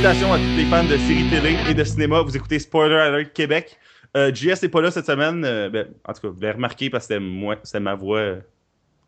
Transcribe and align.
Salutations 0.00 0.32
à 0.32 0.38
tous 0.38 0.56
les 0.56 0.64
fans 0.66 0.84
de 0.84 0.96
séries 0.96 1.28
télé 1.28 1.56
et 1.68 1.74
de 1.74 1.82
cinéma. 1.82 2.22
Vous 2.22 2.36
écoutez 2.36 2.60
Spoiler 2.60 2.94
Alert 2.94 3.32
Québec. 3.32 3.76
Euh, 4.16 4.32
JS 4.32 4.62
n'est 4.62 4.68
pas 4.68 4.80
là 4.80 4.92
cette 4.92 5.06
semaine. 5.06 5.44
Euh, 5.44 5.68
ben, 5.70 5.88
en 6.04 6.12
tout 6.12 6.20
cas, 6.20 6.28
vous 6.28 6.40
l'avez 6.40 6.54
remarqué 6.54 6.88
parce 6.88 7.08
que 7.08 7.14
c'était 7.14 7.58
c'était 7.64 7.80
ma 7.80 7.96
voix 7.96 8.18
euh, 8.18 8.40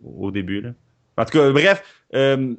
au 0.04 0.32
début. 0.32 0.60
Là. 0.60 0.70
En 1.16 1.24
tout 1.24 1.38
cas, 1.38 1.48
bref, 1.52 1.84
on, 2.12 2.56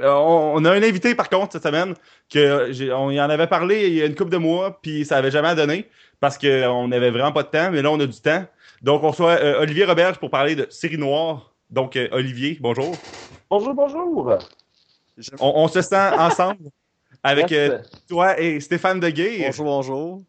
on 0.00 0.64
a 0.64 0.70
un 0.70 0.82
invité 0.84 1.16
par 1.16 1.28
contre 1.28 1.54
cette 1.54 1.64
semaine 1.64 1.94
que 2.32 2.92
on 2.92 3.10
y 3.10 3.20
en 3.20 3.28
avait 3.28 3.48
parlé 3.48 3.88
il 3.88 3.94
y 3.94 4.02
a 4.02 4.06
une 4.06 4.14
couple 4.14 4.30
de 4.30 4.38
mois, 4.38 4.78
puis 4.80 5.04
ça 5.04 5.16
avait 5.16 5.32
jamais 5.32 5.52
donné 5.56 5.88
parce 6.20 6.38
qu'on 6.38 6.86
n'avait 6.86 7.10
vraiment 7.10 7.32
pas 7.32 7.42
de 7.42 7.48
temps, 7.48 7.72
mais 7.72 7.82
là 7.82 7.90
on 7.90 7.98
a 7.98 8.06
du 8.06 8.20
temps. 8.20 8.44
Donc 8.82 9.02
on 9.02 9.10
reçoit 9.10 9.40
Olivier 9.58 9.86
Roberge 9.86 10.18
pour 10.18 10.30
parler 10.30 10.54
de 10.54 10.68
série 10.70 10.98
noire. 10.98 11.52
Donc 11.68 11.98
Olivier, 12.12 12.58
bonjour. 12.60 12.94
Bonjour, 13.50 13.74
bonjour. 13.74 14.38
On, 15.40 15.52
on 15.56 15.66
se 15.66 15.82
sent 15.82 16.10
ensemble 16.16 16.70
avec 17.22 17.50
Yes. 17.50 17.70
euh, 17.70 17.78
toi 18.08 18.38
et 18.40 18.60
Stéphane 18.60 19.00
Deguay. 19.00 19.44
Bonjour, 19.46 19.64
bonjour. 19.66 20.22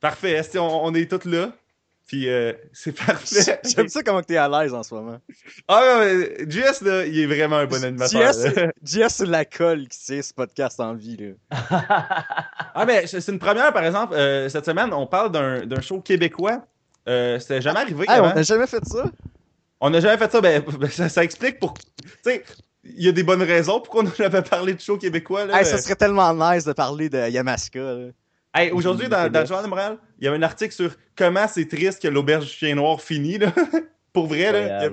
Parfait, 0.00 0.32
est-ce 0.32 0.56
qu'on- 0.58 0.80
on, 0.84 0.94
est 0.94 1.08
tous 1.10 1.28
là? 1.28 1.52
Puis 2.08 2.28
euh, 2.28 2.52
c'est 2.72 2.92
parfait. 2.92 3.60
J'aime 3.76 3.88
ça 3.88 4.02
comment 4.02 4.22
t'es 4.22 4.36
à 4.36 4.48
l'aise 4.48 4.74
en 4.74 4.82
ce 4.82 4.92
moment. 4.94 5.18
Ah 5.68 5.98
ouais, 6.00 6.14
mais 6.40 6.50
JS 6.50 6.82
là, 6.82 7.06
il 7.06 7.18
est 7.20 7.26
vraiment 7.26 7.56
un 7.56 7.66
bon 7.66 7.82
animateur. 7.82 8.32
JS, 8.82 9.08
c'est 9.08 9.26
la 9.26 9.44
colle 9.44 9.86
qui 9.88 9.98
tient 9.98 10.20
ce 10.22 10.34
podcast 10.34 10.80
en 10.80 10.94
vie. 10.94 11.16
Là. 11.16 11.34
ah 12.74 12.84
mais 12.84 13.06
c'est 13.06 13.26
une 13.28 13.38
première 13.38 13.72
par 13.72 13.84
exemple. 13.84 14.14
euh, 14.14 14.48
cette 14.48 14.66
semaine, 14.66 14.92
on 14.92 15.06
parle 15.06 15.30
d'un 15.30 15.64
d'un 15.64 15.80
show 15.80 16.00
québécois. 16.00 16.64
Euh, 17.08 17.38
C'était 17.38 17.60
jamais 17.60 17.80
arrivé 17.80 18.04
Hey, 18.08 18.20
on 18.20 18.34
n'a 18.34 18.42
jamais 18.42 18.66
fait 18.66 18.84
ça? 18.84 19.04
On 19.80 19.90
n'a 19.90 20.00
jamais 20.00 20.16
fait 20.18 20.30
ça. 20.30 20.40
Ben, 20.40 20.62
ben, 20.78 20.90
ça, 20.90 21.08
ça 21.08 21.24
explique 21.24 21.58
pour. 21.58 21.74
Tu 21.74 22.08
sais, 22.24 22.44
il 22.84 23.04
y 23.04 23.08
a 23.08 23.12
des 23.12 23.22
bonnes 23.22 23.42
raisons 23.42 23.80
pourquoi 23.80 24.02
on 24.04 24.14
jamais 24.14 24.42
parlé 24.42 24.74
de 24.74 24.80
show 24.80 24.96
québécois. 24.98 25.44
Là. 25.46 25.58
Hey, 25.60 25.64
ça 25.66 25.78
serait 25.78 25.94
tellement 25.96 26.32
nice 26.34 26.64
de 26.64 26.72
parler 26.72 27.08
de 27.08 27.28
Yamaska. 27.30 27.80
Hey, 28.54 28.70
Aujourd'hui, 28.70 29.08
dans, 29.08 29.30
dans 29.30 29.40
le 29.40 29.46
Journal 29.46 29.64
de 29.64 29.70
Montréal, 29.70 29.98
il 30.18 30.24
y 30.24 30.28
avait 30.28 30.36
un 30.36 30.42
article 30.42 30.74
sur 30.74 30.90
comment 31.16 31.46
c'est 31.48 31.66
triste 31.68 32.02
que 32.02 32.08
l'auberge 32.08 32.46
chien 32.48 32.74
noir 32.74 33.00
finit. 33.00 33.38
Là. 33.38 33.52
pour 34.12 34.26
vrai, 34.26 34.52
là. 34.52 34.88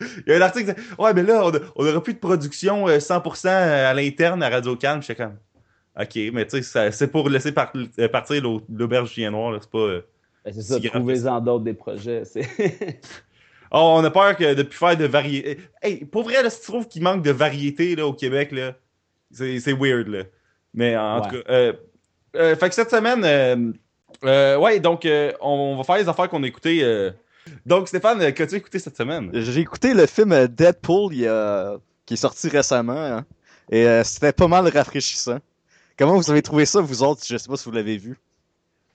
Il 0.00 0.24
y 0.28 0.32
a- 0.32 0.36
un 0.36 0.40
article 0.40 0.74
qui 0.74 0.80
Ouais, 1.02 1.12
mais 1.12 1.22
là, 1.22 1.44
on, 1.44 1.50
a- 1.54 1.58
on 1.76 1.86
aura 1.86 2.02
plus 2.02 2.14
de 2.14 2.18
production 2.20 2.88
euh, 2.88 2.98
100% 2.98 3.48
à 3.48 3.92
l'interne 3.94 4.42
à 4.42 4.48
Radio 4.48 4.76
Calme. 4.76 5.02
J'étais 5.02 5.16
comme 5.24 5.36
Ok, 6.00 6.16
mais 6.32 6.46
tu 6.46 6.62
sais, 6.62 6.90
c'est 6.92 7.08
pour 7.08 7.28
laisser 7.28 7.52
par- 7.52 7.72
euh, 7.98 8.08
partir 8.08 8.40
l'au- 8.42 8.62
l'auberge 8.72 9.10
chien 9.10 9.30
noir. 9.32 9.58
C'est 9.60 9.70
pas. 9.70 9.78
euh, 9.78 10.00
Ben, 10.44 10.54
c'est 10.54 10.62
ça, 10.62 10.78
Si 10.80 10.88
trouvez-en 10.88 11.40
d'autres 11.40 11.64
des 11.64 11.74
projets. 11.74 12.22
Oh, 13.72 13.94
on 13.98 14.04
a 14.04 14.10
peur 14.10 14.36
que 14.36 14.54
de 14.54 14.62
plus 14.62 14.76
faire 14.78 14.96
de 14.96 15.04
variété. 15.06 15.58
Hey, 15.82 16.04
pour 16.04 16.24
vrai, 16.24 16.42
là, 16.42 16.50
si 16.50 16.60
tu 16.60 16.66
trouves 16.66 16.88
qu'il 16.88 17.02
manque 17.02 17.22
de 17.22 17.30
variété 17.30 17.94
là, 17.96 18.06
au 18.06 18.12
Québec, 18.12 18.50
là, 18.52 18.74
c'est 19.30 19.60
c'est 19.60 19.72
weird. 19.72 20.08
Là. 20.08 20.24
Mais 20.74 20.96
en 20.96 21.20
Ouais. 21.20 21.28
tout 21.28 21.36
cas. 21.36 21.42
Euh, 21.52 21.72
euh, 22.36 22.56
fait 22.56 22.68
que 22.68 22.74
cette 22.74 22.90
semaine, 22.90 23.22
euh, 23.24 23.72
euh, 24.24 24.56
ouais, 24.58 24.80
donc 24.80 25.04
euh, 25.06 25.32
on 25.40 25.76
va 25.76 25.84
faire 25.84 25.96
les 25.98 26.08
affaires 26.08 26.28
qu'on 26.28 26.42
a 26.42 26.46
écoutées. 26.46 26.82
euh. 26.82 27.10
Donc, 27.66 27.88
Stéphane, 27.88 28.32
qu'as-tu 28.32 28.56
écouté 28.56 28.78
cette 28.78 28.96
semaine? 28.96 29.30
J'ai 29.32 29.60
écouté 29.60 29.94
le 29.94 30.06
film 30.06 30.46
Deadpool 30.48 31.14
il 31.14 31.20
y 31.20 31.26
a- 31.26 31.76
qui 32.06 32.14
est 32.14 32.16
sorti 32.18 32.48
récemment. 32.48 32.92
hein, 32.96 33.24
et 33.70 33.86
euh, 33.86 34.04
c'était 34.04 34.32
pas 34.32 34.46
mal 34.48 34.66
rafraîchissant. 34.68 35.38
Comment 35.96 36.16
vous 36.16 36.30
avez 36.30 36.42
trouvé 36.42 36.64
ça, 36.66 36.80
vous 36.80 37.02
autres? 37.02 37.22
Je 37.26 37.36
sais 37.36 37.48
pas 37.48 37.56
si 37.56 37.64
vous 37.66 37.74
l'avez 37.74 37.96
vu. 37.96 38.18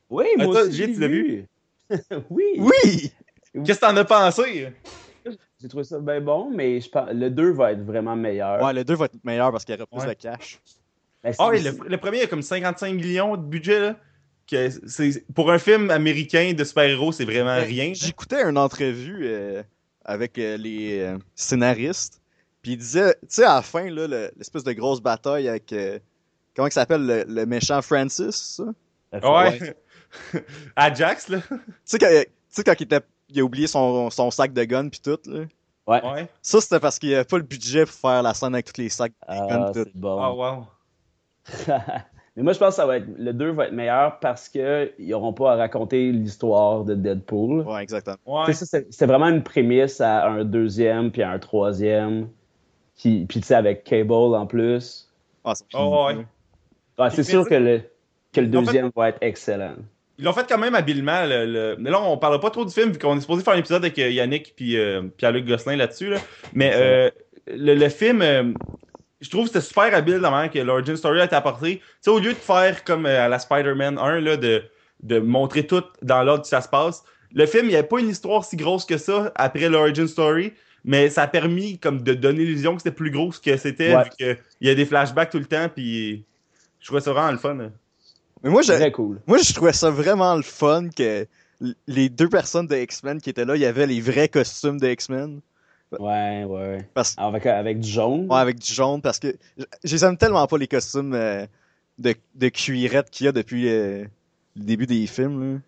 Oui, 0.10 0.26
moi 0.38 0.48
aussi, 0.48 0.74
j'ai 0.74 0.94
tu 0.94 1.00
l'as 1.00 1.08
vu. 1.08 1.46
oui. 2.30 2.46
Oui 2.58 3.12
Qu'est-ce 3.64 3.80
que 3.80 3.86
t'en 3.86 3.96
as 3.98 4.06
pensé? 4.06 4.74
J'ai 5.62 5.68
trouvé 5.70 5.84
ça 5.84 6.00
bien 6.00 6.22
bon, 6.22 6.52
mais 6.54 6.80
je 6.82 6.90
pense, 6.90 7.10
le 7.12 7.30
2 7.30 7.52
va 7.54 7.72
être 7.72 7.84
vraiment 7.84 8.16
meilleur. 8.16 8.62
Ouais, 8.62 8.74
le 8.74 8.84
2 8.84 8.96
va 8.96 9.06
être 9.06 9.24
meilleur 9.24 9.52
parce 9.52 9.64
qu'il 9.66 9.74
y 9.76 9.78
aura 9.78 9.88
plus 9.88 10.00
Ouais. 10.08 10.14
de 10.16 10.20
cash. 10.22 10.60
Ben, 11.24 11.34
Ah 11.40 11.50
oui, 11.50 11.62
le, 11.64 11.72
le 11.90 11.98
premier 11.98 12.22
a 12.22 12.28
comme 12.28 12.42
55 12.44 12.94
millions 12.94 13.36
de 13.38 13.42
budget. 13.44 13.80
Là, 13.80 13.96
que 14.48 14.70
c'est, 14.88 15.26
pour 15.34 15.52
un 15.52 15.58
film 15.58 15.90
américain 15.90 16.54
de 16.56 16.64
super-héros, 16.64 17.12
c'est 17.12 17.26
vraiment 17.26 17.56
rien. 17.60 17.94
J'écoutais 17.96 18.44
une 18.44 18.60
entrevue 18.60 19.22
euh, 19.26 19.64
avec 20.04 20.38
euh, 20.38 20.56
les 20.58 21.00
euh, 21.00 21.18
scénaristes, 21.34 22.22
puis 22.62 22.74
il 22.74 22.78
disait, 22.78 23.14
tu 23.22 23.28
sais, 23.30 23.44
à 23.44 23.56
la 23.56 23.62
fin, 23.64 23.90
là, 23.90 24.06
le- 24.08 24.32
l'espèce 24.38 24.64
de 24.64 24.74
grosse 24.74 25.02
bataille 25.02 25.48
avec, 25.50 25.74
euh, 25.74 25.98
comment 26.56 26.68
il 26.68 26.72
s'appelle, 26.72 27.04
le, 27.08 27.24
le 27.28 27.46
méchant 27.48 27.82
Francis, 27.82 28.62
ça? 29.14 29.28
Ouais. 29.28 29.76
Ajax, 30.76 31.30
là. 31.30 31.40
Tu 31.50 31.58
sais, 31.86 31.98
quand, 32.00 32.08
tu 32.10 32.26
sais, 32.50 32.64
quand 32.64 32.74
il, 32.80 32.84
était, 32.84 33.00
il 33.30 33.40
a 33.40 33.44
oublié 33.44 33.68
son, 33.68 34.10
son 34.10 34.32
sac 34.32 34.54
de 34.54 34.64
gun 34.64 34.90
puis 34.90 35.00
tout, 35.00 35.18
là. 35.26 35.42
Ouais. 35.88 36.04
Ouais. 36.04 36.28
Ça, 36.42 36.62
c'était 36.62 36.80
parce 36.80 36.98
qu'il 36.98 37.10
n'y 37.10 37.16
avait 37.16 37.26
pas 37.26 37.38
le 37.38 37.44
budget 37.44 37.86
pour 37.86 37.94
faire 37.94 38.24
la 38.24 38.34
scène 38.34 38.54
avec 38.56 38.72
tous 38.74 38.82
les 38.82 38.90
sacs 38.90 39.12
de 39.12 39.18
Ah, 39.28 39.48
guns 39.48 39.72
pis 39.72 39.84
tout. 39.84 39.90
bon. 39.94 40.18
Ah, 40.20 40.34
wow. 40.34 40.66
mais 42.36 42.44
moi, 42.44 42.54
je 42.54 42.60
pense 42.60 42.70
que 42.70 42.76
ça 42.76 42.86
va 42.88 42.98
être, 42.98 43.08
le 43.18 43.34
2 43.34 43.52
va 43.52 43.66
être 43.68 43.74
meilleur 43.74 44.20
parce 44.20 44.50
qu'ils 44.50 44.92
n'auront 45.00 45.34
pas 45.34 45.54
à 45.54 45.56
raconter 45.56 46.12
l'histoire 46.12 46.84
de 46.84 46.96
Deadpool. 46.96 47.62
Ouais, 47.68 47.84
exactement. 47.84 48.18
Ouais. 48.26 48.52
C'est- 48.54 49.06
vraiment 49.06 49.28
une 49.28 49.44
prémisse 49.44 50.02
à 50.02 50.26
un 50.28 50.44
deuxième 50.44 51.12
puis 51.12 51.22
à 51.22 51.30
un 51.32 51.40
troisième. 51.40 52.30
Qui, 52.96 53.26
puis 53.28 53.42
tu 53.42 53.48
sais, 53.48 53.56
avec 53.56 53.84
Cable 53.84 54.12
en 54.14 54.48
plus. 54.48 55.12
Ah, 55.44 55.54
c'est 55.54 55.66
Oh, 55.76 56.08
ouais. 56.08 56.26
Ouais, 56.98 57.10
c'est 57.12 57.24
sûr 57.24 57.48
que 57.48 57.54
le, 57.56 57.82
que 58.32 58.40
le 58.42 58.48
En 58.48 58.52
fait- 58.62 58.66
deuxième 58.66 58.90
va 58.96 59.10
être 59.10 59.18
excellent. 59.22 59.76
Ils 60.18 60.24
l'ont 60.26 60.34
fait 60.34 60.46
quand 60.48 60.58
même 60.58 60.76
habilement. 60.76 61.26
le- 61.26 61.46
le- 61.46 61.76
Mais 61.80 61.90
là, 61.90 62.02
on 62.02 62.18
parlera 62.18 62.40
pas 62.40 62.50
trop 62.50 62.64
du 62.66 62.74
film, 62.74 62.92
vu 62.92 63.00
qu'on 63.00 63.18
est 63.18 63.22
supposé 63.22 63.44
faire 63.44 63.54
un 63.54 63.58
épisode 63.58 63.84
avec 63.84 63.98
euh, 64.00 64.10
Yannick 64.10 64.54
puis 64.56 64.78
euh, 64.78 65.04
Pierre-Luc 65.18 65.46
Gosselin 65.46 65.76
là-dessus. 65.76 66.10
là. 66.10 66.18
Mais 66.54 66.72
euh, 66.76 67.10
le, 67.48 67.76
le 67.76 67.90
film, 67.90 68.22
euh, 68.22 68.52
je 69.22 69.30
trouve 69.30 69.44
que 69.48 69.54
c'était 69.54 69.66
super 69.66 69.94
habile 69.94 70.18
la 70.18 70.30
manière 70.30 70.52
que 70.52 70.60
l'origin 70.60 70.96
story 70.96 71.20
a 71.22 71.26
été 71.26 71.36
apportée. 71.36 71.78
Tu 71.80 71.84
sais, 72.02 72.10
au 72.12 72.20
lieu 72.20 72.32
de 72.32 72.38
faire 72.38 72.84
comme 72.84 73.06
à 73.06 73.28
la 73.28 73.40
Spider-Man 73.40 73.98
1, 73.98 74.20
là, 74.22 74.38
de, 74.38 74.64
de 75.04 75.20
montrer 75.20 75.68
tout 75.68 75.84
dans 76.02 76.24
l'ordre 76.24 76.44
que 76.44 76.48
ça 76.48 76.62
se 76.62 76.70
passe, 76.70 77.04
le 77.34 77.46
film, 77.46 77.66
il 77.66 77.70
n'y 77.70 77.76
avait 77.76 77.88
pas 77.88 78.00
une 78.00 78.10
histoire 78.10 78.46
si 78.46 78.56
grosse 78.56 78.86
que 78.86 78.98
ça 78.98 79.32
après 79.36 79.68
l'origin 79.70 80.08
story. 80.08 80.54
Mais 80.88 81.10
ça 81.10 81.24
a 81.24 81.28
permis 81.28 81.80
comme 81.80 82.04
de 82.04 82.14
donner 82.14 82.46
l'illusion 82.46 82.76
que 82.76 82.82
c'était 82.84 82.96
plus 82.96 83.10
gros 83.10 83.32
que 83.44 83.58
c'était, 83.58 83.96
Ouais. 83.96 84.04
vu 84.04 84.10
qu'il 84.18 84.38
y 84.62 84.70
a 84.70 84.76
des 84.76 84.86
flashbacks 84.86 85.32
tout 85.32 85.40
le 85.40 85.46
temps, 85.46 85.68
puis 85.68 86.24
je 86.80 86.86
trouvais 86.86 87.02
ça 87.02 87.12
vraiment 87.12 87.32
le 87.32 87.40
fun. 87.40 87.72
Mais 88.46 88.52
moi, 88.52 88.62
je, 88.62 88.74
Très 88.74 88.92
cool. 88.92 89.20
moi, 89.26 89.40
je 89.40 89.52
trouvais 89.54 89.74
ça 89.74 89.90
vraiment 89.90 90.36
le 90.36 90.44
fun 90.44 90.90
que 90.96 91.26
les 91.88 92.10
deux 92.10 92.30
personnes 92.30 92.68
de 92.68 92.76
X-Men 92.76 93.20
qui 93.20 93.32
étaient 93.32 93.44
là, 93.44 93.56
il 93.56 93.62
y 93.64 93.66
avait 93.66 93.88
les 93.88 94.00
vrais 94.00 94.30
costumes 94.30 94.80
de 94.80 94.88
X-Men. 94.88 95.42
Ouais, 96.00 96.44
ouais. 96.44 96.88
Parce 96.94 97.16
Avec, 97.18 97.48
avec 97.48 97.80
du 97.80 97.90
jaune? 97.90 98.28
Ouais, 98.32 98.38
avec 98.38 98.60
du 98.60 98.72
jaune, 98.72 99.02
parce 99.02 99.18
que 99.18 99.36
je 99.58 99.64
je 99.84 99.96
les 99.96 100.06
aime 100.06 100.16
tellement 100.18 100.46
pas 100.46 100.60
les 100.60 100.68
costumes 100.68 101.16
euh, 101.16 101.48
de, 101.98 102.14
de 102.36 102.50
cuirette 102.50 103.10
qu'il 103.10 103.26
y 103.26 103.30
a 103.30 103.32
depuis 103.32 103.68
euh, 103.68 104.06
le 104.56 104.64
début 104.64 104.86
des 104.86 105.08
films. 105.08 105.56
Là. 105.56 105.60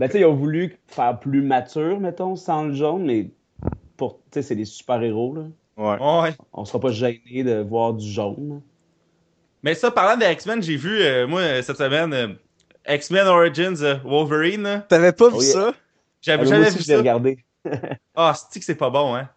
Ben, 0.00 0.06
tu 0.06 0.14
sais, 0.14 0.20
ils 0.20 0.24
ont 0.24 0.34
voulu 0.34 0.76
faire 0.88 1.20
plus 1.20 1.42
mature, 1.42 2.00
mettons, 2.00 2.34
sans 2.34 2.64
le 2.64 2.74
jaune, 2.74 3.04
mais 3.04 3.30
pour, 3.96 4.14
tu 4.14 4.20
sais, 4.32 4.42
c'est 4.42 4.56
des 4.56 4.64
super-héros, 4.64 5.34
là. 5.36 5.42
Ouais. 5.76 6.22
Ouais. 6.22 6.34
On 6.52 6.64
sera 6.64 6.80
pas 6.80 6.90
gêné 6.90 7.44
de 7.44 7.60
voir 7.60 7.94
du 7.94 8.08
jaune. 8.08 8.62
Mais 9.64 9.74
ça, 9.74 9.90
parlant 9.90 10.16
des 10.18 10.30
X-Men, 10.30 10.62
j'ai 10.62 10.76
vu, 10.76 11.00
euh, 11.00 11.26
moi, 11.26 11.62
cette 11.62 11.78
semaine, 11.78 12.12
euh, 12.12 12.28
X-Men 12.86 13.26
Origins 13.26 13.74
euh, 13.82 13.96
Wolverine. 14.04 14.84
T'avais 14.90 15.12
pas 15.12 15.28
vu 15.30 15.36
Oh, 15.38 15.42
yeah. 15.42 15.52
ça? 15.52 15.66
Ah, 15.70 15.74
J'avais 16.20 16.44
moi 16.44 16.52
jamais 16.52 16.66
aussi, 16.68 16.76
vu 16.78 16.82
je 16.84 16.88
l'ai 16.88 16.94
ça. 16.94 16.98
regardé. 16.98 17.38
Ah, 18.14 18.34
c'est 18.50 18.58
que 18.60 18.64
c'est 18.66 18.74
pas 18.74 18.90
bon, 18.90 19.14
hein? 19.16 19.28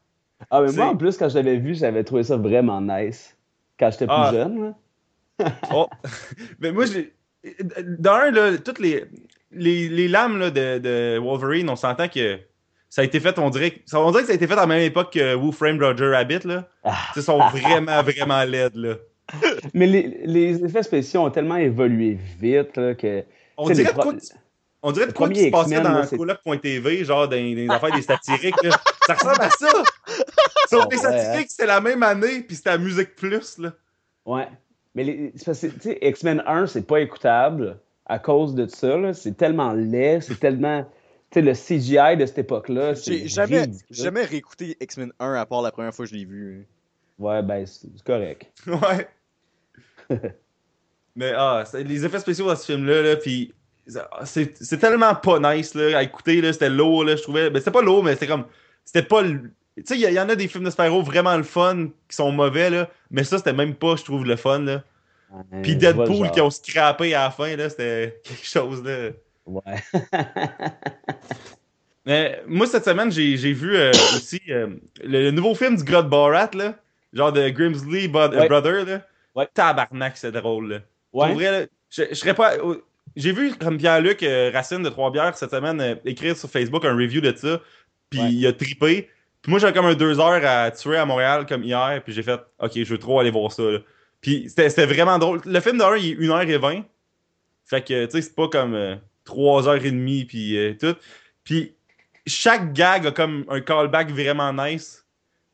Ah, 0.52 0.62
mais 0.62 0.72
moi, 0.74 0.88
en 0.88 0.98
plus, 0.98 1.18
quand 1.18 1.30
je 1.30 1.36
l'avais 1.36 1.56
vu, 1.58 1.74
j'avais 1.76 2.04
trouvé 2.04 2.24
ça 2.24 2.36
vraiment 2.36 2.82
nice. 2.82 3.36
Quand 3.80 3.90
j'étais 3.90 4.06
plus 4.06 4.14
Ah. 4.16 4.32
jeune, 4.34 4.76
là. 5.40 5.52
Oh. 5.74 5.88
Mais 6.60 6.72
moi, 6.72 6.86
j'ai. 6.86 7.14
D'un, 7.64 8.32
là, 8.32 8.58
toutes 8.58 8.80
les, 8.80 9.06
les, 9.52 9.88
les 9.88 10.08
lames 10.10 10.40
là, 10.40 10.50
de, 10.52 10.80
de 10.80 11.18
Wolverine, 11.20 11.70
on 11.70 11.76
s'entend 11.78 12.08
que 12.10 12.38
ça 12.90 13.02
a 13.02 13.06
été 13.06 13.20
fait, 13.20 13.38
on 13.40 13.50
dirait, 13.50 13.72
que- 13.72 13.96
on 13.96 14.12
dirait 14.12 14.24
que 14.24 14.28
ça 14.28 14.34
a 14.34 14.36
été 14.36 14.46
fait 14.48 14.54
à 14.54 14.58
la 14.58 14.68
même 14.68 14.82
époque 14.82 15.14
que 15.14 15.36
Who 15.36 15.52
Framed 15.52 15.82
Roger 15.82 16.10
Rabbit, 16.10 16.40
là. 16.46 16.68
Ah. 16.84 16.98
Ils 17.16 17.22
sont 17.24 17.38
vraiment, 17.50 18.02
vraiment 18.04 18.44
laides, 18.44 18.76
là. 18.76 18.96
Mais 19.74 19.88
les, 19.88 20.22
les 20.26 20.64
effets 20.64 20.84
spéciaux 20.84 21.22
ont 21.22 21.30
tellement 21.30 21.58
évolué 21.58 22.18
vite, 22.40 22.78
là, 22.78 22.96
que... 22.96 23.24
On 23.58 23.70
dirait 23.70 23.94
quoi, 23.94 24.14
on 24.84 24.92
dirait 24.92 25.08
de 25.08 25.12
quoi 25.12 25.30
qui 25.30 25.46
se 25.46 25.50
passait 25.50 25.82
dans 25.82 26.06
coloc.tv, 26.06 27.04
genre 27.04 27.28
dans 27.28 27.36
dans 27.36 27.42
les 27.42 27.70
affaires 27.70 27.96
des 27.96 28.02
satiriques, 28.02 28.62
là. 28.64 28.70
Ça 29.06 29.16
ressemble 29.16 29.42
à 29.42 29.50
ça! 29.50 29.68
Sauf 30.70 30.88
que 30.88 30.96
les 30.96 31.02
Ouais, 31.02 31.12
satiriques, 31.12 31.50
c'était 31.50 31.66
la 31.66 31.82
même 31.82 32.04
année, 32.04 32.42
puis 32.42 32.56
c'était 32.56 32.72
la 32.72 32.78
musique 32.78 33.16
plus, 33.16 33.58
là. 33.58 33.74
Ouais. 34.26 34.48
Mais 34.96 35.04
les, 35.04 35.34
X-Men 36.02 36.44
1, 36.46 36.68
c'est 36.68 36.86
pas 36.86 37.00
écoutable 37.00 37.80
à 38.06 38.20
cause 38.20 38.56
de 38.56 38.68
ça, 38.68 38.98
là. 38.98 39.14
C'est 39.14 39.36
tellement 39.36 39.74
laid, 39.74 40.22
c'est 40.22 40.40
tellement... 40.40 40.86
Tu 41.32 41.40
sais, 41.40 41.42
le 41.42 41.54
CGI 41.54 42.18
de 42.18 42.26
cette 42.26 42.38
époque-là, 42.38 42.94
J'ai 42.94 43.28
jamais, 43.28 43.68
jamais 43.90 44.24
réécouté 44.24 44.78
X-Men 44.80 45.12
1 45.20 45.34
à 45.34 45.46
part 45.46 45.62
la 45.62 45.72
première 45.72 45.94
fois 45.94 46.06
que 46.06 46.12
je 46.12 46.16
l'ai 46.16 46.26
vu. 46.26 46.66
Ouais, 47.20 47.42
ben, 47.42 47.66
c'est 47.66 47.90
correct. 48.04 48.46
Ouais. 48.68 49.08
Mais 51.16 51.34
ah, 51.36 51.64
les 51.74 52.06
effets 52.06 52.20
spéciaux 52.20 52.48
dans 52.48 52.56
ce 52.56 52.66
film-là, 52.66 53.02
là, 53.02 53.16
puis 53.16 53.54
c'est 54.26 54.78
tellement 54.80 55.16
pas 55.16 55.40
nice 55.40 55.74
là, 55.74 55.98
à 55.98 56.04
écouter, 56.04 56.42
c'était 56.54 56.70
lourd, 56.70 57.04
là, 57.04 57.16
je 57.16 57.24
trouvais. 57.24 57.50
Ben, 57.50 57.60
c'était 57.60 57.72
pas 57.72 57.82
lourd, 57.82 58.04
mais 58.04 58.14
c'était 58.14 58.28
comme. 58.28 58.46
C'était 58.86 59.04
pas. 59.04 59.24
Tu 59.24 59.52
sais, 59.86 59.96
il 59.98 60.10
y, 60.10 60.14
y 60.14 60.20
en 60.20 60.30
a 60.30 60.36
des 60.36 60.48
films 60.48 60.66
de 60.66 60.70
super-héros 60.70 61.02
vraiment 61.04 61.36
le 61.38 61.44
fun 61.44 61.88
qui 62.08 62.16
sont 62.16 62.32
mauvais, 62.32 62.70
là, 62.70 62.90
mais 63.12 63.24
ça, 63.24 63.38
c'était 63.38 63.54
même 63.54 63.76
pas, 63.76 63.96
je 63.96 64.04
trouve, 64.04 64.26
le 64.26 64.36
fun. 64.36 64.60
Là. 64.60 64.84
Ouais, 65.32 65.62
Puis 65.62 65.76
Deadpool 65.76 66.32
qui 66.32 66.42
ont 66.42 66.50
scrappé 66.50 67.14
à 67.14 67.24
la 67.26 67.32
fin, 67.32 67.56
là, 67.56 67.70
c'était 67.70 68.20
quelque 68.24 68.46
chose 68.46 68.84
de. 68.84 69.14
Ouais. 69.46 69.62
Mais 72.06 72.42
moi, 72.48 72.68
cette 72.68 72.86
semaine, 72.86 73.12
j'ai 73.12 73.36
vu 73.54 73.76
euh, 73.76 73.92
aussi 74.16 74.42
euh, 74.50 74.68
le, 75.04 75.24
le 75.24 75.32
nouveau 75.32 75.56
film 75.56 75.76
du 75.76 75.84
gars 75.84 76.02
de 76.02 76.08
Borat, 76.08 76.52
là. 76.54 76.76
Genre 77.14 77.34
de 77.34 77.50
Grimsley 77.50 78.08
Ouais. 78.08 78.48
Brother, 78.48 78.86
là. 78.86 79.02
Ouais. 79.38 79.48
Tabarnak, 79.54 80.18
c'est 80.18 80.32
drôle, 80.32 80.70
là. 80.70 80.80
Ouais. 81.14 81.34
vrai, 81.34 81.52
là, 81.62 81.66
je, 81.90 82.04
je 82.10 82.16
serais 82.16 82.34
pas. 82.34 82.54
J'ai 83.16 83.32
vu 83.32 83.54
comme 83.56 83.78
Pierre-Luc 83.78 84.22
euh, 84.24 84.52
Racine 84.54 84.84
de 84.84 84.90
Trois-Bières 84.90 85.36
cette 85.38 85.52
semaine 85.52 85.80
euh, 85.80 85.96
écrire 86.06 86.36
sur 86.36 86.50
Facebook 86.50 86.84
un 86.86 86.96
review 86.96 87.22
de 87.22 87.34
ça. 87.36 87.62
Puis 88.10 88.20
Ouais. 88.20 88.32
il 88.32 88.46
a 88.48 88.54
trippé. 88.54 89.10
Puis 89.42 89.50
moi, 89.52 89.60
j'avais 89.60 89.74
comme 89.74 89.86
un 89.86 89.94
deux 89.96 90.20
heures 90.20 90.44
à 90.46 90.72
tuer 90.72 90.98
à 90.98 91.06
Montréal 91.06 91.46
comme 91.48 91.64
hier. 91.64 92.02
Puis 92.04 92.14
j'ai 92.14 92.24
fait, 92.24 92.40
OK, 92.60 92.72
je 92.76 92.84
veux 92.84 92.98
trop 92.98 93.20
aller 93.20 93.32
voir 93.32 93.52
ça. 93.52 93.64
là. 93.64 93.80
Puis 94.22 94.50
c'était 94.50 94.86
vraiment 94.86 95.18
drôle. 95.20 95.42
Le 95.46 95.60
film 95.62 95.78
d'un, 95.78 95.96
il 95.96 96.12
est 96.12 96.28
1h20. 96.28 96.84
Fait 97.66 97.82
que, 97.82 98.06
tu 98.06 98.12
sais, 98.12 98.22
c'est 98.22 98.36
pas 98.36 98.48
comme 98.50 98.74
euh, 98.76 98.96
3h30 99.26 100.26
puis 100.28 100.58
euh, 100.58 100.74
tout. 100.80 100.96
Puis 101.44 101.76
chaque 102.26 102.74
gag 102.74 103.08
a 103.08 103.12
comme 103.12 103.46
un 103.50 103.62
callback 103.62 104.10
vraiment 104.12 104.52
nice. 104.54 105.06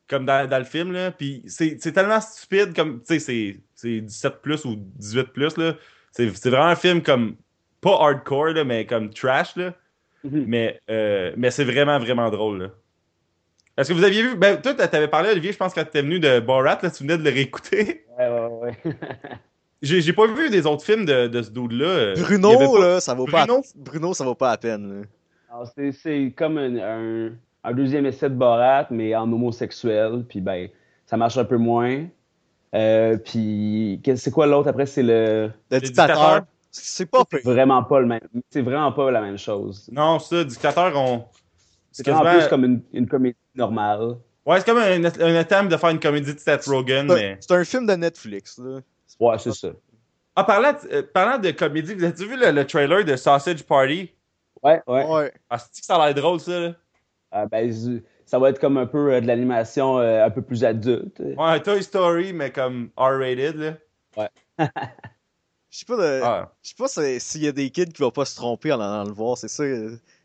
Comme 0.08 0.26
dans, 0.26 0.48
dans 0.50 0.60
le 0.60 0.66
film, 0.66 0.92
là. 0.92 1.12
Puis 1.12 1.44
c'est 1.48 1.78
tellement 1.94 2.20
stupide 2.22 2.76
comme, 2.76 3.00
tu 3.00 3.20
sais, 3.20 3.20
c'est 3.20 3.58
17 4.02 4.42
plus 4.42 4.66
ou 4.66 4.76
18 4.78 5.24
plus, 5.34 5.58
là. 5.58 5.74
C'est 6.12 6.30
c'est 6.36 6.50
vraiment 6.50 6.68
un 6.68 6.76
film 6.76 7.02
comme, 7.02 7.36
pas 7.82 7.98
hardcore, 8.00 8.48
là, 8.54 8.64
mais 8.64 8.86
comme 8.86 9.10
trash, 9.10 9.56
là. 9.56 9.74
Mhm. 10.24 10.46
Mais, 10.48 10.80
euh, 10.90 11.34
mais 11.38 11.52
c'est 11.52 11.66
vraiment, 11.66 12.00
vraiment 12.00 12.30
drôle, 12.30 12.62
là. 12.64 12.68
Est-ce 13.78 13.90
que 13.90 13.94
vous 13.96 14.04
aviez 14.04 14.22
vu. 14.22 14.36
Ben, 14.36 14.62
toi, 14.62 14.74
t'avais 14.76 15.08
parlé, 15.08 15.32
Olivier, 15.32 15.52
je 15.52 15.58
pense, 15.58 15.74
quand 15.74 15.84
t'étais 15.84 16.04
venu 16.04 16.20
de 16.20 16.40
Borat, 16.40 16.78
là, 16.84 16.92
tu 16.92 17.04
venais 17.04 17.18
de 17.18 17.24
le 17.24 17.32
réécouter. 17.32 18.06
Ouais, 18.20 18.30
ouais, 18.30 18.50
ouais. 18.86 18.94
J'ai 19.82 20.00
j'ai 20.00 20.14
pas 20.14 20.28
vu 20.28 20.50
des 20.50 20.66
autres 20.66 20.86
films 20.86 21.04
de, 21.06 21.28
de 21.28 21.42
ce 21.42 21.50
dude-là. 21.50 21.86
euh, 21.86 22.16
Bruno, 22.18 22.58
pas- 22.74 22.80
là, 22.80 23.00
ça 23.02 23.14
vaut 23.14 23.26
pas. 23.26 23.46
Bruno? 23.46 23.62
Bruno, 23.76 24.14
ça 24.14 24.24
vaut 24.24 24.36
pas 24.36 24.52
la 24.52 24.58
peine. 24.58 25.06
c'est- 25.76 25.92
C'est 25.92 26.34
comme 26.38 26.58
un, 26.58 26.78
un, 26.78 27.32
un 27.66 27.74
deuxième 27.74 28.06
essai 28.06 28.30
de 28.30 28.36
Borat, 28.36 28.88
mais 28.92 29.14
en 29.14 29.24
homosexuel. 29.24 30.24
Puis 30.30 30.40
ben, 30.40 30.70
ça 31.06 31.18
marche 31.18 31.38
un 31.38 31.44
peu 31.44 31.58
moins. 31.58 32.06
Euh, 32.74 33.18
puis 33.18 34.02
c'est 34.16 34.32
quoi 34.32 34.48
l'autre 34.48 34.70
après? 34.70 34.86
C'est 34.86 35.04
le 35.04 35.52
Le 35.72 35.80
dictateur. 35.80 36.44
c'est 36.72 37.06
pas 37.06 37.24
vraiment 37.44 37.84
pas 37.84 38.00
le 38.00 38.08
même. 38.08 38.22
C'est 38.50 38.62
vraiment 38.62 38.92
pas 38.92 39.12
la 39.12 39.22
même 39.22 39.38
chose. 39.38 39.88
Non, 39.92 40.20
ça, 40.20 40.44
Dictateur, 40.44 40.92
on. 40.96 41.26
C'est 41.92 42.04
quasiment- 42.04 42.30
en 42.32 42.34
plus 42.40 42.48
comme 42.48 42.66
une, 42.66 42.82
une 42.94 43.08
comédie 43.08 43.38
normale. 43.56 44.16
Ouais, 44.46 44.60
c'est 44.60 44.66
comme 44.66 44.80
un, 44.80 45.04
un 45.06 45.36
attempt 45.36 45.70
de 45.72 45.78
faire 45.78 45.90
une 45.92 46.00
comédie 46.00 46.34
de 46.34 46.40
Seth 46.40 46.66
Rogen, 46.66 47.06
C'est 47.08 47.14
un- 47.14 47.16
mais. 47.16 47.38
C'est 47.40 47.54
un 47.54 47.64
film 47.64 47.86
de 47.86 47.94
Netflix. 47.94 48.58
Là. 48.58 48.80
Ouais, 49.20 49.38
c'est 49.38 49.54
ça. 49.54 49.70
Ah, 50.36 50.44
parlant 50.44 50.72
de, 50.74 50.92
euh, 50.92 51.04
parlant 51.14 51.38
de 51.38 51.52
comédie, 51.52 51.94
vous 51.94 52.04
avez-tu 52.04 52.26
vu 52.26 52.36
le, 52.38 52.50
le 52.52 52.66
trailer 52.66 53.06
de 53.06 53.16
Sausage 53.16 53.64
Party? 53.64 54.10
Ouais, 54.64 54.82
ouais. 54.88 55.06
Ouais. 55.06 55.34
Ah, 55.48 55.60
c'est 55.60 55.80
que 55.82 55.86
ça 55.86 55.96
a 55.98 56.06
l'air 56.08 56.16
drôle, 56.16 56.40
ça, 56.40 56.60
là? 56.60 56.74
Ah, 57.32 57.46
ben, 57.46 57.72
ça 58.34 58.40
va 58.40 58.50
être 58.50 58.58
comme 58.60 58.78
un 58.80 58.88
peu 58.88 59.14
euh, 59.14 59.22
de 59.22 59.28
l'animation 59.28 60.00
euh, 60.00 60.26
un 60.26 60.32
peu 60.32 60.42
plus 60.42 60.64
adulte. 60.64 61.20
Ouais, 61.38 61.60
Toy 61.62 61.84
Story, 61.84 62.34
mais 62.34 62.50
comme 62.52 62.90
R-rated, 62.98 63.56
là. 64.18 64.28
Je 65.70 65.78
sais 65.78 65.86
pas, 65.86 66.20
Ah. 66.24 66.52
je 66.64 66.70
sais 66.70 66.76
pas 66.76 66.88
si- 66.88 67.20
s'il 67.20 67.44
y 67.44 67.48
a 67.48 67.52
des 67.52 67.70
kids 67.70 67.94
qui 67.94 68.02
vont 68.02 68.10
pas 68.10 68.26
se 68.26 68.36
tromper 68.36 68.72
en 68.72 68.82
allant 68.82 69.04
le 69.04 69.12
voir. 69.14 69.38
C'est 69.38 69.50
ça, 69.50 69.64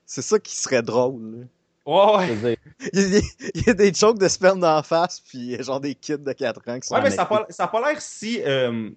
c'est 0.07 0.23
ça 0.23 0.39
qui 0.39 0.57
serait 0.57 0.81
drôle. 0.81 1.21
là. 1.41 1.45
Ouais, 1.85 2.35
ouais. 2.43 2.59
Il 2.95 3.13
y, 3.13 3.17
a, 3.19 3.21
il 3.55 3.67
y 3.67 3.71
a 3.71 3.75
des 3.75 3.93
jokes 3.93 4.19
de 4.19 4.29
sperme 4.29 4.61
d'en 4.61 4.83
face, 4.83 5.21
puis 5.21 5.63
genre 5.63 5.79
des 5.81 5.95
kids 5.95 6.17
de 6.17 6.33
4 6.33 6.63
ans 6.67 6.81
qui 6.81 6.89
sont 6.89 6.95
Ouais, 6.95 7.03
mais 7.03 7.11
ça 7.11 7.23
a 7.23 7.27
pas, 7.27 7.45
ça 7.51 7.65
a 7.65 7.69
pas 7.69 7.87
l'air 7.91 8.01
si 8.01 8.41
euh, 8.43 8.89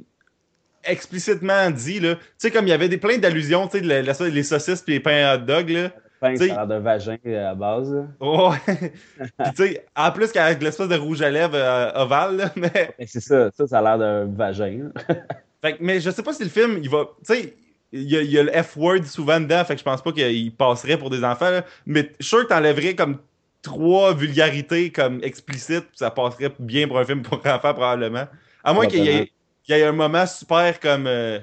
explicitement 0.86 1.70
dit, 1.70 2.00
là. 2.00 2.16
Tu 2.16 2.22
sais, 2.38 2.52
comme 2.52 2.66
il 2.66 2.70
y 2.70 2.74
avait 2.74 2.88
des, 2.88 2.98
plein 2.98 3.18
d'allusions, 3.18 3.68
tu 3.68 3.80
sais, 3.86 4.30
les 4.30 4.44
saucisses 4.44 4.82
puis 4.82 4.94
les 4.94 5.00
pains 5.02 5.26
à 5.26 5.36
hot 5.36 5.40
dog, 5.40 5.70
là. 5.70 5.92
Pain, 6.22 6.36
ça 6.38 6.44
a 6.44 6.48
l'air 6.48 6.68
d'un 6.68 6.80
vagin 6.80 7.18
euh, 7.26 7.52
à 7.52 7.56
base. 7.56 7.94
là. 7.94 8.04
Ouais. 8.22 8.58
Puis 9.18 9.52
tu 9.56 9.68
sais, 9.68 9.86
en 9.96 10.12
plus 10.12 10.32
qu'avec 10.32 10.62
l'espèce 10.62 10.88
de 10.88 10.96
rouge 10.96 11.22
à 11.22 11.30
lèvres 11.30 11.56
euh, 11.56 11.92
ovale, 11.96 12.38
là, 12.38 12.52
mais... 12.56 12.96
C'est 13.08 13.20
ça, 13.20 13.50
ça, 13.52 13.68
ça 13.68 13.80
a 13.80 13.82
l'air 13.82 13.98
d'un 13.98 14.26
vagin. 14.26 14.90
Fait 15.62 15.74
que- 15.74 15.78
mais 15.82 16.00
je 16.00 16.10
sais 16.10 16.24
pas 16.24 16.32
si 16.34 16.44
le 16.44 16.50
film, 16.50 16.80
il 16.82 16.90
va... 16.90 17.06
Tu 17.28 17.34
sais, 17.34 17.54
il 17.92 18.04
y, 18.10 18.16
a- 18.16 18.22
il 18.22 18.32
y 18.32 18.40
a 18.40 18.44
le 18.44 18.52
F-word 18.64 19.04
souvent 19.04 19.40
dedans, 19.40 19.66
fait 19.66 19.74
que 19.74 19.80
je 19.80 19.84
pense 19.84 20.02
pas 20.02 20.12
qu'il 20.14 20.56
passerait 20.56 20.98
pour 20.98 21.10
des 21.10 21.24
enfants, 21.26 21.50
là. 21.52 21.64
Mais 21.86 22.12
je 22.20 22.26
suis 22.26 22.38
sûr 22.38 22.44
que 22.48 22.54
t'enlèverais 22.54 22.96
comme 22.96 23.18
trois 23.62 24.14
vulgarités 24.16 24.92
comme 24.92 25.20
explicites, 25.24 25.88
ça 25.94 26.10
passerait 26.10 26.52
bien 26.58 26.88
pour 26.88 26.98
un 27.00 27.04
film 27.06 27.22
pour 27.22 27.38
enfants, 27.46 27.74
probablement. 27.74 28.28
À 28.64 28.74
moins 28.74 28.88
qu'il 28.88 29.04
y, 29.04 29.10
ait- 29.10 29.32
qu'il 29.64 29.76
y 29.76 29.80
ait 29.80 29.84
un 29.86 29.92
moment 29.92 30.26
super 30.26 30.80
comme... 30.80 31.06
euh, 31.08 31.40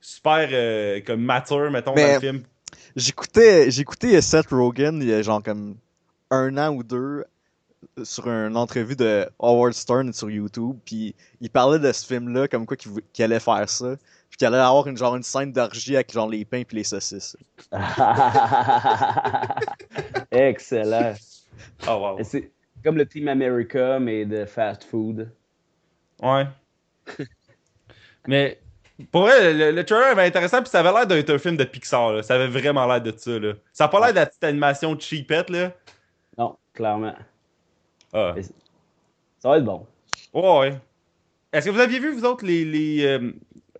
super 0.00 0.48
euh, 0.50 1.00
comme 1.06 1.20
mature, 1.20 1.70
mettons, 1.70 1.92
Mais- 1.94 2.06
dans 2.06 2.14
le 2.14 2.20
film. 2.20 2.42
J'écoutais, 2.96 3.70
j'écoutais 3.70 4.20
Seth 4.20 4.48
Rogen 4.50 5.00
il 5.00 5.08
y 5.08 5.12
a 5.12 5.22
genre 5.22 5.42
comme 5.42 5.76
un 6.30 6.56
an 6.58 6.74
ou 6.74 6.82
deux 6.82 7.24
sur 8.02 8.28
une 8.28 8.56
entrevue 8.56 8.96
de 8.96 9.28
Howard 9.38 9.72
Stern 9.72 10.12
sur 10.12 10.30
YouTube, 10.30 10.76
puis 10.84 11.14
il 11.40 11.50
parlait 11.50 11.78
de 11.78 11.92
ce 11.92 12.06
film-là 12.06 12.48
comme 12.48 12.66
quoi 12.66 12.76
qu'il 12.76 13.24
allait 13.24 13.40
faire 13.40 13.68
ça, 13.68 13.96
puis 14.28 14.36
qu'il 14.38 14.46
allait 14.46 14.58
avoir 14.58 14.86
une 14.86 14.96
genre 14.96 15.16
une 15.16 15.22
scène 15.22 15.52
d'orgie 15.52 15.94
avec 15.96 16.12
genre 16.12 16.28
les 16.28 16.44
pains 16.44 16.62
puis 16.62 16.76
les 16.78 16.84
saucisses. 16.84 17.36
Excellent. 20.30 21.14
Oh, 21.88 21.96
wow. 21.96 22.18
C'est 22.22 22.50
comme 22.84 22.96
le 22.96 23.06
Team 23.06 23.28
America, 23.28 23.98
mais 23.98 24.24
de 24.24 24.44
fast 24.44 24.84
food. 24.84 25.30
Ouais. 26.22 26.46
Mais 28.26 28.60
pour 29.10 29.22
vrai, 29.22 29.52
le, 29.52 29.70
le 29.72 29.84
trailer 29.84 30.08
avait 30.08 30.24
intéressant, 30.24 30.60
puis 30.62 30.70
ça 30.70 30.80
avait 30.80 30.92
l'air 30.92 31.06
d'être 31.06 31.30
un 31.30 31.38
film 31.38 31.56
de 31.56 31.64
Pixar. 31.64 32.12
Là. 32.12 32.22
Ça 32.22 32.34
avait 32.34 32.48
vraiment 32.48 32.86
l'air 32.86 33.00
de 33.00 33.12
ça. 33.16 33.38
Là. 33.38 33.52
Ça 33.72 33.84
a 33.84 33.88
pas 33.88 34.00
l'air 34.00 34.10
de 34.10 34.16
la 34.16 34.26
petite 34.26 34.44
animation 34.44 34.98
cheapette. 34.98 35.50
Là. 35.50 35.72
Non, 36.38 36.56
clairement. 36.74 37.14
Ah. 38.12 38.34
Ça 39.38 39.48
va 39.48 39.58
être 39.58 39.64
bon. 39.64 39.86
Ouais, 40.34 40.58
ouais. 40.60 40.80
Est-ce 41.52 41.66
que 41.66 41.70
vous 41.70 41.80
aviez 41.80 41.98
vu, 41.98 42.12
vous 42.12 42.24
autres, 42.24 42.44
les, 42.44 42.64
les 42.64 43.04
euh, 43.04 43.32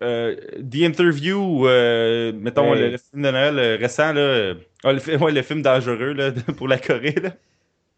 euh, 0.03 0.37
The 0.71 0.83
Interview, 0.83 1.67
euh, 1.69 2.33
mettons, 2.35 2.73
Ouais. 2.73 2.79
le, 2.81 2.89
le 2.91 2.99
film 2.99 3.23
de 3.23 3.31
Noël 3.31 3.59
récent, 3.81 4.12
là, 4.12 4.21
euh, 4.21 4.55
ah, 4.85 4.93
le, 4.93 5.17
ouais, 5.23 5.33
le 5.33 5.43
film 5.43 5.62
dangereux 5.62 6.12
là, 6.12 6.33
pour 6.57 6.67
la 6.69 6.79
Corée. 6.79 7.15
Là? 7.23 7.31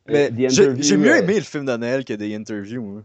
Mais 0.08 0.30
The 0.30 0.48
j'ai 0.50 0.64
Interview, 0.64 0.82
j'ai 0.82 0.96
mieux 0.96 1.12
euh, 1.12 1.18
aimé 1.18 1.34
le 1.36 1.40
film 1.42 1.64
de 1.64 1.76
Noël 1.76 2.04
que 2.04 2.12
des 2.14 2.34
interviews. 2.34 2.82
moi. 2.82 3.02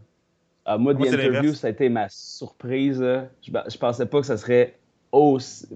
Ah, 0.70 0.76
moi, 0.78 0.92
Moi, 0.94 1.06
The 1.08 1.14
Interview, 1.14 1.54
ça 1.54 1.68
a 1.68 1.70
été 1.70 1.88
ma 1.88 2.08
surprise. 2.10 2.98
Je, 3.00 3.50
je 3.70 3.78
pensais 3.78 4.06
pas 4.06 4.20
que 4.20 4.26
ça 4.26 4.36
serait 4.36 4.74
aussi. 5.12 5.66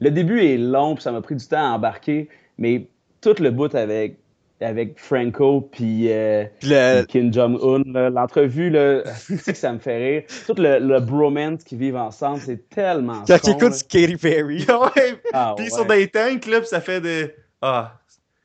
Le 0.00 0.10
début 0.10 0.40
est 0.42 0.56
long, 0.56 0.94
puis 0.94 1.02
ça 1.02 1.12
m'a 1.12 1.20
pris 1.20 1.36
du 1.36 1.46
temps 1.46 1.58
à 1.72 1.74
embarquer, 1.76 2.28
mais 2.56 2.88
tout 3.20 3.34
le 3.40 3.50
bout 3.50 3.74
avec, 3.74 4.16
avec 4.60 4.98
Franco 4.98 5.60
puis 5.60 6.10
euh, 6.10 6.44
le- 6.62 7.02
Kim 7.04 7.32
Jong-un, 7.32 8.10
l'entrevue, 8.10 8.72
c'est 9.16 9.52
que 9.52 9.58
ça 9.58 9.72
me 9.72 9.78
fait 9.78 9.96
rire. 9.98 10.22
Tout 10.46 10.54
le, 10.56 10.78
le 10.78 11.00
bromance 11.00 11.62
qu'ils 11.64 11.78
vivent 11.78 11.96
ensemble, 11.96 12.40
c'est 12.40 12.68
tellement. 12.70 13.22
quand 13.26 13.38
con, 13.40 13.48
il 13.48 13.50
écoute 13.50 13.72
là. 13.72 13.76
Katy 13.88 14.16
Perry. 14.16 14.58
ouais. 14.68 15.20
Ah, 15.34 15.54
Puis 15.56 15.66
ouais. 15.66 15.70
sur 15.70 15.84
des 15.86 16.08
tanks, 16.08 16.46
là, 16.46 16.62
ça 16.64 16.80
fait 16.80 17.00
des. 17.00 17.34
Ah. 17.60 17.94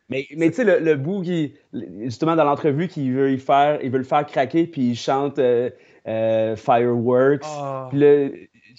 Mais, 0.10 0.28
mais 0.36 0.50
tu 0.50 0.58
sais, 0.58 0.64
le, 0.66 0.80
le 0.80 0.96
bout 0.96 1.22
qui, 1.22 1.54
justement, 2.02 2.36
dans 2.36 2.44
l'entrevue, 2.44 2.88
qu'il 2.90 3.14
veut 3.14 3.32
y 3.32 3.40
faire, 3.40 3.80
il 3.82 3.90
veut 3.90 3.98
le 4.00 4.04
faire 4.04 4.26
craquer, 4.26 4.68
puis 4.68 4.90
il 4.90 4.96
chante 4.96 5.40
euh, 5.40 5.70
euh, 6.08 6.56
Fireworks. 6.56 7.44
Ah. 7.46 7.88
Puis 7.90 8.00
là, 8.00 8.30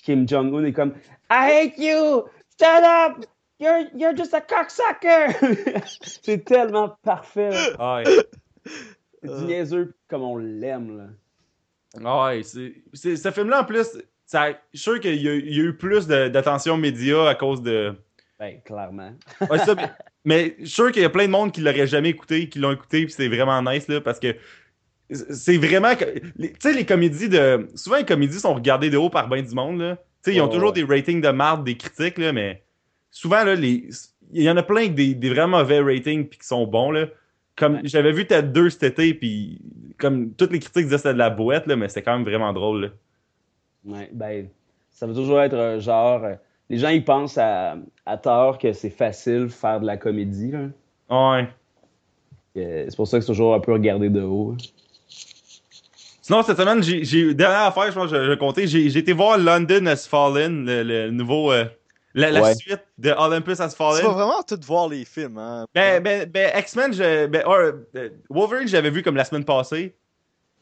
Kim 0.02 0.28
Jong-un 0.28 0.64
est 0.64 0.72
comme 0.72 0.94
I 1.30 1.50
hate 1.50 1.78
you! 1.78 2.24
Shut 2.60 2.84
up! 2.84 3.24
You're, 3.58 3.84
you're 3.94 4.16
just 4.16 4.34
a 4.34 4.40
cocksucker! 4.40 5.34
c'est 6.02 6.44
tellement 6.44 6.96
parfait. 7.02 7.50
là. 7.50 7.66
Ah, 7.78 8.02
ouais. 8.04 8.14
C'est 9.22 9.38
du 9.38 9.44
niaiseux 9.44 9.94
comme 10.08 10.22
on 10.22 10.36
l'aime. 10.36 10.98
là. 10.98 11.04
Ah 12.04 12.26
ouais, 12.26 12.42
c'est, 12.42 12.74
c'est- 12.92 13.16
ce 13.16 13.30
film-là, 13.30 13.62
en 13.62 13.64
plus, 13.64 13.86
ça, 14.26 14.50
je 14.50 14.56
suis 14.72 14.78
sûr 14.78 15.00
qu'il 15.00 15.14
y, 15.22 15.28
a 15.28 15.34
il 15.34 15.54
y 15.56 15.60
a 15.60 15.64
eu 15.64 15.76
plus 15.76 16.06
de- 16.06 16.28
d'attention 16.28 16.76
média 16.76 17.28
à 17.28 17.34
cause 17.34 17.62
de. 17.62 17.94
Ben, 18.38 18.60
clairement. 18.64 19.12
Ouais, 19.48 19.58
ça, 19.58 19.74
mais, 19.76 19.90
mais 20.24 20.56
je 20.58 20.64
suis 20.64 20.74
sûr 20.74 20.92
qu'il 20.92 21.02
y 21.02 21.04
a 21.06 21.10
plein 21.10 21.26
de 21.26 21.30
monde 21.30 21.52
qui 21.52 21.60
l'auraient 21.60 21.86
jamais 21.86 22.10
écouté, 22.10 22.48
qui 22.48 22.58
l'ont 22.58 22.72
écouté, 22.72 23.04
puis 23.04 23.12
c'est 23.12 23.28
vraiment 23.28 23.62
nice, 23.62 23.86
là, 23.88 24.00
parce 24.00 24.18
que 24.18 24.34
c'est 25.10 25.56
vraiment. 25.58 25.94
que- 25.94 26.18
Tu 26.18 26.52
sais, 26.60 26.72
les 26.72 26.84
comédies 26.86 27.28
de. 27.28 27.68
Souvent, 27.74 27.96
les 27.96 28.04
comédies 28.04 28.38
sont 28.40 28.54
regardées 28.54 28.90
de 28.90 28.96
haut 28.96 29.10
par 29.10 29.28
bien 29.28 29.42
du 29.42 29.54
monde, 29.54 29.80
là. 29.80 29.96
Tu 30.22 30.30
sais, 30.30 30.36
ils 30.36 30.40
ont 30.40 30.48
toujours 30.48 30.72
ouais. 30.74 30.82
des 30.82 30.84
ratings 30.84 31.20
de 31.20 31.28
marde, 31.28 31.64
des 31.64 31.76
critiques, 31.76 32.18
là, 32.18 32.32
mais 32.32 32.62
souvent, 33.10 33.44
là, 33.44 33.54
les. 33.54 33.88
Il 34.32 34.42
y 34.42 34.50
en 34.50 34.56
a 34.56 34.62
plein 34.62 34.82
avec 34.82 34.94
des, 34.94 35.14
des 35.14 35.28
vraiment 35.28 35.58
mauvais 35.58 35.80
ratings, 35.80 36.26
puis 36.26 36.38
qui 36.38 36.46
sont 36.46 36.66
bons, 36.66 36.90
là. 36.90 37.06
Comme 37.56 37.74
Ouais. 37.74 37.80
j'avais 37.84 38.10
vu 38.12 38.24
peut-être 38.24 38.52
deux 38.52 38.70
cet 38.70 38.82
été, 38.84 39.14
puis 39.14 39.60
comme 39.98 40.32
toutes 40.32 40.50
les 40.50 40.58
critiques 40.58 40.84
disaient 40.84 40.96
que 40.96 41.02
c'était 41.02 41.12
de 41.14 41.18
la 41.18 41.30
boîte, 41.30 41.66
là, 41.66 41.76
mais 41.76 41.88
c'était 41.88 42.02
quand 42.02 42.14
même 42.14 42.24
vraiment 42.24 42.52
drôle, 42.52 42.80
là. 42.82 42.88
Ouais, 43.96 44.08
ben, 44.12 44.48
ça 44.90 45.06
veut 45.06 45.14
toujours 45.14 45.40
être 45.42 45.54
un 45.54 45.78
genre. 45.78 46.24
euh, 46.24 46.34
les 46.70 46.78
gens, 46.78 46.88
ils 46.88 47.04
pensent 47.04 47.36
à, 47.38 47.76
à 48.06 48.16
tort 48.16 48.56
que 48.58 48.72
c'est 48.72 48.88
facile 48.90 49.50
faire 49.50 49.78
de 49.80 49.86
la 49.86 49.98
comédie. 49.98 50.50
là. 50.50 51.36
Ouais. 51.36 51.48
Euh, 52.56 52.86
C'est 52.88 52.96
pour 52.96 53.06
ça 53.06 53.18
que 53.18 53.24
c'est 53.24 53.30
toujours 53.32 53.54
un 53.54 53.60
peu 53.60 53.72
regardé 53.72 54.08
de 54.08 54.22
haut. 54.22 54.56
Sinon, 56.26 56.42
cette 56.42 56.56
semaine, 56.56 56.82
j'ai, 56.82 57.04
j'ai 57.04 57.34
dernière 57.34 57.64
affaire, 57.64 57.84
je 57.90 57.92
pense 57.92 58.10
que 58.10 58.16
je, 58.16 58.30
je 58.30 58.32
comptais, 58.32 58.66
j'ai, 58.66 58.88
j'ai 58.88 58.98
été 59.00 59.12
voir 59.12 59.36
London 59.36 59.84
Has 59.84 60.06
Fallen, 60.08 60.64
le, 60.64 60.82
le 60.82 61.10
nouveau, 61.10 61.52
euh, 61.52 61.66
la, 62.14 62.30
la 62.30 62.40
Ouais. 62.40 62.54
suite 62.54 62.80
de 62.96 63.10
Olympus 63.10 63.60
Has 63.60 63.68
Tu 63.74 63.76
vas 63.76 63.90
Fallen. 63.92 64.10
vraiment 64.10 64.42
tout 64.42 64.58
voir 64.64 64.88
les 64.88 65.04
films, 65.04 65.36
hein. 65.36 65.66
Ben, 65.74 66.02
ben, 66.02 66.26
ben, 66.26 66.50
X-Men, 66.58 66.94
je, 66.94 67.26
ben, 67.26 67.42
euh, 67.46 68.08
Wolverine, 68.30 68.66
j'avais 68.66 68.88
vu 68.88 69.02
comme 69.02 69.16
la 69.16 69.24
semaine 69.26 69.44
passée. 69.44 69.94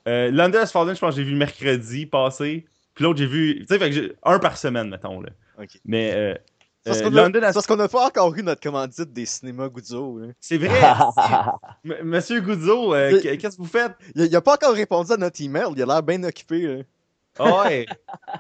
Euh, 0.09 0.33
London 0.33 0.59
Has 0.59 0.73
Fallen, 0.73 0.97
je 0.97 1.01
pense 1.01 1.15
que 1.15 1.21
j'ai 1.21 1.29
vu 1.29 1.37
mercredi 1.37 2.07
passé. 2.07 2.67
Puis 2.95 3.05
l'autre, 3.05 3.21
j'ai 3.21 3.27
vu, 3.27 3.61
tu 3.61 3.67
sais, 3.69 3.79
fait 3.79 3.89
que 3.91 3.95
j'ai 3.95 4.13
un 4.25 4.41
par 4.41 4.59
semaine, 4.59 4.89
mettons, 4.89 5.21
là. 5.21 5.29
Ok. 5.61 5.79
Mais, 5.85 6.41
euh, 6.87 6.91
parce 6.91 6.99
euh, 7.01 7.05
qu'on 7.05 7.17
a- 7.17 7.53
parce 7.53 7.69
n'a 7.69 7.89
pas 7.89 8.07
encore 8.07 8.35
eu 8.37 8.43
notre 8.43 8.61
commandite 8.61 9.13
des 9.13 9.25
cinémas 9.27 9.69
Guzzo. 9.69 10.19
Hein. 10.23 10.33
C'est 10.41 10.59
vrai. 10.59 10.71
Monsieur 12.05 12.41
Guzzo, 12.41 12.95
euh, 12.95 13.21
qu'est-ce 13.21 13.57
que 13.57 13.63
vous 13.63 13.69
faites? 13.69 13.93
Il, 14.15 14.23
il 14.27 14.37
a 14.37 14.41
pas 14.41 14.55
encore 14.55 14.75
répondu 14.75 15.13
à 15.13 15.17
notre 15.17 15.41
email, 15.43 15.67
il 15.77 15.83
a 15.83 15.87
l'air 15.87 16.03
bien 16.03 16.23
occupé. 16.25 16.61
Là. 16.79 16.83
Ah 17.39 17.63
ouais. 17.65 17.87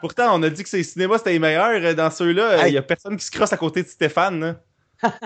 Pourtant, 0.00 0.38
on 0.38 0.42
a 0.42 0.50
dit 0.50 0.62
que 0.62 0.68
ces 0.68 0.82
cinémas 0.82 1.18
c'était 1.18 1.30
les 1.32 1.38
meilleurs. 1.38 1.70
euh, 1.82 1.94
Dans 1.94 2.11
ceux-là, 2.11 2.58
il 2.58 2.66
Hey. 2.68 2.75
y 2.75 2.78
a 2.78 2.82
personne 2.82 3.16
qui 3.16 3.25
se 3.25 3.30
crosse 3.30 3.52
à 3.52 3.56
côté 3.56 3.82
de 3.82 3.88
Stéphane. 3.88 4.40
Là. 4.40 5.11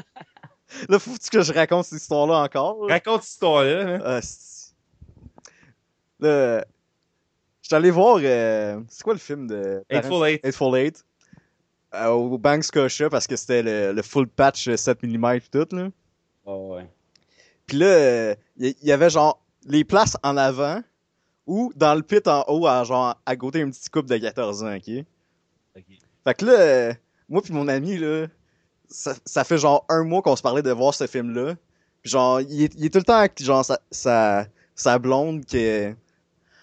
Là, 0.88 0.98
faut 0.98 1.12
que 1.30 1.42
je 1.42 1.52
raconte 1.52 1.84
cette 1.86 2.00
histoire-là 2.02 2.42
encore. 2.42 2.86
là? 2.86 2.94
Raconte 2.94 3.22
cette 3.22 3.32
histoire-là. 3.32 3.80
hein. 3.86 4.00
Ah, 4.04 4.20
Là, 6.20 6.64
je 7.62 7.66
suis 7.68 7.74
allé 7.74 7.90
voir. 7.90 8.18
c'est 8.20 9.02
quoi 9.02 9.14
le 9.14 9.18
film 9.20 9.46
de. 9.46 9.82
Hateful 9.90 10.26
Eight. 10.28 10.44
Hateful 10.44 10.76
Eight. 10.76 11.04
Euh, 11.94 12.08
au 12.08 12.38
Bank 12.38 12.64
Scotia 12.64 13.08
parce 13.08 13.26
que 13.26 13.36
c'était 13.36 13.62
le, 13.62 13.92
le 13.92 14.02
full 14.02 14.26
patch 14.28 14.68
euh, 14.68 14.76
7 14.76 15.02
mm 15.02 15.40
tout 15.50 15.66
là. 15.72 15.88
Oh, 16.44 16.74
ouais. 16.76 16.88
Puis 17.66 17.78
là, 17.78 17.86
euh, 17.86 18.34
il 18.56 18.68
y, 18.68 18.86
y 18.86 18.92
avait 18.92 19.10
genre 19.10 19.42
les 19.66 19.84
places 19.84 20.16
en 20.22 20.36
avant 20.36 20.82
ou 21.46 21.72
dans 21.76 21.94
le 21.94 22.02
pit 22.02 22.26
en 22.28 22.44
haut 22.48 22.66
à 22.66 22.84
genre 22.84 23.20
à 23.24 23.36
côté 23.36 23.62
un 23.62 23.70
petit 23.70 23.88
couple 23.88 24.08
de 24.08 24.18
14 24.18 24.64
ans, 24.64 24.76
ok? 24.76 25.04
Fait 26.24 26.34
que 26.34 26.44
là, 26.44 26.52
euh, 26.52 26.94
moi 27.28 27.42
puis 27.42 27.52
mon 27.52 27.68
ami 27.68 27.98
là, 27.98 28.26
ça, 28.88 29.14
ça 29.24 29.44
fait 29.44 29.58
genre 29.58 29.84
un 29.88 30.04
mois 30.04 30.22
qu'on 30.22 30.36
se 30.36 30.42
parlait 30.42 30.62
de 30.62 30.70
voir 30.70 30.94
ce 30.94 31.06
film-là. 31.06 31.54
Puis 32.02 32.10
genre, 32.10 32.40
il 32.40 32.62
est, 32.64 32.74
il 32.76 32.84
est 32.84 32.90
tout 32.90 32.98
le 32.98 33.04
temps 33.04 33.18
avec 33.18 33.42
genre 33.42 33.64
sa, 33.64 33.80
sa, 33.90 34.46
sa 34.74 34.98
blonde 34.98 35.44
qui 35.44 35.58
est... 35.58 35.96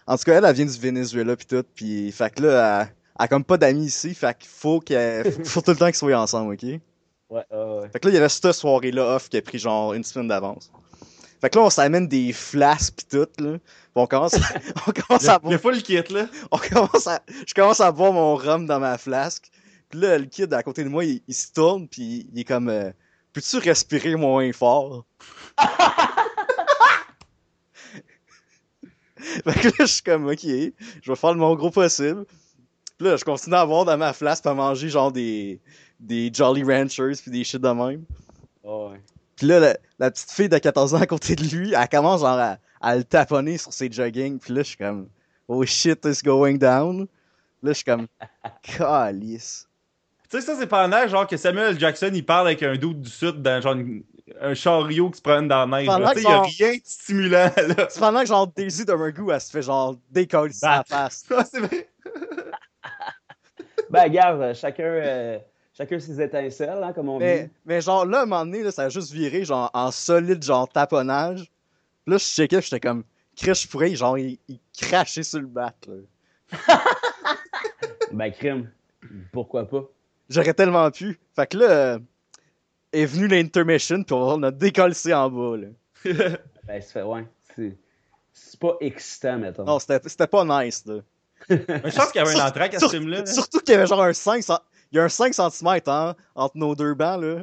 En 0.06 0.18
tout 0.18 0.24
cas, 0.24 0.38
elle, 0.38 0.46
elle 0.46 0.56
vient 0.56 0.66
du 0.66 0.78
Venezuela 0.78 1.36
puis 1.36 1.46
tout. 1.46 1.64
Puis 1.76 2.12
fait 2.12 2.34
que 2.34 2.44
là, 2.44 2.82
elle 2.82 2.94
a 3.24 3.28
comme 3.28 3.44
pas 3.44 3.58
d'amis 3.58 3.86
ici. 3.86 4.14
Fait 4.14 4.38
qu'il 4.38 4.50
faut 4.50 4.80
qu'elle... 4.80 5.32
faut 5.46 5.62
tout 5.62 5.72
le 5.72 5.78
temps 5.78 5.88
qu'ils 5.88 5.96
soient 5.96 6.20
ensemble, 6.20 6.54
ok? 6.54 6.64
Ouais, 6.64 6.80
ouais. 7.30 7.90
Fait 7.92 8.00
que 8.00 8.08
là, 8.08 8.12
il 8.12 8.16
y 8.16 8.18
avait 8.18 8.30
cette 8.30 8.52
soirée-là 8.52 9.16
off 9.16 9.30
qui 9.30 9.38
a 9.38 9.42
pris 9.42 9.60
genre 9.60 9.94
une 9.94 10.04
semaine 10.04 10.28
d'avance. 10.28 10.72
Fait 11.42 11.50
que 11.50 11.58
là, 11.58 11.66
on 11.66 11.70
s'amène 11.70 12.08
des 12.08 12.32
flasques 12.32 12.96
pis 12.98 13.06
tout, 13.06 13.28
là. 13.40 13.58
On 13.96 14.08
commence, 14.08 14.36
on 14.88 14.92
commence 14.92 15.28
à 15.28 15.40
Le, 15.44 15.52
le 15.52 15.82
kit, 15.82 16.02
là? 16.14 16.28
on 16.52 16.58
commence 16.58 17.06
à, 17.08 17.22
je 17.46 17.54
commence 17.54 17.80
à 17.82 17.92
boire 17.92 18.14
mon 18.14 18.36
rhum 18.36 18.66
dans 18.66 18.80
ma 18.80 18.98
flasque. 18.98 19.50
Puis 19.90 20.00
là, 20.00 20.18
le 20.18 20.26
kid 20.26 20.54
à 20.54 20.64
côté 20.64 20.84
de 20.84 20.90
moi, 20.90 21.04
il, 21.06 21.22
il 21.28 21.36
se 21.36 21.52
tourne 21.52 21.88
puis 21.88 22.30
il 22.34 22.40
est 22.40 22.44
comme, 22.44 22.70
euh, 22.70 22.92
peux-tu 23.34 23.58
respirer 23.58 24.16
moins 24.16 24.52
fort? 24.54 25.06
fait 29.18 29.60
que 29.60 29.68
là, 29.68 29.74
je 29.80 29.86
suis 29.86 30.04
comme, 30.04 30.28
ok, 30.28 30.44
je 30.44 31.12
vais 31.12 31.16
faire 31.16 31.34
de 31.34 31.40
mon 31.40 31.56
gros 31.56 31.72
possible. 31.72 32.26
Puis 32.98 33.08
là, 33.08 33.18
je 33.18 33.24
continue 33.26 33.56
à 33.56 33.66
boire 33.66 33.86
dans 33.86 33.98
ma 33.98 34.14
flasque 34.14 34.46
à 34.46 34.54
manger 34.54 34.90
genre 34.90 35.12
des, 35.12 35.60
des 36.00 36.30
Jolly 36.34 36.64
Ranchers 36.64 37.14
puis 37.22 37.32
des 37.32 37.44
shit 37.44 37.62
de 37.62 37.70
même. 37.70 38.04
Ouais. 38.64 39.02
Puis 39.36 39.48
là, 39.48 39.60
la, 39.60 39.78
la 40.00 40.12
petite 40.12 40.32
fille 40.32 40.50
de 40.50 40.58
14 40.58 40.94
ans 40.94 41.02
à 41.02 41.06
côté 41.08 41.36
de 41.36 41.44
lui, 41.44 41.74
elle 41.74 41.90
commence 41.90 42.22
genre 42.22 42.38
à, 42.40 42.58
à 42.82 42.96
le 42.96 43.04
taponner 43.04 43.58
sur 43.58 43.74
ses 43.74 43.92
jogging. 43.92 44.40
Puis 44.40 44.54
là, 44.54 44.62
je 44.62 44.68
suis 44.70 44.78
comme, 44.78 45.08
oh 45.48 45.66
shit 45.66 46.06
is 46.06 46.20
going 46.24 46.56
down. 46.58 47.08
Là, 47.64 47.72
je 47.72 47.74
suis 47.74 47.84
comme, 47.84 48.08
calice. 48.62 49.68
Tu 50.30 50.40
sais, 50.40 50.46
ça, 50.46 50.56
c'est 50.58 50.68
pendant 50.68 51.08
genre 51.08 51.28
que 51.28 51.38
Samuel. 51.38 51.80
Jackson 51.80 52.12
il 52.14 52.26
parle 52.26 52.48
avec 52.48 52.64
un 52.64 52.76
doute 52.76 53.02
du 53.02 53.10
sud 53.10 53.42
dans 53.42 53.62
genre 53.62 53.74
une- 53.74 54.04
un 54.42 54.54
chariot 54.54 55.10
qui 55.12 55.18
se 55.18 55.22
promène 55.22 55.48
dans 55.48 55.66
la 55.66 55.84
neige. 55.84 55.88
Tu 55.88 56.22
sais, 56.22 56.22
il 56.22 56.24
y 56.24 56.28
a 56.28 56.40
que 56.42 56.64
rien 56.64 56.74
de 56.78 56.82
stimulant, 56.86 57.52
là. 57.78 57.88
C'est 57.90 58.00
pendant 58.00 58.22
que 58.22 58.26
genre 58.28 58.48
Daisy 58.48 58.86
de 58.86 58.94
Mergou, 58.94 59.32
elle 59.32 59.42
se 59.42 59.52
fait 59.52 59.62
genre 59.62 59.96
décoller 60.10 60.54
sa 60.54 60.84
face. 60.88 61.26
Ah, 61.36 61.44
c'est 61.50 61.60
vrai. 61.60 61.90
Ben, 63.94 64.04
regarde, 64.06 64.42
euh, 64.42 64.54
chacun, 64.56 64.84
euh, 64.86 65.38
chacun 65.72 66.00
ses 66.00 66.20
étincelles, 66.20 66.82
hein, 66.84 66.94
comme 66.94 67.10
on 67.10 67.20
Mais, 67.20 67.44
dit. 67.44 67.50
mais 67.64 67.80
genre 67.80 68.08
là, 68.08 68.22
à 68.22 68.24
un 68.24 68.26
moment 68.26 68.44
donné, 68.44 68.64
là, 68.64 68.72
ça 68.72 68.86
a 68.86 68.90
juste 68.90 69.12
viré 69.12 69.46
genre 69.46 69.70
en 69.72 69.92
solide 69.92 70.44
genre 70.44 70.68
taponnage. 70.68 71.42
Puis 72.04 72.12
là, 72.12 72.18
je 72.18 72.24
checkais, 72.24 72.60
j'étais 72.60 72.80
comme, 72.80 73.04
Chris, 73.36 73.54
je 73.54 73.68
pourrais 73.68 73.94
genre, 73.94 74.18
il, 74.18 74.40
il 74.48 74.60
crachait 74.76 75.22
sur 75.22 75.40
le 75.42 75.46
bat, 75.46 75.76
là. 75.88 75.94
Ben, 78.12 78.32
crime. 78.32 78.72
Pourquoi 79.32 79.68
pas? 79.68 79.84
J'aurais 80.28 80.56
tellement 80.56 80.90
pu. 80.90 81.20
Fait 81.36 81.46
que 81.46 81.58
là, 81.58 81.66
euh, 81.70 82.00
est 82.94 83.06
venu 83.06 83.28
l'intermission, 83.28 84.04
puis 84.04 84.16
on 84.16 84.42
a 84.42 84.50
décollé 84.50 84.96
en 85.14 85.30
bas, 85.30 85.58
là. 85.58 85.68
Ben, 86.66 86.82
ça 86.82 86.94
fait, 86.94 87.04
ouais. 87.04 87.28
C'est, 87.56 87.78
c'est 88.32 88.60
pas 88.60 88.76
excitant, 88.82 89.38
mettons. 89.38 89.66
Non, 89.66 89.78
c'était 89.78 90.28
pas 90.28 90.64
nice, 90.64 90.84
là. 90.88 90.96
Mais 91.50 91.66
je 91.68 91.96
pense 91.96 92.12
qu'il 92.12 92.22
y 92.22 92.26
avait 92.28 92.40
un 92.40 92.48
entraque 92.48 92.74
à 92.76 92.80
ce 92.80 92.88
film-là. 92.90 93.20
là. 93.20 93.26
Surtout 93.26 93.60
qu'il 93.60 93.74
y 93.74 93.78
avait 93.78 93.88
genre 93.88 94.02
un 94.04 94.14
5 94.14 94.44
cent- 94.44 94.60
Il 94.92 94.98
y 94.98 95.00
a 95.00 95.04
un 95.04 95.10
5 95.10 95.34
cm 95.34 95.80
hein, 95.88 96.16
entre 96.36 96.58
nos 96.58 96.76
deux 96.76 96.94
bancs, 96.94 97.22
là. 97.22 97.36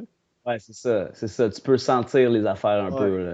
Ouais, 0.45 0.57
c'est 0.59 0.73
ça. 0.73 1.09
C'est 1.13 1.27
ça. 1.27 1.49
Tu 1.49 1.61
peux 1.61 1.77
sentir 1.77 2.29
les 2.29 2.45
affaires 2.45 2.83
un 2.85 2.91
Ouais. 2.91 2.97
peu, 2.99 3.17
là. 3.23 3.31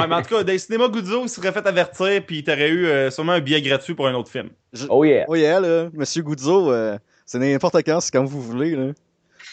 Ouais, 0.00 0.06
mais 0.08 0.14
en 0.16 0.22
tout 0.22 0.34
cas, 0.34 0.42
dans 0.42 0.50
les 0.52 0.58
cinémas 0.58 0.88
Guzzo, 0.88 1.22
il 1.22 1.28
serait 1.28 1.52
fait 1.52 1.64
avertir, 1.66 2.20
puis 2.26 2.42
t'aurais 2.42 2.68
eu 2.68 2.86
euh, 2.86 3.10
sûrement 3.12 3.32
un 3.32 3.40
billet 3.40 3.62
gratuit 3.62 3.94
pour 3.94 4.08
un 4.08 4.14
autre 4.14 4.28
film. 4.30 4.50
Oh 4.88 5.04
yeah. 5.04 5.24
Oh 5.28 5.36
yeah, 5.36 5.60
là. 5.60 5.88
Monsieur 5.92 6.22
Guzzo, 6.24 6.72
euh, 6.72 6.98
c'est 7.24 7.38
n'importe 7.38 7.76
quand, 7.86 8.00
c'est 8.00 8.10
comme 8.12 8.26
vous 8.26 8.42
voulez, 8.42 8.74
là. 8.74 8.92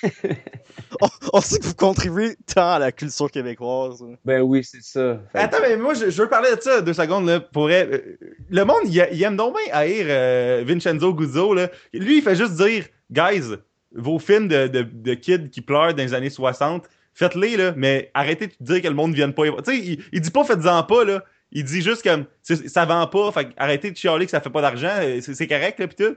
on, 1.01 1.07
on 1.33 1.41
sait 1.41 1.59
que 1.59 1.65
vous 1.65 1.73
contribuez 1.75 2.35
tant 2.53 2.73
à 2.73 2.79
la 2.79 2.91
culture 2.91 3.29
québécoise. 3.29 4.01
là. 4.01 4.15
Ben 4.25 4.41
oui, 4.41 4.63
c'est 4.63 4.81
ça. 4.83 5.19
Fait 5.31 5.37
que- 5.39 5.43
Attends, 5.43 5.57
mais 5.61 5.77
moi, 5.77 5.93
je, 5.93 6.09
je 6.09 6.21
veux 6.21 6.29
parler 6.29 6.55
de 6.55 6.61
ça 6.61 6.81
deux 6.81 6.93
secondes. 6.93 7.27
Là, 7.27 7.39
pour 7.39 7.69
être- 7.71 7.93
euh, 7.93 8.17
le 8.49 8.63
monde, 8.65 8.81
il, 8.85 9.07
il 9.11 9.23
aime 9.23 9.35
donc 9.37 9.55
bien 9.55 9.73
haïr 9.73 10.05
euh, 10.09 10.63
Vincenzo 10.65 11.13
Guzzo. 11.13 11.53
Là. 11.53 11.69
Lui, 11.93 12.17
il 12.17 12.21
fait 12.23 12.35
juste 12.35 12.53
dire 12.55 12.85
Guys, 13.11 13.55
vos 13.93 14.19
films 14.19 14.47
de, 14.47 14.67
de, 14.67 14.81
de 14.83 15.13
kids 15.13 15.49
qui 15.49 15.61
pleurent 15.61 15.93
dans 15.93 16.03
les 16.03 16.13
années 16.13 16.29
60, 16.29 16.87
faites-les, 17.13 17.57
là, 17.57 17.73
mais 17.75 18.09
arrêtez 18.13 18.47
de 18.47 18.53
dire 18.61 18.81
que 18.81 18.87
le 18.87 18.93
monde 18.93 19.11
ne 19.11 19.15
vienne 19.15 19.33
pas. 19.33 19.45
y 19.45 19.49
voir. 19.49 19.61
Tu 19.63 19.71
sais, 19.71 19.77
il, 19.79 20.03
il 20.13 20.21
dit 20.21 20.31
pas 20.31 20.43
faites-en 20.43 20.83
pas, 20.83 21.03
là. 21.03 21.23
Il 21.51 21.65
dit 21.65 21.81
juste 21.81 22.01
comme 22.01 22.25
ça 22.45 22.85
vend 22.85 23.05
pas, 23.07 23.29
fait 23.33 23.49
arrêtez 23.57 23.91
de 23.91 23.97
chialer 23.97 24.23
que 24.25 24.31
ça 24.31 24.39
fait 24.39 24.49
pas 24.49 24.61
d'argent, 24.61 24.87
euh, 25.01 25.19
c'est 25.21 25.33
c'est 25.35 25.47
correct, 25.47 25.79
là, 25.79 25.87
pis 25.89 25.95
tout. 25.97 26.15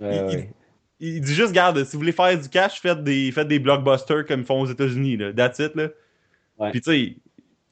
Ouais, 0.00 0.16
il- 0.30 0.36
ouais. 0.36 0.50
Il 1.04 1.20
dit 1.20 1.34
juste, 1.34 1.52
garde, 1.52 1.82
si 1.82 1.92
vous 1.92 1.98
voulez 1.98 2.12
faire 2.12 2.38
du 2.38 2.48
cash, 2.48 2.80
faites 2.80 3.02
des, 3.02 3.32
faites 3.32 3.48
des 3.48 3.58
blockbusters 3.58 4.24
comme 4.24 4.40
ils 4.40 4.46
font 4.46 4.60
aux 4.60 4.66
États-Unis, 4.66 5.16
là. 5.16 5.32
That's 5.32 5.58
it, 5.58 5.74
là. 5.74 5.88
Ouais. 6.58 6.70
Puis 6.70 6.80
tu 6.80 6.90
sais, 6.90 7.16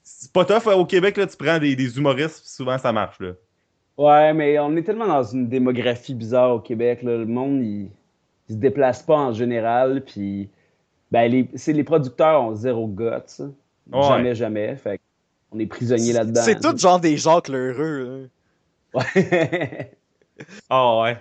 c'est 0.03 0.33
pas 0.33 0.43
tough, 0.43 0.67
hein, 0.67 0.73
au 0.73 0.85
Québec, 0.85 1.15
là, 1.15 1.25
tu 1.25 1.37
prends 1.37 1.57
des, 1.57 1.75
des 1.77 1.97
humoristes, 1.97 2.45
souvent 2.45 2.77
ça 2.77 2.91
marche, 2.91 3.19
là. 3.21 3.31
Ouais, 3.97 4.33
mais 4.33 4.59
on 4.59 4.75
est 4.75 4.83
tellement 4.83 5.07
dans 5.07 5.23
une 5.23 5.47
démographie 5.47 6.13
bizarre 6.13 6.55
au 6.55 6.59
Québec. 6.59 7.03
Là. 7.03 7.17
Le 7.17 7.25
monde, 7.25 7.61
il, 7.61 7.89
il 8.49 8.55
se 8.55 8.59
déplace 8.59 9.01
pas 9.01 9.17
en 9.17 9.31
général. 9.31 10.03
Puis, 10.03 10.49
ben, 11.11 11.31
les, 11.31 11.47
c'est 11.55 11.73
les 11.73 11.83
producteurs 11.83 12.41
ont 12.41 12.55
zéro 12.55 12.87
guts. 12.87 13.09
ça. 13.27 13.45
Ouais. 13.91 14.03
Jamais, 14.03 14.35
jamais. 14.35 14.75
Fait 14.75 14.99
on 15.51 15.59
est 15.59 15.67
prisonnier 15.67 16.13
là-dedans. 16.13 16.41
C'est 16.41 16.59
tout 16.59 16.77
genre 16.77 16.99
des 16.99 17.17
Jacques 17.17 17.49
Lheureux, 17.49 18.29
là. 18.93 19.01
Ouais. 19.15 19.91
Ah 20.71 20.99
ouais. 21.01 21.17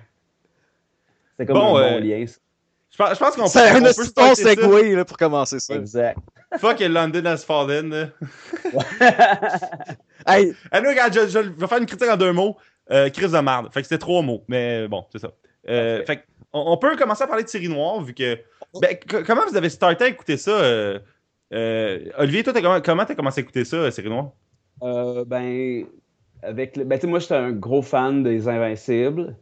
C'est 1.40 1.47
comme 1.47 1.56
Bon, 1.56 1.76
un 1.76 1.82
euh, 1.82 1.90
bon 2.00 2.04
lien. 2.06 2.26
ça. 2.26 2.37
Je 2.92 2.97
pense, 2.97 3.14
je 3.14 3.18
pense 3.18 3.37
qu'on 3.37 3.42
peut, 3.44 3.49
C'est 3.49 3.68
un 3.70 3.76
on 3.76 3.80
peut 3.82 3.87
assez 3.88 4.12
bon 4.14 4.35
segway, 4.35 4.94
là, 4.97 5.04
pour 5.04 5.16
commencer 5.16 5.61
ça. 5.61 5.75
Exact. 5.75 6.18
Fuck 6.59 6.80
London 6.80 7.25
has 7.25 7.38
fallen, 7.44 7.88
là. 7.90 8.09
Hey, 10.26 10.52
regarde, 10.73 11.14
je, 11.14 11.28
je 11.28 11.38
vais 11.38 11.66
faire 11.66 11.78
une 11.78 11.87
critique 11.87 12.09
en 12.11 12.16
deux 12.16 12.32
mots. 12.32 12.56
Euh, 12.90 13.09
crise 13.09 13.32
de 13.32 13.38
merde. 13.38 13.68
Fait 13.73 13.80
que 13.80 13.87
c'était 13.87 13.99
trois 13.99 14.20
mots, 14.23 14.42
mais 14.49 14.88
bon, 14.88 15.04
c'est 15.12 15.20
ça. 15.20 15.30
Euh, 15.68 16.04
fait 16.04 16.16
que 16.16 16.23
on, 16.52 16.73
on 16.73 16.76
peut 16.76 16.97
commencer 16.97 17.23
à 17.23 17.26
parler 17.28 17.44
de 17.44 17.49
série 17.49 17.68
noire, 17.68 18.02
vu 18.02 18.12
que. 18.12 18.37
Ben, 18.80 18.97
comment 19.26 19.42
vous 19.49 19.56
avez 19.56 19.68
starté 19.68 20.04
à 20.04 20.09
écouter 20.09 20.37
ça? 20.37 20.50
euh, 20.50 20.99
euh, 21.54 22.00
Olivier, 22.18 22.42
toi, 22.42 22.52
t'as 22.52 22.80
comment 22.80 23.04
t'as 23.04 23.14
commencé 23.14 23.40
à 23.40 23.42
écouter 23.42 23.64
ça, 23.64 23.76
euh, 23.76 23.90
série 23.90 24.09
noire? 24.11 24.30
Euh, 24.82 25.25
ben, 25.25 25.87
avec 26.42 26.76
le- 26.76 26.85
ben, 26.85 26.97
tu 26.99 27.02
sais, 27.02 27.06
moi, 27.06 27.18
j'étais 27.20 27.35
un 27.35 27.52
gros 27.52 27.82
fan 27.82 28.23
des 28.25 28.49
Invincibles. 28.49 29.37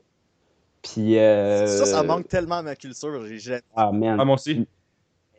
Puis, 0.83 1.19
euh, 1.19 1.67
ça, 1.79 1.87
ça 1.87 2.03
manque 2.03 2.29
tellement 2.29 2.57
à 2.57 2.63
ma 2.63 2.77
culture. 2.77 3.25
j'ai- 3.27 3.61
Ah, 3.75 3.91
man. 3.93 4.17
Ah, 4.21 4.25
moi 4.25 4.35
aussi. 4.35 4.67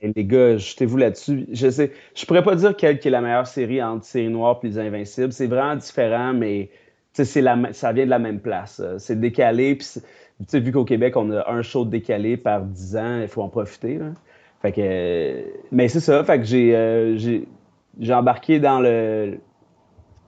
Et 0.01 0.13
les 0.15 0.25
gars, 0.25 0.57
jetez-vous 0.57 0.97
là-dessus. 0.97 1.45
Je 1.51 1.69
sais, 1.69 1.91
je 2.15 2.25
pourrais 2.25 2.43
pas 2.43 2.55
dire 2.55 2.75
quelle 2.75 2.99
qui 2.99 3.09
est 3.09 3.11
la 3.11 3.21
meilleure 3.21 3.47
série 3.47 3.83
entre 3.83 4.05
Série 4.05 4.29
Noire 4.29 4.59
et 4.63 4.67
Les 4.67 4.79
Invincibles. 4.79 5.33
C'est 5.33 5.47
vraiment 5.47 5.75
différent, 5.75 6.33
mais 6.33 6.69
c'est 7.13 7.41
la, 7.41 7.57
ça 7.73 7.91
vient 7.91 8.05
de 8.05 8.09
la 8.09 8.19
même 8.19 8.39
place. 8.39 8.79
Euh, 8.79 8.97
C'est 8.97 9.19
décalé. 9.19 9.75
Puis, 9.75 9.85
c'est- 9.85 10.01
tu 10.01 10.45
sais, 10.47 10.59
vu 10.61 10.71
qu'au 10.71 10.85
Québec, 10.85 11.17
on 11.17 11.29
a 11.31 11.49
un 11.51 11.61
show 11.61 11.83
de 11.83 11.89
décalé 11.89 12.37
par 12.37 12.61
10 12.61 12.95
ans, 12.95 13.19
il 13.21 13.27
faut 13.27 13.41
en 13.41 13.49
profiter. 13.49 13.97
là. 13.97 14.05
Fait 14.61 14.71
que, 14.71 14.81
euh, 14.81 15.41
mais 15.71 15.87
c'est 15.89 15.99
ça. 15.99 16.23
Fait 16.23 16.37
que 16.39 16.45
j'ai, 16.45 16.75
euh, 16.75 17.17
j'ai, 17.17 17.45
j'ai 17.99 18.13
embarqué 18.13 18.59
dans 18.59 18.79
le 18.79 19.37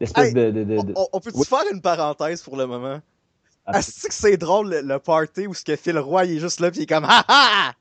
l'espèce 0.02 0.30
Hey, 0.30 0.34
de, 0.34 0.52
de, 0.52 0.64
de- 0.64 0.78
On, 0.78 0.84
de- 0.84 0.94
on- 0.96 1.08
on 1.14 1.20
peut-tu 1.20 1.38
Oui? 1.38 1.46
faire 1.46 1.64
une 1.72 1.82
parenthèse 1.82 2.42
pour 2.42 2.58
le 2.58 2.66
moment? 2.66 3.00
Ah, 3.66 3.78
Asti 3.78 4.08
que 4.08 4.14
c'est 4.14 4.38
drôle 4.38 4.70
le, 4.70 4.82
le 4.82 5.00
party 5.00 5.48
où 5.48 5.54
ce 5.54 5.64
que 5.64 5.76
Phil 5.76 5.98
Roy 6.00 6.26
il 6.26 6.38
est 6.38 6.40
juste 6.40 6.60
là 6.60 6.72
pis 6.72 6.80
il 6.80 6.84
est 6.84 6.86
comme 6.88 7.06
ha 7.06 7.24
ha! 7.28 7.74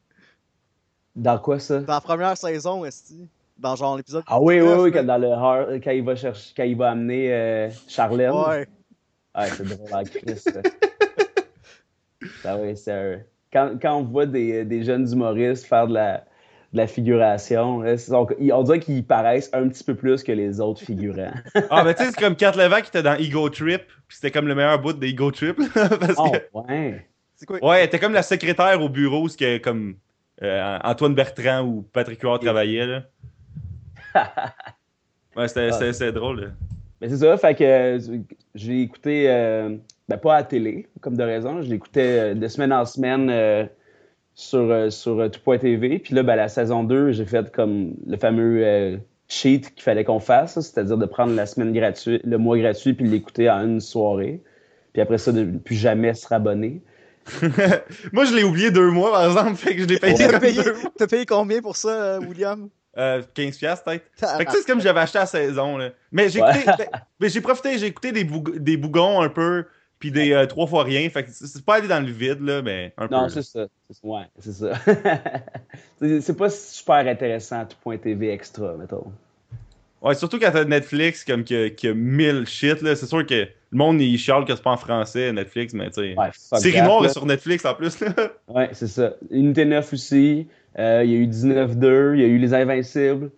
Dans 1.16 1.38
quoi 1.38 1.58
ça? 1.58 1.80
Dans 1.80 1.94
la 1.94 2.00
première 2.00 2.36
saison, 2.36 2.84
Esti. 2.84 3.28
Dans 3.58 3.76
genre 3.76 3.96
l'épisode. 3.96 4.22
Ah 4.26 4.40
oui, 4.40 4.54
oui, 4.60 4.60
19, 4.68 4.80
oui, 4.82 4.92
quand, 4.92 5.04
dans 5.04 5.18
le 5.18 5.28
Har- 5.32 5.66
quand 5.82 5.90
il 5.90 6.04
va 6.04 6.16
chercher, 6.16 6.52
quand 6.56 6.62
il 6.64 6.76
va 6.76 6.90
amener 6.92 7.32
euh, 7.32 7.70
Charlène. 7.88 8.30
Ouais. 8.32 8.66
Ouais, 9.36 9.48
c'est 9.56 9.64
drôle 9.64 9.92
en 9.92 10.04
Christ. 10.04 10.50
ça. 10.52 10.60
Ah 12.44 12.56
oui, 12.58 12.76
c'est 12.76 12.92
un- 12.92 13.20
quand, 13.52 13.78
quand 13.80 13.96
on 13.96 14.04
voit 14.04 14.26
des, 14.26 14.64
des 14.64 14.82
jeunes 14.84 15.10
humoristes 15.10 15.64
faire 15.66 15.86
de 15.88 15.94
la, 15.94 16.24
de 16.72 16.76
la 16.76 16.86
figuration, 16.86 17.80
là, 17.80 17.96
on, 18.52 18.62
dirait 18.62 18.78
qu'ils 18.80 19.04
paraissent 19.04 19.50
un 19.52 19.68
petit 19.68 19.82
peu 19.82 19.94
plus 19.96 20.22
que 20.22 20.30
les 20.32 20.60
autres 20.60 20.80
figurants. 20.80 21.32
Ah, 21.68 21.82
mais 21.84 21.94
tu 21.94 22.04
sais, 22.04 22.10
c'est 22.12 22.20
comme 22.20 22.36
Kat 22.36 22.52
Levac 22.52 22.84
qui 22.84 22.88
était 22.90 23.02
dans 23.02 23.14
Ego 23.16 23.48
Trip, 23.48 23.82
puis 24.06 24.16
c'était 24.16 24.30
comme 24.30 24.46
le 24.46 24.54
meilleur 24.54 24.78
bout 24.80 24.92
de 24.92 25.04
Ego 25.04 25.30
Trip. 25.32 25.56
parce 25.74 26.14
Oh, 26.16 26.30
que, 26.30 26.38
ouais. 26.72 27.06
C'est 27.34 27.46
quoi? 27.46 27.58
ouais, 27.60 27.78
elle 27.80 27.86
était 27.86 27.98
comme 27.98 28.12
la 28.12 28.22
secrétaire 28.22 28.80
au 28.80 28.88
bureau, 28.88 29.28
ce 29.28 29.36
que 29.36 29.58
comme 29.58 29.96
euh, 30.42 30.78
Antoine 30.84 31.14
Bertrand 31.14 31.62
ou 31.62 31.82
Patrick 31.92 32.20
Huard 32.22 32.38
travaillaient. 32.40 32.86
Là. 32.86 33.02
Ouais, 35.36 35.46
c'était 35.48 35.68
Ah. 35.70 35.72
c'était- 35.72 35.92
c'était 35.92 36.12
drôle. 36.12 36.40
là. 36.40 36.46
Mais 37.00 37.08
c'est 37.08 37.16
ça, 37.18 37.36
fait 37.38 37.54
que 37.54 37.64
euh, 37.64 37.98
j'ai 38.54 38.82
écouté, 38.82 39.24
euh, 39.28 39.76
ben 40.08 40.18
pas 40.18 40.34
à 40.34 40.38
la 40.38 40.42
télé, 40.44 40.86
comme 41.00 41.16
de 41.16 41.22
raison, 41.22 41.62
je 41.62 41.68
l'écoutais 41.70 42.34
de 42.34 42.48
semaine 42.48 42.72
en 42.72 42.84
semaine 42.84 43.30
euh, 43.30 43.64
sur, 44.40 44.70
euh, 44.70 44.90
sur 44.90 45.20
euh, 45.20 45.28
tout.tv. 45.28 45.98
Puis 45.98 46.14
là, 46.14 46.22
ben, 46.22 46.36
la 46.36 46.48
saison 46.48 46.82
2, 46.82 47.12
j'ai 47.12 47.26
fait 47.26 47.52
comme 47.52 47.92
le 48.06 48.16
fameux 48.16 48.64
euh, 48.64 48.96
cheat 49.28 49.74
qu'il 49.74 49.82
fallait 49.82 50.04
qu'on 50.04 50.18
fasse, 50.20 50.54
c'est-à-dire 50.54 50.96
de 50.96 51.06
prendre 51.06 51.34
la 51.34 51.46
semaine 51.46 51.72
gratuite, 51.72 52.22
le 52.24 52.38
mois 52.38 52.58
gratuit, 52.58 52.94
puis 52.94 53.06
l'écouter 53.06 53.50
en 53.50 53.62
une 53.64 53.80
soirée. 53.80 54.40
Puis 54.92 55.02
après 55.02 55.18
ça, 55.18 55.30
de 55.32 55.40
ne 55.44 55.58
plus 55.58 55.76
jamais 55.76 56.14
se 56.14 56.26
rabonner. 56.26 56.80
Moi, 58.12 58.24
je 58.24 58.34
l'ai 58.34 58.42
oublié 58.42 58.70
deux 58.70 58.90
mois, 58.90 59.12
par 59.12 59.26
exemple, 59.26 59.56
fait 59.56 59.76
que 59.76 59.82
je 59.82 59.86
l'ai 59.86 59.98
payé 59.98 60.14
T'as 60.16 60.38
mois. 60.40 60.90
t'as 60.96 61.06
payé 61.06 61.26
combien 61.26 61.60
pour 61.60 61.76
ça, 61.76 61.88
euh, 61.90 62.20
William? 62.20 62.68
Euh, 62.98 63.22
15 63.34 63.58
piastres, 63.58 63.84
peut-être. 63.84 64.04
Fait 64.16 64.44
que 64.44 64.50
tu 64.50 64.56
sais, 64.56 64.62
c'est 64.62 64.66
comme 64.72 64.80
j'avais 64.80 65.00
acheté 65.00 65.18
la 65.18 65.26
saison. 65.26 65.76
Là. 65.76 65.90
Mais 66.10 66.28
j'ai 66.28 66.42
Ouais. 66.42 66.64
ben, 66.66 66.86
ben, 67.20 67.30
j'ai 67.30 67.40
profité, 67.40 67.78
j'ai 67.78 67.86
écouté 67.86 68.10
des, 68.10 68.24
boug- 68.24 68.58
des 68.58 68.76
bougons 68.76 69.20
un 69.20 69.28
peu, 69.28 69.64
puis 70.00 70.10
des 70.10 70.32
euh, 70.32 70.46
trois 70.46 70.66
fois 70.66 70.82
rien. 70.82 71.08
Fait 71.10 71.22
que 71.24 71.30
c'est 71.30 71.64
pas 71.64 71.76
aller 71.76 71.86
dans 71.86 72.04
le 72.04 72.10
vide, 72.10 72.40
là, 72.40 72.62
mais 72.62 72.92
un 72.96 73.06
Non, 73.06 73.24
peu. 73.26 73.28
c'est 73.30 73.42
ça. 73.42 73.66
C'est- 73.90 74.00
Ouais, 74.02 74.22
c'est 74.38 74.52
ça. 74.52 74.72
c'est 76.20 76.36
pas 76.36 76.50
super 76.50 77.06
intéressant, 77.06 77.64
tout.tv 77.66 78.30
extra, 78.30 78.74
mettons. 78.76 79.04
Ouais, 80.02 80.14
surtout 80.14 80.38
quand 80.38 80.50
t'as 80.50 80.64
Netflix, 80.64 81.24
comme 81.24 81.44
que, 81.44 81.68
que 81.68 81.88
1000 81.88 82.46
shit, 82.46 82.80
là. 82.80 82.96
C'est 82.96 83.06
sûr 83.06 83.24
que 83.26 83.34
le 83.34 83.48
monde, 83.76 84.00
il 84.00 84.16
chiale 84.18 84.46
que 84.46 84.56
c'est 84.56 84.62
pas 84.62 84.70
en 84.70 84.78
français, 84.78 85.30
Netflix, 85.32 85.74
mais 85.74 85.88
tu 85.90 86.00
sais. 86.00 86.14
Ouais, 86.18 86.30
Série 86.32 86.80
Noire 86.80 87.04
est 87.04 87.10
sur 87.10 87.26
Netflix 87.26 87.64
en 87.66 87.74
plus, 87.74 88.00
là. 88.00 88.14
Ouais, 88.48 88.70
c'est 88.72 88.88
ça. 88.88 89.12
Unité 89.30 89.66
9 89.66 89.92
aussi. 89.92 90.48
Euh, 90.78 91.02
Il 91.04 91.10
y 91.10 91.14
a 91.14 91.18
eu 91.18 91.26
19-2. 91.26 92.14
Il 92.14 92.20
y 92.20 92.24
a 92.24 92.26
eu 92.26 92.38
Les 92.38 92.54
Invincibles. 92.54 93.30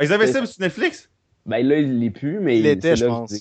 Avaient 0.00 0.26
ça 0.28 0.46
sur 0.46 0.60
Netflix? 0.62 1.10
Ben 1.44 1.66
là, 1.66 1.76
il 1.78 1.98
l'est 1.98 2.10
plus, 2.10 2.40
mais 2.40 2.58
Il 2.58 2.62
l'était, 2.62 2.96
je 2.96 3.04
pense. 3.04 3.34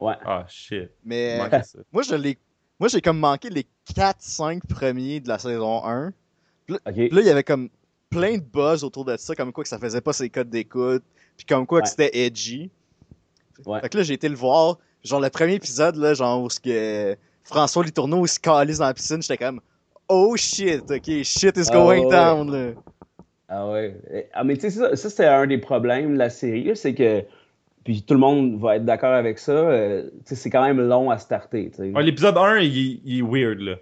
Ouais. 0.00 0.14
Ah, 0.24 0.44
shit. 0.48 0.90
Mais 1.04 1.38
ça. 1.62 1.78
moi, 1.92 2.02
je 2.02 2.14
l'ai. 2.14 2.38
Moi, 2.80 2.88
j'ai 2.88 3.00
comme 3.00 3.18
manqué 3.18 3.48
les 3.50 3.66
4-5 3.96 4.60
premiers 4.68 5.20
de 5.20 5.28
la 5.28 5.38
saison 5.38 5.84
1. 5.84 6.08
OK. 6.08 6.74
Puis 6.86 7.08
là, 7.10 7.20
il 7.20 7.26
y 7.26 7.30
avait 7.30 7.44
comme 7.44 7.68
plein 8.10 8.36
de 8.36 8.42
buzz 8.42 8.84
autour 8.84 9.04
de 9.04 9.16
ça, 9.16 9.34
comme 9.34 9.52
quoi 9.52 9.62
que 9.64 9.68
ça 9.68 9.78
faisait 9.78 10.00
pas 10.00 10.12
ses 10.12 10.28
codes 10.30 10.50
d'écoute, 10.50 11.04
puis 11.36 11.46
comme 11.46 11.66
quoi 11.66 11.82
que 11.82 11.88
c'était 11.88 12.10
edgy. 12.26 12.70
Ouais. 13.66 13.80
Fait 13.80 13.88
que 13.88 13.98
là, 13.98 14.02
j'ai 14.02 14.14
été 14.14 14.28
le 14.28 14.34
voir, 14.36 14.78
genre 15.04 15.20
le 15.20 15.30
premier 15.30 15.54
épisode, 15.54 15.96
là, 15.96 16.14
genre 16.14 16.42
où 16.42 16.50
ce 16.50 16.58
que 16.60 17.16
François 17.44 17.84
Litourneau 17.84 18.24
il 18.24 18.28
se 18.28 18.40
calise 18.40 18.78
dans 18.78 18.86
la 18.86 18.94
piscine, 18.94 19.22
j'étais 19.22 19.38
comme 19.38 19.60
Oh 20.08 20.36
shit, 20.36 20.90
ok, 20.90 21.22
shit 21.22 21.56
is 21.56 21.66
Ah, 21.70 21.72
going 21.72 22.04
ouais. 22.06 22.10
down, 22.10 22.50
là. 22.50 22.72
Ah 23.48 23.68
ouais. 23.70 23.96
Eh, 24.12 24.26
Ah, 24.32 24.42
mais 24.44 24.54
tu 24.56 24.62
sais, 24.62 24.70
ça, 24.70 24.96
ça 24.96 25.10
c'était 25.10 25.26
un 25.26 25.46
des 25.46 25.58
problèmes 25.58 26.14
de 26.14 26.18
la 26.18 26.30
série, 26.30 26.76
c'est 26.76 26.94
que. 26.94 27.24
Puis 27.84 28.02
tout 28.02 28.14
le 28.14 28.20
monde 28.20 28.58
va 28.58 28.76
être 28.76 28.84
d'accord 28.84 29.12
avec 29.12 29.38
ça. 29.38 29.52
euh, 29.52 30.08
c'est 30.24 30.48
quand 30.50 30.64
même 30.64 30.80
long 30.80 31.10
à 31.10 31.18
starter. 31.18 31.70
Ouais, 31.78 32.02
l'épisode 32.02 32.36
1, 32.38 32.58
il, 32.60 33.00
il 33.04 33.18
est 33.18 33.22
weird, 33.22 33.60
là. 33.60 33.76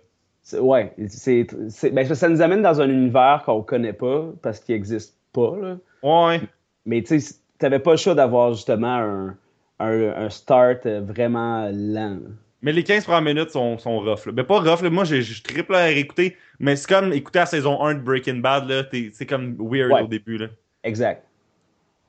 Ouais. 0.61 0.93
c'est- 1.09 1.47
ben, 1.93 2.15
ça 2.15 2.29
nous 2.29 2.43
amène 2.43 2.63
dans 2.63 2.81
un 2.81 2.89
univers 2.89 3.43
qu'on 3.47 3.63
connaît 3.63 3.93
pas 3.93 4.25
parce 4.43 4.59
qu'il 4.59 4.75
existe 4.75 5.17
pas. 5.33 5.55
Là. 5.57 5.77
Ouais. 6.03 6.41
Mais 6.85 7.01
tu 7.03 7.21
sais, 7.21 7.37
t'avais 7.59 7.79
pas 7.79 7.93
le 7.93 7.97
choix 7.97 8.15
d'avoir 8.17 8.53
justement 8.53 8.89
un, 8.97 9.37
un, 9.79 10.25
un 10.25 10.31
start 10.31 10.85
euh, 10.87 11.01
vraiment 11.01 11.69
lent. 11.73 12.15
là. 12.23 12.31
Mais 12.61 12.73
les 12.73 12.83
15 12.85 13.05
premières 13.05 13.35
minutes 13.35 13.51
sont, 13.51 13.79
sont 13.79 13.99
rough, 14.01 14.27
là. 14.27 14.33
Ben, 14.33 14.45
pas 14.45 14.59
rough, 14.61 14.83
là. 14.83 14.91
Moi, 14.91 15.05
j'ai- 15.05 15.23
je 15.23 15.43
triple 15.45 15.75
à 15.77 15.85
réécouter, 15.85 16.37
mais 16.59 16.75
c'est 16.77 16.89
comme 16.89 17.13
écouter 17.13 17.39
la 17.41 17.47
saison 17.47 17.81
1 17.85 17.95
de 17.95 18.01
Breaking 18.01 18.37
Bad, 18.39 18.69
là. 18.69 18.83
T'es- 18.85 19.11
C'est 19.13 19.27
comme 19.27 19.57
weird 19.61 19.93
Ouais. 19.93 20.03
au 20.03 20.07
début, 20.09 20.39
là. 20.39 20.47
Exact. 20.85 21.25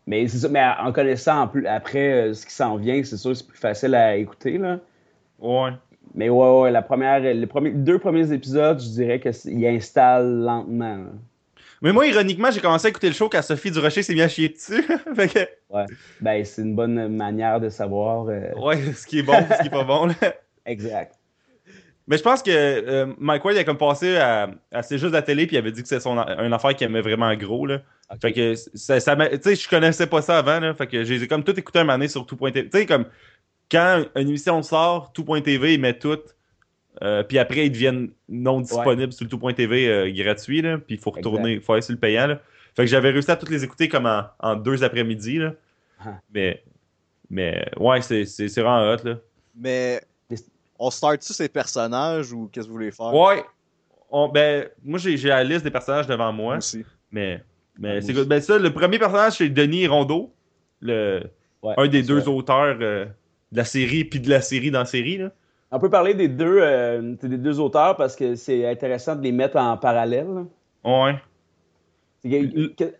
Mais 0.05 0.27
c'est 0.27 0.39
ça, 0.39 0.49
mais 0.49 0.63
en 0.81 0.91
connaissant 0.91 1.41
en 1.43 1.47
plus 1.47 1.65
après 1.65 2.11
euh, 2.29 2.33
ce 2.33 2.45
qui 2.45 2.53
s'en 2.53 2.75
vient, 2.77 3.01
c'est 3.03 3.17
sûr 3.17 3.31
que 3.31 3.37
c'est 3.37 3.47
plus 3.47 3.57
facile 3.57 3.95
à 3.95 4.15
écouter. 4.17 4.57
Là. 4.57 4.79
Ouais. 5.39 5.71
Mais 6.13 6.29
ouais, 6.29 6.61
ouais, 6.61 6.71
la 6.71 6.81
première, 6.81 7.19
les 7.21 7.47
premiers, 7.47 7.71
deux 7.71 7.97
premiers 7.99 8.31
épisodes, 8.31 8.79
je 8.79 8.89
dirais 8.89 9.19
qu'ils 9.19 9.65
installent 9.67 10.41
lentement. 10.41 10.97
là. 10.97 11.11
Mais 11.81 11.91
moi, 11.91 12.07
ironiquement, 12.07 12.49
j'ai 12.51 12.61
commencé 12.61 12.87
à 12.87 12.89
écouter 12.89 13.07
le 13.07 13.13
show 13.13 13.27
quand 13.27 13.41
Sophie 13.41 13.69
Durocher 13.71 14.03
s'est 14.03 14.13
mis 14.13 14.21
à 14.21 14.29
chier 14.29 14.49
dessus. 14.49 14.83
que, 15.15 15.47
Ben, 16.21 16.45
c'est 16.45 16.61
une 16.61 16.75
bonne 16.75 17.09
manière 17.09 17.59
de 17.59 17.67
savoir. 17.69 18.27
euh, 18.29 18.53
ouais, 18.55 18.93
ce 18.93 19.05
qui 19.05 19.19
est 19.19 19.23
bon, 19.23 19.33
ce 19.51 19.61
qui 19.61 19.67
est 19.67 19.71
pas 19.71 19.83
bon, 19.83 20.05
là. 20.07 20.13
Exact. 20.65 21.15
Mais 22.07 22.17
je 22.17 22.23
pense 22.23 22.43
que 22.43 22.51
euh, 22.51 23.13
Mike 23.17 23.45
Ward, 23.45 23.55
il 23.55 23.59
a 23.59 23.63
comme 23.63 23.77
passé 23.77 24.17
à, 24.17 24.49
à 24.71 24.83
C'est 24.83 24.97
juste 24.97 25.13
la 25.13 25.21
télé, 25.21 25.47
puis 25.47 25.55
il 25.55 25.59
avait 25.59 25.71
dit 25.71 25.81
que 25.81 25.87
c'est 25.87 25.99
son 26.01 26.17
une 26.17 26.51
affaire 26.53 26.75
qu'il 26.75 26.85
aimait 26.85 27.01
vraiment 27.01 27.33
gros, 27.35 27.65
là. 27.65 27.81
Fait 28.21 28.33
que, 28.33 28.55
ça, 28.55 28.99
ça 28.99 29.15
m'a- 29.15 29.29
tu 29.29 29.39
sais, 29.41 29.55
je 29.55 29.67
connaissais 29.69 30.05
pas 30.07 30.21
ça 30.21 30.37
avant, 30.37 30.59
là. 30.59 30.73
Fait 30.73 30.85
que 30.87 31.03
j'ai 31.05 31.27
comme 31.27 31.43
tout 31.43 31.57
écouté 31.57 31.79
un 31.79 31.83
moment 31.83 31.93
donné 31.93 32.07
sur 32.09 32.25
tout.tv. 32.25 32.69
Tu 32.69 32.77
sais, 32.77 32.85
comme, 32.85 33.05
quand 33.71 34.03
une 34.15 34.27
émission 34.27 34.61
sort, 34.61 35.13
tout.tv, 35.13 35.73
ils 35.75 35.79
mettent 35.79 35.99
tout. 35.99 36.19
euh, 37.01 37.23
puis 37.23 37.39
après, 37.39 37.65
ils 37.67 37.71
deviennent 37.71 38.09
non 38.29 38.59
disponibles 38.61 39.13
sur 39.13 39.23
le 39.25 39.29
tout.tv 39.29 39.87
euh, 39.87 40.11
gratuit, 40.13 40.61
là. 40.61 40.77
Puis 40.77 40.95
il 40.95 40.97
faut 41.01 41.11
retourner, 41.11 41.53
il 41.53 41.61
faut 41.61 41.73
aller 41.73 41.81
sur 41.81 41.93
le 41.93 41.99
payant, 41.99 42.27
là. 42.27 42.39
Fait 42.75 42.83
que 42.83 42.87
j'avais 42.87 43.11
réussi 43.11 43.31
à 43.31 43.35
toutes 43.35 43.49
les 43.49 43.63
écouter 43.63 43.87
comme 43.87 44.05
en, 44.07 44.23
en 44.39 44.55
deux 44.55 44.83
après-midi, 44.83 45.37
là. 45.39 45.53
Ah. 46.05 46.19
Mais, 46.33 46.61
mais, 47.29 47.65
ouais, 47.77 48.01
c'est 48.01 48.25
c'est- 48.25 48.49
c'est 48.49 48.61
vraiment 48.61 48.91
hot, 48.91 48.97
là. 49.05 49.15
Mais 49.55 50.01
on 50.85 50.89
start-tu 50.91 51.33
ces 51.33 51.47
personnages 51.49 52.31
ou 52.33 52.49
qu'est-ce 52.51 52.65
que 52.65 52.69
vous 52.71 52.77
voulez 52.77 52.91
faire? 52.91 53.13
Ouais. 53.13 53.43
On- 54.11 54.27
ben, 54.29 54.67
moi, 54.83 54.99
j'ai 54.99 55.17
j'ai 55.17 55.29
la 55.29 55.43
liste 55.43 55.63
des 55.63 55.71
personnages 55.71 56.07
devant 56.07 56.31
moi. 56.33 56.57
Aussi. 56.57 56.83
Mais, 57.11 57.41
mais 57.79 57.95
Ouais, 57.95 58.01
c'est. 58.01 58.25
Ben, 58.27 58.41
ça, 58.41 58.57
le 58.59 58.73
premier 58.73 58.99
personnage, 58.99 59.33
c'est 59.37 59.49
Denis 59.49 59.87
Rondeau, 59.87 60.31
le, 60.81 61.23
Ouais, 61.63 61.73
un 61.77 61.87
des 61.87 62.03
deux 62.03 62.27
auteurs 62.27 62.77
euh, 62.81 63.05
de 63.51 63.57
la 63.57 63.63
série, 63.65 64.03
puis 64.03 64.19
de 64.19 64.29
la 64.29 64.41
série 64.41 64.69
dans 64.71 64.79
la 64.79 64.85
série. 64.85 65.17
Là. 65.17 65.31
On 65.71 65.79
peut 65.79 65.89
parler 65.89 66.13
des 66.13 66.27
deux, 66.27 66.57
euh, 66.59 67.15
des 67.23 67.37
deux 67.37 67.59
auteurs 67.59 67.95
parce 67.95 68.15
que 68.17 68.35
c'est 68.35 68.69
intéressant 68.69 69.15
de 69.15 69.21
les 69.23 69.31
mettre 69.31 69.55
en 69.57 69.77
parallèle. 69.77 70.27
là. 70.27 70.43
Ouais. 71.07 71.15
Qu'est-ce 72.21 72.91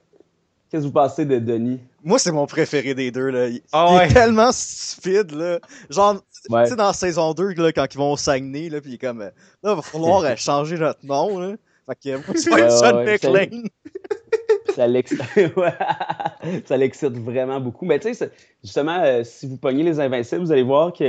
que 0.72 0.78
vous 0.78 0.92
pensez 0.92 1.26
de 1.26 1.40
Denis? 1.40 1.80
Moi, 2.04 2.20
c'est 2.20 2.32
mon 2.32 2.46
préféré 2.48 2.94
des 2.96 3.12
deux, 3.12 3.30
là. 3.30 3.48
Il, 3.48 3.62
Ah 3.72 3.88
il 3.92 3.98
ouais. 3.98 4.06
est 4.08 4.14
tellement 4.14 4.52
stupide, 4.52 5.32
là. 5.32 5.60
Genre, 5.90 6.22
Ouais. 6.50 6.64
tu 6.64 6.72
sais, 6.72 6.76
dans 6.76 6.94
saison 6.94 7.34
2, 7.34 7.54
là, 7.54 7.72
quand 7.72 7.88
ils 7.94 7.98
vont 7.98 8.14
au 8.14 8.18
Saguenay, 8.18 8.70
là, 8.70 8.82
pis 8.82 8.90
il 8.90 8.94
est 8.96 8.98
comme, 8.98 9.20
là, 9.20 9.32
va 9.76 9.82
falloir 9.82 10.24
euh, 10.24 10.36
changer 10.36 10.78
notre 10.78 11.06
nom, 11.06 11.40
là. 11.40 11.56
Fait 11.86 11.96
que, 11.96 12.16
moi, 12.16 12.36
c'est 12.36 12.52
Ouais, 12.54 12.70
John 12.70 12.96
ouais, 12.98 13.06
McClane. 13.06 13.70
Ça 14.76 14.88
l'excite 14.88 15.22
ouais. 15.56 15.74
Ça 16.66 16.78
l'excite 16.78 17.14
vraiment 17.14 17.60
beaucoup. 17.60 17.86
Mais 17.86 18.00
tu 18.00 18.14
sais, 18.14 18.32
justement, 18.64 19.00
euh, 19.04 19.24
si 19.24 19.48
vous 19.48 19.58
pognez 19.58 19.84
les 19.84 20.00
Invincibles, 20.00 20.42
vous 20.42 20.52
allez 20.52 20.64
voir 20.64 20.94
que 20.94 21.04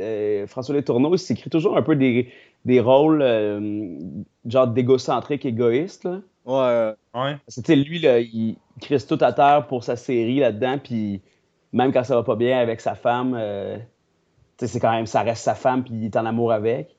euh, 0.00 0.46
François 0.46 0.74
Letourneau, 0.74 1.14
il 1.14 1.18
s'écrit 1.18 1.48
toujours 1.48 1.76
un 1.76 1.82
peu 1.82 1.94
des, 1.94 2.32
des 2.64 2.80
rôles 2.80 3.22
euh, 3.22 3.98
genre 4.46 4.66
d'égocentrique 4.66 5.46
égoïste. 5.46 6.04
Là. 6.04 6.20
Ouais. 6.44 6.94
Ouais. 7.14 7.36
Sais, 7.46 7.76
lui, 7.76 8.00
là, 8.00 8.18
il 8.18 8.56
crisse 8.80 9.06
tout 9.06 9.18
à 9.20 9.32
terre 9.32 9.66
pour 9.68 9.84
sa 9.84 9.96
série 9.96 10.40
là-dedans, 10.40 10.78
puis 10.82 11.20
même 11.72 11.92
quand 11.92 12.04
ça 12.04 12.16
va 12.16 12.22
pas 12.22 12.36
bien 12.36 12.58
avec 12.58 12.80
sa 12.80 12.94
femme, 12.94 13.36
euh, 13.38 13.76
c'est 14.66 14.80
quand 14.80 14.90
même, 14.92 15.06
ça 15.06 15.22
reste 15.22 15.44
sa 15.44 15.54
femme, 15.54 15.84
puis 15.84 15.94
il 15.94 16.04
est 16.06 16.16
en 16.16 16.26
amour 16.26 16.52
avec. 16.52 16.94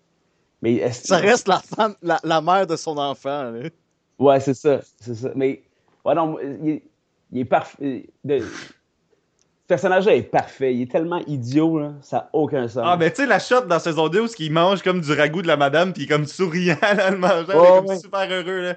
Mais 0.62 0.76
est-ce- 0.76 1.08
Ça 1.08 1.18
reste 1.18 1.48
la 1.48 1.60
femme, 1.60 1.96
la, 2.02 2.20
la 2.24 2.42
mère 2.42 2.68
de 2.68 2.76
son 2.76 2.98
enfant, 2.98 3.52
là. 3.52 3.70
Ouais, 4.18 4.40
c'est 4.40 4.54
ça, 4.54 4.82
c'est 5.00 5.16
ça. 5.16 5.30
Mais, 5.36 5.64
ouais, 6.06 6.16
non, 6.16 6.38
il, 6.64 6.70
est- 6.70 6.84
il 7.32 7.40
est 7.40 7.46
parfait. 7.46 8.10
Le 8.26 8.42
personnage-là 9.68 10.16
est 10.16 10.24
parfait. 10.24 10.74
Il 10.76 10.82
est 10.84 10.92
tellement 10.92 11.20
idiot, 11.28 11.80
là, 11.80 11.94
ça 12.02 12.18
n'a 12.18 12.30
aucun 12.34 12.68
sens. 12.68 12.84
Ah, 12.86 12.98
ben, 12.98 13.10
tu 13.12 13.18
sais, 13.18 13.26
la 13.28 13.40
shot 13.40 13.62
dans 13.62 13.80
saison 13.80 14.10
2 14.10 14.22
où 14.22 14.28
il 14.40 14.52
mange 14.52 14.82
comme 14.82 15.00
du 15.02 15.14
ragoût 15.14 15.42
de 15.42 15.48
la 15.48 15.58
madame, 15.58 15.94
puis 15.94 16.04
il 16.04 16.06
est 16.06 16.10
comme 16.10 16.26
souriant, 16.26 16.76
là, 16.82 17.12
le 17.12 17.18
mangeant, 17.18 17.46
il 17.48 17.52
est 17.52 17.60
Ouais, 17.60 17.68
comme 17.78 17.86
ouais. 17.88 18.00
super 18.00 18.30
heureux, 18.32 18.62
là. 18.62 18.76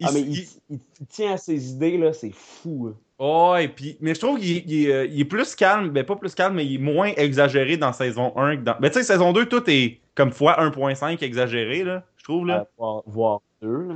Il, 0.00 0.06
Ah, 0.06 0.10
mais 0.12 0.20
il- 0.22 0.48
il 0.70 1.06
tient 1.08 1.32
à 1.34 1.36
ses 1.38 1.70
idées, 1.70 1.96
là, 1.96 2.12
c'est 2.12 2.32
fou. 2.34 2.88
là. 2.88 2.92
Oh, 3.26 3.56
et 3.58 3.68
puis, 3.68 3.96
mais 4.00 4.14
je 4.14 4.20
trouve 4.20 4.38
qu'il 4.38 4.70
il, 4.70 4.90
euh, 4.90 5.06
il 5.06 5.20
est 5.20 5.24
plus 5.24 5.54
calme, 5.54 5.88
ben 5.88 6.04
pas 6.04 6.14
plus 6.16 6.34
calme, 6.34 6.56
mais 6.56 6.66
il 6.66 6.74
est 6.74 6.78
moins 6.78 7.08
exagéré 7.16 7.78
dans 7.78 7.92
saison 7.94 8.36
1 8.36 8.56
que 8.58 8.62
dans. 8.62 8.76
Ben 8.78 8.90
tu 8.90 8.98
sais, 8.98 9.02
saison 9.02 9.32
2, 9.32 9.46
tout 9.46 9.62
est 9.68 10.00
comme 10.14 10.30
fois 10.30 10.56
1.5 10.60 11.22
exagéré, 11.24 11.84
là, 11.84 12.04
je 12.18 12.24
trouve, 12.24 12.46
là. 12.46 12.60
Euh, 12.60 12.64
voir, 12.76 13.02
voir 13.06 13.40
deux, 13.62 13.88
là. 13.88 13.94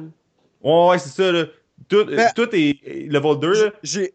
Ouais, 0.62 0.88
ouais, 0.88 0.98
c'est 0.98 1.10
ça, 1.10 1.30
là. 1.30 1.44
Tout, 1.88 2.06
Mais- 2.08 2.32
tout 2.34 2.48
est 2.54 2.80
level 3.10 3.38
2, 3.38 3.64
là. 3.66 3.70
J'ai. 3.82 4.14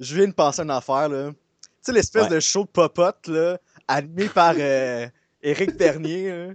Je 0.00 0.14
viens 0.16 0.28
de 0.28 0.32
penser 0.32 0.60
à 0.60 0.64
une 0.64 0.70
affaire, 0.70 1.08
là. 1.08 1.30
Tu 1.30 1.36
sais, 1.82 1.92
l'espèce 1.92 2.24
Ouais. 2.24 2.28
de 2.36 2.40
show 2.40 2.62
de 2.64 2.68
popote, 2.68 3.26
là, 3.28 3.58
animé 3.86 4.28
par 4.28 4.54
euh, 4.58 5.06
Éric 5.42 5.76
Bernier, 5.76 6.30
là. 6.30 6.46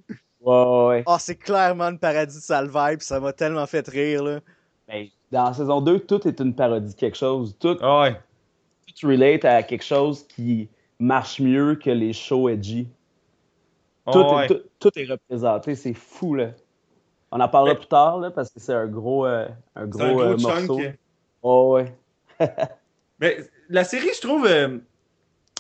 Ouais, 0.42 0.54
ouais, 0.66 0.88
ouais. 0.88 1.04
Oh, 1.06 1.16
c'est 1.20 1.36
clairement 1.36 1.86
une 1.86 2.00
paradis 2.00 2.36
de 2.36 2.42
sale 2.42 2.68
vibe, 2.68 3.00
pis 3.00 3.06
ça 3.06 3.20
m'a 3.22 3.32
tellement 3.32 3.66
fait 3.68 3.88
rire, 3.88 4.24
là. 4.24 4.40
Ben, 4.88 5.08
dans 5.34 5.46
la 5.46 5.54
saison 5.54 5.82
2, 5.82 6.00
tout 6.02 6.28
est 6.28 6.40
une 6.40 6.54
parodie 6.56 6.94
de 6.94 7.00
quelque 7.00 7.18
chose. 7.18 7.56
Tout, 7.60 7.78
ouais. 7.84 8.16
tout 8.88 9.08
relate 9.08 9.44
à 9.46 9.64
quelque 9.64 9.84
chose 9.84 10.26
qui 10.28 10.70
marche 11.00 11.40
mieux 11.40 11.76
que 11.76 11.90
les 11.90 12.14
shows 12.14 12.50
edgy. 12.50 12.88
Ah 14.06 14.12
Tout, 14.12 14.20
ouais. 14.20 14.46
est, 14.46 14.48
tout, 14.48 14.62
tout 14.80 14.92
est 15.00 15.06
représenté, 15.06 15.76
c'est 15.76 15.94
fou, 15.94 16.36
là. 16.36 16.50
On 17.32 17.40
en 17.40 17.48
parlera 17.48 17.76
plus 17.76 17.88
tard, 17.88 18.20
là, 18.20 18.30
parce 18.32 18.50
que 18.52 18.60
c'est 18.60 18.74
un 18.74 18.86
gros, 18.86 19.26
euh, 19.26 19.48
un 19.76 19.88
gros, 19.88 20.04
un 20.04 20.12
gros 20.14 20.22
euh, 20.22 20.38
chunk. 20.38 20.68
morceau. 20.68 20.82
Oh, 21.42 21.74
ouais. 21.76 21.96
Mais 23.20 23.38
la 23.70 23.84
série, 23.84 24.10
je 24.16 24.22
trouve. 24.22 24.46
euh, 24.46 24.78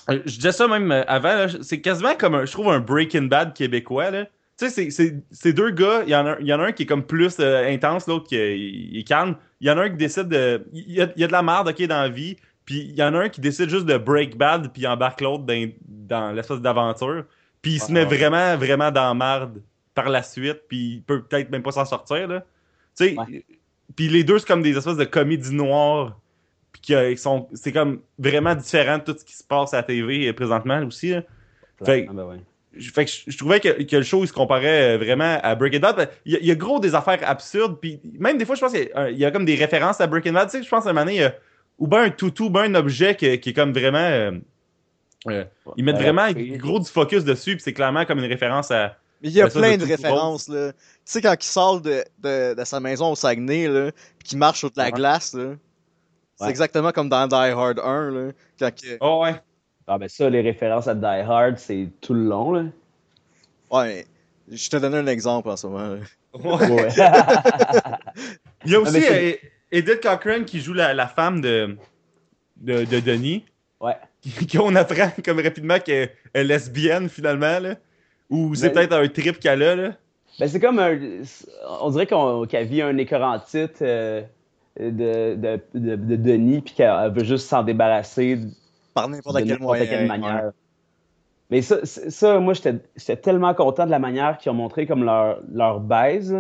je 0.09 0.35
disais 0.35 0.51
ça 0.51 0.67
même 0.67 0.91
euh, 0.91 1.03
avant, 1.07 1.47
c'est 1.61 1.81
quasiment 1.81 2.15
comme 2.15 2.35
un, 2.35 2.45
je 2.45 2.51
trouve 2.51 2.69
un 2.69 2.79
Breaking 2.79 3.23
Bad 3.23 3.53
québécois. 3.53 4.11
Là. 4.11 4.25
Tu 4.71 4.91
sais, 4.91 5.15
c'est 5.31 5.53
deux 5.53 5.71
gars, 5.71 6.03
il 6.05 6.09
y, 6.11 6.15
en 6.15 6.25
a, 6.25 6.37
il 6.39 6.47
y 6.47 6.53
en 6.53 6.59
a 6.59 6.65
un 6.67 6.71
qui 6.71 6.83
est 6.83 6.85
comme 6.85 7.03
plus 7.05 7.37
euh, 7.39 7.67
intense, 7.71 8.07
l'autre 8.07 8.27
qui 8.27 8.35
est, 8.35 8.57
il 8.59 9.03
calme. 9.03 9.35
Il 9.61 9.67
y 9.67 9.71
en 9.71 9.77
a 9.77 9.83
un 9.83 9.89
qui 9.89 9.97
décide 9.97 10.27
de. 10.29 10.65
Il 10.73 10.89
y 10.91 10.95
y 10.95 11.01
a 11.01 11.27
de 11.27 11.31
la 11.31 11.41
merde, 11.43 11.69
ok, 11.69 11.81
dans 11.87 12.01
la 12.01 12.09
vie. 12.09 12.37
Puis 12.65 12.79
il 12.79 12.95
y 12.95 13.03
en 13.03 13.13
a 13.13 13.19
un 13.19 13.29
qui 13.29 13.41
décide 13.41 13.69
juste 13.69 13.85
de 13.85 13.97
break 13.97 14.37
bad, 14.37 14.71
puis 14.71 14.83
il 14.83 14.87
embarque 14.87 15.21
l'autre 15.21 15.43
dans, 15.43 15.69
dans 15.87 16.31
l'espèce 16.31 16.59
d'aventure. 16.61 17.25
Puis 17.61 17.73
il 17.73 17.79
se 17.79 17.87
Ah, 17.89 17.93
met 17.93 18.05
ouais. 18.05 18.17
vraiment, 18.17 18.57
vraiment 18.57 18.91
dans 18.91 19.07
la 19.07 19.13
merde 19.13 19.61
par 19.93 20.09
la 20.09 20.23
suite, 20.23 20.61
puis 20.67 20.77
il 20.95 21.01
peut 21.03 21.21
peut-être 21.23 21.49
même 21.51 21.61
pas 21.63 21.71
s'en 21.71 21.85
sortir. 21.85 22.27
Là. 22.27 22.39
Tu 22.97 23.07
sais, 23.09 23.15
Ouais. 23.17 23.45
puis 23.95 24.07
les 24.07 24.23
deux, 24.23 24.39
c'est 24.39 24.47
comme 24.47 24.61
des 24.61 24.77
espèces 24.77 24.97
de 24.97 25.03
comédies 25.05 25.53
noires 25.53 26.17
puis 26.81 27.17
sont 27.17 27.47
c'est 27.53 27.71
comme 27.71 28.01
vraiment 28.17 28.55
différent 28.55 28.97
de 28.97 29.03
tout 29.03 29.15
ce 29.17 29.23
qui 29.23 29.35
se 29.35 29.43
passe 29.43 29.73
à 29.73 29.77
la 29.77 29.83
TV 29.83 30.27
euh, 30.27 30.33
présentement 30.33 30.81
aussi 30.83 31.11
là. 31.11 31.21
Fait- 31.85 32.07
Ah, 32.09 32.13
ben 32.13 32.25
ouais. 32.25 32.37
Je- 32.75 32.91
fait 32.91 33.05
que 33.05 33.11
je, 33.11 33.21
je 33.27 33.37
trouvais 33.37 33.59
que, 33.59 33.83
que 33.83 33.95
le 33.95 34.03
show 34.03 34.23
il 34.23 34.27
se 34.27 34.33
comparait 34.33 34.95
euh, 34.95 34.97
vraiment 34.97 35.39
à 35.43 35.53
Breaking 35.55 35.79
Bad 35.79 36.09
il 36.25 36.33
y, 36.33 36.35
a, 36.35 36.39
il 36.39 36.45
y 36.47 36.51
a 36.51 36.55
gros 36.55 36.79
des 36.79 36.95
affaires 36.95 37.19
absurdes 37.23 37.77
puis 37.79 37.99
même 38.19 38.37
des 38.37 38.45
fois 38.45 38.55
je 38.55 38.61
pense 38.61 38.71
qu'il 38.71 38.85
y, 38.87 38.91
a- 38.93 39.09
il 39.11 39.17
y 39.17 39.25
a 39.25 39.31
comme 39.31 39.45
des 39.45 39.55
références 39.55 40.01
à 40.01 40.07
Breaking 40.07 40.33
Bad 40.33 40.49
tu 40.49 40.57
sais 40.57 40.63
je 40.63 40.69
pense 40.69 40.85
à 40.85 40.89
un 40.89 40.93
moment 40.93 41.05
donné 41.05 41.17
il 41.17 41.21
y 41.21 41.23
a 41.23 41.35
ou 41.77 41.87
bien 41.87 42.01
un 42.03 42.09
toutou 42.09 42.45
ou 42.45 42.49
bien 42.49 42.63
un 42.63 42.75
objet 42.75 43.15
qui, 43.15 43.39
qui 43.39 43.49
est 43.49 43.53
comme 43.53 43.73
vraiment 43.73 43.97
euh, 43.99 44.31
euh, 45.27 45.45
ils 45.77 45.83
mettent 45.85 45.97
vraiment 45.97 46.27
gros 46.57 46.79
du 46.79 46.89
focus 46.89 47.23
dessus 47.23 47.53
puis 47.55 47.61
c'est 47.63 47.73
clairement 47.73 48.05
comme 48.05 48.19
une 48.19 48.25
référence 48.29 48.71
à 48.71 48.97
Mais 49.21 49.29
il 49.29 49.35
y 49.35 49.41
a 49.41 49.47
plein 49.47 49.77
de 49.77 49.85
références, 49.85 50.49
là. 50.49 50.73
Tu 50.73 50.79
sais, 51.05 51.21
quand 51.21 51.35
il 51.39 51.45
sort 51.45 51.79
de, 51.79 52.03
de, 52.19 52.55
de 52.55 52.63
sa 52.65 52.79
maison 52.81 53.11
au 53.11 53.15
Saguenay, 53.15 53.67
là, 53.69 53.91
pis 54.19 54.29
qu'il 54.29 54.37
marche 54.37 54.59
sur 54.59 54.69
de 54.71 54.77
la 54.77 54.85
Ouais. 54.85 54.91
glace, 54.91 55.33
là. 55.33 55.53
C'est 56.35 56.43
Ouais. 56.45 56.49
exactement 56.49 56.91
comme 56.91 57.07
dans 57.07 57.25
Die 57.27 57.35
Hard 57.35 57.79
1, 57.79 58.11
là. 58.11 58.31
Quand 58.59 58.71
oh 58.99 59.21
ouais 59.23 59.35
Ah, 59.87 59.97
ben 59.97 60.07
ça, 60.07 60.29
les 60.29 60.41
références 60.41 60.87
à 60.87 60.95
Die 60.95 61.05
Hard, 61.05 61.57
c'est 61.57 61.89
tout 62.01 62.13
le 62.13 62.23
long, 62.23 62.51
là. 62.53 62.63
Ouais, 63.69 64.05
je 64.51 64.69
te 64.69 64.77
donne 64.77 64.93
un 64.95 65.07
exemple 65.07 65.49
en 65.49 65.57
ce 65.57 65.67
moment, 65.67 65.95
là. 65.95 65.99
Ouais. 66.33 66.71
Ouais. 66.71 66.87
il 68.65 68.71
y 68.71 68.75
a 68.75 68.79
aussi 68.79 69.03
euh, 69.07 69.33
Edith 69.71 70.01
Cochrane 70.01 70.45
qui 70.45 70.59
joue 70.61 70.73
la, 70.73 70.93
la 70.93 71.07
femme 71.07 71.41
de, 71.41 71.77
de, 72.57 72.85
de 72.85 72.99
Denis 72.99 73.45
ouais. 73.81 73.95
qu'on 74.51 74.75
apprend 74.75 75.11
comme 75.23 75.39
rapidement 75.41 75.79
qu'elle 75.79 76.09
est 76.33 76.43
lesbienne 76.43 77.09
finalement, 77.09 77.59
là. 77.59 77.75
Ou 78.29 78.55
c'est 78.55 78.69
Ben- 78.69 78.87
peut-être 78.87 78.93
un 78.93 79.07
trip 79.09 79.39
qu'elle 79.39 79.61
a, 79.63 79.75
là. 79.75 79.91
Ben, 80.39 80.47
c'est 80.47 80.59
comme 80.59 80.79
un. 80.79 80.97
On 81.81 81.89
dirait 81.91 82.07
qu'on- 82.07 82.45
qu'elle 82.47 82.65
vit 82.67 82.81
un 82.81 82.97
écœurantite 82.97 83.81
euh, 83.83 84.23
de, 84.79 85.35
de, 85.35 85.59
de, 85.75 85.95
de 85.95 86.15
Denis, 86.15 86.61
puis 86.61 86.73
qu'elle 86.73 87.11
veut 87.11 87.23
juste 87.23 87.47
s'en 87.47 87.61
débarrasser 87.61 88.37
de 88.37 88.49
Par 88.93 89.09
n'importe 89.09 89.43
quel 89.45 89.59
moyen. 89.59 89.85
quelle 89.85 90.07
manière. 90.07 90.51
Mais 91.49 91.61
ça, 91.61 91.85
ça 91.85 92.39
moi, 92.39 92.53
j'étais 92.53 93.17
tellement 93.17 93.53
content 93.53 93.85
de 93.85 93.91
la 93.91 93.99
manière 93.99 94.37
qu'ils 94.37 94.51
ont 94.51 94.55
montré 94.55 94.85
comme 94.87 95.03
leur, 95.03 95.41
leur 95.51 95.79
baise. 95.79 96.35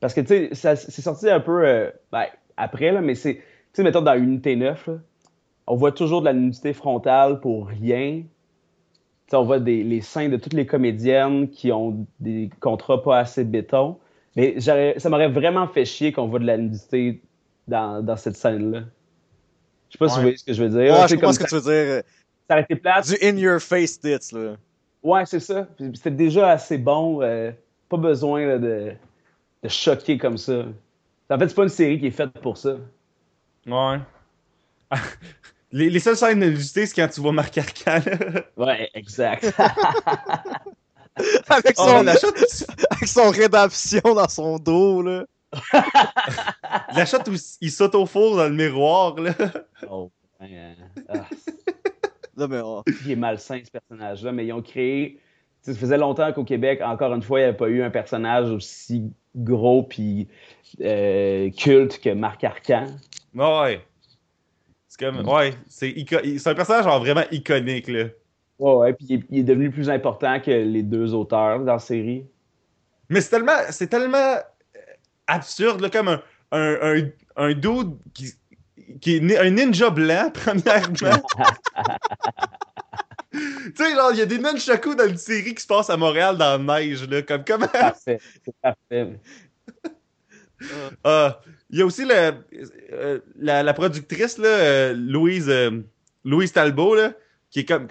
Parce 0.00 0.14
que, 0.14 0.20
tu 0.20 0.54
sais, 0.54 0.76
c'est 0.76 1.02
sorti 1.02 1.30
un 1.30 1.40
peu 1.40 1.64
euh, 1.64 1.90
ben, 2.10 2.24
après, 2.56 2.90
là, 2.92 3.00
mais 3.00 3.14
c'est. 3.14 3.36
Tu 3.36 3.42
sais, 3.74 3.82
mettons 3.84 4.02
dans 4.02 4.14
Unité 4.14 4.56
9, 4.56 4.86
là, 4.88 4.94
on 5.66 5.76
voit 5.76 5.92
toujours 5.92 6.20
de 6.20 6.26
la 6.26 6.32
nudité 6.32 6.72
frontale 6.72 7.40
pour 7.40 7.68
rien. 7.68 8.22
Tu 8.22 8.26
sais, 9.28 9.36
on 9.36 9.44
voit 9.44 9.60
des, 9.60 9.84
les 9.84 10.00
seins 10.00 10.28
de 10.28 10.36
toutes 10.36 10.54
les 10.54 10.66
comédiennes 10.66 11.48
qui 11.48 11.72
ont 11.72 12.06
des 12.20 12.50
contrats 12.60 13.02
pas 13.02 13.18
assez 13.18 13.44
béton. 13.44 13.98
Mais 14.34 14.60
ça 14.60 15.08
m'aurait 15.08 15.28
vraiment 15.28 15.68
fait 15.68 15.84
chier 15.84 16.12
qu'on 16.12 16.26
voit 16.26 16.38
de 16.38 16.46
la 16.46 16.56
nudité 16.56 17.22
dans, 17.68 18.02
dans 18.02 18.16
cette 18.16 18.36
scène-là. 18.36 18.80
Je 19.92 19.98
sais 19.98 19.98
pas 19.98 20.08
si 20.08 20.14
vous 20.16 20.22
voyez 20.22 20.36
ce 20.38 20.44
que 20.44 20.52
je 20.54 20.64
veux 20.64 20.70
dire. 20.70 20.94
Ouais, 20.94 21.06
je 21.08 21.14
comprends 21.16 21.20
comme 21.28 21.32
ce 21.34 21.38
que 21.38 21.48
ça, 21.48 21.60
tu 21.60 21.62
veux 21.66 21.84
dire. 21.84 22.02
ça 22.48 22.54
aurait 22.54 22.62
été 22.62 22.76
plate. 22.76 23.06
Du 23.08 23.16
in-your-face 23.22 24.00
tits, 24.00 24.32
là. 24.34 24.56
Ouais, 25.02 25.26
c'est 25.26 25.40
ça. 25.40 25.66
Puis 25.76 25.90
C'était 25.94 26.10
déjà 26.10 26.50
assez 26.50 26.78
bon. 26.78 27.20
euh, 27.22 27.50
pas 27.90 27.98
besoin 27.98 28.46
là, 28.46 28.58
de, 28.58 28.92
de 29.62 29.68
choquer 29.68 30.16
comme 30.16 30.38
ça. 30.38 30.64
En 31.28 31.38
fait, 31.38 31.48
c'est 31.48 31.54
pas 31.54 31.62
une 31.64 31.68
série 31.68 32.00
qui 32.00 32.06
est 32.06 32.10
faite 32.10 32.30
pour 32.40 32.56
ça. 32.56 32.76
Ouais. 33.66 33.98
les, 35.72 35.90
les 35.90 36.00
seules 36.00 36.16
scènes 36.16 36.40
de 36.40 36.46
nudité, 36.46 36.86
c'est 36.86 36.94
quand 36.94 37.08
tu 37.08 37.20
vois 37.20 37.32
Marc 37.32 37.56
Arcan. 37.58 38.00
Ouais, 38.56 38.90
exact. 38.94 39.52
avec, 41.48 41.74
Oh, 41.78 41.84
son, 41.86 42.06
avec 42.90 43.06
son 43.06 43.30
rédemption 43.30 44.00
dans 44.14 44.28
son 44.28 44.58
dos, 44.58 45.02
là. 45.02 45.26
La 46.94 47.06
shot 47.06 47.18
où 47.28 47.34
il 47.60 47.70
saute 47.70 47.94
au 47.94 48.06
four 48.06 48.36
dans 48.36 48.48
le 48.48 48.54
miroir, 48.54 49.16
là. 49.16 49.34
oh, 49.90 50.10
ouais, 50.40 50.76
ah, 51.08 51.26
mais 52.48 52.60
oh. 52.62 52.82
il 53.04 53.12
est 53.12 53.16
malsain, 53.16 53.60
ce 53.64 53.70
personnage-là. 53.70 54.32
Mais 54.32 54.46
ils 54.46 54.52
ont 54.52 54.62
créé. 54.62 55.18
Ça 55.60 55.74
faisait 55.74 55.98
longtemps 55.98 56.32
qu'au 56.32 56.44
Québec, 56.44 56.80
encore 56.82 57.14
une 57.14 57.22
fois, 57.22 57.38
il 57.38 57.42
n'y 57.42 57.48
avait 57.48 57.56
pas 57.56 57.68
eu 57.68 57.82
un 57.82 57.90
personnage 57.90 58.50
aussi 58.50 59.12
gros 59.36 59.84
puis 59.84 60.28
euh, 60.80 61.50
culte 61.50 62.00
que 62.00 62.10
Marc 62.10 62.42
Arcan. 62.42 62.86
Ouais. 63.34 63.80
C'est 64.88 65.04
comme. 65.04 65.26
Ouais. 65.28 65.52
C'est 65.68 66.46
un 66.46 66.54
personnage 66.54 66.84
genre 66.84 67.00
vraiment 67.00 67.24
iconique, 67.30 67.88
là. 67.88 68.06
Ouais, 68.58 68.74
ouais, 68.74 68.92
puis 68.92 69.06
il 69.08 69.14
est, 69.16 69.24
il 69.30 69.38
est 69.40 69.44
devenu 69.44 69.70
plus 69.70 69.90
important 69.90 70.40
que 70.40 70.50
les 70.50 70.82
deux 70.82 71.14
auteurs 71.14 71.60
dans 71.60 71.72
la 71.72 71.78
série. 71.78 72.26
Mais 73.08 73.20
c'est 73.20 73.30
tellement, 73.30 73.58
c'est 73.70 73.88
tellement 73.88 74.36
absurde, 75.26 75.80
là, 75.80 75.90
comme 75.90 76.08
un, 76.08 76.22
un, 76.52 76.76
un, 76.82 77.10
un 77.36 77.54
dude 77.54 77.96
qui, 78.14 78.32
qui 79.00 79.16
est 79.16 79.38
un 79.38 79.50
ninja 79.50 79.90
blanc, 79.90 80.30
premièrement. 80.34 81.22
tu 83.32 83.72
sais, 83.74 83.94
genre, 83.94 84.12
il 84.12 84.18
y 84.18 84.22
a 84.22 84.26
des 84.26 84.38
nunchakus 84.38 84.96
dans 84.96 85.08
une 85.08 85.16
série 85.16 85.54
qui 85.54 85.62
se 85.62 85.66
passe 85.66 85.90
à 85.90 85.96
Montréal 85.96 86.36
dans 86.36 86.64
la 86.64 86.80
neige, 86.80 87.08
là. 87.08 87.22
Comme, 87.22 87.44
comment. 87.44 87.68
Parfait. 87.68 88.18
C'est 88.44 88.54
parfait. 88.60 89.20
Ah, 91.02 91.40
il 91.70 91.78
y 91.78 91.82
a 91.82 91.86
aussi 91.86 92.04
le, 92.04 92.34
euh, 92.92 93.18
la, 93.36 93.62
la 93.62 93.74
productrice, 93.74 94.38
là, 94.38 94.48
euh, 94.48 94.94
Louise, 94.94 95.48
euh, 95.48 95.82
Louise 96.24 96.52
Talbot, 96.52 96.94
là, 96.94 97.14
qui 97.50 97.60
est 97.60 97.64
comme. 97.64 97.88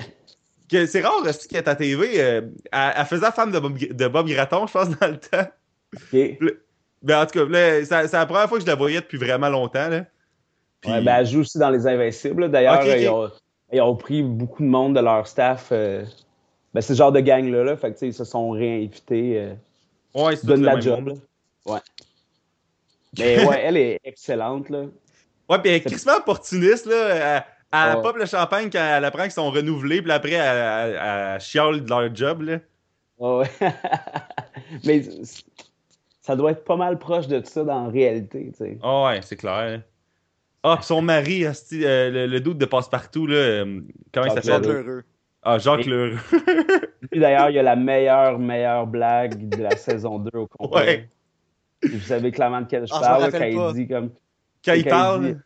C'est 0.69 1.01
rare, 1.01 1.21
ce 1.33 1.49
qui 1.49 1.57
est 1.57 1.67
à 1.67 1.75
TV. 1.75 2.15
elle, 2.15 2.53
elle 2.71 3.05
faisait 3.05 3.23
la 3.23 3.33
femme 3.33 3.51
de 3.51 3.59
Bob, 3.59 3.77
de 3.77 4.07
Bob 4.07 4.29
Gratton, 4.29 4.67
je 4.67 4.71
pense, 4.71 4.89
dans 4.97 5.07
le 5.07 5.19
temps. 5.19 5.51
Ben, 7.01 7.21
en 7.21 7.25
tout 7.25 7.39
cas, 7.39 7.45
là, 7.45 7.83
c'est 7.85 8.07
c'est 8.07 8.17
la 8.17 8.25
première 8.25 8.47
fois 8.47 8.57
que 8.59 8.63
je 8.63 8.69
la 8.69 8.75
voyais 8.75 9.01
depuis 9.01 9.17
vraiment 9.17 9.49
longtemps. 9.49 9.87
Là. 9.89 10.05
Puis- 10.81 10.91
Ouais, 10.91 11.01
ben, 11.01 11.15
elle 11.17 11.25
joue 11.27 11.41
aussi 11.41 11.57
dans 11.57 11.69
Les 11.69 11.87
Invincibles. 11.87 12.43
là. 12.43 12.47
D'ailleurs, 12.47 12.79
Ok, 12.81 12.87
ok. 12.87 12.95
Ils, 12.99 13.09
ont, 13.09 13.31
ils 13.73 13.81
ont 13.81 13.95
pris 13.95 14.23
beaucoup 14.23 14.63
de 14.63 14.67
monde 14.67 14.95
de 14.95 14.99
leur 15.01 15.25
staff. 15.27 15.69
euh, 15.71 16.03
ben, 16.73 16.81
c'est 16.81 16.93
ce 16.93 16.97
genre 16.97 17.11
de 17.11 17.19
gang-là. 17.19 17.63
Là. 17.63 17.77
Fait 17.77 17.89
que, 17.89 17.93
tu 17.93 17.99
sais, 17.99 18.07
ils 18.07 18.13
se 18.13 18.23
sont 18.23 18.51
réinvités. 18.51 19.37
Euh, 19.39 19.53
ouais, 20.23 20.35
c'est 20.35 20.41
tout 20.41 20.47
donne 20.47 20.59
le 20.61 20.65
la 20.67 20.73
même 20.73 20.81
job. 20.81 20.99
monde. 20.99 21.07
Là. 21.65 21.73
Ouais. 21.73 21.79
Mais 23.19 23.45
ouais, 23.47 23.61
elle 23.63 23.77
est 23.77 23.99
excellente. 24.03 24.69
Là. 24.69 24.83
Ouais, 25.49 25.59
puis 25.59 25.69
elle 25.71 25.75
est 25.75 25.81
crissement 25.81 26.17
opportuniste, 26.17 26.85
là. 26.85 27.09
Elle, 27.09 27.43
elle 27.73 27.95
Ouais. 27.97 28.01
pop 28.01 28.15
le 28.17 28.25
champagne 28.25 28.69
quand 28.71 28.79
elle 28.97 29.05
apprend 29.05 29.23
qu'ils 29.23 29.31
sont 29.31 29.49
renouvelés, 29.49 30.01
puis 30.01 30.11
après, 30.11 30.31
elle, 30.33 30.93
elle, 30.95 30.99
elle 31.35 31.39
chiale 31.41 31.83
de 31.83 31.89
leur 31.89 32.13
job, 32.15 32.41
là. 32.43 32.57
Ouais, 33.17 33.47
ouais. 33.61 33.71
Mais 34.85 35.01
ça 36.21 36.35
doit 36.35 36.51
être 36.51 36.63
pas 36.63 36.75
mal 36.77 36.97
proche 36.99 37.27
de 37.27 37.41
ça 37.43 37.63
dans 37.63 37.85
la 37.85 37.89
réalité. 37.89 38.51
tu 38.51 38.57
sais. 38.57 38.79
Ah 38.83 39.05
ouais, 39.05 39.19
c'est 39.23 39.35
clair. 39.35 39.81
Ah, 40.63 40.75
puis 40.77 40.85
son 40.85 41.01
mari, 41.01 41.43
euh, 41.45 41.51
le, 42.11 42.27
le 42.27 42.39
doute 42.39 42.57
de 42.59 42.65
passe-partout, 42.65 43.25
là. 43.25 43.35
euh, 43.35 43.81
comment 44.13 44.27
il 44.27 44.33
Jacques 44.33 44.43
s'appelle? 44.43 44.61
Lheureux. 44.69 44.83
Heureux. 44.87 45.03
Ah, 45.43 45.57
Jacques 45.57 45.87
Et- 45.87 45.89
Lheureux. 45.89 46.19
Puis 47.11 47.19
d'ailleurs, 47.19 47.49
il 47.49 47.55
y 47.55 47.59
a 47.59 47.63
la 47.63 47.75
meilleure, 47.75 48.37
meilleure 48.37 48.85
blague 48.85 49.49
de 49.49 49.63
la 49.63 49.75
saison 49.75 50.19
2 50.19 50.29
au 50.37 50.45
complet. 50.47 50.79
Ouais. 50.79 51.09
Puis 51.81 51.97
Vous 51.97 52.05
savez 52.05 52.31
clairement 52.31 52.61
de 52.61 52.67
quel 52.67 52.85
je 52.85 52.93
Ah, 52.93 52.97
je 53.01 53.01
parle, 53.01 53.31
quand 53.31 53.39
pas. 53.39 53.47
il 53.47 53.73
dit 53.73 53.87
comme. 53.87 54.09
Quand 54.63 54.73
il 54.73 54.83
Quand 54.83 54.87
il 54.87 54.89
parle. 54.89 55.25
dit- 55.33 55.39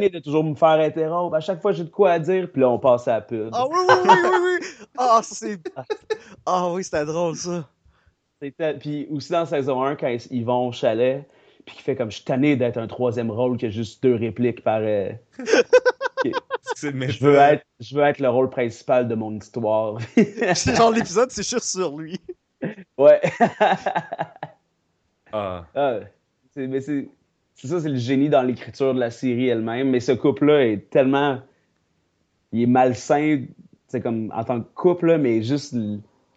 suis 0.00 0.10
de 0.10 0.18
toujours 0.20 0.44
me 0.44 0.54
faire 0.54 0.78
interrompre. 0.78 1.34
À 1.34 1.40
chaque 1.40 1.60
fois, 1.60 1.72
j'ai 1.72 1.82
de 1.82 1.88
quoi 1.90 2.12
à 2.12 2.18
dire, 2.20 2.48
puis 2.52 2.60
là, 2.62 2.70
on 2.70 2.78
passe 2.78 3.08
à 3.08 3.14
la 3.14 3.20
pub. 3.22 3.50
Ah 3.52 3.64
oui, 3.68 3.76
oui, 3.88 3.94
oui, 4.04 4.10
oui, 4.22 4.58
oui. 4.60 4.66
Ah, 4.96 5.20
c'est. 5.24 5.58
Ah 6.46 6.68
oui, 6.72 6.84
c'était 6.84 7.04
drôle, 7.04 7.34
ça. 7.34 7.68
C'était- 8.42 8.74
Puis 8.74 9.06
aussi 9.10 9.30
dans 9.30 9.46
saison 9.46 9.82
1, 9.84 9.94
quand 9.94 10.08
ils- 10.30 10.44
vont 10.44 10.68
au 10.68 10.72
chalet, 10.72 11.24
puis 11.64 11.76
qu'il 11.76 11.84
fait 11.84 11.94
comme 11.94 12.10
je 12.10 12.16
suis 12.16 12.24
tanné 12.24 12.56
d'être 12.56 12.76
un 12.76 12.88
troisième 12.88 13.30
rôle 13.30 13.56
qui 13.56 13.66
a 13.66 13.70
juste 13.70 14.02
deux 14.02 14.16
répliques 14.16 14.64
par. 14.64 14.80
euh, 14.82 15.12
je, 16.82 17.24
veux 17.24 17.36
être, 17.36 17.64
je 17.78 17.94
veux 17.96 18.02
être 18.02 18.18
le 18.18 18.28
rôle 18.28 18.50
principal 18.50 19.06
de 19.06 19.14
mon 19.14 19.36
histoire. 19.38 19.98
Genre 20.76 20.90
l'épisode, 20.90 21.30
c'est 21.30 21.48
juste 21.48 21.66
sur 21.70 21.96
lui. 21.96 22.18
ouais. 22.98 23.20
Ah. 25.32 25.64
Ah, 25.74 26.00
c'est, 26.52 26.66
mais 26.66 26.80
c'est, 26.80 27.08
c'est 27.54 27.68
ça, 27.68 27.80
c'est 27.80 27.88
le 27.88 27.96
génie 27.96 28.28
dans 28.28 28.42
l'écriture 28.42 28.92
de 28.92 28.98
la 29.00 29.10
série 29.10 29.48
elle-même. 29.48 29.88
Mais 29.90 30.00
ce 30.00 30.12
couple-là 30.12 30.66
est 30.66 30.90
tellement. 30.90 31.38
Il 32.52 32.62
est 32.62 32.66
malsain, 32.66 33.44
c'est 33.88 34.00
comme 34.02 34.30
en 34.34 34.44
tant 34.44 34.60
que 34.60 34.68
couple, 34.74 35.06
là, 35.06 35.18
mais 35.18 35.42
juste 35.42 35.74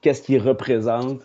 qu'est-ce 0.02 0.22
qu'il 0.22 0.40
représente. 0.40 1.20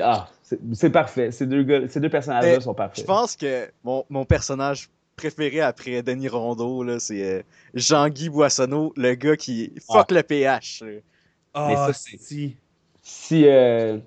Ah, 0.00 0.28
c'est, 0.72 0.90
parfait. 0.90 1.30
Ces 1.32 1.46
deux, 1.46 1.62
gars, 1.62 1.88
ces 1.88 2.00
deux 2.00 2.08
personnages-là 2.08 2.54
Mais 2.56 2.60
sont 2.60 2.74
parfaits. 2.74 3.00
Je 3.02 3.06
pense 3.06 3.36
que 3.36 3.70
mon, 3.84 4.04
mon 4.10 4.24
personnage 4.24 4.88
préféré 5.16 5.60
après 5.60 6.02
Denis 6.02 6.28
Rondeau, 6.28 6.82
là, 6.82 6.98
c'est 6.98 7.22
euh, 7.22 7.42
Jean-Guy 7.74 8.28
Boissonneau, 8.30 8.92
le 8.96 9.14
gars 9.14 9.36
qui 9.36 9.72
fuck 9.86 10.10
le 10.10 10.22
PH. 10.22 10.82
Ah, 11.54 11.88
ça, 11.88 11.92
c'est- 11.92 12.18
si. 12.18 12.56
Si, 13.02 13.46
euh, 13.46 13.98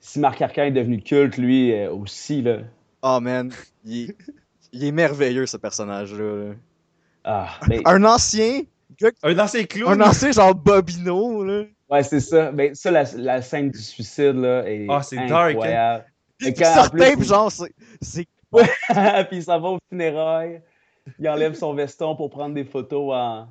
si 0.00 0.18
Marc 0.18 0.42
Arcan 0.42 0.62
est 0.64 0.70
devenu 0.72 1.00
culte, 1.00 1.36
lui 1.38 1.72
euh, 1.72 1.90
aussi, 1.92 2.42
là. 2.42 2.58
Oh 3.02 3.20
man, 3.20 3.52
il 3.84 4.10
est, 4.10 4.16
il 4.72 4.84
est 4.84 4.92
merveilleux 4.92 5.46
ce 5.46 5.56
personnage-là. 5.56 6.44
là. 6.48 6.54
Ah, 7.24 7.48
mais, 7.68 7.80
Un 7.84 8.04
ancien, 8.04 8.62
gars- 9.00 9.10
Un 9.22 9.38
ancien 9.38 9.64
clown. 9.64 10.00
un 10.02 10.06
ancien 10.08 10.32
genre 10.32 10.54
Bobino, 10.54 11.44
là. 11.44 11.64
Ouais, 11.90 12.02
c'est 12.02 12.20
ça. 12.20 12.52
Mais 12.52 12.74
ça, 12.74 12.90
la, 12.90 13.04
la 13.16 13.42
scène 13.42 13.70
du 13.70 13.78
suicide, 13.78 14.36
là, 14.36 14.62
est 14.68 14.86
Ah, 14.88 15.02
c'est 15.02 15.16
dark, 15.26 15.50
incroyable. 15.52 16.04
Puis 16.38 16.48
Et 16.48 16.54
quand, 16.54 16.88
plus, 16.90 17.24
genre, 17.24 17.50
c'est- 17.50 18.26
puis 19.28 19.36
il 19.38 19.42
s'en 19.42 19.60
va 19.60 19.68
au 19.70 19.78
funérailles. 19.88 20.60
Il 21.18 21.28
enlève 21.28 21.54
son 21.54 21.72
veston 21.74 22.16
pour 22.16 22.30
prendre 22.30 22.54
des 22.54 22.64
photos 22.64 23.14
en, 23.14 23.48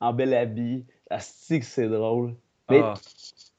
en 0.00 0.12
bel 0.12 0.34
habit. 0.34 0.84
Asti 1.10 1.60
que 1.60 1.66
c'est 1.66 1.88
drôle. 1.88 2.34
Mais 2.70 2.80
Ah. 2.82 2.94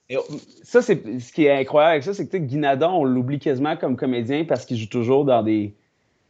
et, 0.10 0.18
ça, 0.64 0.82
c'est 0.82 1.20
ce 1.20 1.32
qui 1.32 1.46
est 1.46 1.52
incroyable 1.60 1.92
avec 1.92 2.04
ça, 2.04 2.14
c'est 2.14 2.26
que 2.26 2.32
tu 2.32 2.38
sais, 2.38 2.44
Guinadon, 2.44 2.90
on 2.92 3.04
l'oublie 3.04 3.40
quasiment 3.40 3.76
comme 3.78 3.96
comédien 3.96 4.46
parce 4.46 4.66
qu'il 4.66 4.78
joue 4.78 4.88
toujours 4.88 5.26
dans 5.26 5.44
des, 5.44 5.74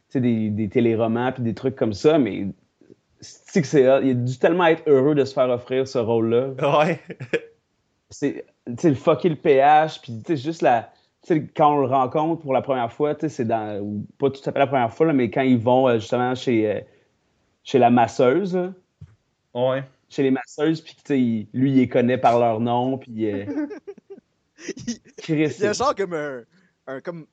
tu 0.08 0.12
sais, 0.14 0.20
des, 0.20 0.50
des 0.50 0.68
téléromans 0.68 1.32
puis 1.32 1.42
des 1.42 1.54
trucs 1.54 1.76
comme 1.76 1.92
ça, 1.94 2.18
mais 2.18 2.48
c'est 3.20 3.62
que 3.62 3.66
c'est. 3.68 3.82
Il 3.82 3.88
a 4.10 4.14
dû 4.14 4.38
tellement 4.38 4.66
être 4.66 4.82
heureux 4.86 5.14
de 5.14 5.24
se 5.24 5.32
faire 5.32 5.48
offrir 5.48 5.88
ce 5.88 5.98
rôle-là. 5.98 6.50
Ouais. 6.78 7.00
C'est 8.10 8.46
tu 8.78 8.88
le 8.90 8.94
fucker 8.94 9.28
le 9.30 9.36
PH, 9.36 10.00
puis 10.02 10.20
tu 10.24 10.36
sais, 10.36 10.42
juste 10.42 10.62
la. 10.62 10.92
Tu 11.22 11.34
sais, 11.34 11.46
quand 11.56 11.74
on 11.76 11.80
le 11.80 11.86
rencontre 11.86 12.42
pour 12.42 12.52
la 12.52 12.62
première 12.62 12.92
fois, 12.92 13.14
tu 13.14 13.22
sais, 13.22 13.28
c'est 13.28 13.44
dans. 13.44 13.80
ou 13.80 14.06
Pas 14.18 14.30
tout 14.30 14.40
à 14.48 14.52
fait 14.52 14.58
la 14.58 14.66
première 14.66 14.92
fois, 14.92 15.06
là, 15.06 15.12
mais 15.12 15.30
quand 15.30 15.42
ils 15.42 15.58
vont 15.58 15.88
euh, 15.88 15.98
justement 15.98 16.34
chez, 16.34 16.70
euh, 16.70 16.80
chez 17.64 17.78
la 17.78 17.90
masseuse, 17.90 18.54
là, 18.56 18.72
Ouais. 19.54 19.84
chez 20.08 20.22
les 20.24 20.30
masseuses, 20.30 20.80
puis 20.82 20.96
tu 21.04 21.14
lui, 21.52 21.70
il 21.72 21.76
les 21.76 21.88
connaît 21.88 22.18
par 22.18 22.38
leur 22.38 22.60
nom, 22.60 22.98
puis. 22.98 23.30
euh, 23.32 23.46
il, 24.86 25.00
Chris, 25.18 25.54
il 25.58 25.64
y 25.64 25.66
a 25.66 25.72
genre 25.72 25.94
comme 25.94 26.14
un, 26.14 26.42
un 26.86 27.00
comme 27.00 27.26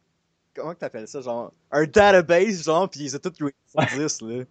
comment 0.55 0.73
que 0.73 0.79
t'appelles 0.79 1.07
ça 1.07 1.21
genre 1.21 1.53
un 1.71 1.83
database 1.85 2.63
genre 2.63 2.89
puis 2.89 3.01
ils 3.01 3.15
ont 3.15 3.19
tous 3.19 3.37
joué 3.39 3.53
10 3.97 4.21
là. 4.21 4.43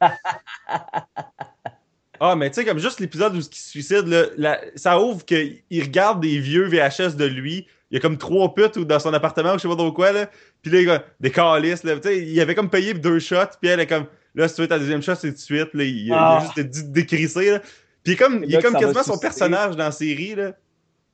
Ah, 2.20 2.36
mais 2.36 2.48
tu 2.50 2.56
sais, 2.56 2.64
comme 2.64 2.78
juste 2.78 3.00
l'épisode 3.00 3.34
où 3.34 3.38
il 3.38 3.42
se 3.44 3.50
suicide, 3.52 4.06
là, 4.06 4.24
la- 4.36 4.60
ça 4.74 5.00
ouvre 5.00 5.24
qu'il 5.24 5.62
regarde 5.72 6.20
des 6.20 6.38
vieux 6.38 6.64
VHS 6.66 7.16
de 7.16 7.24
lui. 7.24 7.66
Il 7.90 7.94
y 7.94 7.98
a 7.98 8.00
comme 8.00 8.18
trois 8.18 8.52
putes 8.54 8.76
ou 8.76 8.84
dans 8.84 8.98
son 8.98 9.12
appartement 9.14 9.52
ou 9.52 9.58
je 9.58 9.62
sais 9.62 9.68
pas 9.68 9.76
trop 9.76 9.92
quoi, 9.92 10.10
là. 10.12 10.28
Puis 10.62 10.70
là, 10.72 10.80
il 10.80 10.90
a 10.90 11.04
des 11.20 11.30
calices, 11.30 11.84
là. 11.84 11.94
Tu 11.96 12.08
sais, 12.08 12.18
il 12.26 12.40
avait 12.40 12.54
comme 12.54 12.68
payé 12.70 12.94
deux 12.94 13.18
shots, 13.20 13.56
puis 13.60 13.70
elle 13.70 13.80
est 13.80 13.86
comme, 13.86 14.06
là, 14.34 14.48
si 14.48 14.56
tu 14.56 14.62
veux 14.62 14.68
ta 14.68 14.78
deuxième 14.78 15.02
shot, 15.02 15.14
c'est 15.14 15.28
tout 15.28 15.34
de 15.34 15.38
suite, 15.40 15.72
là. 15.74 15.84
Il, 15.84 16.06
il 16.06 16.12
a 16.12 16.16
Ah. 16.38 16.40
juste 16.56 16.58
dit 16.68 16.84
décrisser, 16.84 17.50
là. 17.52 17.58
Puis 17.60 17.70
il 18.04 18.12
est 18.12 18.16
comme, 18.16 18.44
il 18.44 18.54
est 18.54 18.62
comme 18.62 18.74
quasiment 18.74 19.02
son 19.04 19.18
personnage 19.18 19.76
dans 19.76 19.84
la 19.84 19.92
série, 19.92 20.34
là. 20.34 20.52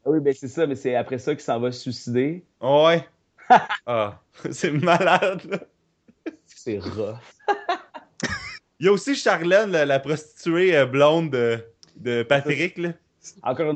Ah 0.04 0.10
Oui, 0.10 0.20
ben 0.20 0.34
c'est 0.34 0.48
ça, 0.48 0.66
mais 0.66 0.74
c'est 0.74 0.94
après 0.96 1.18
ça 1.18 1.34
qu'il 1.34 1.44
s'en 1.44 1.60
va 1.60 1.70
se 1.72 1.80
suicider. 1.80 2.42
Ouais. 2.60 3.06
ah, 3.86 4.20
c'est 4.50 4.70
malade, 4.72 5.42
là. 5.48 5.58
C'est 6.46 6.78
rough. 6.78 7.16
Il 8.82 8.86
y 8.86 8.88
a 8.88 8.92
aussi 8.92 9.14
Charlène, 9.14 9.70
la, 9.70 9.86
la 9.86 10.00
prostituée 10.00 10.76
euh, 10.76 10.86
blonde 10.86 11.30
de, 11.30 11.60
de 12.00 12.24
Patrick, 12.24 12.78
là. 12.78 12.88
Encore 13.44 13.70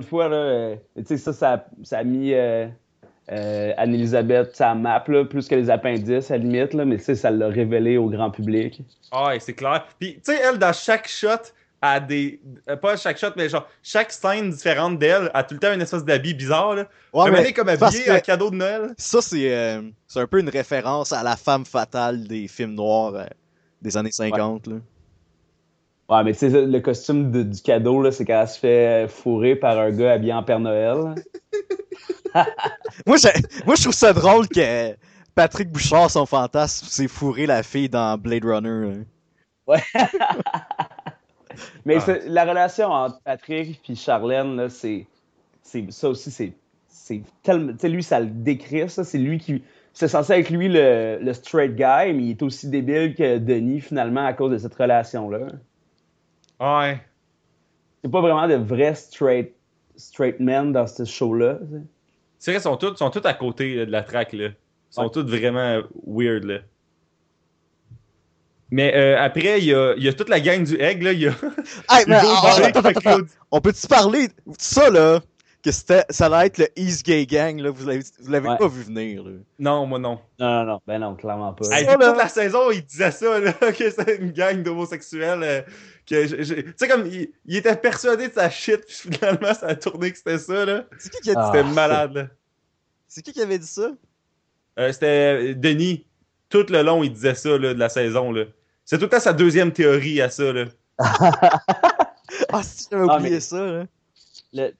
une 0.00 0.06
fois, 0.06 0.30
là, 0.30 0.36
euh, 0.36 0.76
tu 0.96 1.04
sais, 1.04 1.18
ça, 1.18 1.34
ça, 1.34 1.66
ça 1.84 1.98
a 1.98 2.02
mis 2.04 2.32
euh, 2.32 2.66
euh, 3.30 3.72
Anne-Elisabeth 3.76 4.56
sa 4.56 4.74
map, 4.74 5.04
là, 5.08 5.26
plus 5.26 5.48
que 5.48 5.54
les 5.54 5.68
appendices, 5.68 6.30
à 6.30 6.38
la 6.38 6.44
limite, 6.44 6.72
là, 6.72 6.86
mais 6.86 6.96
tu 6.96 7.04
sais, 7.04 7.14
ça 7.14 7.30
l'a 7.30 7.48
révélé 7.48 7.98
au 7.98 8.08
grand 8.08 8.30
public. 8.30 8.80
Ah, 9.10 9.26
ouais, 9.28 9.38
c'est 9.40 9.52
clair. 9.52 9.86
Puis, 10.00 10.14
tu 10.14 10.32
sais, 10.32 10.40
elle, 10.42 10.56
dans 10.58 10.72
chaque 10.72 11.08
shot, 11.08 11.28
a 11.82 12.00
des. 12.00 12.40
euh, 12.70 12.76
Pas 12.76 12.96
chaque 12.96 13.18
shot, 13.18 13.32
mais 13.36 13.50
genre, 13.50 13.68
chaque 13.82 14.10
scène 14.12 14.48
différente 14.50 14.98
d'elle 14.98 15.30
a 15.34 15.42
tout 15.44 15.52
le 15.56 15.60
temps 15.60 15.74
une 15.74 15.82
espèce 15.82 16.06
d'habit 16.06 16.32
bizarre, 16.32 16.74
là. 16.74 16.88
Ouais, 17.12 17.24
Comme 17.26 17.32
mais 17.34 17.40
elle 17.40 17.46
est 17.48 17.52
comme 17.52 17.68
habillée 17.68 18.04
que 18.04 18.18
cadeau 18.20 18.48
de 18.50 18.56
Noël. 18.56 18.94
ça 18.96 19.20
c'est 19.20 19.54
euh, 19.54 19.82
c'est 20.06 20.20
un 20.20 20.26
peu 20.26 20.40
une 20.40 20.48
référence 20.48 21.12
à 21.12 21.22
la 21.22 21.36
femme 21.36 21.66
fatale 21.66 22.26
des 22.26 22.48
films 22.48 22.74
noirs 22.74 23.14
euh, 23.14 23.24
des 23.82 23.96
années 23.96 24.12
50 24.12 24.66
là. 24.66 24.76
Ouais, 26.10 26.24
mais 26.24 26.32
tu 26.32 26.38
sais, 26.50 26.64
le 26.66 26.80
costume 26.80 27.30
de- 27.30 27.42
du 27.42 27.60
cadeau, 27.60 28.00
là, 28.02 28.10
c'est 28.10 28.24
quand 28.24 28.40
elle 28.40 28.48
se 28.48 28.58
fait 28.58 29.08
fourrer 29.08 29.56
par 29.56 29.78
un 29.78 29.90
gars 29.90 30.12
habillé 30.12 30.32
en 30.32 30.42
Père 30.42 30.60
Noël. 30.60 31.14
Moi 33.06 33.16
j'ai- 33.16 33.30
moi 33.66 33.74
je 33.74 33.82
trouve 33.82 33.94
ça 33.94 34.12
drôle 34.12 34.48
que 34.48 34.94
Patrick 35.34 35.70
Bouchard 35.70 36.10
son 36.10 36.26
fantasme 36.26 36.86
c'est 36.88 37.08
fourrer 37.08 37.46
la 37.46 37.62
fille 37.62 37.88
dans 37.88 38.16
Blade 38.18 38.44
Runner. 38.44 39.04
là. 39.66 39.78
Mais 41.84 41.96
Ah. 42.06 42.12
la 42.26 42.44
relation 42.44 42.88
entre 42.88 43.20
Patrick 43.24 43.80
et 43.88 43.94
Charlène, 43.94 44.56
là, 44.56 44.68
c'est, 44.68 45.06
c'est 45.62 45.90
ça 45.90 46.08
aussi, 46.10 46.30
c'est, 46.30 46.52
c'est 46.88 47.22
tellement, 47.42 47.72
tu 47.72 47.78
sais, 47.80 47.88
lui, 47.88 48.02
ça 48.02 48.20
le 48.20 48.26
décrit, 48.26 48.88
ça, 48.88 49.02
c'est 49.04 49.18
lui 49.18 49.38
qui, 49.38 49.62
c'est 49.98 50.06
censé 50.08 50.34
être 50.34 50.50
lui 50.50 50.68
le, 50.68 51.18
le 51.20 51.32
straight 51.34 51.74
guy, 51.74 52.12
mais 52.14 52.22
il 52.22 52.30
est 52.30 52.42
aussi 52.42 52.68
débile 52.70 53.14
que 53.16 53.38
Denis 53.38 53.80
finalement 53.80 54.24
à 54.24 54.32
cause 54.32 54.52
de 54.52 54.58
cette 54.58 54.74
relation-là. 54.74 55.38
Ouais. 56.60 57.00
C'est 58.04 58.10
pas 58.10 58.20
vraiment 58.20 58.46
de 58.46 58.54
vrais 58.54 58.94
straight, 58.94 59.54
straight 59.96 60.38
men 60.38 60.72
dans 60.72 60.86
ce 60.86 61.04
show-là. 61.04 61.58
C'est 62.38 62.52
vrai, 62.52 62.60
ils 62.60 62.62
sont 62.62 62.76
tous, 62.76 62.94
sont 62.96 63.10
tous 63.10 63.26
à 63.26 63.34
côté 63.34 63.74
là, 63.74 63.86
de 63.86 63.90
la 63.90 64.02
track, 64.02 64.32
là. 64.34 64.46
Ils 64.48 64.54
sont 64.90 65.02
Ouais. 65.02 65.10
tous 65.12 65.24
vraiment 65.26 65.80
weird, 66.06 66.44
là. 66.44 66.58
Mais 68.70 68.94
euh, 68.94 69.18
après, 69.18 69.58
il 69.58 69.64
y 69.64 69.74
a, 69.74 69.94
il 69.96 70.04
y 70.04 70.08
a 70.08 70.12
toute 70.12 70.28
la 70.28 70.40
gang 70.40 70.62
du 70.62 70.80
Egg, 70.80 71.02
là. 71.02 71.12
Il 71.12 71.20
y 71.20 71.26
a 71.26 71.32
Hey, 71.90 72.04
mais, 72.06 72.18
Hugo 72.22 72.28
Barré 72.42 72.64
attends, 72.64 72.82
qui 72.82 72.82
fait 72.82 72.88
attends, 72.88 73.00
attends. 73.00 73.16
Claudie. 73.16 73.32
On 73.50 73.60
peut-tu 73.60 73.86
parler 73.88 74.28
de 74.28 74.34
ça 74.58 74.90
là? 74.90 75.20
Que 75.64 75.72
c'était 75.72 76.04
ça 76.10 76.26
allait 76.26 76.46
être 76.46 76.58
le 76.58 76.68
East 76.76 77.04
Gay 77.04 77.26
Gang 77.26 77.58
là, 77.58 77.70
vous 77.70 77.86
l'avez 77.86 78.02
vous 78.20 78.30
l'avez 78.30 78.48
Ouais. 78.48 78.56
pas 78.56 78.68
vu 78.68 78.82
venir 78.84 79.24
là. 79.24 79.30
Non, 79.58 79.86
moi 79.86 79.98
non. 79.98 80.20
Non, 80.38 80.46
non, 80.46 80.64
non, 80.64 80.80
ben 80.86 80.98
non, 81.00 81.14
clairement 81.16 81.52
pas. 81.52 81.64
Toute 81.64 82.16
la 82.16 82.28
saison, 82.28 82.70
il 82.70 82.84
disait 82.84 83.10
ça, 83.10 83.40
là, 83.40 83.52
que 83.72 83.90
c'était 83.90 84.16
une 84.16 84.30
gang 84.32 84.62
d'homosexuels. 84.62 85.42
euh, 85.42 85.62
que 86.06 86.26
Tu 86.26 86.74
sais, 86.76 86.88
comme, 86.88 87.06
il, 87.06 87.32
il 87.44 87.56
était 87.56 87.76
persuadé 87.76 88.28
de 88.28 88.32
sa 88.32 88.48
shit, 88.48 88.80
puis 88.86 88.94
finalement, 89.12 89.52
ça 89.52 89.66
a 89.66 89.74
tourné 89.74 90.10
que 90.12 90.16
c'était 90.18 90.38
ça, 90.38 90.64
là. 90.64 90.84
C'est 90.98 91.10
qui 91.12 91.20
qui 91.20 91.30
a 91.30 91.34
dit 91.34 91.40
Ah. 91.42 91.50
C'était 91.52 91.68
malade, 91.68 92.14
là. 92.14 92.26
c'est 93.08 93.22
qui 93.22 93.32
qui 93.32 93.42
avait 93.42 93.58
dit 93.58 93.66
ça? 93.66 93.90
Euh, 94.78 94.92
c'était 94.92 95.50
euh, 95.50 95.54
Denis. 95.54 96.06
Tout 96.48 96.64
le 96.70 96.80
long, 96.82 97.02
il 97.02 97.12
disait 97.12 97.34
ça, 97.34 97.50
là, 97.58 97.74
de 97.74 97.78
la 97.78 97.88
saison, 97.90 98.32
là. 98.32 98.44
C'est 98.86 98.96
tout 98.96 99.04
le 99.04 99.10
temps 99.10 99.20
sa 99.20 99.34
deuxième 99.34 99.70
théorie 99.72 100.20
à 100.22 100.30
ça, 100.30 100.50
là. 100.52 100.64
Ah, 102.50 102.62
si 102.62 102.86
j'avais 102.90 103.06
Ah, 103.08 103.16
oublié 103.16 103.30
mais- 103.34 103.40
ça 103.40 103.56
là. 103.66 103.84
le- 104.52 104.72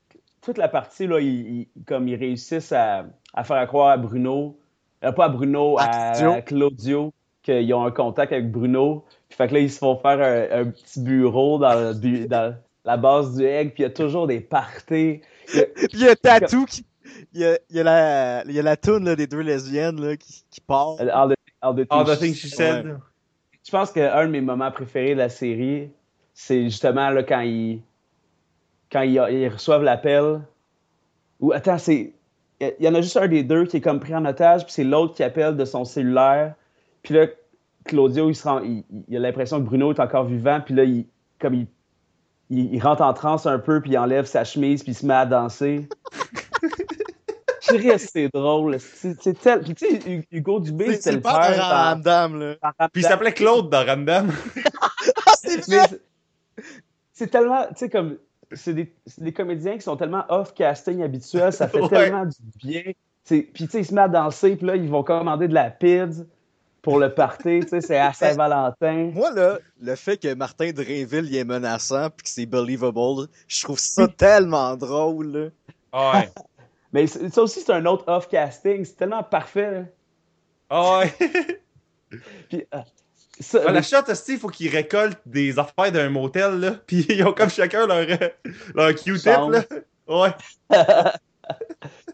toute 0.49 0.57
la 0.59 0.69
partie, 0.69 1.07
là, 1.07 1.21
ils, 1.21 1.61
ils- 1.77 1.85
comme 1.87 2.09
ils 2.09 2.17
réussissent 2.17 2.73
à, 2.73 3.05
à 3.35 3.45
faire 3.45 3.67
croire 3.67 3.89
à 3.91 3.97
Bruno, 3.99 4.59
euh, 5.05 5.13
pas 5.13 5.27
à 5.27 5.29
Bruno, 5.29 5.77
À 5.79 6.13
à, 6.13 6.41
Claudio. 6.43 7.13
qu'ils 7.43 7.75
ont 7.75 7.85
un 7.85 7.91
contact 7.91 8.33
avec 8.33 8.51
Bruno. 8.51 9.05
Puis 9.29 9.37
fait 9.37 9.49
que 9.49 9.55
là, 9.55 9.61
ils 9.61 9.71
se 9.71 9.79
font 9.79 9.97
faire 9.99 10.21
un, 10.21 10.61
un 10.63 10.65
petit 10.71 11.01
bureau 11.01 11.59
dans, 11.59 11.75
le 11.75 11.93
bu- 11.95 12.27
dans 12.29 12.57
la 12.87 12.97
base 12.97 13.37
du 13.37 13.45
egg, 13.45 13.75
puis 13.75 13.83
il 13.83 13.87
y 13.87 13.87
a 13.87 13.91
toujours 13.91 14.27
des 14.27 14.41
parties. 14.41 15.21
Puis 15.47 15.89
il 15.93 16.01
y 16.01 16.09
a 16.09 16.15
qui 16.67 16.85
il 17.35 17.41
y 17.41 17.45
a, 17.45 17.59
il 17.69 17.77
y 17.77 17.81
a 17.81 17.83
la 17.83 18.45
il 18.47 18.53
y 18.53 18.59
a 18.59 18.63
la 18.63 18.77
toune 18.77 19.05
là, 19.05 19.17
des 19.17 19.27
deux 19.27 19.41
lesbiennes 19.41 20.01
là 20.01 20.17
qui, 20.17 20.45
qui 20.51 20.61
part. 20.63 20.97
All 21.01 21.31
the, 21.31 21.35
all 21.61 21.75
the 21.75 21.87
All 21.91 22.05
things 22.07 22.17
the 22.17 22.21
things 22.21 22.35
she 22.35 22.49
said. 22.49 22.97
Je 23.65 23.71
pense 23.71 23.93
qu'un 23.93 24.25
de 24.27 24.31
mes 24.31 24.41
moments 24.41 24.71
préférés 24.71 25.13
de 25.13 25.19
la 25.19 25.29
série, 25.29 25.91
c'est 26.33 26.65
justement 26.65 27.11
là, 27.11 27.23
quand 27.23 27.41
ils 27.41 27.83
quand 28.91 29.03
ils, 29.03 29.15
ils 29.31 29.49
reçoivent 29.49 29.83
l'appel. 29.83 30.41
Ou 31.41 31.53
attends, 31.53 31.79
c'est. 31.79 32.13
Il 32.61 32.75
y 32.85 32.89
en 32.89 32.95
a 32.95 33.01
juste 33.01 33.17
un 33.17 33.29
des 33.29 33.45
deux 33.45 33.67
qui 33.67 33.77
est 33.77 33.81
comme 33.81 34.01
pris 34.01 34.15
en 34.17 34.25
otage, 34.25 34.65
puis 34.65 34.73
c'est 34.73 34.83
l'autre 34.85 35.15
qui 35.15 35.23
appelle 35.23 35.57
de 35.57 35.65
son 35.65 35.85
cellulaire. 35.85 36.55
Puis 37.03 37.15
là, 37.15 37.27
Claudio, 37.85 38.29
il, 38.29 38.35
se 38.35 38.43
rend, 38.49 38.61
il, 38.61 38.83
il 39.09 39.17
a 39.17 39.21
l'impression 39.21 39.61
que 39.61 39.65
Bruno 39.67 39.93
est 39.93 40.01
encore 40.01 40.25
vivant, 40.25 40.61
puis 40.61 40.75
là, 40.75 40.83
il, 40.83 41.07
comme 41.39 41.55
il, 41.55 41.67
il, 42.51 42.75
il 42.75 42.83
rentre 42.83 43.03
en 43.03 43.15
transe 43.15 43.47
un 43.47 43.61
peu, 43.61 43.81
puis 43.81 43.93
il 43.93 43.99
enlève 43.99 44.25
sa 44.25 44.43
chemise, 44.43 44.83
puis 44.83 44.91
il 44.91 44.95
se 44.97 45.07
met 45.07 45.15
à 45.15 45.25
danser. 45.25 45.89
Chris, 47.61 47.99
c'est 47.99 48.29
drôle. 48.33 48.79
C'est 48.81 49.39
tel... 49.41 49.61
Puis 49.61 49.75
tu 49.75 49.87
sais, 50.01 50.27
Hugo 50.33 50.59
Dubé, 50.59 50.87
C'est 50.87 50.95
c'était 50.97 51.13
le 51.17 51.21
pas 51.21 51.39
père 51.49 51.59
dans- 51.59 51.69
Ramdam, 51.69 52.41
là. 52.41 52.55
dans 52.63 52.89
Puis 52.89 53.03
il 53.03 53.05
s'appelait 53.05 53.33
Claude 53.33 53.71
dans 53.71 53.85
Ramdam. 53.87 54.33
Ah, 55.27 55.87
c'est 57.13 57.27
tellement, 57.29 57.67
tu 57.69 57.75
sais, 57.77 57.89
comme, 57.89 58.17
c'est 58.53 58.75
des, 58.75 59.33
comédiens 59.33 59.75
qui 59.77 59.83
sont 59.83 59.97
tellement 59.97 60.25
off-casting 60.29 61.03
habituel, 61.03 61.53
ça 61.53 61.69
fait 61.69 61.81
Ouais. 61.83 61.89
tellement 61.89 62.27
du 62.27 62.37
bien. 62.59 62.83
Puis, 63.25 63.45
tu 63.53 63.67
sais, 63.69 63.81
ils 63.81 63.85
se 63.87 63.95
mettent 63.95 64.05
à 64.05 64.09
danser, 64.09 64.57
puis 64.57 64.67
là, 64.67 64.77
ils 64.77 64.89
vont 64.89 65.03
commander 65.03 65.49
de 65.49 65.55
la 65.55 65.71
pizza 65.71 66.23
pour 66.81 66.99
le 66.99 67.13
party, 67.13 67.61
tu 67.61 67.69
sais, 67.69 67.81
c'est 67.83 67.99
à 67.99 68.13
Saint-Valentin. 68.15 69.11
Moi, 69.15 69.31
là, 69.33 69.59
le 69.83 69.95
fait 69.97 70.17
que 70.17 70.33
Martin 70.35 70.71
Drainville 70.71 71.27
il 71.27 71.37
est 71.37 71.45
menaçant 71.45 72.09
puis 72.09 72.25
que 72.25 72.31
c'est 72.31 72.47
believable, 72.47 73.27
je 73.47 73.63
trouve 73.63 73.79
ça 73.79 74.09
tellement 74.17 74.77
drôle. 74.77 75.27
là. 75.27 75.49
Ah 75.93 76.13
ouais. 76.21 76.31
Mais 76.93 77.07
ça 77.07 77.43
aussi, 77.43 77.61
c'est 77.61 77.73
un 77.73 77.85
autre 77.85 78.05
off-casting, 78.07 78.85
c'est 78.85 78.97
tellement 78.97 79.23
parfait. 79.23 79.71
là. 79.71 79.83
Ah 80.71 81.01
ouais. 81.01 81.13
Puis, 82.49 82.65
euh, 82.75 82.79
ça, 83.41 83.61
Ah, 83.67 83.73
la 83.73 83.83
shot, 83.83 83.99
aussi, 84.09 84.33
il 84.35 84.39
faut 84.39 84.49
qu'ils 84.49 84.71
récoltent 84.75 85.19
des 85.27 85.59
affaires 85.59 85.93
d'un 85.93 86.11
motel, 86.11 86.61
là. 86.61 86.71
Puis 86.87 87.07
ils 87.09 87.25
ont 87.25 87.33
comme 87.33 87.51
chacun 87.51 87.87
leur, 87.87 87.99
euh, 88.09 88.29
leur 88.75 88.95
Q-tip, 88.95 89.27
là. 89.27 89.63
Ouais. 90.09 90.31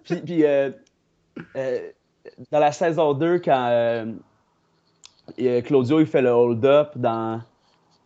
Puis, 0.05 0.17
puis, 0.17 0.45
euh, 0.45 0.71
euh, 1.57 1.91
dans 2.51 2.59
la 2.59 2.73
saison 2.73 3.15
2, 3.15 3.39
quand 3.39 3.69
euh, 3.69 4.13
Claudio 5.63 6.01
il 6.01 6.07
fait 6.07 6.23
le 6.23 6.31
hold-up 6.31 6.91
dans, 6.97 7.41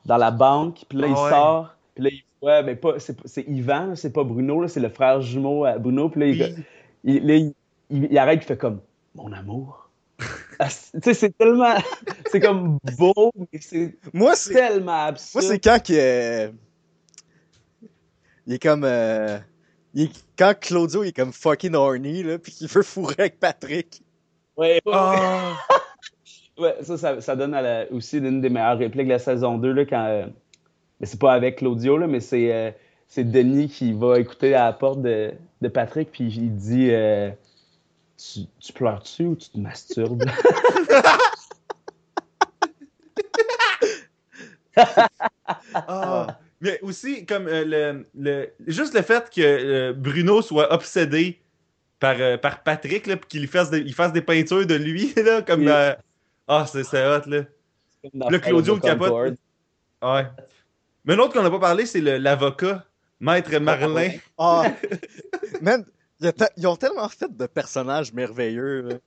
dans 0.05 0.17
la 0.19 0.31
banque, 0.31 0.85
puis 0.89 0.99
là, 0.99 1.07
Ah 1.09 1.11
il 1.11 1.23
ouais. 1.25 1.31
sort, 1.31 1.75
puis 1.95 2.05
là, 2.05 2.11
il 2.13 2.23
voit, 2.43 2.63
mais 2.63 2.77
pas, 2.77 2.99
c'est, 2.99 3.17
c'est 3.27 3.43
Yvan, 3.49 3.97
c'est 3.97 4.13
pas 4.13 4.25
Bruno, 4.25 4.61
là, 4.63 4.69
c'est 4.69 4.81
le 4.81 4.91
frère 4.91 5.21
jumeau 5.23 5.65
à 5.65 5.79
Bruno, 5.79 6.09
puis 6.11 6.21
là, 6.21 6.27
il, 6.27 6.65
il, 7.05 7.31
il- 7.91 8.09
il 8.11 8.19
arrête, 8.19 8.41
il 8.43 8.47
fait 8.47 8.59
comme 8.59 8.81
Mon 9.15 9.33
amour. 9.33 9.88
Ah, 10.59 10.69
sais, 10.71 11.15
c'est 11.15 11.37
tellement. 11.39 11.75
c'est 12.31 12.41
comme 12.41 12.79
beau, 12.99 13.31
mais 13.37 13.61
c'est 13.61 13.97
Moi, 14.13 14.35
c'est 14.35 14.55
tellement 14.55 15.05
absurde. 15.07 15.45
moi, 15.45 15.53
c'est 15.53 15.59
quand 15.61 15.83
que. 15.83 15.93
euh, 15.95 16.51
Il 18.47 18.55
est 18.55 18.59
comme. 18.63 18.85
euh, 18.85 19.39
il 19.95 20.05
est- 20.05 20.25
Quand 20.39 20.55
Claudio 20.59 21.03
il 21.05 21.09
est 21.09 21.13
comme 21.17 21.33
fucking 21.33 21.75
horny, 21.75 22.23
là, 22.23 22.39
pis 22.39 22.53
qu'il 22.53 22.69
veut 22.69 22.83
fourrer 22.83 23.15
avec 23.19 23.41
Patrick. 23.41 24.03
Ouais, 24.57 24.81
ouais, 24.85 24.93
Ah. 24.95 25.57
Ouais, 26.59 26.75
ça, 26.83 26.99
ça, 26.99 27.21
ça 27.21 27.37
donne 27.37 27.55
à 27.55 27.63
la- 27.63 27.93
aussi 27.93 28.19
l'une 28.19 28.41
des 28.41 28.51
meilleures 28.51 28.79
répliques 28.79 29.07
de 29.07 29.13
la 29.13 29.21
saison 29.21 29.59
2, 29.59 29.73
là, 29.73 29.85
quand. 29.85 30.05
euh, 30.07 30.27
mais 30.99 31.07
c'est 31.07 31.21
pas 31.21 31.33
avec 31.33 31.59
Claudio, 31.59 31.97
là, 31.99 32.09
mais 32.09 32.19
c'est, 32.19 32.53
euh, 32.53 32.73
c'est 33.07 33.23
Denis 33.31 33.69
qui 33.69 33.93
va 33.93 34.19
écouter 34.19 34.55
à 34.55 34.65
la 34.65 34.73
porte 34.73 35.01
de, 35.01 35.33
de 35.63 35.69
Patrick, 35.69 36.11
puis 36.11 36.25
il 36.27 36.57
dit 36.57 36.89
euh, 36.91 37.31
tu, 38.19 38.41
tu 38.61 38.73
pleures-tu 38.73 39.23
ou 39.27 39.37
tu 39.37 39.49
te 39.51 39.59
masturbes? 39.59 40.25
Ah. 45.75 46.39
Mais 46.61 46.79
aussi, 46.83 47.25
comme 47.25 47.47
euh, 47.47 47.65
le, 47.65 48.07
le- 48.19 48.51
juste 48.67 48.95
le 48.95 49.03
fait 49.03 49.31
que 49.31 49.41
euh, 49.41 49.93
Bruno 49.93 50.43
soit 50.43 50.73
obsédé 50.73 51.41
par, 52.01 52.17
euh, 52.19 52.37
par 52.37 52.63
Patrick, 52.63 53.07
là, 53.07 53.17
puis 53.17 53.29
qu'il 53.29 53.49
fasse, 53.49 53.71
il 53.73 53.95
fasse 53.95 54.13
des 54.13 54.23
peintures 54.23 54.67
de 54.67 54.75
lui, 54.75 55.13
là, 55.25 55.43
comme 55.43 55.61
Oui. 55.61 55.67
dans- 55.67 55.97
Ah, 56.49 56.67
c'est 56.71 56.85
c'est 56.85 57.05
hot, 57.07 57.23
là. 57.27 57.43
Le 58.13 58.39
Claudio 58.39 58.75
le 58.75 58.81
capote. 58.81 59.35
Ouais. 60.03 60.27
Mais 61.05 61.17
l'autre 61.17 61.33
qu'on 61.33 61.43
n'a 61.43 61.51
pas 61.51 61.59
parlé, 61.61 61.87
c'est 61.87 62.01
le- 62.01 62.19
l'avocat, 62.19 62.85
Maître 63.21 63.57
Marlin. 63.59 64.11
Ah! 64.37 64.65
Ils 66.57 66.67
ont 66.67 66.77
tellement 66.77 67.09
fait 67.09 67.35
de 67.37 67.47
personnages 67.47 68.13
merveilleux, 68.13 68.81
là. 68.83 68.95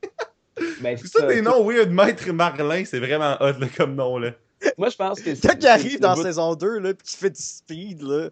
Ben, 0.82 0.97
c'est 0.97 1.08
C'est 1.08 1.13
ça 1.13 1.19
ça. 1.21 1.28
des 1.28 1.41
noms 1.41 1.63
weird, 1.67 1.89
Maître 1.91 2.30
Marlin, 2.34 2.84
c'est 2.86 3.00
vraiment 3.00 3.36
hot, 3.39 3.54
là, 3.60 3.67
comme 3.76 3.95
nom, 3.95 4.17
là. 4.17 4.32
Moi, 4.78 4.89
je 4.89 4.95
pense 4.95 5.19
que. 5.21 5.30
Quand 5.41 5.56
il 5.60 5.67
arrive 5.67 6.00
dans 6.00 6.15
saison 6.15 6.54
2, 6.56 6.78
là, 6.80 6.93
pis 6.93 7.04
qu'il 7.04 7.17
fait 7.17 7.30
du 7.32 7.41
speed, 7.41 8.02
là, 8.04 8.30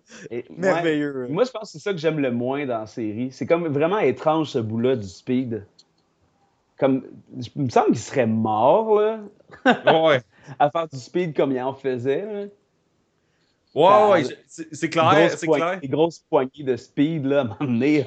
merveilleux. 0.56 1.28
Moi, 1.30 1.44
je 1.46 1.52
pense 1.52 1.64
que 1.64 1.68
c'est 1.70 1.80
ça 1.84 1.92
que 1.92 1.98
j'aime 1.98 2.20
le 2.20 2.30
moins 2.32 2.66
dans 2.68 2.80
la 2.82 2.88
série. 2.88 3.30
C'est 3.32 3.48
comme 3.48 3.68
vraiment 3.70 3.98
étrange 4.00 4.50
ce 4.50 4.60
bout-là 4.60 4.96
du 4.96 5.08
speed. 5.08 5.66
Comme, 6.78 7.04
il 7.36 7.64
me 7.64 7.70
semble 7.70 7.88
qu'il 7.88 8.00
serait 8.00 8.28
mort, 8.28 9.00
là, 9.02 9.20
Ouais. 9.66 10.22
à 10.60 10.70
faire 10.70 10.88
du 10.88 11.00
speed 11.00 11.36
comme 11.36 11.52
il 11.52 11.62
en 11.62 11.74
faisait. 11.74 12.26
là. 12.26 12.46
Ouais, 13.76 14.10
ouais, 14.12 14.24
c'est 14.48 14.90
clair, 14.90 15.32
c'est 15.32 15.48
clair. 15.48 15.80
Des 15.80 15.88
grosses 15.88 16.20
poignées 16.30 16.64
de 16.64 16.76
speed, 16.76 17.26
là, 17.26 17.40
à 17.40 17.42
un 17.42 17.44
moment 17.44 17.58
donné. 17.62 18.06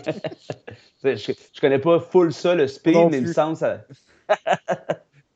je, 1.05 1.17
je 1.17 1.61
connais 1.61 1.79
pas 1.79 2.01
full 2.01 2.33
ça, 2.33 2.55
le 2.55 2.67
speed, 2.67 2.95
Non 2.95 3.09
mais 3.11 3.19
il 3.19 3.29
me 3.29 3.33
semble 3.33 3.57
ça. 3.57 3.79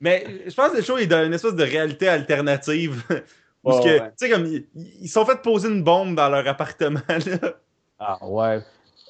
Mais 0.01 0.25
je 0.47 0.55
pense 0.55 0.73
que 0.73 0.77
le 0.77 0.83
show 0.83 0.99
est 0.99 1.07
dans 1.07 1.25
une 1.25 1.33
espèce 1.33 1.55
de 1.55 1.62
réalité 1.62 2.09
alternative. 2.09 3.03
Parce 3.65 3.81
que, 3.81 3.99
ouais. 3.99 4.01
tu 4.11 4.27
sais, 4.27 4.31
comme, 4.31 4.47
ils, 4.47 4.67
ils 5.01 5.09
sont 5.09 5.25
fait 5.25 5.41
poser 5.43 5.69
une 5.69 5.83
bombe 5.83 6.15
dans 6.15 6.29
leur 6.29 6.47
appartement, 6.47 7.01
là. 7.09 7.53
Ah, 7.99 8.19
ouais. 8.25 8.61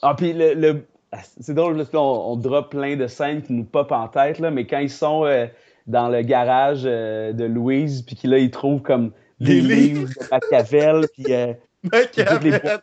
Ah, 0.03 0.15
puis 0.15 0.33
le. 0.33 0.55
le- 0.55 0.87
ah, 1.13 1.19
c'est 1.41 1.55
drôle, 1.55 1.85
on, 1.93 1.99
on 1.99 2.37
drop 2.37 2.71
plein 2.71 2.97
de 2.97 3.07
scènes 3.07 3.43
qui 3.43 3.53
nous 3.53 3.65
popent 3.65 3.93
en 3.93 4.09
tête, 4.09 4.39
là, 4.39 4.51
mais 4.51 4.67
quand 4.67 4.79
ils 4.79 4.91
sont 4.91 5.25
euh, 5.25 5.47
dans 5.87 6.09
le 6.09 6.23
garage 6.23 6.83
euh, 6.85 7.33
de 7.33 7.45
Louise, 7.45 8.03
puis 8.03 8.17
qu'ils 8.17 8.31
là, 8.31 8.39
ils 8.39 8.51
trouvent 8.51 8.83
comme 8.83 9.13
des, 9.41 9.61
Des 9.63 9.77
livres. 9.77 10.09
de 10.09 10.15
Machiavel, 10.31 11.09
puis 11.13 11.25
euh, 11.33 11.53
arrête. 11.93 12.83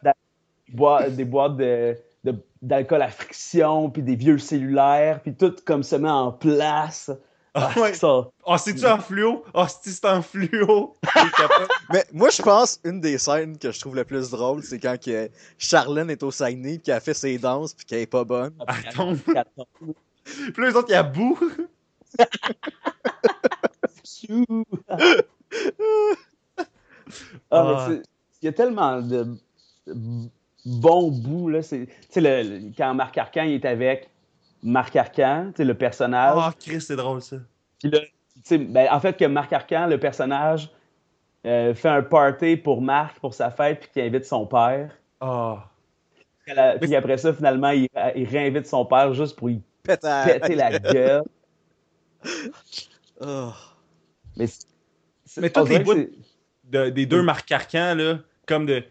boîtes 0.69 1.15
des 1.15 1.25
boîtes 1.25 1.57
de, 1.57 1.97
de- 2.23 2.35
d'alcool 2.61 3.01
à 3.01 3.09
friction, 3.09 3.89
puis 3.89 4.01
des 4.03 4.15
vieux 4.15 4.37
cellulaires, 4.37 5.21
puis 5.21 5.33
tout 5.35 5.55
comme 5.65 5.83
se 5.83 5.95
met 5.95 6.09
en 6.09 6.31
place. 6.31 7.11
Ah, 7.55 7.69
Ah, 7.75 7.79
ouais. 7.81 7.93
ça. 7.93 8.29
Ah, 8.47 8.57
c'est-tu 8.57 8.83
en 8.87 8.97
fluo? 8.99 9.43
Ah, 9.53 9.67
c'est-tu 9.67 10.07
en 10.07 10.23
fluo? 10.23 10.95
Mais 11.93 12.03
moi, 12.11 12.29
je 12.31 12.41
pense 12.41 12.79
une 12.83 12.99
des 12.99 13.19
scènes 13.19 13.59
que 13.59 13.71
je 13.71 13.79
trouve 13.79 13.95
le 13.95 14.03
plus 14.05 14.31
drôle, 14.31 14.63
c'est 14.63 14.79
quand 14.79 14.99
que 14.99 15.29
Charlène 15.59 16.09
est 16.09 16.23
au 16.23 16.31
Saguenay, 16.31 16.77
pis 16.77 16.85
qu'elle 16.85 16.99
fait 17.01 17.13
ses 17.13 17.37
danses, 17.37 17.75
puis 17.75 17.85
qu'elle 17.85 17.99
est 17.99 18.07
pas 18.07 18.23
bonne. 18.23 18.53
Attends. 18.65 19.13
Puis 19.83 20.53
là, 20.57 20.67
les 20.69 20.75
autres, 20.75 20.87
il 20.89 20.93
y 20.93 20.95
a 20.95 21.03
bout. 21.03 21.37
Ah, 27.51 27.87
Ah. 27.89 27.89
il 28.41 28.45
y 28.45 28.47
a 28.47 28.51
tellement 28.53 29.01
de 29.01 29.27
bons 30.65 31.11
bouts, 31.11 31.49
là. 31.49 31.61
C'est, 31.61 31.85
tu 31.87 31.93
sais, 32.09 32.21
le, 32.21 32.43
le- 32.49 32.71
quand 32.77 32.93
Marc 32.93 33.17
Arcan 33.17 33.43
il 33.43 33.53
est 33.53 33.65
avec 33.65 34.09
Marc 34.63 34.95
Arcan, 34.95 35.47
tu 35.53 35.57
sais, 35.57 35.65
le 35.65 35.73
personnage. 35.73 36.35
Ah, 36.37 36.53
Chris, 36.59 36.81
c'est 36.81 36.95
drôle, 36.95 37.21
ça. 37.21 37.37
Puis 37.79 37.89
là, 37.89 37.99
tu 37.99 38.07
sais, 38.43 38.57
ben, 38.57 38.87
en 38.91 38.99
fait, 38.99 39.17
que 39.17 39.25
Marc 39.25 39.51
Arcan, 39.53 39.87
le 39.87 39.99
personnage, 39.99 40.69
euh, 41.45 41.73
fait 41.75 41.89
un 41.89 42.01
party 42.01 42.55
pour 42.57 42.81
Marc, 42.81 43.19
pour 43.19 43.33
sa 43.33 43.51
fête, 43.51 43.81
puis 43.81 43.89
qu'il 43.91 44.01
invite 44.03 44.25
son 44.25 44.45
père. 44.45 44.91
Ah. 45.19 45.69
Puis 46.81 46.95
après 46.95 47.17
ça, 47.17 47.33
finalement, 47.33 47.69
il, 47.71 47.87
il 48.15 48.27
réinvite 48.27 48.67
son 48.67 48.85
père 48.85 49.13
juste 49.13 49.35
pour 49.37 49.47
lui 49.49 49.61
péter 49.83 50.55
la 50.55 50.79
gueule. 50.79 51.23
Oh. 53.21 53.51
Mais, 54.35 54.47
c'est- 54.47 55.41
Mais 55.41 55.51
les 55.67 55.79
bouts- 55.79 56.07
de- 56.65 56.89
des 56.89 57.05
deux 57.05 57.21
Marc 57.21 57.51
Arcan, 57.51 57.95
là, 57.95 58.19
comme 58.47 58.65
de. 58.65 58.83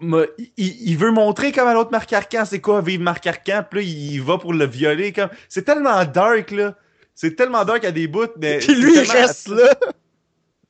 m'a- 0.00 0.24
Il, 0.38 0.50
il- 0.56 0.90
il 0.90 0.96
veut 0.98 1.10
montrer 1.12 1.52
comme 1.52 1.68
à 1.68 1.74
l'autre 1.74 1.90
Marc 1.92 2.12
Arcan, 2.12 2.44
c'est 2.44 2.60
quoi 2.60 2.80
vivre 2.80 3.02
Marc 3.02 3.26
Arcan, 3.26 3.64
puis 3.68 3.80
là, 3.80 3.86
il 3.86 4.18
va 4.22 4.38
pour 4.38 4.52
le 4.52 4.66
violer. 4.66 5.12
comme 5.12 5.30
C'est 5.48 5.62
tellement 5.64 6.04
dark, 6.04 6.50
là. 6.50 6.74
C'est 7.14 7.36
tellement 7.36 7.64
dark 7.64 7.84
à 7.84 7.92
des 7.92 8.08
bouts. 8.08 8.26
Mais 8.40 8.58
Puis 8.58 8.74
lui, 8.74 8.94
il 8.94 9.10
reste 9.10 9.48
là! 9.48 9.70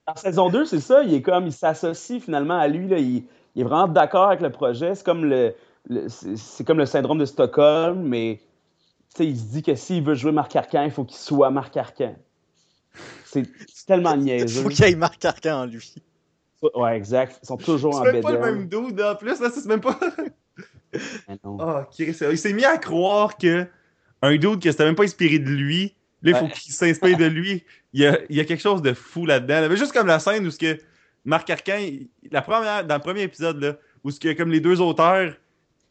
En 0.06 0.16
saison 0.16 0.50
2, 0.50 0.64
c'est 0.64 0.80
ça, 0.80 1.02
il 1.04 1.14
est 1.14 1.22
comme, 1.22 1.46
il 1.46 1.52
s'associe 1.52 2.20
finalement 2.22 2.58
à 2.58 2.66
lui, 2.66 2.88
là, 2.88 2.98
il, 2.98 3.24
il 3.54 3.60
est 3.62 3.64
vraiment 3.64 3.86
d'accord 3.86 4.26
avec 4.28 4.40
le 4.40 4.50
projet. 4.50 4.94
C'est 4.96 5.04
comme 5.06 5.24
le, 5.24 5.54
le- 5.88 6.08
c'est 6.08 6.64
comme 6.64 6.78
le 6.78 6.86
syndrome 6.86 7.18
de 7.18 7.24
Stockholm, 7.24 8.02
mais 8.02 8.40
tu 9.14 9.18
sais, 9.18 9.26
il 9.26 9.38
se 9.38 9.44
dit 9.44 9.62
que 9.62 9.74
s'il 9.76 10.02
veut 10.02 10.14
jouer 10.14 10.32
Marc 10.32 10.56
Arcan, 10.56 10.82
il 10.82 10.90
faut 10.90 11.04
qu'il 11.04 11.18
soit 11.18 11.50
Marc 11.50 11.76
Arcan. 11.76 12.16
C'est 13.24 13.46
tellement 13.86 14.16
niaiseux. 14.16 14.62
Faut 14.62 14.68
qu'il 14.68 14.84
y 14.86 14.90
ait 14.90 14.96
Marc 14.96 15.24
Arcan 15.24 15.60
en 15.62 15.66
lui. 15.66 15.94
Ouais, 16.74 16.96
exact. 16.96 17.38
Ils 17.42 17.46
sont 17.46 17.56
toujours 17.56 17.96
en 18.00 18.04
C'est 18.04 18.12
même 18.12 18.22
pas 18.22 18.32
le 18.32 18.38
même 18.40 18.68
dude, 18.68 19.00
en 19.00 19.14
plus, 19.16 19.40
là, 19.40 19.48
c'est 19.52 19.66
même 19.66 19.80
pas. 19.80 19.98
Non. 21.44 21.56
Ah, 21.58 21.88
Chris, 21.90 22.14
il 22.30 22.36
s'est 22.38 22.52
mis 22.52 22.64
à 22.66 22.76
croire 22.76 23.38
que 23.38 23.66
un 24.20 24.36
dude 24.36 24.60
que 24.62 24.70
c'était 24.70 24.84
même 24.84 24.94
pas 24.94 25.04
inspiré 25.04 25.38
de 25.38 25.48
lui, 25.48 25.94
là, 26.22 26.30
il 26.32 26.34
faut 26.36 26.44
Ouais. 26.44 26.50
qu'il 26.50 26.72
s'inspire 26.72 27.16
de 27.16 27.24
lui. 27.24 27.64
Il 27.94 28.02
y, 28.02 28.06
a, 28.06 28.18
il 28.28 28.36
y 28.36 28.40
a 28.40 28.44
quelque 28.44 28.60
chose 28.60 28.82
de 28.82 28.92
fou 28.92 29.24
là-dedans. 29.24 29.68
Mais 29.70 29.76
juste 29.76 29.92
comme 29.92 30.06
la 30.06 30.18
scène 30.18 30.46
où 30.46 30.50
ce 30.50 30.58
que 30.58 30.78
Marc 31.24 31.48
Arcan, 31.48 31.78
la 32.30 32.42
première, 32.42 32.84
dans 32.86 32.96
le 32.96 33.00
premier 33.00 33.22
épisode, 33.22 33.60
là, 33.62 33.76
où 34.04 34.10
ce 34.10 34.20
que 34.20 34.32
comme 34.34 34.50
les 34.50 34.60
deux 34.60 34.80
auteurs, 34.82 35.32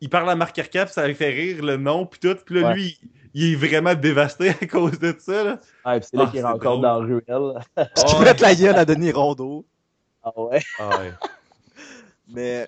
il 0.02 0.10
parle 0.10 0.30
à 0.30 0.36
Marc 0.36 0.58
Arcand, 0.60 0.84
puis 0.86 0.94
ça 0.94 1.08
lui 1.08 1.16
fait 1.16 1.30
rire 1.32 1.64
le 1.64 1.78
nom, 1.78 2.06
puis 2.06 2.20
tout. 2.20 2.38
Puis 2.46 2.62
là, 2.62 2.68
Ouais. 2.70 2.74
lui, 2.76 3.00
il, 3.34 3.54
est 3.54 3.56
vraiment 3.56 3.96
dévasté 3.96 4.50
à 4.62 4.66
cause 4.68 5.00
de 5.00 5.16
ça. 5.18 5.44
Là. 5.44 5.60
Ouais, 5.86 6.00
puis 6.00 6.10
c'est 6.12 6.18
là 6.18 6.26
Ah, 6.28 6.32
qu'il 6.32 6.44
rencontre 6.46 6.64
drôle. 6.64 6.82
dans 6.82 7.00
Ruelle. 7.00 7.64
Je 7.78 8.16
Ouais. 8.18 8.26
mette 8.26 8.40
la 8.40 8.54
gueule 8.56 8.76
à 8.76 8.86
Denis 8.86 9.12
Rondeau. 9.12 9.66
Ah 10.24 10.32
ouais? 10.40 10.60
Ah 10.80 10.90
ouais. 11.00 11.12
Mais 12.28 12.68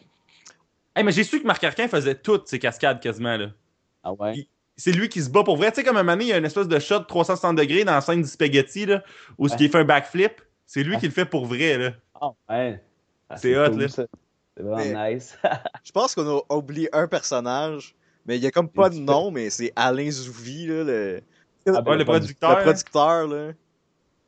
Hey, 0.96 1.04
mais 1.04 1.12
j'ai 1.12 1.24
su 1.24 1.42
que 1.42 1.48
Marc 1.48 1.64
Arcand 1.64 1.88
faisait 1.88 2.14
toutes 2.16 2.48
ses 2.48 2.60
cascades 2.60 3.00
quasiment. 3.00 3.36
là. 3.36 3.48
Ah 4.04 4.14
ouais? 4.14 4.48
C'est 4.78 4.92
lui 4.92 5.10
qui 5.10 5.22
se 5.24 5.30
bat 5.30 5.44
pour 5.44 5.58
vrai. 5.58 5.72
Tu 5.72 5.78
sais, 5.78 5.84
comme 5.84 5.98
un 5.98 6.04
moment 6.04 6.14
donné, 6.14 6.26
il 6.26 6.28
y 6.30 6.34
a 6.34 6.38
une 6.38 6.46
espèce 6.46 6.68
de 6.68 6.78
shot 6.80 7.00
de 7.00 7.06
360 7.06 7.56
degrés 7.56 7.84
dans 7.84 7.94
la 7.94 8.02
scène 8.02 8.22
du 8.22 8.28
spaghetti, 8.28 8.86
là, 8.86 9.04
où 9.40 9.48
Ouais. 9.48 9.56
qui 9.56 9.70
fait 9.70 9.80
un 9.80 9.86
backflip. 9.86 10.42
C'est 10.68 10.84
lui 10.84 10.94
Ouais. 10.94 11.00
qui 11.00 11.08
le 11.08 11.12
fait 11.12 11.26
pour 11.26 11.46
vrai. 11.48 11.78
Là. 11.80 11.92
Ah 12.22 12.30
ouais. 12.50 12.84
Ah, 13.30 13.38
C'est 13.38 13.58
hot, 13.58 13.72
cool, 13.72 13.82
là. 13.82 13.88
ça. 13.88 14.06
C'est 14.56 14.64
vraiment 14.64 15.10
nice. 15.10 15.36
je 15.84 15.92
pense 15.92 16.14
qu'on 16.14 16.38
a 16.38 16.54
oublié 16.56 16.90
un 16.94 17.08
personnage. 17.08 17.96
Mais 18.28 18.38
il 18.38 18.44
y 18.44 18.48
a 18.48 18.52
comme 18.52 18.70
pas 18.70 18.90
de 18.90 18.98
nom, 19.00 19.32
mais 19.32 19.50
c'est 19.50 19.74
Alain 19.76 20.10
Zouvi, 20.12 20.68
là, 20.68 20.84
le, 20.84 21.22
Ah, 21.68 21.82
Ouais, 21.82 21.98
le 21.98 22.06
producteur. 22.06 22.58
le 22.60 22.64
producteur. 22.64 23.28
Là. 23.28 23.48
Ben, 23.48 23.56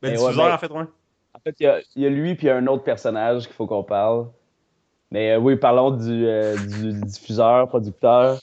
Mais 0.02 0.10
diffuseur, 0.12 0.30
ouais, 0.30 0.36
ben- 0.36 0.54
en 0.54 0.58
fait, 0.58 0.70
ouais. 0.72 0.84
En 1.46 1.50
fait, 1.50 1.56
il 1.60 1.62
y 1.62 1.66
a, 1.68 1.78
il 1.94 2.02
y 2.02 2.06
a 2.06 2.10
lui 2.10 2.34
puis 2.34 2.46
il 2.48 2.50
y 2.50 2.52
a 2.52 2.56
un 2.56 2.66
autre 2.66 2.82
personnage 2.82 3.44
qu'il 3.44 3.52
faut 3.54 3.66
qu'on 3.66 3.84
parle. 3.84 4.26
Mais 5.12 5.30
euh, 5.32 5.38
oui, 5.38 5.54
parlons 5.54 5.92
du, 5.92 6.26
euh, 6.26 6.56
du 6.56 6.92
diffuseur, 7.02 7.68
producteur. 7.68 8.40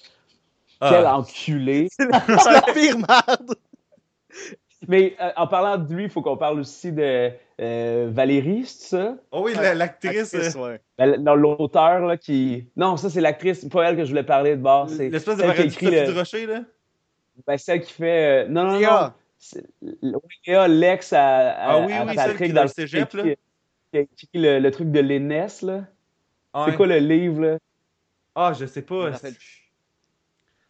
Quel 0.80 1.06
Ah. 1.06 1.18
enculé. 1.18 1.89
C'est 1.91 2.08
la 2.10 2.62
pire 2.74 2.97
merde. 2.97 3.56
Mais 4.88 5.16
euh, 5.22 5.32
en 5.36 5.47
parlant 5.47 5.78
de 5.78 5.93
lui, 5.93 6.04
il 6.06 6.10
faut 6.10 6.22
qu'on 6.22 6.38
parle 6.38 6.60
aussi 6.62 6.93
de 6.93 7.32
euh, 7.62 8.10
Valérie, 8.12 8.66
c'est 8.66 8.95
ça? 8.97 9.16
Oh 9.32 9.41
oui, 9.45 9.54
la- 9.54 9.76
l'actrice. 9.76 10.34
Actrice, 10.34 10.56
euh, 10.56 10.60
ouais. 10.72 10.82
Ben, 10.97 11.22
non, 11.22 11.36
l'auteur 11.36 11.99
là, 12.06 12.16
qui. 12.18 12.68
Non, 12.78 12.95
ça 12.97 13.10
c'est 13.10 13.22
l'actrice, 13.22 13.62
c'est 13.62 13.72
pas 13.72 13.84
elle 13.89 13.95
que 13.97 14.04
je 14.06 14.10
voulais 14.10 14.24
parler 14.24 14.56
de 14.58 14.62
bord. 14.62 14.89
C'est 14.89 15.10
L'espèce 15.10 15.38
de 15.38 15.43
qui 15.51 15.62
écrit 15.62 15.86
le- 15.91 16.06
Durocher, 16.08 16.45
là? 16.47 16.62
ben, 17.47 17.58
celle 17.58 17.82
qui 17.82 17.93
fait. 17.93 18.45
euh, 18.45 18.47
Non, 18.49 18.64
non, 18.66 18.80
non. 18.80 19.12
L'ex 20.67 21.13
à, 21.13 21.25
à, 21.51 21.71
Ah 21.73 21.79
oui, 21.85 21.93
à 21.93 22.05
oui, 22.05 22.15
Patrick 22.15 22.19
celle 22.19 22.37
qui 22.37 22.43
est 22.43 22.53
dans 22.53 22.61
le 22.63 22.67
cégep, 22.67 23.09
qui, 23.09 23.17
qui 23.91 23.97
a 23.97 23.99
écrit 24.01 24.27
le, 24.33 24.59
le 24.59 24.71
truc 24.71 24.91
de 24.91 24.99
l'Énès, 24.99 25.61
là. 25.61 25.85
Ah, 26.53 26.65
C'est 26.69 26.75
quoi 26.75 26.87
le 26.87 26.97
livre, 26.97 27.41
là? 27.41 27.57
Ah, 28.35 28.53
je 28.57 28.65
sais 28.65 28.81
Je 28.81 28.85
pas. 28.85 29.11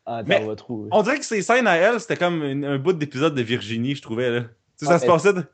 Ah, 0.05 0.17
attends, 0.17 0.27
Mais- 0.27 0.41
on 0.43 0.47
va 0.47 0.55
trouver. 0.55 0.89
On 0.91 1.01
dirait 1.01 1.19
que 1.19 1.25
ces 1.25 1.41
scènes 1.41 1.67
à 1.67 1.75
elle, 1.75 1.99
c'était 1.99 2.17
comme 2.17 2.43
une- 2.43 2.65
un 2.65 2.77
bout 2.77 2.93
d'épisode 2.93 3.35
de 3.35 3.41
Virginie, 3.41 3.95
je 3.95 4.01
trouvais. 4.01 4.29
Là. 4.29 4.41
Tu 4.41 4.47
sais, 4.77 4.85
ça 4.85 4.95
Ah, 4.95 4.99
se 4.99 5.05
passait. 5.05 5.33
De... 5.33 5.45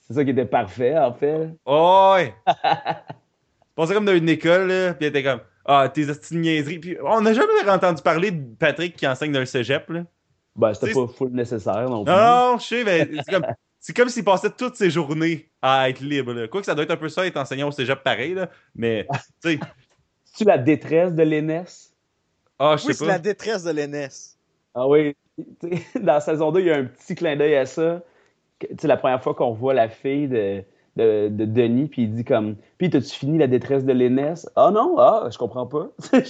C'est 0.00 0.14
ça 0.14 0.24
qui 0.24 0.30
était 0.30 0.44
parfait, 0.44 0.98
en 0.98 1.12
fait. 1.12 1.48
Oh, 1.64 2.12
ouais! 2.16 2.34
se 2.46 3.74
passait 3.76 3.94
comme 3.94 4.04
dans 4.04 4.14
une 4.16 4.28
école, 4.28 4.66
là, 4.68 4.94
puis 4.94 5.06
elle 5.06 5.10
était 5.16 5.22
comme 5.22 5.40
Ah, 5.64 5.88
tes 5.92 6.08
astuces 6.10 6.32
de 6.32 6.38
niaiseries. 6.38 6.78
Puis 6.80 6.96
on 7.04 7.20
n'a 7.20 7.32
jamais 7.34 7.68
entendu 7.68 8.02
parler 8.02 8.32
de 8.32 8.54
Patrick 8.56 8.96
qui 8.96 9.06
enseigne 9.06 9.30
dans 9.32 9.40
un 9.40 9.46
cégep. 9.46 9.88
Là. 9.90 10.04
Ben, 10.56 10.74
c'était 10.74 10.88
C'est- 10.92 10.94
pas 10.94 11.06
full 11.06 11.30
nécessaire 11.32 11.88
non 11.88 12.04
plus. 12.04 12.12
Non, 12.12 12.18
non, 12.52 12.58
je 12.58 12.64
sais, 12.66 12.84
mais 12.84 13.08
c'est 13.24 13.32
comme, 13.32 13.46
c'est 13.80 13.96
comme 13.96 14.08
s'il 14.08 14.24
passait 14.24 14.50
toutes 14.50 14.76
ses 14.76 14.90
journées 14.90 15.50
à 15.62 15.88
être 15.88 16.00
libre. 16.00 16.32
Là. 16.34 16.48
Quoique 16.48 16.66
ça 16.66 16.74
doit 16.74 16.84
être 16.84 16.90
un 16.90 16.96
peu 16.96 17.08
ça, 17.08 17.26
être 17.26 17.36
enseignant 17.38 17.68
au 17.68 17.72
cégep 17.72 18.02
pareil, 18.02 18.34
là. 18.34 18.50
mais 18.74 19.06
tu 19.42 19.52
sais, 19.52 19.60
C'est-tu 20.24 20.44
la 20.44 20.58
détresse 20.58 21.14
de 21.14 21.22
l'Énès? 21.22 21.94
ah, 22.58 22.76
je 22.76 22.86
Oui, 22.86 22.92
sais 22.92 22.98
c'est 22.98 23.06
pas. 23.06 23.12
la 23.12 23.18
détresse 23.18 23.64
de 23.64 23.70
l'ENS. 23.70 24.36
Ah 24.74 24.86
oui, 24.86 25.16
tu 25.60 25.68
sais, 25.76 26.00
dans 26.00 26.14
la 26.14 26.20
saison 26.20 26.52
2, 26.52 26.60
il 26.60 26.66
y 26.66 26.70
a 26.70 26.76
un 26.76 26.84
petit 26.84 27.14
clin 27.14 27.36
d'œil 27.36 27.56
à 27.56 27.66
ça. 27.66 28.02
Que, 28.58 28.66
Tu 28.68 28.74
sais, 28.80 28.88
la 28.88 28.96
première 28.98 29.22
fois 29.22 29.34
qu'on 29.34 29.52
voit 29.52 29.74
la 29.74 29.88
fille 29.88 30.28
de, 30.28 30.62
de, 30.96 31.28
de 31.30 31.44
Denis, 31.46 31.88
puis 31.88 32.02
il 32.02 32.14
dit 32.14 32.24
comme 32.24 32.56
Puis, 32.78 32.90
t'as-tu 32.90 33.08
fini 33.10 33.38
la 33.38 33.46
détresse 33.46 33.84
de 33.84 33.92
l'Énès? 33.92 34.48
Ah 34.54 34.70
non, 34.70 34.96
ah, 34.98 35.28
je 35.32 35.38
comprends 35.38 35.66
pas. 35.66 35.88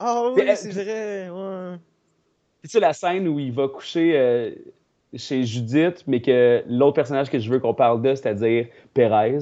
Ah 0.00 0.32
Mais, 0.36 0.42
oui, 0.42 0.50
euh, 0.50 0.54
c'est 0.56 0.70
vrai. 0.70 1.30
Ouais. 1.30 1.76
Puis 2.64 2.70
tu 2.70 2.78
sais, 2.78 2.80
la 2.80 2.94
scène 2.94 3.28
où 3.28 3.38
il 3.38 3.52
va 3.52 3.68
coucher 3.68 4.12
euh, 4.16 4.50
chez 5.14 5.44
Judith, 5.44 6.02
mais 6.06 6.22
que 6.22 6.62
l'autre 6.66 6.94
personnage 6.94 7.28
que 7.28 7.38
je 7.38 7.50
veux 7.50 7.58
qu'on 7.60 7.74
parle 7.74 8.00
de, 8.00 8.14
c'est-à-dire 8.14 8.68
Pérez, 8.94 9.36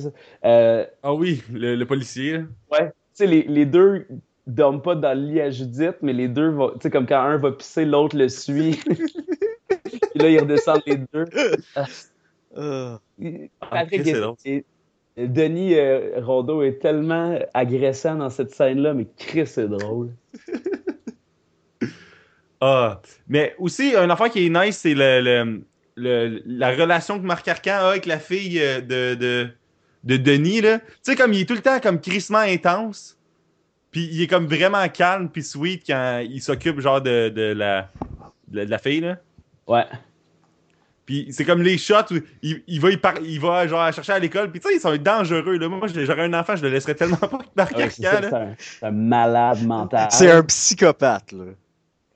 euh, 0.45 0.85
Ah 1.05 1.15
oui, 1.15 1.41
le, 1.53 1.77
le 1.77 1.87
policier. 1.87 2.39
ouais, 2.73 2.87
tu 2.89 2.93
sais, 3.15 3.27
les, 3.29 3.43
les 3.45 3.65
deux 3.65 4.09
dorment 4.49 4.83
pas 4.83 4.97
dans 4.97 5.17
le 5.17 5.25
lit 5.25 5.41
à 5.41 5.51
Judith, 5.51 5.99
mais 6.03 6.13
les 6.13 6.27
deux 6.27 6.49
vont, 6.49 6.71
tu 6.71 6.79
sais, 6.81 6.91
comme 6.91 7.07
quand 7.07 7.21
un 7.21 7.37
va 7.39 7.53
pisser, 7.53 7.85
l'autre 7.85 8.17
le 8.17 8.29
suit. 8.29 8.81
Puis 9.69 10.01
là, 10.17 10.29
ils 10.29 10.41
redescendent 10.41 10.83
les 10.85 10.97
deux. 11.15 11.27
Ah. 12.57 12.99
Patrick 13.71 14.13
drôle. 14.13 14.35
est- 14.45 14.65
Denis 15.17 15.75
euh, 15.77 16.19
Rondeau 16.23 16.63
est 16.63 16.81
tellement 16.81 17.39
agressant 17.55 18.17
dans 18.17 18.31
cette 18.31 18.51
scène-là, 18.51 18.95
mais 18.95 19.07
Chris, 19.17 19.47
c'est 19.47 19.69
drôle. 19.69 20.11
Ah, 22.65 23.01
mais 23.27 23.57
aussi, 23.59 23.97
une 23.97 24.11
affaire 24.11 24.31
qui 24.31 24.47
est 24.47 24.49
nice, 24.49 24.79
c'est 24.79 24.95
le, 24.95 25.21
le- 25.21 25.63
le- 25.97 26.43
la 26.47 26.71
relation 26.71 27.19
que 27.19 27.25
Marc 27.27 27.49
Arcan 27.49 27.73
a 27.73 27.89
avec 27.91 28.07
la 28.07 28.21
fille 28.21 28.61
euh, 28.63 28.81
de, 28.81 29.15
de, 29.17 29.49
de 30.05 30.17
Denis. 30.17 30.61
là. 30.61 30.79
Tu 30.79 30.87
sais, 31.03 31.17
comme 31.17 31.33
il 31.33 31.41
est 31.41 31.45
tout 31.45 31.55
le 31.55 31.61
temps 31.61 31.81
comme 31.81 32.01
crissement 32.01 32.39
intense, 32.39 33.19
puis 33.91 34.09
il 34.13 34.23
est 34.23 34.27
comme 34.29 34.47
vraiment 34.47 34.89
calme 34.89 35.29
puis 35.29 35.43
sweet 35.43 35.83
quand 35.87 36.23
il 36.25 36.41
s'occupe 36.41 36.79
genre 36.81 37.01
de, 37.01 37.31
de 37.31 37.53
la, 37.53 37.91
de, 38.47 38.59
la- 38.59 38.65
de 38.65 38.71
la 38.71 38.79
fille. 38.79 39.01
Là. 39.01 39.17
Ouais. 39.67 39.85
Puis 41.05 41.27
c'est 41.33 41.45
comme 41.45 41.63
les 41.63 41.79
shots 41.79 42.13
où 42.13 42.19
il, 42.43 42.63
il 42.69 42.81
va, 42.81 42.97
par- 42.97 43.19
il 43.21 43.41
va 43.41 43.67
genre 43.67 43.93
chercher 43.93 44.13
à 44.13 44.19
l'école, 44.21 44.53
puis 44.53 44.61
tu 44.61 44.69
sais, 44.69 44.77
ils 44.77 44.81
sont 44.81 44.97
dangereux. 44.97 45.59
Là. 45.59 45.69
Moi, 45.69 45.89
j'aurais 45.93 46.23
un 46.23 46.33
enfant, 46.35 46.55
je 46.55 46.63
le 46.63 46.69
laisserais 46.69 46.95
tellement 46.95 47.17
pas 47.17 47.27
avec 47.39 47.57
Marc 47.57 47.77
Ouais, 47.77 47.83
Arcan, 48.07 48.55
c'est 48.57 48.87
un 48.87 48.91
malade 48.93 49.67
mental. 49.67 50.09
C'est 50.13 50.31
un 50.31 50.45
psychopathe, 50.45 51.33
là. 51.33 51.45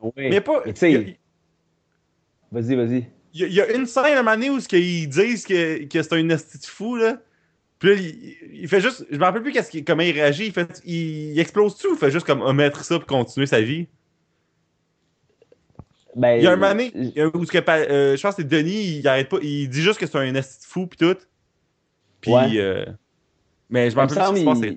Oui. 0.01 0.13
Mais 0.17 0.41
pas. 0.41 0.63
Il 0.67 0.91
y 0.91 0.97
a- 0.97 1.01
Vas-y, 2.53 2.75
vas-y. 2.75 3.07
Il 3.35 3.53
y, 3.53 3.61
a- 3.61 3.75
une 3.75 3.87
scène 3.87 4.05
à 4.05 4.13
un 4.21 4.23
moment 4.23 4.35
donné 4.35 4.51
où 4.51 4.61
ce 4.61 4.69
qu'ils 4.69 5.09
disent 5.09 5.45
que, 5.45 5.85
que 5.85 6.03
c'est 6.03 6.13
un 6.15 6.29
esti 6.31 6.59
fou, 6.67 6.97
là. 6.97 7.19
Puis 7.79 7.89
là, 7.91 7.95
il, 7.97 8.37
il 8.63 8.69
fait 8.69 8.81
juste. 8.81 9.05
Je 9.11 9.17
me 9.19 9.25
rappelle 9.25 9.43
plus 9.43 9.53
qu'est-ce 9.53 9.71
qu'il- 9.71 9.85
comment 9.85 10.03
il 10.03 10.13
réagit. 10.13 10.47
Il, 10.47 10.53
fait, 10.53 10.81
il, 10.87 11.33
il 11.33 11.39
explose 11.41 11.77
tout 11.77 11.91
ou 11.91 11.95
il 11.95 11.99
fait 11.99 12.11
juste 12.11 12.25
comme 12.27 12.41
omettre 12.41 12.85
ça 12.85 12.99
pour 12.99 13.07
continuer 13.07 13.47
sa 13.47 13.61
vie? 13.61 13.87
Ben, 16.15 16.37
Il 16.39 16.45
y 16.45 16.47
a 16.47 16.53
un 16.53 16.57
moment 16.57 16.71
donné 16.71 16.93
où 17.35 17.45
ce 17.45 17.53
que, 17.53 17.59
euh, 17.71 18.17
je 18.17 18.23
pense 18.23 18.37
que 18.37 18.43
c'est 18.43 18.49
Denis, 18.49 18.99
il 19.01 19.07
arrête 19.09 19.29
pas. 19.29 19.37
Il 19.43 19.69
dit 19.69 19.83
juste 19.83 19.99
que 20.01 20.07
c'est 20.07 20.17
un 20.17 20.35
esti 20.35 20.67
fou 20.67 20.87
pis 20.87 20.97
tout. 20.97 21.17
Puis. 22.23 22.33
Ouais. 22.33 22.57
euh, 22.57 22.87
mais 23.69 23.91
je 23.91 23.97
me 23.97 24.01
rappelle 24.01 24.17
plus 24.17 24.25
ce 24.25 24.33
qui 24.33 24.41
se 24.41 24.45
passait. 24.47 24.77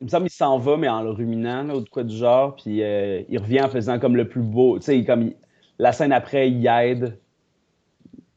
Il 0.00 0.04
me 0.04 0.08
semble 0.08 0.24
qu'il 0.28 0.36
s'en 0.36 0.58
va, 0.58 0.76
mais 0.76 0.88
en 0.88 1.02
le 1.02 1.10
ruminant, 1.10 1.62
là, 1.62 1.76
ou 1.76 1.80
de 1.80 1.88
quoi 1.88 2.02
du 2.04 2.16
genre, 2.16 2.56
puis 2.56 2.82
euh, 2.82 3.22
il 3.28 3.38
revient 3.38 3.60
en 3.62 3.68
faisant 3.68 3.98
comme 3.98 4.16
le 4.16 4.28
plus 4.28 4.40
beau. 4.42 4.78
Tu 4.78 4.84
sais, 4.86 5.04
comme 5.04 5.22
il- 5.22 5.36
la 5.78 5.92
scène 5.92 6.12
après, 6.12 6.50
il 6.50 6.66
aide. 6.66 7.18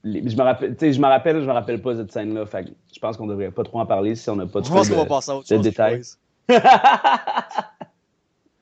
Les- 0.03 0.27
je 0.29 0.35
me 0.35 0.41
rappelle, 0.43 0.75
je 0.79 0.99
me 0.99 1.05
rappelle, 1.07 1.41
je 1.41 1.45
me 1.47 1.51
rappelle 1.53 1.81
pas 1.81 1.95
cette 1.95 2.11
scène-là. 2.11 2.45
Fait 2.45 2.67
je 2.93 2.99
pense 2.99 3.15
qu'on 3.17 3.27
devrait 3.27 3.51
pas 3.51 3.63
trop 3.63 3.79
en 3.79 3.85
parler 3.85 4.15
si 4.15 4.29
on 4.29 4.35
n'a 4.35 4.45
pas 4.45 4.59
Je 4.59 4.65
trop 4.65 4.75
pense 4.75 4.89
de... 4.89 4.93
qu'on 4.93 4.99
va 5.01 5.05
passer 5.07 5.31
à 5.31 5.35
autre 5.37 5.49
de 5.49 5.55
chose. 5.55 5.63
détails. 5.63 6.01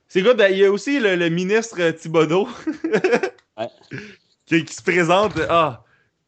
C'est 0.07 0.21
good. 0.21 0.37
ben, 0.37 0.51
Il 0.51 0.57
y 0.59 0.65
a 0.65 0.71
aussi 0.71 0.99
le, 0.99 1.15
le 1.15 1.29
ministre 1.29 1.77
euh, 1.79 1.91
Thibodeau. 1.91 2.47
Ouais. 3.57 3.67
qui, 4.45 4.63
qui 4.63 4.73
se 4.73 4.81
présente. 4.81 5.33
Ah! 5.49 5.83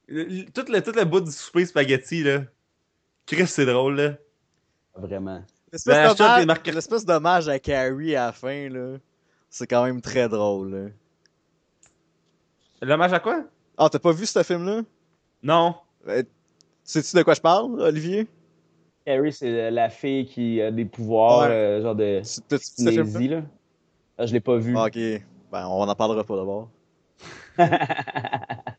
le- 0.08 0.44
Tout 0.52 0.66
le, 0.72 0.82
tout 0.82 0.92
le 0.92 1.06
bout 1.06 1.22
du 1.22 1.32
souper 1.32 1.66
spaghetti, 1.66 2.22
là. 2.24 2.42
Chris, 3.26 3.48
c'est 3.48 3.66
drôle, 3.66 3.96
là. 3.96 4.14
Vraiment. 4.96 5.42
Ben, 5.86 6.14
L'espèce 6.74 7.06
d'hommage- 7.06 7.50
à 7.50 7.58
Carrie 7.60 8.16
à 8.16 8.28
la 8.28 8.32
fin, 8.32 8.70
là. 8.70 8.98
C'est 9.50 9.66
quand 9.68 9.84
même 9.86 10.02
très 10.02 10.30
drôle, 10.30 10.72
là. 10.72 10.90
L'hommage 12.82 13.14
à 13.14 13.20
quoi? 13.20 13.44
Ah, 13.78 13.90
t'as 13.90 14.00
pas 14.00 14.12
vu 14.12 14.26
ce 14.26 14.44
film-là? 14.44 14.82
Non. 15.42 15.76
Euh, 16.08 16.24
Sais-tu 16.84 17.16
de 17.16 17.24
quoi 17.24 17.34
je 17.34 17.42
parle, 17.42 17.80
Olivier? 17.82 18.28
Carrie, 19.06 19.32
c'est 19.34 19.72
la 19.72 19.90
fille 19.90 20.26
qui 20.26 20.62
a 20.62 20.70
des 20.70 20.86
pouvoirs, 20.86 21.44
Ouais. 21.48 21.56
euh, 21.56 21.82
genre 21.82 21.96
de 21.96 22.22
cinésie, 22.24 23.28
là? 23.30 23.42
Ah, 24.18 24.26
je 24.26 24.34
l'ai 24.34 24.40
pas 24.42 24.58
vu. 24.58 24.76
Ah, 24.78 24.86
Ok. 24.86 24.98
Ben, 25.52 25.68
on 25.68 25.88
en 25.88 25.96
parlera 25.96 26.24
pas 26.24 26.36
d'abord. 26.36 26.70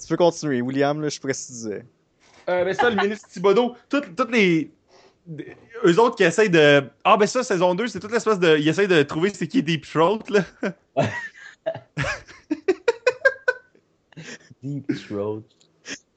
Tu 0.00 0.06
peux 0.08 0.16
continuer, 0.16 0.60
William, 0.62 1.00
là, 1.00 1.08
je 1.08 1.18
précisais. 1.20 1.84
Euh, 2.48 2.64
ben 2.64 2.72
ça, 2.74 2.90
le 2.90 2.96
ministre 2.96 3.28
Thibodeau, 3.28 3.74
toutes, 3.88 4.14
toutes 4.16 4.30
les. 4.32 4.70
Eux 5.84 5.98
autres 5.98 6.16
qui 6.16 6.24
essayent 6.24 6.50
de. 6.50 6.84
Ah, 7.04 7.16
ben 7.16 7.26
ça, 7.26 7.42
saison 7.42 7.74
2, 7.74 7.86
c'est 7.88 8.00
toute 8.00 8.12
l'espèce 8.12 8.38
de. 8.38 8.58
Ils 8.58 8.68
essayent 8.68 8.88
de 8.88 9.02
trouver 9.02 9.30
c'est 9.30 9.46
qui 9.46 9.62
Deep 9.62 9.86
Throat, 9.86 10.20
là. 10.28 10.44
Deep 14.62 14.86
Throat. 15.06 15.42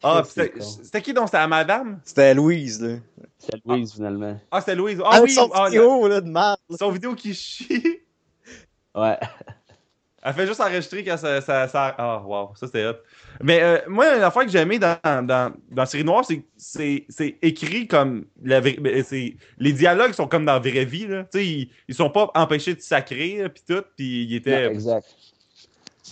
Ah, 0.02 0.24
c'était 0.28 0.54
c'était 0.60 1.02
qui 1.02 1.14
donc? 1.14 1.28
C'était 1.28 1.38
la 1.38 1.48
madame? 1.48 2.00
C'était 2.04 2.34
Louise, 2.34 2.82
là. 2.82 2.98
C'est 3.38 3.66
Louise, 3.66 3.94
finalement. 3.94 4.38
Ah, 4.52 4.60
c'était 4.60 4.76
Louise. 4.76 5.02
Ah 5.06 5.22
oui! 5.22 5.32
son 5.32 5.50
ah, 5.54 5.68
vidéo, 5.68 6.08
là, 6.08 6.20
de 6.20 6.30
merde. 6.30 6.60
son 6.78 6.92
vidéo 6.92 7.16
qui 7.16 7.34
chie. 7.34 8.02
Ouais. 8.96 9.18
Elle 10.26 10.34
fait 10.34 10.48
juste 10.48 10.62
enregistrer 10.62 11.04
quand 11.04 11.18
ça. 11.18 11.42
ça, 11.42 11.68
ça... 11.68 11.96
Ah, 11.98 12.22
wow, 12.26 12.52
ça 12.56 12.66
c'était 12.68 12.86
hot. 12.86 12.94
Mais 13.42 13.62
euh, 13.62 13.80
moi, 13.88 14.16
l'affaire 14.18 14.44
que 14.44 14.50
j'ai 14.50 14.60
aimé 14.60 14.80
dans, 14.80 14.98
dans, 15.04 15.54
dans 15.70 15.86
Série 15.86 16.04
Noire, 16.06 16.24
c'est 16.26 16.38
que 16.38 16.46
c'est 16.58 17.06
c'est 17.10 17.38
écrit 17.42 17.88
comme. 17.88 18.26
La, 18.42 18.62
vraie- 18.62 18.78
ben, 18.80 19.04
c'est- 19.04 19.36
les 19.58 19.74
dialogues 19.74 20.14
sont 20.14 20.28
comme 20.28 20.46
dans 20.46 20.54
la 20.54 20.60
vraie 20.60 20.86
vie. 20.86 21.08
Là. 21.08 21.24
Tu 21.26 21.40
sais, 21.40 21.46
Ils, 21.46 21.72
ils 21.90 21.96
sont 21.96 22.10
pas 22.10 22.32
empêchés 22.36 22.74
de 22.76 22.82
sacrer, 22.82 23.50
puis 23.50 23.64
tout. 23.68 23.84
Puis 23.98 24.24
ils 24.24 24.36
étaient. 24.36 24.66
Non, 24.68 24.72
exact. 24.72 25.08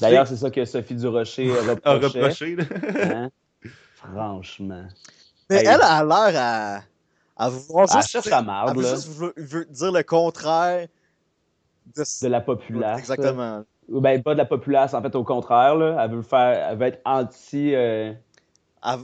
D'ailleurs, 0.01 0.27
c'est 0.27 0.37
ça 0.37 0.49
que 0.49 0.65
Sophie 0.65 0.95
Durocher 0.95 1.49
reprocher. 1.85 2.55
là. 2.55 2.63
hein? 3.13 3.29
Franchement. 3.95 4.87
Mais 5.49 5.57
Hey. 5.57 5.65
elle 5.67 5.81
a 5.81 6.03
l'air 6.03 6.41
à, 6.41 6.81
à 7.37 7.49
vouloir 7.49 7.87
Elle 7.93 8.01
juste, 8.01 8.25
la 8.29 8.65
elle 8.67 8.75
veut 8.77 8.89
juste 8.89 9.09
veut 9.37 9.65
dire 9.69 9.91
le 9.91 10.03
contraire 10.03 10.87
de, 11.95 12.03
de 12.23 12.27
la 12.27 12.41
populace. 12.41 12.99
Exactement. 12.99 13.63
Ben, 13.89 14.21
pas 14.23 14.33
de 14.33 14.37
la 14.39 14.45
populace, 14.45 14.93
en 14.93 15.01
fait, 15.01 15.15
au 15.15 15.23
contraire. 15.23 15.75
Là. 15.75 15.97
Elle 16.03 16.11
veut 16.11 16.21
faire. 16.21 16.69
Elle 16.71 16.77
veut 16.77 16.85
être 16.87 17.01
anti. 17.05 17.75
euh, 17.75 18.13
Elle- 18.85 18.99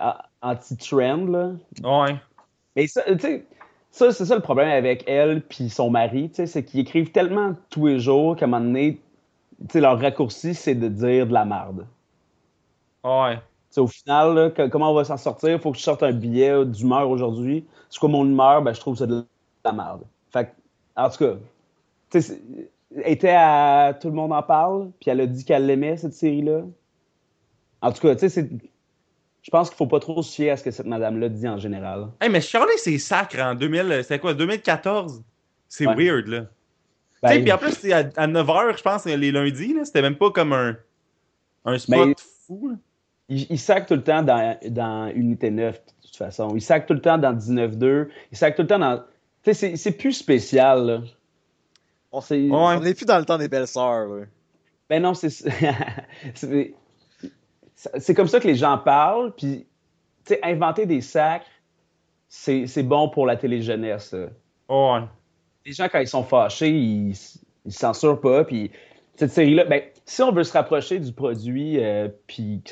a- 0.00 0.26
anti-trend, 0.42 1.26
là. 1.26 1.52
Ouais. 1.84 2.16
Mais 2.76 2.86
ça, 2.88 3.02
tu 3.04 3.18
sais, 3.20 3.46
ça, 3.90 4.12
c'est 4.12 4.26
ça 4.26 4.36
le 4.36 4.42
problème 4.42 4.68
avec 4.70 5.04
elle 5.08 5.42
puis 5.42 5.70
son 5.70 5.90
mari, 5.90 6.30
tu 6.30 6.36
sais, 6.36 6.46
c'est 6.46 6.64
qu'ils 6.64 6.80
écrivent 6.80 7.12
tellement 7.12 7.54
tous 7.70 7.86
les 7.88 8.00
jours 8.00 8.36
qu'à 8.36 8.46
un 8.46 8.48
moment 8.48 8.64
donné, 8.64 9.00
tu 9.60 9.66
sais, 9.72 9.80
leur 9.82 10.00
raccourci, 10.00 10.54
c'est 10.54 10.74
de 10.76 10.88
dire 10.88 11.26
de 11.28 11.32
la 11.34 11.44
merde. 11.46 11.86
Ouais. 13.04 13.36
Tu 13.36 13.42
sais, 13.70 13.80
au 13.80 13.86
final, 13.86 14.34
là, 14.34 14.50
que- 14.50 14.68
comment 14.68 14.90
on 14.90 14.94
va 14.94 15.04
s'en 15.04 15.16
sortir? 15.16 15.50
Il 15.50 15.58
faut 15.60 15.72
que 15.72 15.78
je 15.78 15.82
sorte 15.82 16.02
un 16.02 16.12
billet 16.12 16.64
d'humeur 16.64 17.08
aujourd'hui. 17.10 17.66
C'est 17.90 17.98
quoi 18.00 18.08
mon 18.08 18.24
humeur? 18.24 18.62
Ben, 18.62 18.72
je 18.72 18.80
trouve 18.80 18.94
que 18.94 18.98
c'est 19.00 19.06
de 19.06 19.24
la 19.64 19.72
merde. 19.72 20.02
Fait 20.30 20.46
que, 20.46 20.50
en 20.96 21.08
tout 21.10 21.18
cas, 21.18 21.34
tu 22.10 22.22
sais, 22.22 22.40
était 23.04 23.34
à 23.36 23.96
Tout 24.00 24.08
le 24.08 24.14
monde 24.14 24.32
en 24.32 24.42
parle, 24.42 24.90
puis 25.00 25.10
elle 25.10 25.20
a 25.20 25.26
dit 25.26 25.44
qu'elle 25.44 25.66
l'aimait, 25.66 25.96
cette 25.96 26.14
série-là. 26.14 26.62
En 27.80 27.92
tout 27.92 28.00
cas, 28.00 28.14
tu 28.14 28.20
sais, 28.20 28.28
c'est. 28.28 28.48
Je 29.42 29.50
pense 29.50 29.68
qu'il 29.70 29.76
faut 29.76 29.86
pas 29.86 30.00
trop 30.00 30.22
se 30.22 30.34
fier 30.34 30.50
à 30.50 30.56
ce 30.56 30.64
que 30.64 30.70
cette 30.70 30.86
madame-là 30.86 31.28
dit 31.28 31.48
en 31.48 31.58
général. 31.58 32.08
Hey, 32.20 32.28
mais 32.28 32.40
Charlie, 32.40 32.72
c'est 32.76 32.98
sacre 32.98 33.38
en 33.40 33.54
2000. 33.54 34.00
C'était 34.02 34.18
quoi, 34.18 34.34
2014? 34.34 35.22
C'est 35.68 35.86
Ouais. 35.86 35.94
weird, 35.94 36.26
là. 36.26 36.46
Ben, 37.22 37.30
Tu 37.30 37.34
sais, 37.36 37.42
puis 37.42 37.52
en 37.52 37.58
plus, 37.58 37.72
c'est 37.72 37.92
à, 37.92 38.26
9h, 38.26 38.76
je 38.76 38.82
pense, 38.82 39.04
les 39.06 39.30
lundis, 39.32 39.74
là. 39.74 39.84
C'était 39.84 40.02
même 40.02 40.16
pas 40.16 40.30
comme 40.30 40.52
un, 40.52 40.76
un 41.64 41.78
spot 41.78 42.08
Mais- 42.08 42.14
fou, 42.46 42.68
là. 42.70 42.74
Il, 43.30 43.46
il 43.50 43.58
sac 43.58 43.86
tout 43.86 43.94
le 43.94 44.02
temps 44.02 44.22
dans, 44.22 44.56
dans 44.70 45.08
Unité 45.14 45.50
9, 45.50 45.74
de 45.74 46.06
toute 46.06 46.16
façon. 46.16 46.54
Il 46.54 46.62
sac 46.62 46.86
tout 46.86 46.94
le 46.94 47.00
temps 47.00 47.18
dans 47.18 47.32
19-2. 47.34 48.08
Il 48.32 48.36
sac 48.38 48.56
tout 48.56 48.62
le 48.62 48.68
temps 48.68 48.78
dans. 48.78 49.02
Tu 49.44 49.54
sais, 49.54 49.76
c'est 49.76 49.92
plus 49.92 50.12
spécial, 50.14 50.86
là. 50.86 51.00
On 52.50 52.80
n'est 52.80 52.94
plus 52.94 53.04
dans 53.06 53.18
le 53.18 53.24
temps 53.24 53.38
des 53.38 53.48
belles 53.48 53.66
sœurs. 53.66 54.08
là. 54.08 54.24
Ben 54.88 55.02
non, 55.02 55.14
c'est. 55.14 55.28
c'est 57.74 58.14
comme 58.14 58.28
ça 58.28 58.40
que 58.40 58.46
les 58.48 58.54
gens 58.54 58.78
parlent, 58.78 59.34
puis, 59.36 59.66
tu 60.24 60.34
sais, 60.34 60.40
inventer 60.42 60.86
des 60.86 61.00
sacs, 61.00 61.46
c'est 62.28 62.82
bon 62.82 63.08
pour 63.08 63.26
la 63.26 63.36
télé-jeunesse. 63.36 64.14
Ouais. 64.68 65.00
Les 65.64 65.72
gens, 65.72 65.88
quand 65.90 66.00
ils 66.00 66.08
sont 66.08 66.24
fâchés, 66.24 66.70
ils, 66.70 67.14
se 67.14 67.38
censurent 67.68 68.20
pas, 68.20 68.44
puis 68.44 68.70
cette 69.16 69.30
série-là, 69.30 69.64
ben, 69.64 69.82
si 70.06 70.22
on 70.22 70.32
veut 70.32 70.44
se 70.44 70.52
rapprocher 70.52 71.00
du 71.00 71.12
produit 71.12 71.82
euh, 71.82 72.08
puis 72.26 72.62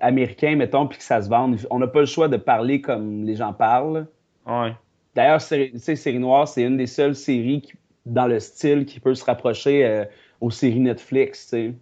américain, 0.00 0.54
mettons, 0.54 0.86
puis 0.86 0.98
que 0.98 1.04
ça 1.04 1.20
se 1.22 1.28
vende, 1.28 1.58
on 1.70 1.78
n'a 1.80 1.88
pas 1.88 2.00
le 2.00 2.06
choix 2.06 2.28
de 2.28 2.36
parler 2.36 2.80
comme 2.80 3.24
les 3.24 3.34
gens 3.34 3.52
parlent. 3.52 4.06
Ouais. 4.46 4.72
D'ailleurs, 5.14 5.40
série- 5.40 5.72
tu 5.72 5.78
sais, 5.80 5.96
Série 5.96 6.20
Noire, 6.20 6.46
c'est 6.46 6.62
une 6.62 6.76
des 6.76 6.86
seules 6.86 7.16
séries 7.16 7.62
qui- 7.62 7.72
dans 8.08 8.26
le 8.26 8.40
style 8.40 8.84
qui 8.86 9.00
peut 9.00 9.14
se 9.14 9.24
rapprocher 9.24 9.84
euh, 9.86 10.04
aux 10.40 10.50
séries 10.50 10.80
Netflix, 10.80 11.44
tu 11.44 11.48
sais. 11.50 11.74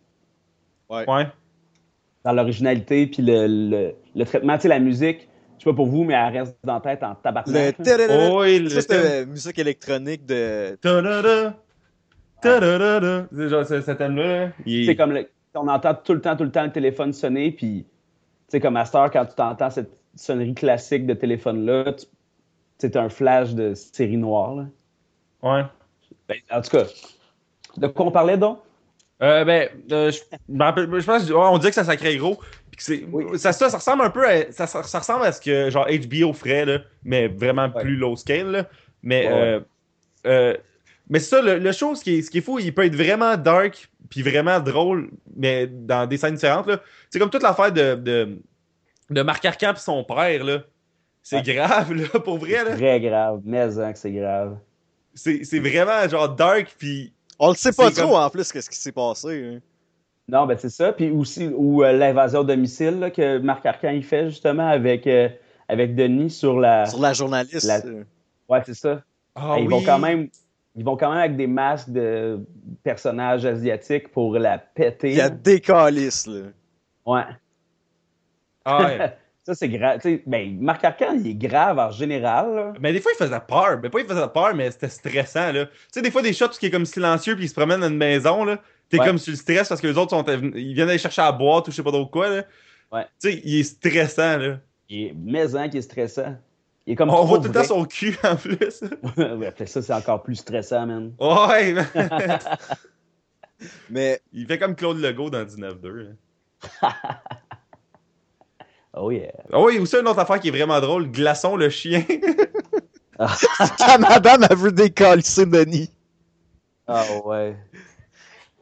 Ouais. 0.89 1.05
Dans 2.25 2.33
l'originalité, 2.33 3.07
puis 3.07 3.23
le, 3.23 3.47
le, 3.47 3.95
le 4.15 4.25
traitement, 4.25 4.57
tu 4.57 4.63
sais, 4.63 4.69
la 4.69 4.79
musique, 4.81 5.29
je 5.59 5.65
sais 5.65 5.71
pas 5.71 5.75
pour 5.77 5.87
vous, 5.87 6.05
mais 6.05 6.15
elle 6.15 6.39
reste 6.39 6.57
dans 6.65 6.75
la 6.75 6.81
tête 6.81 7.03
en 7.03 7.11
Le 7.11 7.17
tabarnak. 7.23 7.79
là. 7.79 7.85
tadadada, 7.85 8.31
Oh, 8.33 8.41
oui, 8.43 8.59
le 8.59 8.69
ça, 8.69 8.83
thème. 8.83 9.03
c'était 9.03 9.27
musique 9.27 9.59
électronique 9.59 10.27
de. 10.27 10.77
C'est 13.33 13.49
genre 13.49 13.65
ce, 13.65 13.81
ce 13.81 13.91
thème-là. 13.93 14.51
C'est 14.87 14.97
comme 14.97 15.13
le- 15.13 15.29
on 15.55 15.69
entend 15.69 15.95
tout 15.95 16.13
le 16.13 16.21
temps, 16.21 16.37
tout 16.37 16.45
le 16.45 16.51
temps 16.51 16.65
le 16.65 16.73
téléphone 16.73 17.13
sonner, 17.13 17.51
puis 17.51 17.87
tu 17.87 17.89
sais, 18.49 18.61
comme 18.61 18.77
à 18.77 18.85
cette 18.85 18.95
heure, 18.95 19.11
quand 19.11 19.25
tu 19.25 19.35
t'entends 19.35 19.71
cette 19.71 19.91
sonnerie 20.15 20.55
classique 20.55 21.07
de 21.07 21.15
téléphone-là, 21.15 21.95
c'est 22.79 22.97
un 22.97 23.09
flash 23.09 23.55
de 23.55 23.73
série 23.75 24.19
noire. 24.19 24.55
Là. 24.55 24.67
Ouais. 25.43 25.63
Ben, 26.29 26.39
en 26.51 26.61
tout 26.61 26.71
cas, 26.71 26.85
de 27.77 27.87
quoi 27.89 28.07
on 28.07 28.11
parlait 28.11 28.37
donc? 28.37 28.59
Euh, 29.23 29.45
ben, 29.45 29.69
euh, 29.93 30.11
je, 30.11 30.19
je 30.19 31.07
pense, 31.07 31.31
on 31.31 31.59
dit 31.59 31.69
que 31.69 31.75
ça 31.75 31.85
sacrait 31.85 32.17
gros. 32.17 32.39
Oui. 32.89 33.39
ça, 33.39 33.53
ça, 33.53 33.71
ça 33.71 33.79
ressemble 33.79 34.03
un 34.03 34.11
peu 34.11 34.29
à, 34.29 34.53
ça, 34.53 34.67
ressemble 34.83 35.25
à 35.25 35.33
ce 35.33 35.41
que 35.41 35.71
genre 35.71 35.87
HBO 35.89 36.33
ferait, 36.35 36.67
là, 36.67 36.79
mais 37.05 37.27
vraiment 37.29 37.69
Ouais. 37.75 37.83
plus 37.83 37.97
low 37.97 38.17
scale. 38.17 38.51
Là. 38.51 38.67
Mais, 39.03 39.27
Ouais, 39.27 39.33
euh, 39.33 39.61
euh, 40.27 40.57
mais 41.09 41.21
ça, 41.21 41.41
le, 41.41 41.59
le 41.59 41.73
show, 41.73 41.95
ce 41.95 42.05
qui, 42.05 42.19
est, 42.19 42.23
ce 42.23 42.31
qui 42.31 42.39
est 42.39 42.43
fou, 42.43 42.59
il 42.59 42.75
peut 42.75 42.85
être 42.85 42.95
vraiment 42.97 43.37
dark 43.37 43.89
puis 44.11 44.23
vraiment 44.23 44.61
drôle, 44.61 45.11
mais 45.37 45.67
dans 45.67 46.07
des 46.07 46.17
scènes 46.19 46.35
différentes. 46.35 46.69
C'est 47.11 47.19
comme 47.19 47.31
toute 47.31 47.43
l'affaire 47.43 47.73
de, 47.73 47.95
de, 47.95 48.39
de 49.11 49.23
Marc 49.23 49.45
Arcan 49.45 49.73
et 49.73 49.79
son 49.79 50.05
père. 50.05 50.63
C'est 51.23 51.37
Ouais. 51.37 51.55
grave, 51.55 51.93
là, 51.95 52.21
pour 52.21 52.39
vrai. 52.39 52.63
Là. 52.65 52.77
Très 52.77 53.01
grave, 53.01 53.41
mais 53.45 53.79
hein, 53.79 53.93
que 53.93 53.99
c'est 53.99 54.13
grave. 54.13 54.59
C'est, 55.17 55.43
c'est 55.45 55.59
vraiment 55.59 56.07
genre 56.09 56.29
dark 56.29 56.75
puis 56.79 57.13
On 57.39 57.49
le 57.49 57.55
sait 57.57 57.73
pas 57.73 57.91
trop 57.91 58.03
comme- 58.11 58.21
en 58.21 58.31
plus, 58.31 58.53
qu'est-ce 58.53 58.71
qui 58.71 58.77
s'est 58.77 58.93
passé. 58.93 59.55
hein. 59.57 59.59
Non, 60.29 60.45
ben 60.47 60.57
c'est 60.59 60.71
ça. 60.71 60.93
Puis 60.93 61.11
aussi, 61.11 61.49
ou 61.55 61.83
euh, 61.83 61.93
l'invasion 61.93 62.41
au 62.41 62.45
domicile 62.45 62.99
là, 63.01 63.11
que 63.11 63.39
Marc 63.39 63.65
Arcan 63.65 63.91
il 63.91 64.05
fait 64.05 64.29
justement 64.29 64.69
avec, 64.69 65.07
euh, 65.07 65.29
avec 65.69 65.95
Denis 65.95 66.31
sur 66.31 66.61
la. 66.61 66.87
Sur 66.87 67.01
la 67.01 67.13
journaliste. 67.13 67.65
La-. 67.65 67.81
Ouais, 68.49 68.63
c'est 68.67 68.75
ça. 68.75 69.03
Ah 69.35 69.57
Et 69.59 69.63
ils 69.63 69.69
vont 69.71 69.83
quand 69.83 69.99
même. 69.99 70.29
Ils 70.79 70.85
vont 70.85 70.97
quand 70.97 71.09
même 71.11 71.21
avec 71.21 71.37
des 71.37 71.47
masques 71.47 71.89
de 71.91 72.39
personnages 72.83 73.47
asiatiques 73.47 74.09
pour 74.13 74.35
la 74.39 74.59
péter. 74.59 75.11
Il 75.11 75.17
y 75.17 75.21
a 75.23 75.31
des 75.31 75.61
calices, 75.61 76.27
là. 76.27 76.43
Ouais. 77.07 77.23
Ah 78.65 78.85
ouais. 78.85 79.17
Ça, 79.47 79.55
c'est 79.55 79.69
grave. 79.69 80.01
Tu 80.03 80.17
sais, 80.17 80.23
Ben, 80.27 80.59
Marc 80.61 80.83
Arcan, 80.83 81.15
il 81.15 81.29
est 81.29 81.35
grave 81.35 81.79
en 81.79 81.93
général. 81.93 82.53
là. 82.53 82.73
Mais 82.81 82.93
des 82.93 83.01
fois, 83.01 83.13
il 83.15 83.25
faisait 83.25 83.41
peur. 83.47 83.79
Mais 83.81 83.89
pas 83.91 84.01
il 84.01 84.07
faisait 84.07 84.27
peur, 84.35 84.53
mais 84.57 84.73
c'était 84.73 84.89
stressant, 84.89 85.53
là. 85.53 85.67
Tu 85.67 85.73
sais, 85.93 86.03
des 86.03 86.11
fois, 86.11 86.21
des 86.21 86.33
shots 86.33 86.49
qui 86.49 86.67
est 86.67 86.71
comme 86.71 86.85
silencieux 86.85 87.37
puis 87.37 87.45
ils 87.45 87.49
se 87.49 87.55
promènent 87.55 87.81
dans 87.81 87.89
une 87.89 87.97
maison, 87.97 88.45
là. 88.45 88.59
T'es 88.89 88.99
Ouais. 88.99 89.07
comme 89.07 89.19
sur 89.19 89.31
le 89.31 89.37
stress 89.37 89.69
parce 89.69 89.81
que 89.81 89.87
les 89.87 89.97
autres 89.97 90.11
sont, 90.11 90.25
ils 90.57 90.75
viennent 90.75 90.89
aller 90.89 90.99
chercher 90.99 91.23
à 91.23 91.31
boire 91.31 91.63
ou 91.65 91.71
je 91.71 91.77
sais 91.77 91.83
pas 91.85 91.93
trop 91.93 92.07
quoi, 92.07 92.29
là. 92.29 92.43
Ouais. 92.91 93.05
Tu 93.21 93.31
sais, 93.31 93.41
il 93.45 93.61
est 93.61 93.63
stressant, 93.63 94.37
là. 94.37 94.59
Il 94.89 95.07
est 95.07 95.15
maison 95.15 95.69
qui 95.69 95.79
est 95.79 95.83
stressant. 95.83 96.37
Il 96.85 96.95
est 96.95 96.97
comme 96.97 97.11
On 97.11 97.25
voit 97.25 97.39
tout 97.39 97.45
le 97.49 97.53
temps 97.53 97.63
son 97.63 97.85
cul, 97.85 98.17
en 98.25 98.35
plus. 98.35 98.83
ouais, 99.17 99.47
après 99.47 99.67
ça, 99.67 99.81
c'est 99.81 99.93
encore 99.95 100.25
plus 100.25 100.35
stressant, 100.37 100.87
man. 100.87 101.13
Ouais, 101.21 101.73
man. 101.73 101.87
Mais 103.91 104.21
Il 104.33 104.47
fait 104.47 104.59
comme 104.59 104.75
Claude 104.75 104.99
Legault 104.99 105.31
dans 105.31 105.45
19-2. 105.45 106.15
Oh 108.99 109.11
yeah. 109.11 109.31
Ah 109.53 109.61
oui, 109.61 109.79
aussi 109.79 109.97
une 109.99 110.09
autre 110.09 110.19
affaire 110.21 110.41
qui 110.41 110.49
est 110.49 110.53
vraiment 110.53 110.81
drôle. 110.81 111.11
Glaçon, 111.11 111.55
le 111.57 111.69
chien. 111.71 112.03
quand 113.19 113.99
madame 113.99 114.45
a 114.45 114.55
vu 114.55 114.73
des 114.73 114.91
calices 114.91 115.39
Denis. 115.39 115.91
Ah 116.87 117.05
ouais. 117.25 117.57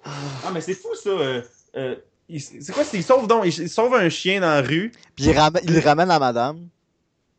ah, 0.04 0.50
mais 0.52 0.60
c'est 0.60 0.74
fou, 0.74 0.88
ça. 0.94 1.10
euh, 1.10 1.42
euh, 1.76 1.96
c'est 2.38 2.72
quoi, 2.72 2.84
c'est- 2.84 2.96
il 2.96 3.02
sauve 3.04 3.26
donc, 3.26 3.44
il, 3.46 3.68
sauve 3.68 3.94
un 3.94 4.08
chien 4.08 4.40
dans 4.40 4.46
la 4.48 4.62
rue. 4.62 4.92
Puis 5.14 5.26
il, 5.26 5.32
ramène- 5.38 5.62
il 5.64 5.74
le 5.74 5.80
ramène 5.80 6.10
à 6.10 6.18
madame. 6.18 6.68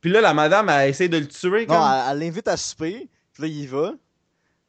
Puis 0.02 0.12
là, 0.12 0.22
la 0.22 0.34
madame, 0.34 0.70
elle 0.70 0.90
essaie 0.90 1.08
de 1.10 1.18
le 1.18 1.28
tuer, 1.28 1.66
comme. 1.66 1.76
Non, 1.78 1.84
elle 1.88 2.12
elle 2.12 2.20
l'invite 2.20 2.48
à 2.48 2.56
souper. 2.58 3.10
Puis 3.34 3.42
là, 3.44 3.48
il 3.48 3.60
y 3.62 3.68
va. 3.68 3.94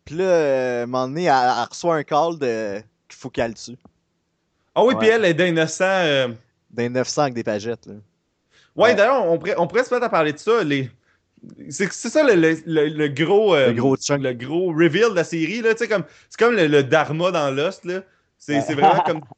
Puis 0.04 0.14
là, 0.16 0.24
euh, 0.24 0.80
à 0.80 0.82
un 0.84 0.86
moment 0.86 1.08
donné, 1.08 1.24
elle, 1.24 1.34
elle 1.58 1.68
reçoit 1.68 1.96
un 1.96 2.02
call 2.04 2.38
de 2.38 2.78
qu'il 3.08 3.18
faut 3.18 3.28
qu'elle 3.28 3.48
le 3.50 3.54
tue. 3.54 3.76
Ah 4.74 4.84
oui, 4.84 4.94
puis 4.98 5.08
elle 5.08 5.24
est 5.24 5.34
d'innocent. 5.34 5.84
euh, 5.84 6.28
D'un 6.70 6.88
900 6.88 7.22
avec 7.22 7.34
des 7.34 7.44
pagettes, 7.44 7.86
là. 7.86 7.94
Ouais, 8.76 8.90
Ouais. 8.90 8.94
d'ailleurs, 8.94 9.24
on 9.26 9.38
pourrait, 9.38 9.54
on 9.58 9.66
pourrait 9.66 9.84
se 9.84 9.92
mettre 9.94 10.06
à 10.06 10.10
parler 10.10 10.32
de 10.32 10.38
ça. 10.38 10.62
Les... 10.64 10.90
C'est 11.68 11.92
c'est 11.92 12.08
ça 12.08 12.22
le, 12.24 12.34
le- 12.34 12.56
le- 12.66 12.88
le 12.88 13.08
gros, 13.08 13.54
euh, 13.54 13.68
Le 13.68 13.72
gros 13.74 13.96
chunk. 13.96 14.20
le 14.22 14.32
gros 14.32 14.68
reveal 14.72 15.10
de 15.10 15.14
la 15.16 15.24
série. 15.24 15.60
Là, 15.62 15.72
tu 15.74 15.78
sais, 15.78 15.88
comme, 15.88 16.04
c'est 16.28 16.38
comme 16.38 16.54
le, 16.56 16.66
le 16.66 16.82
Dharma 16.82 17.30
dans 17.30 17.50
Lost. 17.50 17.84
là. 17.84 18.02
C'est 18.38 18.60
c'est 18.62 18.74
vraiment 18.74 19.02
comme. 19.06 19.20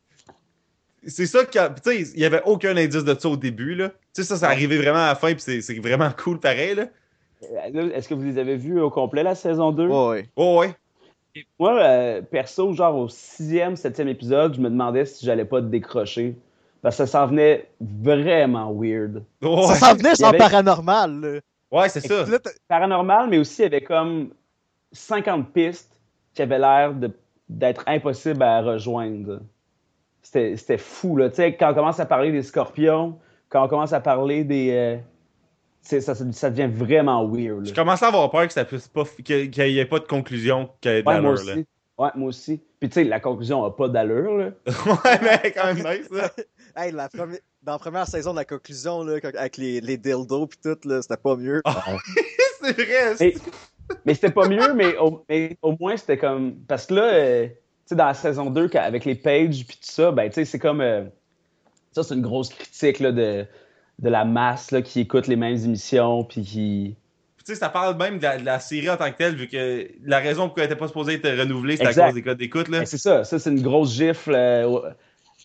C'est 1.06 1.26
ça 1.26 1.44
que. 1.44 1.50
Tu 1.80 2.04
sais, 2.04 2.12
il 2.14 2.18
n'y 2.18 2.24
avait 2.24 2.42
aucun 2.44 2.76
indice 2.76 3.04
de 3.04 3.18
ça 3.18 3.28
au 3.28 3.36
début. 3.36 3.74
là. 3.74 3.88
Tu 3.88 3.94
sais, 4.12 4.24
ça, 4.24 4.36
c'est 4.36 4.44
arrivé 4.44 4.76
vraiment 4.76 4.98
à 4.98 5.08
la 5.08 5.14
fin, 5.14 5.32
puis 5.32 5.40
c'est- 5.40 5.60
c'est 5.60 5.78
vraiment 5.78 6.10
cool 6.22 6.38
pareil. 6.40 6.74
Là. 6.74 6.86
Euh, 7.44 7.70
là, 7.72 7.96
Est-ce 7.96 8.08
que 8.08 8.14
vous 8.14 8.24
les 8.24 8.36
avez 8.38 8.56
vus 8.56 8.80
au 8.80 8.90
complet, 8.90 9.22
la 9.22 9.34
saison 9.36 9.70
2? 9.70 9.86
Ouais, 9.86 10.08
ouais. 10.08 10.28
Oh, 10.36 10.58
ouais. 10.60 10.74
Moi, 11.58 11.80
euh, 11.80 12.20
perso, 12.22 12.72
genre 12.74 12.96
au 12.96 13.08
sixième, 13.08 13.76
septième 13.76 14.08
épisode, 14.08 14.54
je 14.56 14.60
me 14.60 14.68
demandais 14.68 15.04
si 15.04 15.24
j'allais 15.24 15.44
pas 15.44 15.60
décrocher. 15.60 16.34
Parce 16.82 16.96
que 16.96 17.06
ça 17.06 17.06
s'en 17.06 17.26
venait 17.26 17.68
vraiment 17.80 18.72
weird. 18.72 19.22
Ça 19.42 19.74
s'en 19.74 19.94
venait 19.94 20.14
sans 20.14 20.28
avait- 20.28 20.38
paranormal, 20.38 21.20
là. 21.20 21.40
Ouais, 21.70 21.88
c'est 21.88 22.00
ça. 22.00 22.24
Paranormal, 22.68 23.28
mais 23.28 23.38
aussi 23.38 23.62
il 23.62 23.64
y 23.64 23.66
avait 23.66 23.80
comme 23.82 24.30
50 24.92 25.52
pistes 25.52 26.00
qui 26.34 26.42
avaient 26.42 26.58
l'air 26.58 26.94
d'être 27.48 27.82
impossible 27.86 28.42
à 28.42 28.62
rejoindre. 28.62 29.40
C'était 30.22 30.56
c'était 30.56 30.78
fou, 30.78 31.16
là. 31.16 31.28
Tu 31.30 31.36
sais, 31.36 31.54
quand 31.56 31.70
on 31.72 31.74
commence 31.74 32.00
à 32.00 32.06
parler 32.06 32.32
des 32.32 32.42
scorpions, 32.42 33.18
quand 33.48 33.64
on 33.64 33.68
commence 33.68 33.92
à 33.92 34.00
parler 34.00 34.44
des. 34.44 34.70
euh, 34.72 34.96
ça, 35.82 36.14
ça 36.14 36.50
devient 36.50 36.70
vraiment 36.72 37.26
weird. 37.26 37.64
Je 37.64 37.70
là. 37.70 37.74
commençais 37.74 38.04
à 38.04 38.08
avoir 38.08 38.30
peur 38.30 38.46
que 38.46 38.52
ça 38.52 38.64
puisse 38.64 38.88
pas. 38.88 39.04
qu'il 39.24 39.50
qu'il 39.50 39.68
y 39.68 39.78
ait 39.78 39.84
pas 39.86 39.98
de 40.00 40.06
conclusion 40.06 40.68
qui 40.80 40.88
ait 40.88 41.02
de 41.02 41.08
Ouais, 41.08 41.20
moi 41.20 41.34
là. 41.34 41.40
aussi. 41.40 41.66
Ouais, 41.98 42.08
moi 42.14 42.28
aussi. 42.28 42.60
Puis 42.78 42.88
tu 42.90 42.94
sais, 42.94 43.04
la 43.04 43.20
conclusion 43.20 43.64
a 43.64 43.70
pas 43.74 43.88
d'allure, 43.88 44.36
là. 44.36 44.46
ouais, 44.66 45.18
mais 45.22 45.50
quand 45.52 45.66
même 45.74 45.76
nice. 45.78 46.08
Hey, 46.80 46.92
la 46.92 47.08
premi- 47.08 47.40
Dans 47.62 47.72
la 47.72 47.78
première 47.78 48.06
saison 48.06 48.30
de 48.32 48.36
la 48.38 48.44
conclusion, 48.44 49.02
là, 49.02 49.18
avec 49.34 49.56
les, 49.56 49.80
les 49.80 49.96
dildos 49.96 50.46
pis 50.46 50.58
tout, 50.62 50.78
là, 50.88 51.02
c'était 51.02 51.16
pas 51.16 51.34
mieux. 51.34 51.60
c'est 52.62 52.72
vrai. 52.72 53.14
Mais, 53.18 53.34
mais 54.04 54.14
c'était 54.14 54.30
pas 54.30 54.46
mieux, 54.46 54.74
mais 54.74 54.96
au, 54.98 55.24
mais 55.28 55.56
au 55.62 55.76
moins 55.80 55.96
c'était 55.96 56.18
comme. 56.18 56.54
Parce 56.68 56.86
que 56.86 56.94
là, 56.94 57.02
euh, 57.14 57.46
tu 57.48 57.52
sais, 57.86 57.94
dans 57.96 58.06
la 58.06 58.14
saison 58.14 58.50
2, 58.50 58.68
quand- 58.68 58.78
avec 58.82 59.04
les 59.04 59.16
pages 59.16 59.66
puis 59.66 59.76
tout 59.76 59.90
ça, 59.90 60.12
ben, 60.12 60.28
tu 60.28 60.34
sais, 60.34 60.44
c'est 60.44 60.58
comme. 60.60 60.80
euh, 60.80 61.02
ça, 61.92 62.04
c'est 62.04 62.14
une 62.14 62.22
grosse 62.22 62.50
critique 62.50 63.00
là, 63.00 63.10
de, 63.10 63.44
de 63.98 64.08
la 64.08 64.24
masse 64.24 64.70
là, 64.70 64.80
qui 64.80 65.00
écoute 65.00 65.26
les 65.26 65.34
mêmes 65.36 65.56
émissions 65.56 66.22
puis 66.22 66.42
qui. 66.42 66.96
Tu 67.38 67.54
sais, 67.54 67.58
ça 67.58 67.70
parle 67.70 67.96
même 67.96 68.18
de 68.18 68.22
la, 68.22 68.38
de 68.38 68.44
la 68.44 68.60
série 68.60 68.88
en 68.90 68.96
tant 68.96 69.10
que 69.10 69.16
telle, 69.16 69.34
vu 69.34 69.48
que 69.48 69.88
la 70.04 70.18
raison 70.18 70.48
pour 70.48 70.58
laquelle 70.58 70.64
elle 70.64 70.72
était 70.72 70.78
pas 70.78 70.86
supposée 70.86 71.14
être 71.14 71.28
renouvelée, 71.40 71.76
c'était 71.76 71.98
à 71.98 72.04
cause 72.06 72.14
des 72.14 72.22
codes 72.22 72.38
d'écoute, 72.38 72.68
là. 72.68 72.80
Ben, 72.80 72.86
c'est 72.86 72.98
ça. 72.98 73.24
Ça, 73.24 73.38
c'est 73.40 73.50
une 73.50 73.62
grosse 73.62 73.94
gifle 73.94 74.34
euh, 74.34 74.80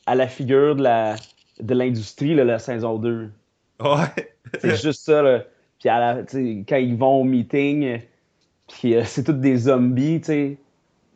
à 0.05 0.15
la 0.15 0.27
figure 0.27 0.75
de 0.75 0.83
la 0.83 1.15
de 1.59 1.73
l'industrie, 1.73 2.33
là, 2.35 2.43
la 2.43 2.59
saison 2.59 2.97
2. 2.97 3.29
Ouais. 3.81 3.87
C'est 4.59 4.75
juste 4.81 5.03
ça, 5.05 5.21
là. 5.21 5.43
Puis 5.79 5.89
à 5.89 5.99
la, 5.99 6.23
tu 6.23 6.31
sais, 6.57 6.65
quand 6.67 6.77
ils 6.77 6.97
vont 6.97 7.21
au 7.21 7.23
meeting, 7.23 8.01
puis 8.67 8.95
euh, 8.95 9.03
c'est 9.05 9.23
tous 9.23 9.33
des 9.33 9.57
zombies, 9.57 10.19
tu 10.21 10.25
sais. 10.27 10.57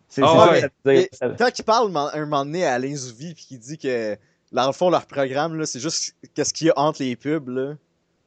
C'est 0.10 0.22
Ah 0.24 0.50
c'est 0.54 0.60
ça 0.62 0.70
que 0.70 0.90
veut 0.90 0.94
dire. 0.96 1.08
Quand 1.38 1.52
un 2.14 2.20
moment 2.26 2.46
donné 2.46 2.66
à 2.66 2.74
Alain 2.76 2.96
Zouvi 2.96 3.34
pis 3.34 3.46
qu'il 3.46 3.60
dit 3.60 3.78
que, 3.78 4.16
dans 4.52 4.68
le 4.68 4.72
fond, 4.74 4.90
leur 4.90 5.06
programme, 5.06 5.56
là, 5.56 5.66
c'est 5.66 5.80
juste 5.82 6.16
qu'est-ce 6.34 6.54
qu'il 6.54 6.68
y 6.68 6.70
a 6.70 6.74
entre 6.80 7.02
les 7.04 7.16
pubs, 7.16 7.50
là. 7.50 7.74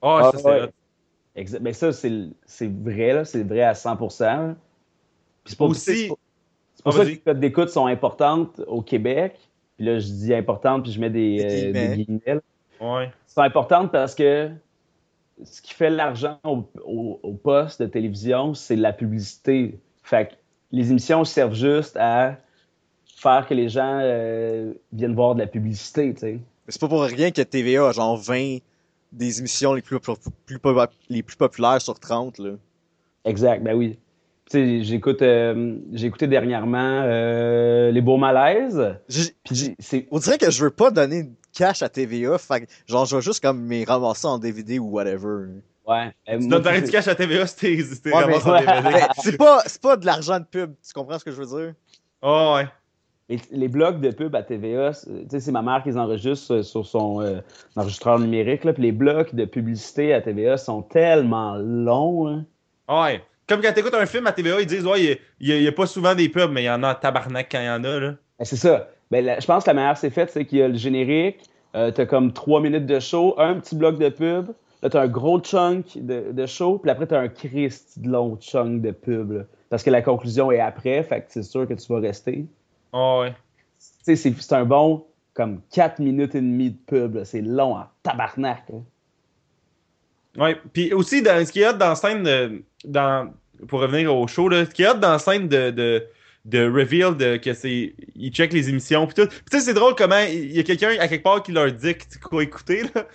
Oh, 0.03 0.19
Ah, 0.21 0.31
ça, 0.33 0.39
c'est 0.39 0.45
ouais. 0.45 0.71
Exa- 1.37 1.59
Ben 1.61 1.73
ça, 1.73 1.93
c'est 1.93 2.29
c'est 2.45 2.71
vrai, 2.71 3.13
là. 3.15 3.25
C'est 3.25 3.45
vrai 3.45 3.63
à 3.63 3.73
100%. 3.75 4.25
là. 4.25 4.55
Puis 5.45 5.53
c'est 5.53 5.57
pour, 5.57 5.69
Aussi- 5.71 5.81
c'est 6.03 6.09
pour- 6.09 6.19
c'est 6.75 6.83
pour 6.83 6.93
Ah, 6.95 6.97
ça 6.99 7.05
que 7.05 7.09
les 7.09 7.19
codes 7.19 7.41
d'écoute 7.41 7.69
sont 7.71 7.87
importantes 7.87 8.61
au 8.67 8.83
Québec. 8.83 9.39
Puis 9.81 9.87
là, 9.89 9.99
je 9.99 10.09
dis 10.09 10.35
importantes, 10.35 10.83
puis 10.83 10.93
je 10.93 11.01
mets 11.01 11.09
des, 11.09 11.39
Des 11.39 11.45
euh, 11.45 11.49
guillemets. 11.72 11.89
des 11.97 12.05
guillemets. 12.05 12.35
là. 12.35 12.41
Ouais. 12.83 13.05
Elles 13.05 13.12
sont 13.26 13.41
importantes 13.41 13.91
parce 13.91 14.14
que 14.14 14.51
ce 15.43 15.62
qui 15.62 15.72
fait 15.72 15.89
l'argent 15.89 16.39
au, 16.45 16.64
au- 16.85 17.18
au 17.22 17.33
poste 17.33 17.81
de 17.81 17.87
télévision, 17.87 18.53
c'est 18.53 18.76
la 18.76 18.93
publicité. 18.93 19.81
Fait 20.03 20.28
que 20.28 20.33
les 20.70 20.91
émissions 20.91 21.24
servent 21.24 21.55
juste 21.55 21.97
à 21.97 22.37
faire 23.16 23.47
que 23.47 23.55
les 23.55 23.70
gens 23.70 24.01
euh, 24.03 24.74
viennent 24.93 25.14
voir 25.14 25.35
de 25.35 25.41
la 25.41 25.47
publicité, 25.47 26.12
tu 26.12 26.20
sais. 26.20 26.33
Mais 26.35 26.41
c'est 26.68 26.81
pas 26.83 26.89
pour 26.89 27.01
rien 27.03 27.31
que 27.31 27.41
TVA 27.41 27.89
a 27.89 27.93
genre 27.93 28.18
20 28.18 28.59
des 29.12 29.39
émissions 29.39 29.72
les 29.72 29.81
plus, 29.81 29.97
les 31.09 31.22
plus 31.22 31.37
populaires 31.37 31.81
sur 31.81 31.99
30, 31.99 32.37
là. 32.37 32.51
Exact, 33.24 33.62
ben 33.62 33.74
oui. 33.74 33.99
J'écoute, 34.53 35.23
euh, 35.23 35.77
j'ai 35.93 36.09
écouté 36.09 36.27
dernièrement 36.27 37.03
euh, 37.05 37.91
Les 37.93 38.01
Beaux 38.01 38.17
Malaises. 38.17 38.97
Puis 39.45 39.77
On 40.11 40.19
dirait 40.19 40.39
que 40.39 40.51
je 40.51 40.65
veux 40.65 40.71
pas 40.71 40.91
donner 40.91 41.23
de 41.25 41.31
cash 41.53 41.83
à 41.83 41.89
TVA, 41.89 42.37
fait 42.39 42.63
que, 42.63 42.67
genre, 42.87 43.05
je 43.07 43.17
vais 43.17 43.23
juste 43.23 43.43
comme 43.43 43.61
mes 43.61 43.85
ramasser 43.85 44.27
en 44.27 44.39
DVD 44.39 44.79
ou 44.81 44.87
whatever. 44.91 45.47
ouais. 45.87 46.13
euh, 46.29 46.39
Tu 46.41 46.49
donnes 46.49 46.63
du 46.85 46.91
cash 46.91 47.07
à 47.07 47.15
TVA 47.15 47.47
si 47.47 47.57
t'es 47.57 48.13
Ouais, 48.13 48.27
mais- 48.27 48.39
ramassé 48.39 48.49
en. 48.49 48.83
DVD. 48.83 49.05
C'est 49.23 49.37
pas, 49.37 49.63
c'est 49.67 49.81
pas 49.81 49.97
de 49.97 50.07
l'argent 50.07 50.41
de 50.41 50.45
pub, 50.45 50.73
tu 50.85 50.93
comprends 50.93 51.19
ce 51.19 51.25
que 51.25 51.31
je 51.31 51.41
veux 51.43 51.47
dire? 51.63 51.75
Oh, 52.23 52.55
ouais. 52.57 52.67
Les, 53.29 53.39
les 53.53 53.69
blocs 53.69 54.01
de 54.01 54.11
pub 54.11 54.35
à 54.35 54.43
TVA, 54.43 54.93
c'est- 54.93 55.31
sais, 55.31 55.39
c'est 55.39 55.53
ma 55.53 55.63
mère 55.63 55.83
qui 55.85 55.91
les 55.91 55.97
enregistre 55.97 56.55
euh, 56.57 56.63
sur 56.65 56.85
son 56.85 57.21
euh, 57.23 57.39
enregistreur 57.77 58.19
numérique. 58.19 58.65
Là, 58.65 58.73
puis 58.73 58.83
les 58.83 58.91
blocs 58.93 59.33
de 59.33 59.45
publicité 59.45 60.13
à 60.13 60.21
TVA 60.21 60.57
sont 60.57 60.83
tellement 60.83 61.55
longs. 61.57 62.27
hein. 62.27 62.45
Ah 62.89 63.05
Ouais. 63.05 63.23
Comme 63.51 63.61
quand 63.63 63.73
t'écoutes 63.73 63.95
un 63.95 64.07
film 64.07 64.27
à 64.29 64.33
TVA, 64.33 64.61
ils 64.61 64.67
disent, 64.67 64.87
ouais, 64.87 65.21
il 65.41 65.49
y 65.63 65.67
a- 65.67 65.73
pas 65.73 65.87
souvent 65.87 66.15
des 66.15 66.29
pubs, 66.29 66.53
mais 66.53 66.63
il 66.63 66.67
y 66.67 66.71
en 66.71 66.83
a 66.85 66.93
en 66.93 66.95
tabarnak 66.95 67.49
quand 67.51 67.59
il 67.61 67.67
y 67.67 67.69
en 67.69 67.83
a, 67.83 67.99
là. 68.01 68.11
Ben, 68.39 68.45
c'est 68.45 68.55
ça. 68.57 68.89
Ben, 69.11 69.25
la- 69.25 69.41
je 69.41 69.47
pense 69.47 69.65
que 69.65 69.71
la 69.71 69.75
manière 69.75 69.97
c'est 69.99 70.11
faite, 70.11 70.31
c'est 70.31 70.45
qu'il 70.47 70.59
y 70.59 70.63
a 70.63 70.69
le 70.69 70.77
générique, 70.77 71.41
euh, 71.75 71.91
t'as 71.91 72.07
comme 72.07 72.33
trois 72.33 72.61
minutes 72.61 72.87
de 72.87 73.01
show, 73.01 73.35
un 73.39 73.55
petit 73.57 73.75
bloc 73.75 73.99
de 73.99 74.09
pub, 74.09 74.51
là 74.83 74.89
t'as 74.89 75.03
un 75.03 75.09
gros 75.09 75.41
chunk 75.41 75.99
de, 75.99 76.31
de 76.33 76.47
show, 76.47 76.79
puis 76.79 76.91
après 76.93 77.07
t'as 77.09 77.19
un 77.19 77.29
Christ 77.29 77.99
de 77.99 78.09
long 78.09 78.39
chunk 78.41 78.83
de 78.83 78.93
pub. 78.93 79.33
là. 79.33 79.43
parce 79.69 79.83
que 79.83 79.91
la 79.91 80.01
conclusion 80.03 80.53
est 80.53 80.61
après, 80.61 81.03
fait 81.03 81.21
que 81.23 81.27
c'est 81.31 81.43
sûr 81.43 81.67
que 81.67 81.75
tu 81.75 81.93
vas 81.93 81.99
rester. 82.01 82.47
Oh, 82.93 83.23
ouais. 83.23 83.33
Tu 84.05 84.17
sais, 84.17 84.33
c'est 84.39 84.53
un 84.55 84.65
bon 84.65 85.05
comme 85.35 85.61
4 85.73 85.99
minutes 85.99 86.35
et 86.37 86.41
demie 86.41 86.71
de 86.71 86.77
pub. 86.87 87.23
C'est 87.25 87.41
long 87.41 87.77
en 87.77 87.85
tabarnak. 88.05 88.63
hein. 88.73 88.83
Ouais. 90.37 90.57
Puis 90.72 90.93
aussi, 90.93 91.22
dans, 91.22 91.45
ce 91.45 91.51
qui 91.53 91.61
est 91.61 91.68
hot 91.68 91.74
dans 91.74 91.91
la 91.91 91.95
scène 91.95 92.22
de. 92.22 92.62
Dans, 92.85 93.33
pour 93.68 93.81
revenir 93.81 94.14
au 94.14 94.26
show, 94.26 94.49
là, 94.49 94.64
ce 94.64 94.70
qui 94.70 94.83
est 94.83 94.89
hot 94.89 94.95
dans 94.95 95.12
la 95.12 95.18
scène 95.18 95.49
de. 95.49 95.70
de 95.70 96.07
de 96.47 96.64
reveal 96.64 97.14
de 97.18 97.37
que 97.37 97.53
c'est 97.53 97.93
ils 98.16 98.33
checkent 98.33 98.55
les 98.55 98.70
émissions 98.70 99.07
puis 99.07 99.14
tout. 99.14 99.28
Puis 99.28 99.41
tu 99.51 99.59
sais 99.59 99.64
c'est 99.64 99.74
drôle 99.74 99.95
comment 99.95 100.20
il 100.20 100.57
y 100.57 100.59
a 100.59 100.62
quelqu'un 100.62 100.97
à 100.99 101.07
quelque 101.07 101.22
part 101.22 101.43
qui 101.43 101.53
leur 101.53 101.70
dicte 101.70 102.18
quoi 102.18 102.43
écouter 102.43 102.85
là. 102.95 103.07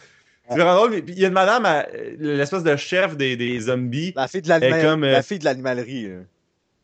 C'est 0.47 0.55
vraiment 0.55 0.76
drôle. 0.76 1.01
Puis 1.01 1.16
il 1.16 1.20
y 1.20 1.26
a 1.26 1.30
une 1.30 1.34
madame 1.34 1.68
l'espèce 2.20 2.61
de 2.61 2.76
chef 2.76 3.18
des, 3.18 3.36
des 3.36 3.61
zombies. 3.61 4.13
La 4.16 4.28
fille 4.28 4.43
de 4.43 4.49
l'animal- 4.49 4.80
Et 4.80 4.84
comme, 4.84 5.03
euh, 5.03 5.11
la 5.11 5.24
fille 5.24 5.39
de 5.39 5.45
l'animalerie, 5.45 6.09
là. 6.09 6.18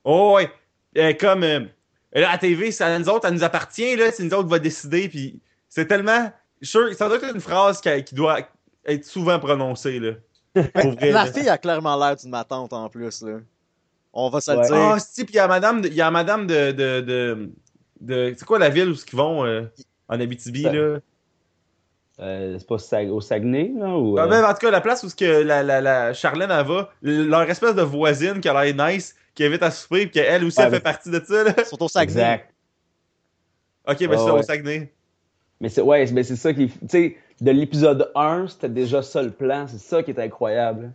Oh 0.04 0.34
ouais. 0.36 0.50
Elle 0.96 1.12
est 1.12 1.18
comme 1.18 1.44
euh, 1.44 1.60
là, 2.14 2.30
à 2.30 2.32
la 2.32 2.38
TV, 2.40 2.72
c'est 2.72 2.84
à 2.84 2.98
nous 2.98 3.08
autres, 3.08 3.28
elle 3.28 3.36
nous 3.36 3.44
appartient 3.44 3.96
là, 3.96 4.12
c'est 4.12 4.24
nous 4.24 4.34
autres 4.34 4.46
qui 4.46 4.52
va 4.52 4.60
décider 4.60 5.08
puis 5.10 5.40
c'est 5.70 5.86
tellement 5.86 6.34
sûr 6.64 6.92
ça 6.96 7.08
doit 7.08 7.18
être 7.18 7.36
une 7.36 7.40
phrase 7.40 7.82
qui, 7.82 8.04
qui 8.04 8.16
doit 8.16 8.40
être 8.86 9.06
souvent 9.06 9.40
prononcée 9.40 10.00
là. 10.00 10.12
Vrai, 10.56 11.12
La 11.12 11.26
fille 11.28 11.48
a 11.50 11.58
clairement 11.58 11.96
l'air 11.98 12.16
d'une 12.16 12.30
matante 12.32 12.74
en 12.74 12.90
plus, 12.90 13.22
là. 13.22 13.40
On 14.14 14.30
va 14.30 14.42
se 14.42 14.52
le 14.52 14.58
Ouais. 14.58 14.66
dire. 14.68 14.76
Ah, 14.76 15.00
si, 15.00 15.24
puis 15.24 15.36
il 15.36 15.38
y 15.38 15.40
a 15.40 15.48
madame 15.48 15.82
de, 15.82 15.88
il 15.88 15.94
y 15.94 16.02
a 16.02 16.12
madame 16.12 16.46
de 16.48 16.72
de, 16.72 17.00
de, 17.02 17.50
de- 18.02 18.34
c'est 18.38 18.46
quoi 18.46 18.60
la 18.60 18.68
ville 18.70 18.90
où 18.90 18.94
ils 18.96 19.16
vont 19.16 19.46
euh, 19.46 19.64
en 20.10 20.20
Abitibi 20.20 20.64
Ça- 20.64 20.74
là? 20.74 21.00
Euh, 22.20 22.58
c'est 22.60 22.68
pas 22.68 22.78
Sag- 22.78 23.10
au 23.10 23.22
Saguenay, 23.22 23.72
là? 23.76 23.88
Ou, 23.98 24.18
Ah, 24.20 24.24
euh, 24.26 24.28
ben, 24.28 24.44
en 24.44 24.50
tout 24.54 24.60
cas, 24.60 24.70
la 24.72 24.82
place 24.82 25.02
où 25.04 25.10
ce 25.10 25.16
que 25.16 25.42
la, 25.42 25.64
la, 25.64 25.80
la 25.82 26.14
Charlène 26.14 26.52
elle 26.52 26.66
va, 26.68 26.92
leur 27.02 27.42
espèce 27.50 27.74
de 27.74 27.82
voisine 27.82 28.42
qui 28.42 28.50
a 28.50 28.64
l'air 28.64 28.90
nice, 28.92 29.16
qui 29.34 29.44
invite 29.46 29.64
à 29.64 29.72
souper, 29.72 30.02
puis 30.08 30.12
qu'elle 30.12 30.44
aussi 30.44 30.60
Ouais, 30.60 30.66
elle 30.66 30.72
fait 30.74 30.80
partie 30.82 31.10
de 31.10 31.22
ça 31.26 31.44
là. 31.46 31.54
Ils 31.58 31.66
sont 31.66 31.82
au 31.82 31.88
Saguenay. 31.88 32.04
exact. 32.22 32.54
Ok, 33.88 34.00
ben 34.02 34.10
Ah, 34.12 34.18
c'est 34.18 34.26
ça, 34.26 34.34
au. 34.36 34.44
Saguenay. 34.44 34.94
Mais 35.62 35.70
c'est 35.70 35.82
ouais, 35.82 36.06
mais 36.12 36.24
c'est 36.24 36.36
ça 36.36 36.54
qui. 36.54 36.68
Tu 36.68 36.76
sais, 36.90 37.18
de 37.40 37.52
l'épisode 37.52 38.12
1, 38.16 38.48
c'était 38.48 38.68
déjà 38.70 39.02
ça 39.02 39.22
le 39.22 39.32
plan. 39.32 39.68
C'est 39.68 39.80
ça 39.80 40.04
qui 40.04 40.12
est 40.12 40.20
incroyable. 40.20 40.92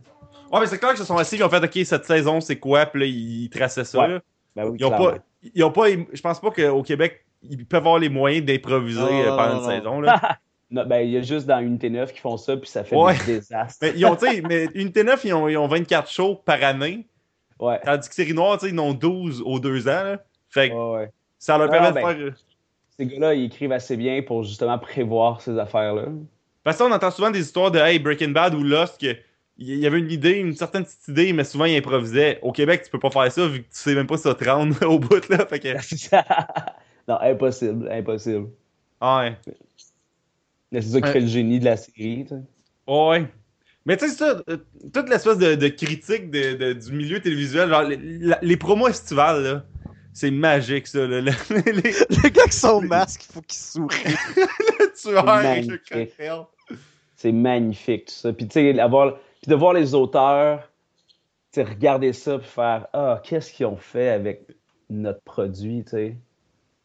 Ouais, 0.53 0.61
mais 0.61 0.67
c'est 0.67 0.79
clair 0.79 0.91
qu'ils 0.91 1.01
se 1.01 1.05
sont 1.05 1.17
assis, 1.17 1.37
ils 1.37 1.43
ont 1.45 1.49
fait, 1.49 1.65
OK, 1.65 1.79
cette 1.85 2.05
saison, 2.05 2.41
c'est 2.41 2.57
quoi? 2.59 2.85
Puis 2.87 3.01
là, 3.01 3.07
ils 3.07 3.49
traçaient 3.51 3.85
ça. 3.85 4.01
Ouais. 4.01 4.09
là. 4.09 4.21
Ben 4.55 4.67
oui, 4.67 4.77
Ils 4.79 4.85
ont 4.85 4.91
pas, 4.91 5.15
ils 5.55 5.65
ont 5.65 5.73
pas, 5.73 5.89
je 5.91 6.21
pense 6.21 6.41
pas 6.41 6.51
qu'au 6.51 6.83
Québec, 6.83 7.25
ils 7.43 7.65
peuvent 7.67 7.79
avoir 7.81 7.99
les 7.99 8.09
moyens 8.09 8.45
d'improviser 8.45 9.01
euh, 9.01 9.37
pendant 9.37 9.47
non, 9.47 9.55
une 9.55 9.63
non. 9.63 9.69
saison. 9.71 10.01
Là. 10.01 10.21
Non, 10.69 10.85
ben, 10.85 10.99
il 10.99 11.13
y 11.13 11.17
a 11.17 11.23
juste 11.23 11.47
dans 11.47 11.61
Unité 11.61 11.89
9 11.91 12.13
qui 12.13 12.19
font 12.19 12.37
ça, 12.37 12.57
puis 12.57 12.69
ça 12.69 12.83
fait 12.83 12.97
Ouais. 12.97 13.15
des 13.25 13.35
désastres. 13.35 13.79
mais 13.83 13.93
ils 13.95 14.05
ont, 14.05 14.17
tu 14.17 14.27
sais, 14.27 14.41
mais 14.43 14.65
Unité 14.75 15.05
9, 15.05 15.25
ils 15.25 15.33
ont, 15.33 15.49
ils 15.49 15.57
ont 15.57 15.69
24 15.69 16.11
shows 16.11 16.35
par 16.45 16.61
année. 16.65 17.07
Ouais. 17.61 17.79
Tandis 17.85 18.09
que 18.09 18.15
Série 18.17 18.35
Noire, 18.35 18.59
tu 18.59 18.67
sais, 18.67 18.73
ils 18.73 18.81
en 18.81 18.87
ont 18.87 18.93
12 18.93 19.43
aux 19.47 19.61
deux 19.61 19.87
ans. 19.87 20.03
Là. 20.03 20.25
Fait 20.51 20.71
que 20.71 20.75
ouais, 20.75 20.99
ouais. 21.03 21.11
ça 21.39 21.57
leur 21.57 21.71
permet 21.71 21.93
ben- 21.93 22.15
de 22.15 22.25
faire. 22.25 22.33
Ces 22.99 23.07
gars-là, 23.07 23.35
ils 23.35 23.45
écrivent 23.45 23.73
assez 23.73 23.97
bien 23.97 24.23
pour 24.23 24.43
justement 24.43 24.79
prévoir 24.79 25.41
ces 25.41 25.59
affaires-là. 25.59 26.07
Parce 26.65 26.79
qu'on 26.79 26.91
entend 26.91 27.11
souvent 27.11 27.31
des 27.31 27.41
histoires 27.41 27.71
de 27.71 27.79
Hey, 27.79 27.99
Breaking 27.99 28.31
Bad 28.31 28.55
ou 28.55 28.63
Lost, 28.63 29.01
que 29.01 29.15
il 29.59 29.77
y 29.79 29.87
avait 29.87 29.99
une 29.99 30.11
idée, 30.11 30.33
une 30.33 30.55
certaine 30.55 30.85
petite 30.85 31.09
idée, 31.09 31.33
mais 31.33 31.45
souvent 31.45 31.65
ils 31.65 31.77
improvisaient. 31.79 32.39
Au 32.43 32.53
Québec, 32.53 32.83
tu 32.85 32.91
peux 32.91 32.99
pas 32.99 33.11
faire 33.11 33.31
ça 33.33 33.47
vu 33.47 33.61
que 33.63 33.69
tu 33.69 33.79
sais 33.79 33.95
même 33.95 34.07
pas 34.07 34.17
si 34.19 34.25
ça 34.25 34.35
te 34.35 34.45
rendre 34.49 34.77
au 34.87 34.99
bout. 34.99 35.27
Là. 35.31 35.47
Fait 35.47 35.59
que, 35.61 35.69
non, 37.09 37.19
impossible, 37.21 37.89
impossible. 37.91 38.49
ah 39.01 39.21
ouais. 39.21 39.37
Mais 40.73 40.83
c'est 40.83 40.89
ça 40.91 41.01
qui 41.01 41.07
Ouais. 41.07 41.13
fait 41.13 41.21
le 41.21 41.27
génie 41.27 41.59
de 41.61 41.65
la 41.65 41.77
série. 41.77 42.25
tu 42.29 42.35
sais. 42.35 42.41
Ouais. 42.87 43.27
Mais 43.87 43.97
tu 43.97 44.09
sais, 44.09 44.15
ça, 44.17 44.43
euh, 44.51 44.57
toute 44.93 45.09
l'espèce 45.09 45.39
de, 45.39 45.55
de 45.55 45.69
critique 45.69 46.31
de, 46.31 46.55
de- 46.55 46.73
du 46.73 46.93
milieu 46.93 47.21
télévisuel, 47.21 47.69
genre 47.69 47.83
les, 47.85 47.97
la- 47.97 48.39
les 48.43 48.57
promos 48.57 48.89
estivales, 48.89 49.43
là, 49.43 49.65
c'est 50.17 50.31
magique, 50.31 50.87
ça. 50.87 51.07
Là, 51.07 51.21
les, 51.21 51.31
les 51.73 51.73
Le 51.83 52.29
gars 52.31 52.45
qui 52.45 52.53
son 52.57 52.81
masque, 52.81 53.27
il 53.29 53.33
faut 53.35 53.43
qu'il 53.43 53.59
sourie. 53.59 54.15
le 55.05 55.23
magnifique. 55.23 55.91
cocktail. 55.91 56.41
C'est 57.17 57.33
magnifique, 57.33 58.07
tout 58.07 58.15
ça. 58.15 58.33
Puis, 58.33 58.49
tu 58.49 58.55
sais, 58.55 58.81
avoir- 58.81 59.19
puis 59.43 59.51
de 59.51 59.55
voir 59.55 59.75
les 59.75 59.95
auteurs, 59.95 60.71
regarder 61.55 62.15
ça, 62.15 62.39
puis 62.39 62.49
faire 62.49 62.87
Ah, 62.95 63.21
qu'est-ce 63.23 63.53
qu'ils 63.53 63.67
ont 63.67 63.77
fait 63.77 64.09
avec 64.09 64.47
notre 64.89 65.21
produit, 65.21 65.85
tu 65.85 65.91
sais. 65.91 66.17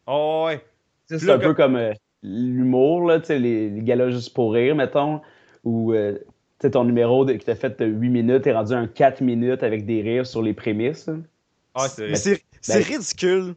Oh, 0.07 0.43
ouais. 0.47 0.61
C'est 1.05 1.29
un 1.29 1.39
peu 1.39 1.53
comme 1.53 1.77
euh, 1.77 1.93
l'humour, 2.23 3.05
là, 3.05 3.19
tu 3.21 3.27
sais, 3.27 3.39
les, 3.39 3.69
les 3.69 3.81
galas 3.81 4.09
juste 4.09 4.33
pour 4.33 4.53
rire, 4.53 4.75
mettons, 4.75 5.21
où 5.63 5.93
euh, 5.93 6.17
tu 6.59 6.67
sais, 6.67 6.71
ton 6.71 6.83
numéro 6.83 7.23
de, 7.23 7.33
que 7.33 7.43
t'as 7.45 7.55
fait 7.55 7.79
de 7.79 7.85
8 7.85 8.09
minutes 8.09 8.45
est 8.47 8.53
rendu 8.53 8.73
un 8.73 8.87
4 8.87 9.21
minutes 9.21 9.63
avec 9.63 9.85
des 9.85 10.01
rires 10.01 10.27
sur 10.27 10.41
les 10.41 10.53
prémices. 10.53 11.09
Ah, 11.75 11.87
c'est 11.87 12.41
c'est 12.61 12.73
c'est 12.73 12.79
Ben- 12.79 12.97
ridicule 12.97 13.55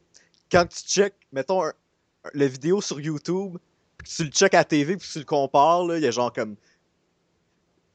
quand 0.50 0.66
tu 0.66 0.82
check, 0.86 1.14
mettons, 1.32 1.62
un- 1.62 1.68
un- 1.68 2.30
la 2.34 2.46
vidéo 2.46 2.80
sur 2.80 3.00
YouTube, 3.00 3.56
puis 3.98 4.08
tu 4.16 4.24
le 4.24 4.30
check 4.30 4.54
à 4.54 4.58
la 4.58 4.64
TV, 4.64 4.96
puis 4.96 5.08
tu 5.12 5.18
le 5.18 5.24
compares, 5.24 5.84
là, 5.86 5.96
il 5.98 6.02
y 6.02 6.06
a 6.06 6.10
genre 6.10 6.32
comme 6.32 6.56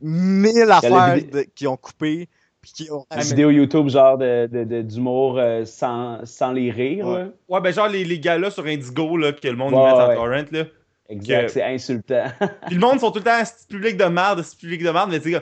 mille 0.01 0.69
affaires 0.71 1.17
de- 1.31 1.45
qui 1.55 1.67
ont 1.67 1.77
coupé, 1.77 2.27
puis 2.61 2.71
qui 2.73 2.91
ont... 2.91 3.05
Une 3.13 3.21
vidéo 3.21 3.49
YouTube 3.51 3.89
genre 3.89 4.17
de, 4.17 4.47
de- 4.51 4.63
de- 4.63 4.81
d'humour 4.81 5.37
euh, 5.37 5.65
sans, 5.65 6.25
sans 6.25 6.51
les 6.51 6.71
rires. 6.71 7.07
Ouais. 7.07 7.19
là. 7.19 7.29
Ouais, 7.49 7.61
ben 7.61 7.73
genre 7.73 7.87
les, 7.87 8.03
les 8.05 8.19
gars-là 8.19 8.51
sur 8.51 8.65
Indigo, 8.65 9.17
là, 9.17 9.33
que 9.33 9.47
le 9.47 9.55
monde 9.55 9.73
Ouais, 9.73 9.79
met 9.83 9.91
en 9.91 10.15
torrent, 10.15 10.45
là. 10.51 10.63
Exact, 11.09 11.45
Que- 11.47 11.51
c'est 11.51 11.63
insultant. 11.63 12.25
Puis 12.67 12.75
le 12.75 12.81
monde 12.81 12.99
sont 12.99 13.11
tout 13.11 13.19
le 13.19 13.23
temps 13.25 13.31
un 13.39 13.43
petit 13.43 13.65
public 13.67 13.97
de 13.97 14.05
merde, 14.05 14.41
petit 14.43 14.55
public 14.55 14.83
de 14.83 14.89
merde, 14.91 15.09
mais 15.11 15.19
tu 15.19 15.31
sais, 15.33 15.41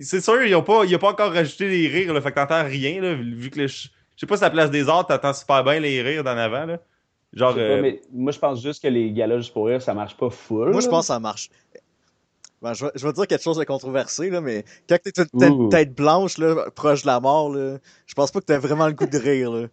c'est 0.00 0.20
sûr, 0.20 0.42
ils 0.42 0.54
ont 0.54 0.62
pas, 0.62 0.84
ils 0.84 0.94
ont 0.94 0.98
pas 0.98 1.10
encore 1.12 1.32
rajouté 1.32 1.68
les 1.68 1.88
rires, 1.88 2.12
là, 2.12 2.20
fait 2.20 2.30
que 2.30 2.34
t'entends 2.36 2.64
rien, 2.64 3.00
là, 3.00 3.14
vu 3.14 3.48
que 3.50 3.60
le, 3.60 3.68
sais 4.20 4.26
pas 4.26 4.36
si 4.36 4.42
la 4.42 4.50
place 4.50 4.70
des 4.70 4.88
arts, 4.88 5.06
t'entends 5.06 5.32
super 5.32 5.64
bien 5.64 5.80
les 5.80 6.02
rires 6.02 6.24
d'en 6.24 6.36
avant, 6.36 6.66
là. 6.66 6.78
Genre, 7.34 7.52
Je 7.52 7.56
pas, 7.56 7.62
euh, 7.62 7.82
mais 7.82 8.00
moi, 8.12 8.32
je 8.32 8.38
pense 8.38 8.62
juste 8.62 8.82
que 8.82 8.88
les 8.88 9.12
galas 9.12 9.38
juste 9.38 9.52
pour 9.52 9.66
rire, 9.66 9.82
ça 9.82 9.94
marche 9.94 10.16
pas 10.16 10.30
full. 10.30 10.70
Moi, 10.70 10.80
je 10.80 10.88
pense 10.88 11.02
que 11.02 11.06
ça 11.08 11.20
marche. 11.20 11.50
Ben, 12.62 12.72
je, 12.72 12.86
vais, 12.86 12.90
je 12.94 13.06
vais 13.06 13.12
dire 13.12 13.26
quelque 13.26 13.42
chose 13.42 13.58
de 13.58 13.64
controversé, 13.64 14.30
là, 14.30 14.40
mais 14.40 14.64
quand 14.88 14.96
t'es 15.02 15.12
une 15.34 15.68
tête, 15.68 15.94
blanche, 15.94 16.38
là, 16.38 16.70
proche 16.74 17.02
de 17.02 17.06
la 17.06 17.20
mort, 17.20 17.54
là, 17.54 17.78
je 18.06 18.14
pense 18.14 18.30
pas 18.30 18.40
que 18.40 18.46
t'as 18.46 18.58
vraiment 18.58 18.86
le 18.86 18.94
goût 18.94 19.06
de 19.06 19.18
rire, 19.18 19.50
là. 19.52 19.66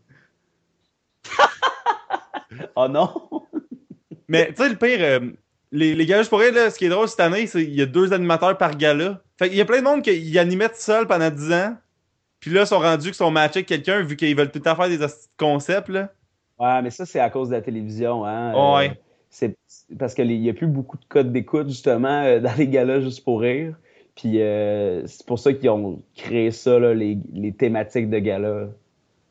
Oh 2.75 2.87
non! 2.87 3.11
Mais 4.27 4.47
tu 4.53 4.63
sais, 4.63 4.69
le 4.69 4.75
pire, 4.75 4.99
euh, 5.01 5.19
les, 5.71 5.93
les 5.93 6.05
galas 6.05 6.25
pour 6.25 6.39
rire, 6.39 6.53
là, 6.53 6.69
ce 6.69 6.77
qui 6.77 6.85
est 6.85 6.89
drôle 6.89 7.07
cette 7.07 7.19
année, 7.19 7.47
c'est 7.47 7.63
qu'il 7.63 7.75
y 7.75 7.81
a 7.81 7.85
deux 7.85 8.13
animateurs 8.13 8.57
par 8.57 8.77
gala. 8.77 9.21
Fait 9.37 9.49
qu'il 9.49 9.57
y 9.57 9.61
a 9.61 9.65
plein 9.65 9.79
de 9.79 9.83
monde 9.83 10.01
qui 10.01 10.39
animaient 10.39 10.69
tout 10.69 10.75
seul 10.77 11.07
pendant 11.07 11.29
10 11.29 11.51
ans. 11.51 11.77
Puis 12.39 12.51
là, 12.51 12.61
ils 12.61 12.67
sont 12.67 12.79
rendus 12.79 13.07
qu'ils 13.07 13.13
sont 13.15 13.31
matchés 13.31 13.59
avec 13.59 13.67
quelqu'un 13.67 14.01
vu 14.01 14.15
qu'ils 14.15 14.35
veulent 14.35 14.51
tout 14.51 14.59
le 14.59 14.63
temps 14.63 14.75
faire 14.75 14.89
des 14.89 14.99
concepts, 15.37 15.89
là. 15.89 16.09
Ouais, 16.59 16.81
mais 16.81 16.89
ça, 16.89 17.05
c'est 17.05 17.19
à 17.19 17.29
cause 17.29 17.49
de 17.49 17.55
la 17.55 17.61
télévision. 17.61 18.25
Hein. 18.25 18.53
Ouais. 18.53 18.89
Euh, 18.89 18.93
c'est 19.29 19.57
c'est 19.67 19.97
parce 19.97 20.13
qu'il 20.13 20.27
n'y 20.27 20.49
a 20.49 20.53
plus 20.53 20.67
beaucoup 20.67 20.97
de 20.97 21.05
codes 21.05 21.31
d'écoute, 21.31 21.67
justement, 21.67 22.23
euh, 22.23 22.39
dans 22.39 22.53
les 22.57 22.67
galas 22.67 23.01
juste 23.01 23.23
pour 23.23 23.41
rire. 23.41 23.75
Puis 24.15 24.41
euh, 24.41 25.05
c'est 25.07 25.25
pour 25.25 25.39
ça 25.39 25.51
qu'ils 25.51 25.69
ont 25.69 26.01
créé 26.15 26.51
ça, 26.51 26.79
là, 26.79 26.93
les, 26.93 27.17
les 27.33 27.51
thématiques 27.51 28.09
de 28.09 28.19
gala. 28.19 28.67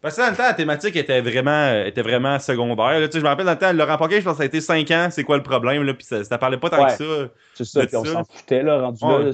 Parce 0.02 0.16
que 0.16 0.20
dans 0.20 0.30
le 0.30 0.36
temps, 0.36 0.42
la 0.42 0.52
thématique 0.52 0.96
était 0.96 1.22
vraiment, 1.22 1.82
était 1.86 2.02
vraiment 2.02 2.38
secondaire. 2.38 3.00
Là. 3.00 3.06
Tu 3.08 3.12
sais, 3.12 3.18
je 3.20 3.24
me 3.24 3.28
rappelle 3.28 3.46
dans 3.46 3.52
le 3.52 3.58
temps, 3.58 3.72
Laurent 3.72 3.96
Paquet, 3.96 4.20
je 4.20 4.24
pense 4.26 4.34
que 4.34 4.36
ça 4.38 4.42
a 4.42 4.46
été 4.46 4.60
5 4.60 4.90
ans, 4.90 5.08
c'est 5.10 5.24
quoi 5.24 5.38
le 5.38 5.42
problème, 5.42 5.82
là, 5.84 5.94
puis 5.94 6.04
ça, 6.04 6.22
ça 6.24 6.36
parlait 6.36 6.58
pas 6.58 6.68
tant 6.68 6.84
Ouais. 6.84 6.94
que 6.98 7.02
ça. 7.02 7.32
C'est 7.54 7.64
ça, 7.64 7.86
puis 7.86 7.96
on 7.96 8.04
s'en 8.04 8.24
foutait, 8.24 8.62
là, 8.62 8.82
rendu 8.82 9.02
Ouais. 9.02 9.24
là. 9.24 9.32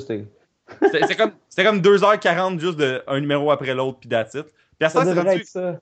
C'était- 0.93 1.15
comme, 1.17 1.33
c'était 1.49 1.65
comme 1.65 1.81
2h40 1.81 2.59
juste 2.61 2.79
de 2.79 3.03
un 3.07 3.21
numéro 3.21 3.51
après 3.51 3.75
l'autre, 3.75 3.99
puis 4.01 4.09
that's 4.09 4.35
it. 4.35 4.45
Puis 4.79 4.87
à 4.87 4.89
ce 4.89 4.95
Ça 4.95 5.01
temps, 5.01 5.05
c'est 5.07 5.15
devrait 5.15 5.31
rendu. 5.31 5.41
être 5.43 5.47
ça. 5.49 5.79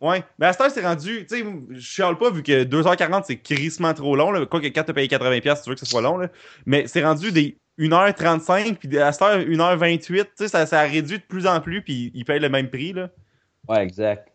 Ouais. 0.00 0.22
Mais 0.38 0.46
à 0.46 0.52
ce 0.52 0.58
temps, 0.58 0.68
c'est 0.68 0.84
rendu. 0.86 1.26
Tu 1.26 1.38
sais, 1.38 1.44
je 1.70 1.80
chiale 1.80 2.18
pas 2.18 2.30
vu 2.30 2.42
que 2.42 2.64
2h40, 2.64 3.24
c'est 3.26 3.38
crissement 3.38 3.94
trop 3.94 4.14
long. 4.14 4.30
Là. 4.30 4.44
Quoi 4.46 4.60
que 4.60 4.66
quand 4.66 4.82
t'as 4.84 4.92
payé 4.92 5.08
80$, 5.08 5.56
si 5.56 5.62
tu 5.64 5.70
veux 5.70 5.74
que 5.74 5.80
ce 5.80 5.86
soit 5.86 6.02
long. 6.02 6.18
Là. 6.18 6.28
Mais 6.66 6.86
c'est 6.86 7.02
rendu 7.04 7.32
des 7.32 7.56
1h35, 7.78 8.76
puis 8.76 8.98
à 8.98 9.10
cette 9.12 9.22
heure, 9.22 9.38
1h28. 9.38 10.24
Tu 10.24 10.30
sais, 10.36 10.48
ça, 10.48 10.66
ça 10.66 10.80
a 10.80 10.84
réduit 10.84 11.18
de 11.18 11.22
plus 11.24 11.46
en 11.46 11.60
plus, 11.60 11.82
puis 11.82 12.10
ils 12.14 12.24
payent 12.24 12.40
le 12.40 12.48
même 12.50 12.68
prix. 12.68 12.92
Là. 12.92 13.08
Ouais, 13.68 13.82
exact. 13.82 14.28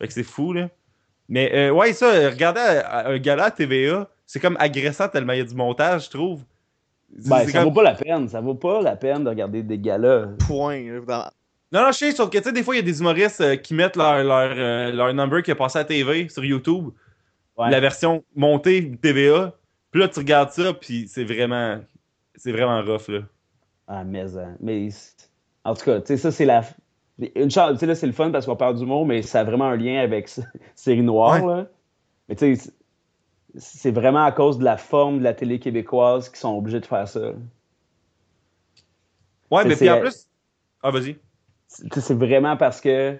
Fait 0.00 0.08
que 0.08 0.12
c'est 0.14 0.22
fou, 0.22 0.52
là. 0.52 0.68
Mais 1.28 1.50
euh, 1.54 1.70
ouais, 1.72 1.92
ça, 1.92 2.30
regarder 2.30 2.60
à 2.60 3.08
un 3.08 3.18
gala 3.18 3.44
à 3.44 3.50
TVA, 3.50 4.08
c'est 4.26 4.40
comme 4.40 4.56
agressant 4.58 5.08
tellement 5.08 5.32
il 5.34 5.38
y 5.38 5.42
a 5.42 5.44
du 5.44 5.54
montage, 5.54 6.06
je 6.06 6.10
trouve. 6.10 6.42
Ben, 7.26 7.44
ça 7.46 7.52
comme- 7.52 7.64
vaut 7.64 7.72
pas 7.72 7.82
la 7.82 7.94
peine. 7.94 8.28
Ça 8.28 8.40
vaut 8.40 8.54
pas 8.54 8.80
la 8.80 8.96
peine 8.96 9.24
de 9.24 9.28
regarder 9.28 9.62
des 9.62 9.78
galas. 9.78 10.28
Point. 10.46 10.80
Non, 11.72 11.80
non, 11.80 11.86
je 11.92 11.98
sais, 11.98 12.12
sauf 12.12 12.28
que 12.30 12.38
tu 12.38 12.44
sais, 12.44 12.52
des 12.52 12.62
fois, 12.62 12.74
il 12.74 12.78
y 12.78 12.80
a 12.80 12.84
des 12.84 13.00
humoristes 13.00 13.40
euh, 13.40 13.56
qui 13.56 13.74
mettent 13.74 13.96
leur, 13.96 14.22
leur, 14.22 14.52
euh, 14.54 14.92
leur 14.92 15.12
number 15.14 15.42
qui 15.42 15.50
est 15.50 15.54
passé 15.54 15.78
à 15.78 15.84
TV 15.84 16.28
sur 16.28 16.44
YouTube, 16.44 16.90
Ouais. 17.56 17.70
la 17.70 17.80
version 17.80 18.24
montée 18.34 18.92
TVA. 19.00 19.52
Puis 19.90 20.00
là, 20.00 20.08
tu 20.08 20.18
regardes 20.20 20.50
ça, 20.50 20.72
puis 20.74 21.06
c'est 21.08 21.24
vraiment. 21.24 21.78
C'est 22.34 22.52
vraiment 22.52 22.80
rough, 22.82 23.08
là. 23.08 23.20
Ah, 23.86 24.04
mais, 24.04 24.36
hein. 24.38 24.56
mais 24.60 24.88
en 25.64 25.74
tout 25.74 25.84
cas, 25.84 26.00
tu 26.00 26.06
sais, 26.08 26.16
ça, 26.16 26.30
c'est 26.32 26.44
la. 26.46 26.62
Une 27.36 27.50
chance, 27.50 27.72
tu 27.74 27.78
sais, 27.78 27.86
là, 27.86 27.94
c'est 27.94 28.06
le 28.06 28.12
fun 28.12 28.30
parce 28.30 28.46
qu'on 28.46 28.56
parle 28.56 28.76
d'humour, 28.76 29.04
mais 29.06 29.20
ça 29.22 29.40
a 29.40 29.44
vraiment 29.44 29.66
un 29.66 29.76
lien 29.76 30.00
avec 30.00 30.28
Série 30.74 31.02
Noire, 31.02 31.44
là. 31.46 31.66
Mais 32.28 32.34
tu 32.36 32.56
sais, 32.56 32.70
c'est- 33.56 33.90
vraiment 33.90 34.24
à 34.24 34.32
cause 34.32 34.58
de 34.58 34.64
la 34.64 34.76
forme 34.76 35.18
de 35.18 35.24
la 35.24 35.34
télé 35.34 35.58
québécoise 35.58 36.28
qu'ils 36.28 36.38
sont 36.38 36.56
obligés 36.56 36.80
de 36.80 36.86
faire 36.86 37.06
ça. 37.08 37.32
Ouais, 39.50 39.64
mais 39.64 39.76
puis 39.76 39.90
en 39.90 40.00
plus. 40.00 40.26
Ah, 40.82 40.90
vas-y. 40.90 41.16
C'est- 41.68 42.14
vraiment 42.14 42.56
parce 42.56 42.80
que 42.80 43.16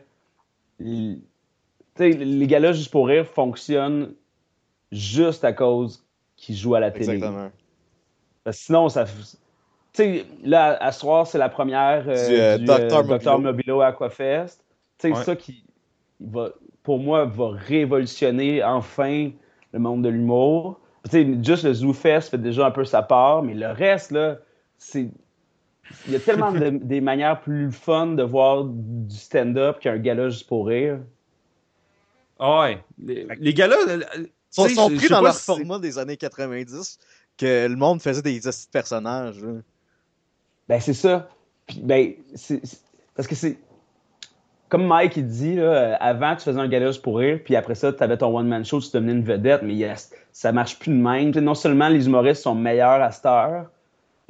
l- 0.80 1.18
tu 1.94 2.02
sais, 2.02 2.10
les 2.10 2.46
galas 2.46 2.72
juste 2.72 2.90
pour 2.90 3.06
rire 3.06 3.26
fonctionnent 3.26 4.14
juste 4.90 5.44
à 5.44 5.52
cause 5.52 6.04
qu'ils 6.36 6.56
jouent 6.56 6.74
à 6.74 6.80
la 6.80 6.90
télé. 6.90 7.12
Exactement. 7.14 7.50
Parce 8.44 8.58
que 8.58 8.64
sinon, 8.64 8.88
ça. 8.88 9.04
Tu 9.04 9.12
sais, 9.92 10.26
là, 10.42 10.76
à 10.82 10.90
ce 10.90 11.00
soir, 11.00 11.26
c'est 11.26 11.38
la 11.38 11.50
première 11.50 12.04
euh, 12.08 12.28
Du, 12.28 12.34
euh, 12.40 12.58
du 12.58 12.64
Dr. 12.64 12.98
euh, 12.98 13.02
Mobilo. 13.02 13.38
Mobilo 13.38 13.80
Aquafest. 13.82 14.64
Tu 14.98 15.08
sais, 15.08 15.14
Ouais. 15.14 15.24
ça 15.24 15.36
qui, 15.36 15.64
va, 16.20 16.50
pour 16.82 16.98
moi, 16.98 17.26
va 17.26 17.50
révolutionner 17.50 18.62
enfin 18.64 19.30
le 19.72 19.78
monde 19.78 20.02
de 20.02 20.08
l'humour. 20.08 20.80
Tu 21.04 21.10
sais, 21.10 21.38
juste 21.42 21.64
le 21.64 21.74
Zoo 21.74 21.92
Fest 21.92 22.30
fait 22.30 22.38
déjà 22.38 22.66
un 22.66 22.70
peu 22.70 22.84
sa 22.84 23.02
part, 23.02 23.42
mais 23.42 23.54
le 23.54 23.68
reste, 23.68 24.12
là, 24.12 24.38
c'est. 24.78 25.08
Il 26.06 26.12
y 26.12 26.16
a 26.16 26.20
tellement 26.20 26.52
de, 26.52 26.70
des 26.70 27.00
manières 27.00 27.40
plus 27.40 27.72
fun 27.72 28.08
de 28.08 28.22
voir 28.22 28.64
du 28.64 29.16
stand-up 29.16 29.80
qu'un 29.80 29.98
gala 29.98 30.28
juste 30.28 30.46
pour 30.48 30.66
rire. 30.68 31.00
Ah 32.38 32.60
ouais. 32.62 32.84
Les, 32.98 33.26
les 33.38 33.60
euh, 33.60 34.02
Ils 34.58 34.70
sont, 34.74 34.90
pris 34.94 35.08
dans 35.08 35.20
leur 35.20 35.34
si 35.34 35.44
format 35.44 35.78
des 35.78 35.98
années 35.98 36.16
90 36.16 36.98
que 37.36 37.68
le 37.68 37.76
monde 37.76 38.00
faisait 38.00 38.22
des 38.22 38.40
personnages. 38.72 39.42
là. 39.42 39.52
Ben, 40.68 40.80
c'est 40.80 40.94
ça. 40.94 41.28
Puis, 41.66 41.80
ben, 41.82 42.14
c'est- 42.34 42.64
c'est- 42.64 42.80
parce 43.14 43.28
que 43.28 43.34
c'est. 43.34 43.58
Comme 44.72 44.86
Mike, 44.86 45.18
il 45.18 45.26
dit, 45.26 45.56
là, 45.56 45.62
euh, 45.64 45.94
avant, 46.00 46.34
tu 46.34 46.44
faisais 46.44 46.58
un 46.58 46.66
gala 46.66 46.86
juste 46.86 47.02
pour 47.02 47.18
rire, 47.18 47.40
puis 47.44 47.56
après 47.56 47.74
ça, 47.74 47.92
tu 47.92 48.02
avais 48.02 48.16
ton 48.16 48.34
one-man 48.34 48.64
show, 48.64 48.80
tu 48.80 48.88
devenais 48.90 49.12
une 49.12 49.22
vedette, 49.22 49.60
mais 49.62 49.74
yes, 49.74 50.10
ça 50.32 50.50
marche 50.50 50.78
plus 50.78 50.88
de 50.90 50.96
même. 50.96 51.30
Non 51.32 51.54
seulement 51.54 51.90
les 51.90 52.06
humoristes 52.06 52.42
sont 52.42 52.54
meilleurs 52.54 53.02
à 53.02 53.10
cette 53.12 53.26
heure, 53.26 53.66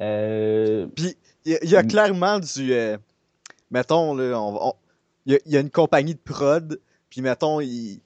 euh, 0.01 0.85
Puis 0.95 1.15
il 1.45 1.53
y, 1.53 1.55
a- 1.55 1.59
il 1.63 1.69
y 1.69 1.75
a 1.77 1.83
Mm. 1.83 1.87
clairement 1.87 2.39
du. 2.39 2.73
euh, 2.73 2.97
mettons, 3.71 4.13
là, 4.15 4.37
on, 4.37 4.67
on- 4.69 4.73
il 5.25 5.31
y, 5.31 5.35
a- 5.37 5.39
il 5.45 5.51
y 5.53 5.55
a 5.55 5.61
une 5.61 5.69
compagnie 5.69 6.13
de 6.13 6.19
prod, 6.19 6.77
puis 7.09 7.21
mettons, 7.21 7.61
ils, 7.61 8.01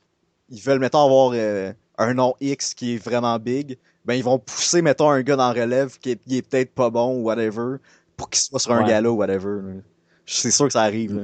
ils 0.50 0.62
veulent, 0.62 0.80
mettons, 0.80 1.04
avoir 1.06 1.32
euh, 1.34 1.74
un 1.98 2.14
nom 2.14 2.36
X 2.40 2.76
qui 2.76 2.94
est 2.94 3.04
vraiment 3.04 3.40
big. 3.40 3.78
Ben, 4.06 4.14
ils 4.14 4.24
vont 4.24 4.38
pousser, 4.38 4.84
mettons, 4.84 5.10
un 5.10 5.24
gars 5.24 5.38
dans 5.38 5.52
relève 5.52 5.98
qui 5.98 6.12
est, 6.12 6.42
peut-être 6.48 6.72
pas 6.76 6.92
bon 6.92 7.16
ou 7.18 7.24
whatever, 7.24 7.78
pour 8.16 8.30
qu'il 8.30 8.40
soit 8.42 8.60
sur 8.60 8.74
un 8.74 8.84
Ouais. 8.84 8.90
gala 8.90 9.10
ou 9.12 9.16
whatever. 9.16 9.60
C'est 10.28 10.52
sûr 10.52 10.68
que 10.68 10.74
ça 10.74 10.84
arrive. 10.84 11.16
Là. 11.16 11.24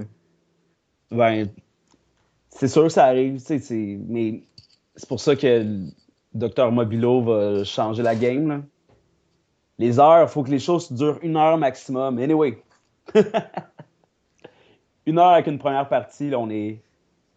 Ben, 1.13 1.47
c'est 2.49 2.67
sûr 2.67 2.83
que 2.83 2.89
ça 2.89 3.05
arrive, 3.05 3.43
tu 3.43 3.59
sais, 3.59 3.99
mais 4.07 4.43
c'est 4.95 5.07
pour 5.07 5.19
ça 5.19 5.35
que 5.35 5.65
Dr. 6.33 6.71
Mobilo 6.71 7.21
va 7.23 7.63
changer 7.63 8.03
la 8.03 8.15
game. 8.15 8.47
là. 8.47 8.61
Les 9.79 9.99
heures, 9.99 10.23
il 10.23 10.27
faut 10.31 10.43
que 10.43 10.51
les 10.51 10.59
choses 10.59 10.91
durent 10.91 11.19
une 11.23 11.35
heure 11.35 11.57
maximum. 11.57 12.19
Anyway. 12.19 12.61
une 15.05 15.19
heure 15.19 15.31
avec 15.31 15.47
une 15.47 15.59
première 15.59 15.87
partie, 15.89 16.29
là, 16.29 16.39
on 16.39 16.49
est, 16.49 16.79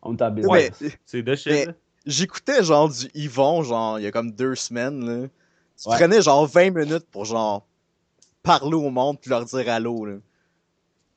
on 0.02 0.16
est 0.16 0.22
en 0.22 0.30
business. 0.30 0.80
Ouais. 0.80 0.90
C'est 1.04 1.22
de 1.22 1.34
shit. 1.34 1.70
J'écoutais 2.04 2.62
genre 2.62 2.88
du 2.88 3.10
Yvon, 3.14 3.62
genre, 3.62 3.98
il 3.98 4.02
y 4.04 4.06
a 4.06 4.12
comme 4.12 4.30
deux 4.30 4.54
semaines, 4.54 5.04
là. 5.04 5.28
Tu 5.82 5.88
Ouais. 5.90 5.96
prenais 5.96 6.22
genre 6.22 6.46
20 6.46 6.70
minutes 6.70 7.06
pour 7.10 7.24
genre 7.26 7.66
parler 8.42 8.74
au 8.76 8.88
monde 8.90 9.18
puis 9.20 9.28
leur 9.28 9.44
dire 9.44 9.68
allô, 9.68 10.06
là. 10.06 10.14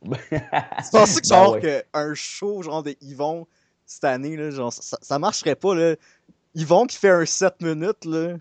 Tu 0.29 0.89
pensais 0.91 1.21
que 1.21 1.27
genre 1.27 1.53
ouais. 1.53 1.61
que 1.61 1.83
un 1.93 2.13
show 2.13 2.61
genre 2.61 2.83
de 2.83 2.95
Yvon 3.01 3.47
cette 3.85 4.03
année, 4.05 4.37
là, 4.37 4.51
genre, 4.51 4.71
ça, 4.71 4.97
ça 5.01 5.19
marcherait 5.19 5.55
pas, 5.55 5.73
là. 5.75 5.95
Yvon 6.55 6.85
qui 6.85 6.97
fait 6.97 7.09
un 7.09 7.25
7 7.25 7.61
minutes, 7.61 8.05
là. 8.05 8.35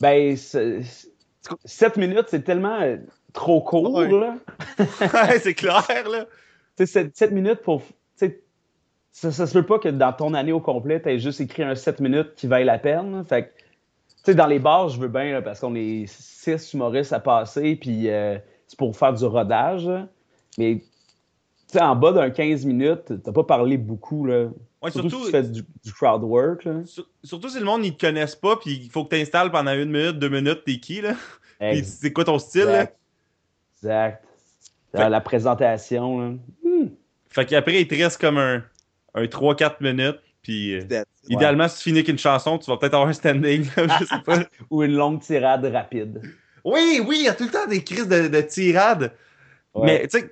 Ben, 0.00 0.36
7 0.36 1.96
minutes, 1.96 2.26
c'est 2.28 2.42
tellement 2.42 2.80
euh, 2.80 2.96
trop 3.32 3.60
court, 3.60 3.92
Ouais. 3.94 4.08
là. 4.10 4.36
Ouais, 5.00 5.38
c'est 5.40 5.54
clair, 5.54 6.08
là. 6.10 6.26
Tu 6.76 6.86
sais, 6.86 7.10
7 7.12 7.32
minutes 7.32 7.60
pour. 7.62 7.82
Ça, 9.14 9.30
ça 9.30 9.46
se 9.46 9.52
peut 9.52 9.66
pas 9.66 9.78
que 9.78 9.90
dans 9.90 10.14
ton 10.14 10.32
année 10.32 10.52
au 10.52 10.60
complet, 10.60 10.98
tu 11.02 11.18
juste 11.20 11.42
écrit 11.42 11.62
un 11.62 11.74
7 11.74 12.00
minutes 12.00 12.34
qui 12.34 12.46
vaille 12.46 12.64
la 12.64 12.78
peine. 12.78 13.14
là. 13.18 13.24
Fait 13.24 13.42
que, 13.42 13.48
tu 13.48 14.14
sais, 14.24 14.34
dans 14.34 14.46
les 14.46 14.58
bars, 14.58 14.88
je 14.88 14.98
veux 14.98 15.08
bien, 15.08 15.32
là, 15.32 15.42
parce 15.42 15.60
qu'on 15.60 15.74
est 15.74 16.06
6 16.06 16.72
humoristes 16.72 17.12
à 17.12 17.20
passer, 17.20 17.76
puis 17.76 18.08
euh, 18.08 18.38
c'est 18.72 18.78
pour 18.78 18.96
faire 18.96 19.12
du 19.12 19.24
rodage. 19.26 19.86
là. 19.86 20.08
Mais, 20.56 20.78
tu 20.80 20.84
sais, 21.78 21.80
en 21.82 21.94
bas 21.94 22.10
d'un 22.12 22.30
15 22.30 22.64
minutes, 22.64 23.12
t'as 23.22 23.32
pas 23.32 23.44
parlé 23.44 23.76
beaucoup, 23.76 24.24
là. 24.24 24.46
Ouais, 24.80 24.90
surtout, 24.90 25.10
surtout, 25.10 25.24
si 25.26 25.30
tu 25.30 25.36
fais 25.36 25.42
du, 25.42 25.62
du 25.84 25.92
crowd 25.92 26.22
work, 26.22 26.64
là. 26.64 26.72
sur- 26.86 27.06
surtout 27.22 27.50
si 27.50 27.58
le 27.58 27.66
monde, 27.66 27.84
ils 27.84 27.94
te 27.94 28.06
connaissent 28.06 28.34
pas, 28.34 28.56
puis 28.56 28.80
il 28.84 28.90
faut 28.90 29.04
que 29.04 29.14
tu 29.14 29.20
installes 29.20 29.50
pendant 29.50 29.74
une 29.74 29.90
minute, 29.90 30.18
deux 30.18 30.30
minutes, 30.30 30.62
t'es 30.64 30.78
qui, 30.78 31.02
là? 31.02 31.14
C'est 31.84 32.12
quoi 32.14 32.24
ton 32.24 32.38
style, 32.38 32.64
là? 32.64 32.80
Exact. 32.82 32.96
Exact. 33.82 34.24
Fait- 34.94 35.08
La 35.10 35.20
présentation, 35.20 36.18
là. 36.20 36.28
Hmm. 36.64 36.86
Fait 37.28 37.44
qu'après, 37.44 37.82
il 37.82 37.86
te 37.88 37.94
reste 37.94 38.18
comme 38.20 38.38
un, 38.38 38.62
un 39.14 39.24
3-4 39.26 39.76
minutes. 39.82 40.18
Puis, 40.42 40.74
euh, 40.74 40.80
idéalement, 41.28 41.68
si 41.68 41.76
tu 41.76 41.82
finis 41.84 41.98
avec 41.98 42.08
une 42.08 42.18
chanson, 42.18 42.58
tu 42.58 42.68
vas 42.70 42.76
peut-être 42.78 42.94
avoir 42.94 43.08
un 43.08 43.12
standing. 43.12 43.62
je 43.64 44.04
sais 44.04 44.20
pas. 44.24 44.40
Ou 44.70 44.82
une 44.82 44.94
longue 44.96 45.20
tirade 45.20 45.64
rapide. 45.66 46.20
Oui, 46.64 47.00
oui, 47.06 47.16
il 47.20 47.24
y 47.24 47.28
a 47.28 47.34
tout 47.34 47.44
le 47.44 47.50
temps 47.50 47.66
des 47.66 47.82
crises 47.82 48.08
de, 48.08 48.28
de 48.28 48.40
tirade. 48.40 49.12
Ouais. 49.74 49.86
Mais, 49.86 50.08
tu 50.08 50.18
sais, 50.20 50.30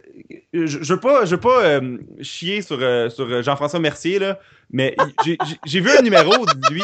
je, 0.52 0.66
je 0.82 0.92
veux 0.94 1.00
pas, 1.00 1.24
je 1.24 1.30
veux 1.34 1.40
pas 1.40 1.62
euh, 1.64 1.96
chier 2.20 2.60
sur, 2.62 2.78
euh, 2.80 3.08
sur 3.08 3.42
Jean-François 3.42 3.80
Mercier, 3.80 4.18
là, 4.18 4.38
mais 4.70 4.94
j'ai- 5.64 5.80
vu 5.80 5.90
un 5.90 6.02
numéro 6.02 6.44
de 6.44 6.72
lui. 6.72 6.82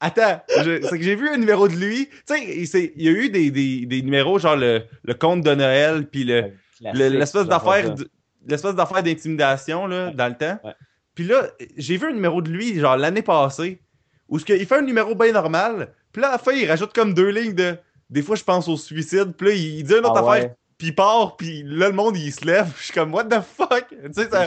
Attends, 0.00 0.42
c'est 0.48 0.80
que 0.98 1.02
j'ai 1.02 1.16
vu 1.16 1.28
un 1.28 1.38
numéro 1.38 1.68
de 1.68 1.74
lui. 1.74 2.08
Tu 2.26 2.66
sais, 2.66 2.92
il, 2.96 3.02
y 3.02 3.08
a 3.08 3.12
eu 3.12 3.30
des, 3.30 3.50
des, 3.50 3.86
des 3.86 4.02
numéros 4.02 4.38
genre 4.38 4.56
le, 4.56 4.82
le 5.04 5.14
conte 5.14 5.42
de 5.42 5.54
Noël, 5.54 6.06
puis 6.06 6.24
le, 6.24 6.52
l'espèce 6.92 7.46
d'affaire 7.46 7.94
l'espèce 8.46 8.74
d'affaire 8.74 9.02
d'intimidation 9.02 9.86
là, 9.86 10.08
Ouais. 10.08 10.14
dans 10.14 10.28
le 10.28 10.34
temps. 10.36 10.58
Ouais. 10.62 10.74
Puis 11.14 11.24
là, 11.24 11.48
j'ai 11.78 11.96
vu 11.96 12.08
un 12.08 12.12
numéro 12.12 12.42
de 12.42 12.50
lui 12.50 12.78
genre 12.78 12.96
l'année 12.98 13.22
passée 13.22 13.80
où 14.28 14.38
il 14.38 14.66
fait 14.66 14.76
un 14.76 14.82
numéro 14.82 15.14
bien 15.14 15.32
normal, 15.32 15.92
puis 16.12 16.20
là 16.20 16.28
à 16.28 16.32
la 16.32 16.38
fin 16.38 16.52
il 16.52 16.68
rajoute 16.68 16.92
comme 16.92 17.14
deux 17.14 17.30
lignes 17.30 17.54
de 17.54 17.76
des 18.10 18.22
fois 18.22 18.36
je 18.36 18.44
pense 18.44 18.68
au 18.68 18.76
suicide, 18.76 19.32
puis 19.36 19.48
là 19.48 19.54
il 19.54 19.84
dit 19.84 19.92
une 19.92 20.06
autre 20.06 20.12
Ah 20.16 20.30
affaire, 20.30 20.44
ouais. 20.50 20.54
puis 20.78 20.88
il 20.88 20.94
part, 20.94 21.36
puis 21.36 21.62
là 21.64 21.88
le 21.88 21.94
monde 21.94 22.16
il 22.16 22.32
se 22.32 22.44
lève, 22.44 22.72
je 22.78 22.84
suis 22.84 22.92
comme 22.92 23.12
what 23.14 23.24
the 23.24 23.40
fuck, 23.40 23.86
tu 23.88 24.12
sais 24.12 24.28
ça 24.30 24.46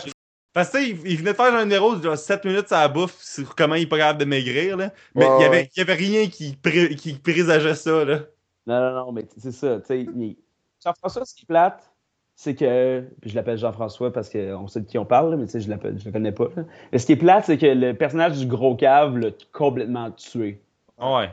parce 0.52 0.72
que 0.72 0.78
tu 0.80 0.84
sais, 0.84 0.90
il, 0.90 1.12
il 1.12 1.18
venait 1.20 1.32
de 1.32 1.36
faire 1.38 1.54
un 1.54 1.64
numéro 1.64 1.96
de 1.96 2.04
genre 2.04 2.18
7 2.18 2.44
minutes 2.44 2.72
à 2.72 2.82
la 2.82 2.88
bouffe 2.88 3.22
sur 3.22 3.54
comment 3.56 3.76
il 3.76 3.84
est 3.84 3.88
pas 3.88 3.98
capable 4.00 4.20
de 4.20 4.26
maigrir 4.26 4.78
là, 4.78 4.92
mais 5.14 5.26
Ouais, 5.28 5.36
il 5.38 5.42
y 5.42 5.46
avait 5.46 5.58
ouais. 5.58 5.70
il 5.76 5.80
y 5.80 5.82
avait 5.82 5.94
rien 5.94 6.28
qui 6.28 6.56
pré- 6.56 6.96
qui 6.96 7.14
présageait 7.14 7.76
ça 7.76 8.04
là. 8.04 8.22
Non, 8.66 8.80
non, 8.82 9.06
non, 9.06 9.12
mais 9.12 9.26
c'est 9.38 9.52
ça. 9.52 9.80
tu 9.80 9.86
sais, 9.86 10.02
il- 10.02 10.36
Jean-François, 10.84 11.26
ce 11.26 11.36
qui 11.36 11.44
est 11.44 11.48
plate, 11.48 11.92
c'est 12.36 12.56
que. 12.56 13.04
Puis 13.22 13.30
je 13.30 13.36
l'appelle 13.36 13.58
Jean-François 13.58 14.12
parce 14.12 14.30
qu'on 14.30 14.68
sait 14.68 14.82
de 14.82 14.86
qui 14.88 14.98
on 14.98 15.06
parle, 15.06 15.36
mais 15.36 15.46
tu 15.46 15.52
sais, 15.52 15.60
je 15.62 15.68
je 15.68 16.06
le 16.06 16.12
connais 16.12 16.32
pas. 16.32 16.48
là. 16.56 16.64
Mais 16.92 16.98
ce 17.00 17.06
qui 17.06 17.12
est 17.14 17.18
plate, 17.18 17.46
c'est 17.46 17.58
que 17.58 17.66
le 17.68 17.94
personnage 17.94 18.38
du 18.38 18.46
gros 18.48 18.76
cave 18.76 19.18
l'a 19.18 19.30
complètement 19.52 20.10
tué. 20.12 20.62
Ouais. 21.00 21.30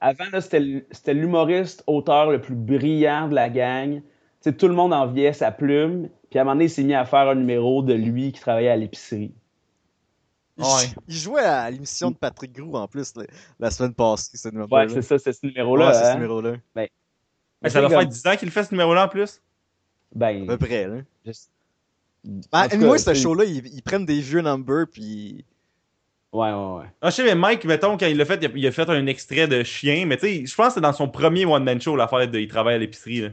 Avant, 0.00 0.24
là, 0.32 0.40
c'était 0.40 1.12
l'humoriste, 1.14 1.82
auteur 1.86 2.30
le 2.30 2.40
plus 2.40 2.54
brillant 2.54 3.28
de 3.28 3.34
la 3.34 3.50
gang. 3.50 4.00
Tout 4.42 4.68
le 4.68 4.74
monde 4.74 4.92
enviait 4.94 5.32
sa 5.34 5.50
plume. 5.50 6.08
Puis 6.30 6.38
à 6.38 6.42
un 6.42 6.44
moment 6.44 6.54
donné, 6.54 6.66
il 6.66 6.70
s'est 6.70 6.82
mis 6.84 6.94
à 6.94 7.04
faire 7.04 7.28
un 7.28 7.34
numéro 7.34 7.82
de 7.82 7.92
lui 7.92 8.32
qui 8.32 8.40
travaillait 8.40 8.70
à 8.70 8.76
l'épicerie. 8.76 9.34
Il, 10.56 10.64
Ouais. 10.64 10.88
il 11.08 11.14
jouait 11.14 11.42
à 11.44 11.70
l'émission 11.70 12.10
de 12.10 12.16
Patrick 12.16 12.52
Grou 12.52 12.76
en 12.76 12.86
plus 12.88 13.14
la, 13.16 13.24
la 13.58 13.70
semaine 13.70 13.94
passée, 13.94 14.36
ce 14.36 14.48
numéro 14.48 14.68
Ouais, 14.74 14.88
c'est 14.88 15.02
ça, 15.02 15.18
c'est 15.18 15.32
ce 15.32 15.46
numéro-là. 15.46 15.88
Ouais, 15.88 15.94
c'est 15.94 16.00
ce 16.04 16.06
hein. 16.08 16.14
numéro-là. 16.14 16.56
Mais 16.76 16.90
Mais 17.62 17.70
ça 17.70 17.80
doit 17.80 17.88
faire 17.90 18.00
comme- 18.00 18.08
10 18.08 18.26
ans 18.26 18.36
qu'il 18.36 18.50
fait 18.50 18.64
ce 18.64 18.72
numéro 18.72 18.94
là 18.94 19.04
en 19.06 19.08
plus. 19.08 19.40
Ben, 20.14 20.44
À 20.44 20.56
peu 20.56 20.66
près, 20.66 20.86
là. 20.86 20.96
je- 21.26 21.32
En 22.52 22.68
tout 22.68 22.76
moi, 22.78 22.96
cas, 22.96 23.02
ce 23.02 23.14
show-là, 23.14 23.44
ils, 23.44 23.66
ils 23.68 23.82
prennent 23.82 24.04
des 24.06 24.20
vieux 24.20 24.40
numbers, 24.42 24.86
puis. 24.90 25.44
Ouais, 26.32 26.52
ouais, 26.52 26.78
ouais. 26.78 26.84
Ah, 27.00 27.10
je 27.10 27.16
sais, 27.16 27.24
mais 27.24 27.34
Mike, 27.34 27.64
mettons, 27.64 27.96
quand 27.96 28.06
il 28.06 28.16
l'a 28.16 28.24
fait, 28.24 28.38
il 28.42 28.46
a, 28.46 28.50
il 28.54 28.66
a 28.66 28.70
fait 28.72 28.88
un 28.88 29.06
extrait 29.06 29.48
de 29.48 29.64
chien, 29.64 30.06
mais 30.06 30.16
tu 30.16 30.26
sais, 30.26 30.46
je 30.46 30.54
pense 30.54 30.68
que 30.68 30.74
c'est 30.74 30.80
dans 30.80 30.92
son 30.92 31.08
premier 31.08 31.44
one-man 31.44 31.80
show, 31.80 31.96
l'affaire 31.96 32.28
de 32.28 32.38
il 32.38 32.46
travaille 32.48 32.76
à 32.76 32.78
l'épicerie. 32.78 33.20
là. 33.22 33.28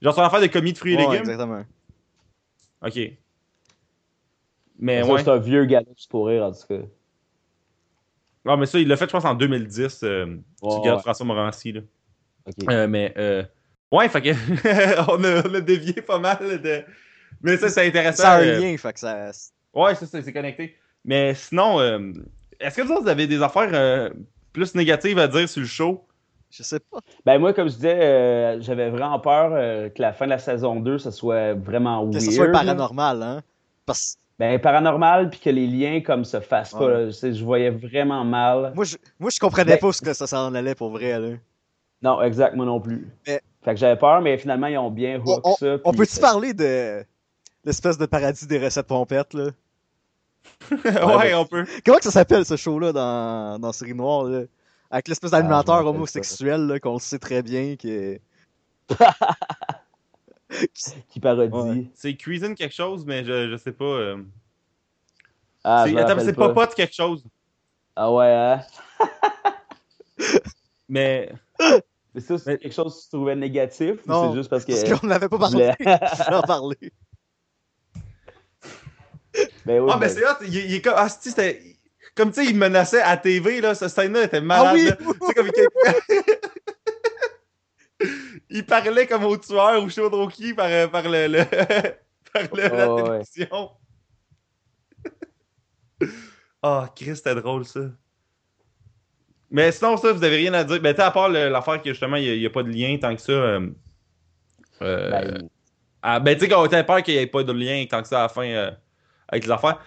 Genre 0.00 0.14
son 0.14 0.22
affaire 0.22 0.40
de 0.40 0.46
commis 0.46 0.72
de 0.72 0.78
fruits 0.78 0.94
et 0.94 0.96
Ouais, 0.96 1.02
légumes? 1.02 1.28
exactement. 1.30 1.64
Ok. 2.80 2.98
Mais 4.78 5.02
ça, 5.02 5.12
ouais. 5.12 5.22
c'est 5.24 5.30
un 5.30 5.38
vieux 5.38 5.64
gars 5.66 5.82
juste 5.96 6.10
pour 6.10 6.28
rire, 6.28 6.44
en 6.44 6.52
tout 6.52 6.66
cas. 6.68 6.86
Ah, 8.46 8.56
mais 8.56 8.66
ça, 8.66 8.78
il 8.78 8.88
l'a 8.88 8.96
fait, 8.96 9.06
je 9.06 9.10
pense, 9.10 9.24
en 9.24 9.34
2010. 9.34 10.00
Euh, 10.04 10.26
tu 10.26 10.66
Ouais, 10.66 10.74
regardes 10.78 10.96
ouais. 10.98 11.02
François 11.02 11.26
Morancy, 11.26 11.72
là. 11.72 11.80
Ok. 12.46 12.54
Euh, 12.70 12.86
mais, 12.88 13.12
euh, 13.18 13.42
ouais, 13.92 14.08
fait 14.08 14.22
que, 14.22 14.30
on, 15.10 15.22
a, 15.24 15.46
on 15.48 15.54
a 15.54 15.60
dévié 15.60 15.94
pas 15.94 16.18
mal 16.18 16.38
de. 16.62 16.82
Mais 17.42 17.56
ça, 17.58 17.68
c'est 17.68 17.86
intéressant. 17.86 18.22
Ça 18.22 18.32
a 18.34 18.38
un 18.38 18.42
euh, 18.46 18.58
lien, 18.60 18.76
fait 18.78 18.92
que 18.94 19.00
ça. 19.00 19.30
Ouais, 19.74 19.94
ça, 19.96 20.06
c'est 20.06 20.22
c'est 20.22 20.32
connecté. 20.32 20.76
Mais 21.04 21.34
sinon, 21.34 21.78
euh, 21.80 22.12
est-ce 22.60 22.76
que 22.76 22.82
vous 22.82 23.08
avez 23.08 23.26
des 23.26 23.42
affaires 23.42 23.70
euh, 23.72 24.10
plus 24.52 24.74
négatives 24.74 25.18
à 25.18 25.28
dire 25.28 25.48
sur 25.48 25.60
le 25.60 25.66
show? 25.66 26.04
Je 26.50 26.62
sais 26.62 26.80
pas. 26.80 26.98
Ben 27.26 27.38
moi, 27.38 27.52
comme 27.52 27.68
je 27.68 27.74
disais, 27.74 27.98
euh, 28.00 28.60
j'avais 28.60 28.88
vraiment 28.90 29.18
peur 29.20 29.50
euh, 29.52 29.90
que 29.90 30.00
la 30.00 30.12
fin 30.14 30.24
de 30.24 30.30
la 30.30 30.38
saison 30.38 30.76
2, 30.80 30.98
ça 30.98 31.10
soit 31.10 31.52
vraiment 31.54 32.06
Que 32.06 32.12
weird. 32.12 32.24
ce 32.24 32.30
soit 32.32 32.50
paranormal, 32.50 33.22
hein. 33.22 33.42
Parce 33.84 34.16
Ben 34.38 34.58
paranormal, 34.58 35.28
puis 35.30 35.40
que 35.40 35.50
les 35.50 35.66
liens 35.66 36.00
comme 36.00 36.24
se 36.24 36.40
fassent 36.40 36.72
pas. 36.72 36.88
Là. 36.88 37.06
Je, 37.06 37.10
sais, 37.10 37.34
je 37.34 37.44
voyais 37.44 37.70
vraiment 37.70 38.24
mal. 38.24 38.72
moi, 38.74 38.84
je, 38.84 38.96
moi, 39.18 39.30
je 39.30 39.38
comprenais 39.38 39.72
Ben- 39.72 39.80
pas 39.80 39.92
ce 39.92 40.00
que 40.00 40.12
ça 40.14 40.26
s'en 40.26 40.54
allait 40.54 40.74
pour 40.74 40.90
vrai, 40.90 41.18
là. 41.18 41.28
Non, 42.00 42.22
exact, 42.22 42.54
moi 42.56 42.64
non 42.64 42.80
plus. 42.80 43.08
Mais- 43.26 43.40
Fait 43.64 43.74
que 43.74 43.80
j'avais 43.80 43.96
peur, 43.98 44.20
mais 44.22 44.38
finalement, 44.38 44.68
ils 44.68 44.78
ont 44.78 44.90
bien 44.90 45.18
hook 45.18 45.40
On, 45.44 45.50
on- 45.50 45.54
ça. 45.56 45.76
on 45.84 45.90
puis 45.90 45.98
peut-tu 45.98 46.18
parler 46.20 46.54
de 46.54 47.02
l'espèce 47.64 47.98
de 47.98 48.06
paradis 48.06 48.46
des 48.46 48.58
recettes 48.64 48.86
pompettes, 48.86 49.34
là? 49.34 49.50
Ouais, 50.72 51.34
on 51.34 51.44
peut. 51.46 51.64
Comment 51.84 51.98
que 51.98 52.04
ça 52.04 52.10
s'appelle, 52.10 52.44
ce 52.44 52.56
show-là, 52.56 52.92
dans, 52.92 53.58
dans 53.60 53.72
Série 53.72 53.94
Noire, 53.94 54.24
là? 54.24 54.42
Avec 54.90 55.08
l'espèce 55.08 55.30
d'animateur 55.32 55.74
Ah, 55.74 55.78
rappelle 55.78 55.96
homosexuel, 55.96 56.66
là, 56.66 56.80
qu'on 56.80 56.94
le 56.94 56.98
sait 56.98 57.18
très 57.18 57.42
bien, 57.42 57.76
que... 57.76 58.18
Qui 61.10 61.20
parodie. 61.20 61.52
Ouais. 61.54 61.90
C'est 61.94 62.14
Cuisine 62.16 62.54
quelque 62.54 62.74
chose, 62.74 63.04
mais 63.04 63.22
je, 63.24 63.50
je 63.50 63.56
sais 63.58 63.72
pas. 63.72 63.84
euh. 63.84 64.22
Ah, 65.62 65.84
c'est 65.86 66.32
pas. 66.32 66.48
Popote 66.48 66.74
quelque 66.74 66.94
chose. 66.94 67.22
Ah 67.94 68.10
ouais, 68.12 68.32
hein? 68.32 68.60
Mais. 70.88 71.30
Mais 72.14 72.20
ça, 72.22 72.38
c'est 72.38 72.52
Mais- 72.52 72.58
quelque 72.58 72.72
chose 72.74 72.96
que 72.96 73.02
tu 73.02 73.08
trouvais 73.10 73.36
négatif 73.36 73.96
ou 74.06 74.10
Non, 74.10 74.30
c'est 74.30 74.38
juste 74.38 74.48
parce 74.48 74.64
que. 74.64 74.72
Parce 74.72 75.00
qu'on 75.00 75.06
n'avait 75.06 75.28
pas 75.28 75.38
parlé. 75.38 75.56
voulais- 75.56 75.76
Je 76.18 76.24
voulais 76.24 76.36
en 76.36 76.42
parler. 76.42 76.92
Ben 79.66 79.80
oui, 79.80 79.90
Ah, 79.92 79.98
ben- 79.98 80.08
c'est 80.08 80.24
hot. 80.24 80.36
Il, 80.42 80.54
il 80.54 80.74
est 80.74 80.82
comme. 80.82 80.94
Ah, 80.96 81.08
c'était. 81.08 81.62
Comme 82.14 82.32
tu 82.32 82.42
sais, 82.44 82.50
il 82.50 82.56
menaçait 82.56 83.02
à 83.02 83.16
TV, 83.16 83.60
là. 83.60 83.74
Ce 83.74 83.88
scène-là 83.88 84.24
était 84.24 84.40
malade. 84.40 84.66
Ah 84.70 84.74
oui! 84.74 84.84
là. 84.86 84.96
Tu 84.96 85.04
sais, 85.26 85.34
comme 85.34 85.50
il... 88.00 88.06
il 88.50 88.66
parlait 88.66 89.06
comme 89.06 89.24
au 89.24 89.36
tueur 89.36 89.82
ou 89.82 89.88
chaud 89.88 90.28
qui 90.28 90.54
par, 90.54 90.66
euh, 90.66 90.88
par 90.88 91.02
le. 91.08 91.26
le- 91.28 91.44
par 92.32 92.42
le- 92.54 92.76
la 92.76 92.88
Oh, 92.88 93.02
télévision. 93.02 93.70
Ah, 96.62 96.90
Chris, 96.94 97.14
c'était 97.16 97.36
drôle, 97.36 97.64
ça. 97.64 97.80
Mais 99.50 99.70
sinon, 99.72 99.96
ça, 99.96 100.12
vous 100.12 100.22
avez 100.24 100.36
rien 100.36 100.52
à 100.54 100.64
dire. 100.64 100.80
Ben, 100.80 100.92
tu 100.92 100.96
sais, 101.00 101.06
à 101.06 101.10
part 101.12 101.28
l'affaire 101.28 101.80
que 101.80 101.90
justement, 101.90 102.16
il 102.16 102.38
n'y 102.38 102.44
a, 102.46 102.50
pas 102.50 102.62
de 102.64 102.68
lien 102.70 102.96
tant 103.00 103.14
que 103.14 103.20
ça. 103.22 103.32
euh, 103.32 103.68
euh, 104.82 105.10
ben, 105.10 105.48
ah, 106.02 106.18
ben, 106.20 106.34
tu 106.36 106.40
sais, 106.44 106.48
qu'on 106.50 106.66
était 106.66 106.82
peur 106.84 107.02
qu'il 107.02 107.14
n'y 107.14 107.20
ait 107.20 107.26
pas 107.28 107.44
de 107.44 107.52
lien 107.52 107.84
tant 107.88 108.02
que 108.02 108.08
ça 108.08 108.18
à 108.18 108.22
la 108.22 108.28
fin 108.28 108.42
euh, 108.44 108.70
avec 109.28 109.44
les 109.44 109.50
affaires. 109.50 109.80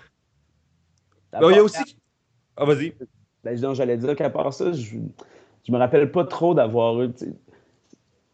Ben, 1.33 1.49
il 1.49 1.55
y 1.55 1.59
a 1.59 1.63
aussi. 1.63 1.97
Ah, 2.57 2.65
vas-y. 2.65 2.93
Ben, 3.43 3.73
j'allais 3.73 3.97
dire 3.97 4.15
qu'à 4.15 4.29
part 4.29 4.53
ça, 4.53 4.71
je, 4.71 4.97
je 5.67 5.71
me 5.71 5.77
rappelle 5.77 6.11
pas 6.11 6.25
trop 6.25 6.53
d'avoir 6.53 7.01
eu. 7.01 7.09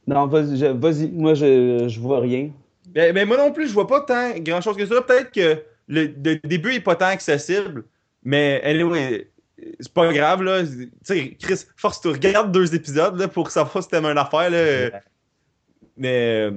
Non, 0.08 0.28
vas-y, 0.28 0.62
vas-y, 0.78 1.12
moi 1.12 1.34
je, 1.34 1.88
je 1.88 2.00
vois 2.00 2.20
rien. 2.22 2.52
Ben, 2.90 3.14
ben, 3.14 3.28
moi 3.28 3.38
non 3.38 3.52
plus, 3.52 3.68
je 3.68 3.74
vois 3.74 3.88
pas 3.88 4.02
tant 4.02 4.32
grand 4.40 4.62
chose 4.62 4.78
que 4.78 4.86
ça. 4.86 5.02
Peut-être 5.02 5.32
que 5.32 5.64
le, 5.88 6.06
le 6.06 6.36
début 6.48 6.74
est 6.74 6.82
pas 6.82 6.96
tant 6.96 7.08
accessible, 7.08 7.84
mais 8.24 8.62
anyway, 8.64 9.30
c'est 9.80 9.94
pas 9.94 10.12
grave, 10.14 10.44
là. 10.44 10.64
Tu 10.64 10.92
sais, 11.04 11.36
Chris, 11.40 11.66
force 11.76 12.02
tu 12.02 12.10
regardes 12.10 12.52
deux 12.52 12.74
épisodes 12.76 13.18
là, 13.20 13.28
pour 13.28 13.52
savoir 13.52 13.84
si 13.84 13.90
t'aimes 13.90 14.06
une 14.06 14.18
affaire, 14.18 14.50
là. 14.50 15.02
Mais. 15.98 16.52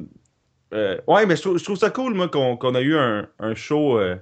euh, 0.72 1.00
ouais, 1.06 1.26
mais 1.26 1.36
je 1.36 1.42
trouve, 1.42 1.58
je 1.58 1.64
trouve 1.64 1.76
ça 1.78 1.90
cool, 1.90 2.14
moi, 2.14 2.28
qu'on 2.28 2.56
qu'on 2.56 2.74
a 2.74 2.80
eu 2.80 2.96
un, 2.96 3.28
un 3.38 3.54
show 3.54 3.98
euh, 3.98 4.16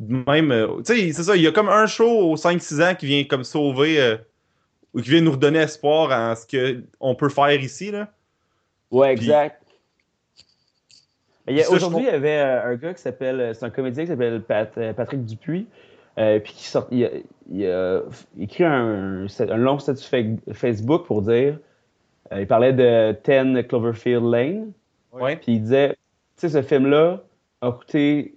même. 0.00 0.50
euh, 0.50 0.78
tu 0.84 0.94
sais, 0.96 1.12
c'est 1.12 1.22
ça, 1.24 1.36
il 1.36 1.42
y 1.42 1.46
a 1.46 1.52
comme 1.52 1.68
un 1.68 1.86
show 1.86 2.08
aux 2.32 2.36
5-6 2.36 2.82
ans 2.82 2.94
qui 2.94 3.06
vient 3.06 3.24
comme 3.24 3.44
sauver. 3.44 4.00
euh, 4.00 4.16
ou 4.92 5.00
qui 5.00 5.10
vient 5.10 5.20
nous 5.20 5.30
redonner 5.30 5.60
espoir 5.60 6.10
en 6.10 6.34
ce 6.34 6.44
qu'on 7.00 7.14
peut 7.14 7.28
faire 7.28 7.52
ici, 7.60 7.92
là. 7.92 8.08
Ouais, 8.90 9.12
exact. 9.12 9.62
Aujourd'hui, 11.76 12.00
il 12.08 12.12
y 12.12 12.16
avait 12.16 12.38
euh, 12.38 12.64
un 12.72 12.74
gars 12.74 12.94
qui 12.94 13.00
s'appelle. 13.00 13.40
euh, 13.40 13.54
C'est 13.54 13.64
un 13.64 13.70
comédien 13.70 14.04
qui 14.04 14.10
s'appelle 14.10 14.40
Pat- 14.42 14.92
Patrick 14.96 15.24
Dupuis. 15.24 15.66
euh, 16.18 16.40
puis 16.40 16.52
qui 16.52 16.64
sort, 16.66 16.88
il, 16.90 17.04
a, 17.04 17.08
il 17.52 17.66
a 17.66 18.00
écrit 18.38 18.64
un, 18.64 19.26
un 19.26 19.56
long 19.56 19.78
statut 19.78 20.02
fa- 20.04 20.52
Facebook 20.54 21.06
pour 21.06 21.22
dire. 21.22 21.58
il 22.36 22.46
parlait 22.48 22.72
de 22.72 23.12
10 23.12 23.66
Cloverfield 23.68 24.24
Lane. 24.24 24.72
Puis 25.36 25.54
il 25.54 25.62
disait, 25.62 25.90
tu 25.90 25.96
sais, 26.36 26.48
ce 26.48 26.62
film-là 26.62 27.22
a 27.60 27.70
coûté, 27.72 28.34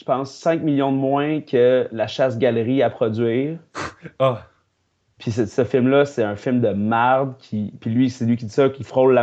je 0.00 0.04
pense, 0.06 0.34
5 0.34 0.62
millions 0.62 0.92
de 0.92 0.96
moins 0.96 1.42
que 1.42 1.86
La 1.92 2.06
Chasse-Galerie 2.06 2.82
à 2.82 2.88
produire. 2.88 3.58
Ah. 4.18 4.46
Puis 5.18 5.30
ce, 5.30 5.64
film-là, 5.64 6.06
c'est 6.06 6.22
un 6.22 6.36
film 6.36 6.62
de 6.62 6.70
marde. 6.70 7.36
Qui, 7.38 7.74
puis 7.78 7.90
lui, 7.90 8.08
c'est 8.08 8.24
lui 8.24 8.38
qui 8.38 8.46
dit 8.46 8.52
ça, 8.52 8.70
qui 8.70 8.82
frôle 8.82 9.14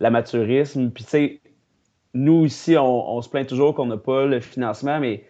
l'amateurisme. 0.00 0.90
Puis 0.90 1.04
tu 1.04 1.10
sais, 1.10 1.40
nous 2.12 2.44
ici, 2.44 2.76
on, 2.76 3.16
on 3.16 3.22
se 3.22 3.28
plaint 3.28 3.46
toujours 3.46 3.72
qu'on 3.72 3.86
n'a 3.86 3.96
pas 3.96 4.26
le 4.26 4.40
financement, 4.40 4.98
mais 4.98 5.24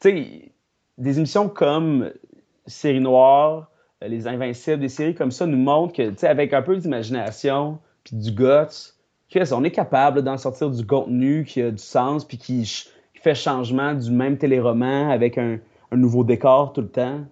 tu 0.00 0.10
sais, 0.10 0.52
des 0.98 1.16
émissions 1.16 1.48
comme 1.48 2.12
Série 2.66 3.00
Noire, 3.00 3.70
euh, 4.04 4.08
Les 4.08 4.28
Invincibles, 4.28 4.80
des 4.80 4.90
séries 4.90 5.14
comme 5.14 5.30
ça 5.30 5.46
nous 5.46 5.56
montrent 5.56 5.94
que, 5.94 6.10
tu 6.10 6.18
sais, 6.18 6.28
avec 6.28 6.52
un 6.52 6.60
peu 6.60 6.76
d'imagination 6.76 7.78
puis 8.04 8.16
du 8.16 8.30
guts, 8.30 8.92
on 9.52 9.64
est 9.64 9.70
capable 9.70 10.22
d'en 10.22 10.36
sortir 10.36 10.70
du 10.70 10.86
contenu 10.86 11.44
qui 11.44 11.62
a 11.62 11.70
du 11.70 11.82
sens 11.82 12.26
puis 12.26 12.36
qui 12.36 12.90
fait 13.26 13.34
changement 13.34 13.92
du 13.94 14.10
même 14.10 14.38
téléroman 14.38 15.10
avec 15.10 15.36
un, 15.38 15.58
un 15.90 15.96
nouveau 15.96 16.22
décor 16.22 16.72
tout 16.72 16.82
le 16.82 16.88
temps? 16.88 17.26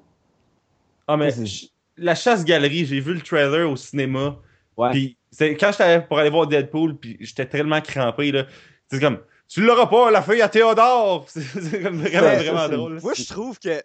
Ah, 1.06 1.16
mais 1.16 1.32
Tu 1.32 1.46
sais, 1.46 1.46
c'est- 1.46 1.70
la 1.96 2.14
chasse-galerie, 2.16 2.86
j'ai 2.86 2.98
vu 2.98 3.14
le 3.14 3.20
trailer 3.20 3.70
au 3.70 3.76
cinéma. 3.76 4.36
Ouais. 4.76 4.90
Puis 4.90 5.16
quand 5.60 5.70
j'étais 5.70 6.00
pour 6.00 6.18
aller 6.18 6.30
voir 6.30 6.48
Deadpool, 6.48 6.96
puis 6.96 7.16
j'étais 7.20 7.46
tellement 7.46 7.80
crampé, 7.80 8.32
là. 8.32 8.46
C'est 8.90 8.98
comme, 9.00 9.18
tu 9.46 9.62
l'auras 9.64 9.86
pas, 9.86 10.10
la 10.10 10.20
fille 10.22 10.42
à 10.42 10.48
Théodore! 10.48 11.26
C'est 11.28 11.82
comme 11.82 11.98
vraiment, 12.00 12.26
Ouais, 12.26 12.68
drôle. 12.70 13.00
Moi, 13.00 13.12
je 13.14 13.26
trouve 13.26 13.58
que 13.60 13.80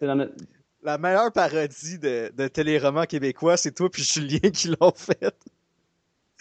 la 0.82 0.98
meilleure 0.98 1.30
parodie 1.32 1.98
de, 2.00 2.32
de 2.36 2.48
téléroman 2.48 3.06
québécois, 3.06 3.56
c'est 3.56 3.72
toi 3.72 3.88
puis 3.90 4.02
Julien 4.02 4.50
qui 4.50 4.68
l'ont 4.80 4.92
fait. 4.96 5.32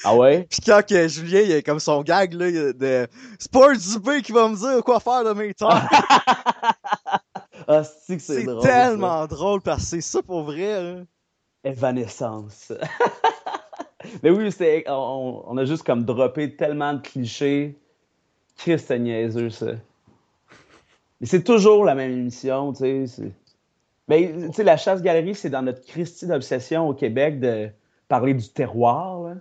Ah 0.03 0.15
ouais? 0.15 0.43
Puis 0.49 0.59
quand 0.65 0.81
que 0.87 1.07
Julien, 1.07 1.41
il 1.41 1.53
a 1.53 1.61
comme 1.61 1.79
son 1.79 2.01
gag 2.03 2.33
là, 2.33 2.51
de 2.73 3.07
C'est 3.37 3.51
pas 3.51 3.71
un 3.71 3.75
Dubé 3.75 4.21
qui 4.21 4.31
va 4.31 4.47
me 4.47 4.55
dire 4.55 4.83
quoi 4.83 4.99
faire 4.99 5.23
de 5.23 5.33
mes 5.33 5.53
temps. 5.53 5.69
Ah, 7.67 7.83
c'est 7.83 8.17
que 8.17 8.23
c'est 8.23 8.35
c'est 8.39 8.43
drôle. 8.45 8.63
tellement 8.63 9.27
drôle 9.27 9.61
parce 9.61 9.83
que 9.83 9.87
c'est 9.89 10.01
ça 10.01 10.23
pour 10.23 10.41
vrai. 10.43 10.73
ça. 11.63 11.69
Évanescence. 11.69 12.71
Mais 14.23 14.31
oui, 14.31 14.49
on, 14.87 15.43
on 15.45 15.57
a 15.57 15.65
juste 15.65 15.83
comme 15.83 16.03
droppé 16.03 16.55
tellement 16.55 16.93
de 16.93 17.01
clichés. 17.01 17.77
Christ, 18.57 18.85
c'est 18.87 18.97
niaiseux, 18.97 19.51
ça. 19.51 19.67
Mais 21.21 21.27
c'est 21.27 21.43
toujours 21.43 21.85
la 21.85 21.93
même 21.93 22.11
émission, 22.11 22.73
tu 22.73 22.79
sais. 22.79 23.05
c'est- 23.07 23.31
Mais, 24.07 24.33
tu 24.47 24.53
sais, 24.53 24.63
la 24.63 24.77
chasse-galerie, 24.77 25.35
c'est 25.35 25.49
dans 25.51 25.61
notre 25.61 25.85
Christie 25.85 26.25
d'obsession 26.25 26.87
au 26.87 26.93
Québec 26.95 27.39
de 27.39 27.69
parler 28.07 28.33
du 28.33 28.49
terroir, 28.49 29.21
là. 29.21 29.33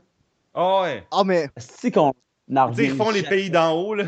Ah 0.55 0.83
ouais. 0.83 1.07
Ah 1.11 1.23
mais 1.25 1.49
C'est 1.57 1.91
qu'on 1.91 2.13
en 2.55 2.71
Tu 2.71 2.77
sais, 2.77 2.85
ils 2.87 2.97
font 2.97 3.11
les 3.11 3.23
pays 3.23 3.51
d'en 3.51 3.73
haut, 3.73 3.95
là. 3.95 4.05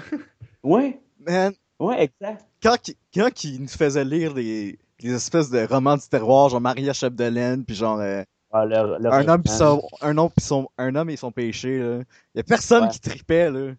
Ouais, 0.63 1.01
man, 1.19 1.53
ouais, 1.79 2.05
exact. 2.05 2.45
quand, 2.63 2.77
quand 3.15 3.45
il 3.45 3.63
nous 3.63 3.69
faisait 3.69 4.05
lire 4.05 4.35
les, 4.35 4.79
les 5.01 5.13
espèces 5.15 5.51
de 5.51 5.65
romans 5.67 5.97
du 5.97 6.07
terroir, 6.09 6.49
genre 6.51 6.61
Maria 6.61 6.93
Chapdelaine, 6.93 7.65
puis 7.65 7.75
genre 7.75 7.99
euh, 8.01 8.23
Ah, 8.53 8.65
le- 8.67 8.99
le 8.99 9.13
un 9.13 9.29
homme 9.29 9.43
son 9.47 9.83
un 10.03 10.19
homme 10.19 10.31
pis 10.37 10.45
son 10.45 10.69
un 10.77 10.95
homme 10.97 11.09
et 11.11 11.17
son 11.17 11.31
péché 11.33 11.79
là. 11.79 12.01
Y 12.35 12.41
a 12.41 12.43
personne 12.43 12.85
Ouais. 12.85 12.91
qui 12.91 13.01
tripait 13.01 13.51
là. 13.51 13.73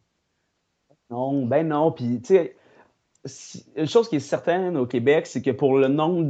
Non, 1.10 1.46
ben 1.46 1.68
non. 1.68 1.92
Puis, 1.92 2.22
tu 2.22 2.28
sais, 2.36 2.56
si- 3.26 3.66
une 3.76 3.88
chose 3.88 4.08
qui 4.10 4.16
est 4.16 4.20
certaine 4.20 4.78
au 4.78 4.86
Québec, 4.86 5.28
c'est 5.28 5.42
que 5.42 5.52
pour 5.52 5.78
le 5.78 5.88
nombre 5.88 6.24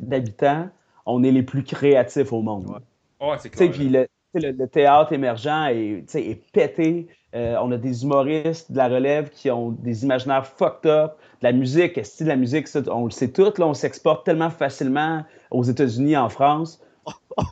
d'habitants, 0.00 0.68
on 1.04 1.22
est 1.24 1.32
les 1.32 1.42
plus 1.42 1.64
créatifs 1.64 2.32
au 2.32 2.40
monde. 2.42 2.66
Ouais. 2.68 3.28
Ouais, 3.28 3.36
c'est 3.40 3.50
Tu 3.50 3.58
sais, 3.58 3.68
clair. 3.68 3.78
puis 3.78 3.88
le, 3.88 4.08
le- 4.34 4.52
le 4.52 4.68
théâtre 4.68 5.12
émergent 5.12 5.66
est, 5.70 6.42
pété. 6.52 7.08
Euh, 7.34 7.56
on 7.62 7.70
a 7.72 7.76
des 7.76 8.02
humoristes 8.02 8.72
de 8.72 8.76
la 8.76 8.88
relève 8.88 9.30
qui 9.30 9.50
ont 9.50 9.70
des 9.70 10.02
imaginaires 10.04 10.46
fucked 10.46 10.90
up. 10.90 11.12
De 11.40 11.46
la 11.46 11.52
musique, 11.52 12.04
style 12.04 12.26
de 12.26 12.30
la 12.30 12.36
musique, 12.36 12.68
ça, 12.68 12.80
on 12.88 13.04
le 13.04 13.10
sait 13.10 13.28
tout, 13.30 13.52
là, 13.56 13.66
on 13.66 13.74
s'exporte 13.74 14.26
tellement 14.26 14.50
facilement 14.50 15.24
aux 15.50 15.62
États-Unis, 15.62 16.16
en 16.16 16.28
France. 16.28 16.82
On 17.36 17.44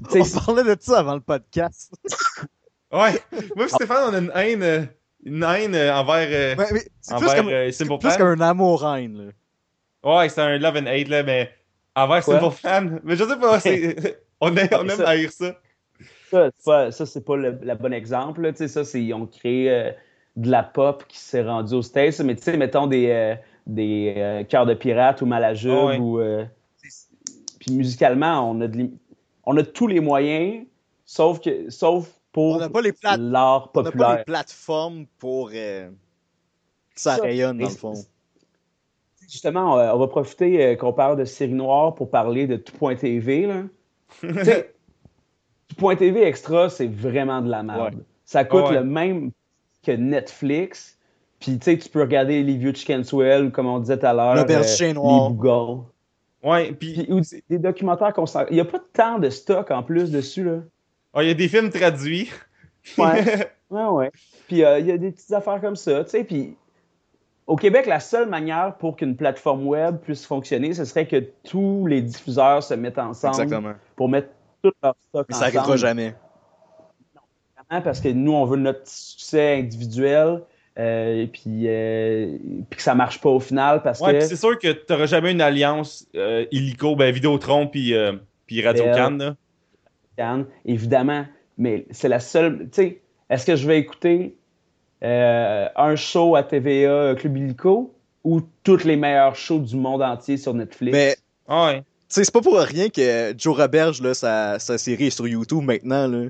parlait 0.45 0.63
de 0.65 0.77
ça 0.81 0.99
avant 0.99 1.15
le 1.15 1.21
podcast. 1.21 1.95
Ouais. 2.93 3.21
Moi 3.57 3.67
et 3.67 3.69
Stéphane, 3.69 4.11
on 4.11 4.15
a 4.15 4.19
une 4.19 4.33
haine, 4.35 4.63
euh, 4.63 4.85
une 5.25 5.43
haine 5.43 5.75
euh, 5.75 5.95
envers, 5.95 6.29
euh, 6.31 6.57
Ouais, 6.57 6.67
mais 6.73 6.81
c'est 7.01 7.15
plus 7.17 7.25
envers 7.27 7.37
comme 7.37 7.49
euh, 7.49 7.71
Simple 7.71 7.99
plus 7.99 8.17
qu'un 8.17 8.41
amour-haine 8.41 9.33
là. 10.05 10.19
Ouais, 10.19 10.29
c'est 10.29 10.41
un 10.41 10.59
love 10.59 10.77
and 10.77 10.87
hate, 10.87 11.09
là, 11.09 11.23
mais 11.23 11.51
envers 11.95 12.25
Quoi? 12.25 12.41
Simple 12.41 12.57
Plan. 12.61 12.99
Mais 13.05 13.17
je 13.17 13.25
sais 13.25 13.37
pas, 13.39 13.61
c'est... 13.61 14.21
on, 14.41 14.55
aime, 14.57 14.69
on 14.73 14.89
aime 14.89 15.01
haïr 15.07 15.31
ça. 15.33 15.55
Ça, 16.31 16.51
c'est 16.57 16.65
pas, 16.65 16.91
ça, 16.91 17.07
c'est 17.07 17.25
pas 17.25 17.37
le, 17.37 17.53
bon 17.53 17.93
exemple. 17.93 18.43
là. 18.43 18.53
Ça, 18.55 18.85
c'est, 18.85 19.03
ils 19.03 19.15
ont 19.15 19.27
créé 19.27 19.71
euh, 19.71 19.93
de 20.37 20.51
la 20.51 20.63
pop 20.63 21.05
qui 21.09 21.19
s'est 21.19 21.43
rendue 21.43 21.75
aux 21.75 21.83
States. 21.83 22.21
Mais 22.21 22.37
tu 22.37 22.43
sais, 22.43 22.57
mettons 22.57 22.87
des, 22.87 23.09
euh, 23.11 23.35
des 23.67 24.15
euh, 24.17 24.45
Cœurs 24.45 24.67
de 24.67 24.75
pirates 24.75 25.21
ou 25.23 25.27
Malajube. 25.27 25.73
Ah 25.73 25.87
ouais. 25.87 25.99
ou, 25.99 26.21
euh, 26.21 26.45
puis 27.61 27.73
musicalement, 27.73 28.51
on 28.51 28.61
a, 28.61 28.69
de 28.69 28.91
on 29.45 29.57
a 29.57 29.63
tous 29.63 29.87
les 29.87 30.01
moyens, 30.01 30.65
sauf, 31.05 31.41
que, 31.41 31.71
sauf 31.71 32.11
pour 32.33 32.57
On 32.57 32.59
n'a 32.59 32.69
pas 32.69 32.83
les 32.83 32.93
plate- 32.93 33.21
l'art 33.21 33.71
On 33.75 33.81
n'a 33.81 33.85
pas 33.85 33.91
populaire. 33.91 34.19
les 34.19 34.25
plateformes 34.25 35.07
pour 35.19 35.51
que 35.51 35.89
ça 36.95 37.17
Ça, 37.17 37.23
rayonne 37.23 37.59
dans 37.59 37.69
le 37.69 37.75
fond. 37.75 37.95
Justement, 39.29 39.75
on, 39.75 39.99
va 39.99 40.07
profiter 40.07 40.77
qu'on 40.79 40.93
parle 40.93 41.19
de 41.19 41.25
série 41.25 41.53
noire 41.53 41.95
pour 41.95 42.11
parler 42.11 42.47
de 42.47 42.57
Tout.tv. 42.57 43.47
là. 43.47 43.63
sais, 45.71 45.77
Tout.tv 45.77 46.23
Extra, 46.23 46.69
c'est 46.71 46.87
vraiment 46.89 47.41
de 47.41 47.51
la 47.51 47.63
merde. 47.63 47.95
Ouais. 47.95 48.03
Ça 48.25 48.45
coûte 48.45 48.65
Ah 48.67 48.71
ouais. 48.71 48.75
le 48.77 48.85
même 48.85 49.31
que 49.85 49.93
Netflix. 49.93 50.99
Puis, 51.41 51.59
tu 51.59 51.65
sais, 51.65 51.79
tu 51.79 51.89
peux 51.89 52.01
regarder 52.01 52.43
les 52.43 52.57
vieux 52.57 52.73
Chicken 52.75 53.05
Swell, 53.05 53.53
comme 53.53 53.67
on 53.67 53.79
disait 53.79 53.99
tout 53.99 54.07
à 54.07 54.13
l'heure. 54.13 54.35
L'auberge 54.35 54.67
euh, 54.67 54.77
chien 54.77 54.93
noir. 54.95 55.29
Les 55.31 55.35
Bougals. 55.35 55.79
Ouais, 56.43 56.73
puis 56.73 56.93
Puis, 57.05 57.13
ou 57.13 57.21
des- 57.49 57.59
documentaires 57.59 58.13
qu'on 58.13 58.27
s'en... 58.27 58.47
Il 58.49 58.55
n'y 58.55 58.61
a 58.61 58.65
pas 58.65 58.81
tant 58.93 59.19
de 59.19 59.31
stock 59.31 59.71
en 59.71 59.83
plus 59.83 60.11
dessus, 60.11 60.45
là. 60.45 60.59
oh, 61.15 61.21
il 61.21 61.29
y 61.29 61.31
a 61.31 61.35
des 61.35 61.49
films 61.49 61.71
traduits. 61.71 62.31
Ouais. 62.97 63.49
Ouais, 63.71 63.85
ouais. 63.85 64.11
Puis 64.47 64.65
euh, 64.65 64.79
il 64.79 64.87
y 64.87 64.93
a 64.93 64.97
des 64.97 65.11
petites 65.11 65.31
affaires 65.31 65.61
comme 65.61 65.77
ça, 65.77 66.03
tu 66.05 66.09
sais. 66.09 66.25
Puis 66.25 66.57
au 67.47 67.55
Québec, 67.55 67.85
la 67.85 68.01
seule 68.01 68.27
manière 68.27 68.77
pour 68.79 68.97
qu'une 68.97 69.15
plateforme 69.15 69.67
web 69.67 69.99
puisse 69.99 70.25
fonctionner, 70.25 70.73
ce 70.73 70.87
serait 70.87 71.07
que 71.07 71.23
tous 71.45 71.87
les 71.87 72.01
diffuseurs 72.01 72.63
se 72.63 72.73
mettent 72.73 72.99
ensemble 72.99 73.43
Exactement. 73.43 73.75
pour 73.95 74.09
mettre 74.09 74.29
tout 74.63 74.73
leur 74.83 74.95
stock 75.09 75.27
Mais 75.29 75.35
ça 75.35 75.47
ensemble. 75.47 75.59
arrivera 75.59 75.77
jamais. 75.77 76.15
Hein, 77.71 77.81
Parce 77.83 78.01
que 78.01 78.09
nous, 78.09 78.33
on 78.33 78.45
veut 78.47 78.57
notre 78.57 78.87
succès 78.87 79.59
individuel, 79.59 80.43
euh, 80.79 81.23
et 81.23 81.27
puis, 81.27 81.65
euh, 81.67 82.39
puis 82.71 82.77
que 82.79 82.83
ça 82.83 82.95
marche 82.95 83.21
pas 83.21 83.29
au 83.29 83.41
final 83.41 83.83
parce 83.83 84.01
Ouais, 84.01 84.15
que 84.15 84.21
c'est 84.21 84.37
sûr 84.37 84.59
que 84.59 84.73
t'auras 84.73 85.07
jamais 85.07 85.33
une 85.33 85.41
alliance 85.41 86.07
euh, 86.15 86.47
illico, 86.53 86.95
ben 86.97 87.13
Vidéotron 87.13 87.67
puis 87.67 87.95
euh, 87.95 88.13
puis 88.47 88.65
Radio 88.65 88.85
Can. 88.95 89.35
Cannes, 90.17 90.47
évidemment, 90.65 91.27
mais 91.59 91.87
c'est 91.91 92.09
la 92.09 92.21
seule. 92.21 92.69
Tu 92.71 92.83
sais, 92.83 93.03
est-ce 93.29 93.45
que 93.45 93.57
je 93.57 93.67
vais 93.67 93.79
écouter 93.79 94.37
euh, 95.03 95.69
un 95.77 95.97
show 95.97 96.37
à 96.37 96.43
TVA 96.45 97.15
Club 97.17 97.37
Illico 97.37 97.95
ou 98.25 98.41
tous 98.63 98.85
les 98.85 98.97
meilleurs 98.97 99.37
shows 99.37 99.59
du 99.61 99.77
monde 99.77 100.01
entier 100.03 100.37
sur 100.39 100.55
Netflix? 100.55 100.93
Mais 100.97 101.17
Ah 101.49 101.67
Ouais. 101.67 101.83
Tu 102.09 102.15
sais, 102.15 102.25
c'est 102.25 102.33
pas 102.33 102.41
pour 102.41 102.59
rien 102.59 102.89
que 102.89 103.35
Joe 103.37 103.57
Roberge, 103.57 104.01
là, 104.01 104.15
sa, 104.15 104.59
sa 104.59 104.79
série 104.79 105.09
est 105.09 105.11
sur 105.11 105.29
YouTube 105.29 105.63
maintenant, 105.63 106.07
là. 106.07 106.29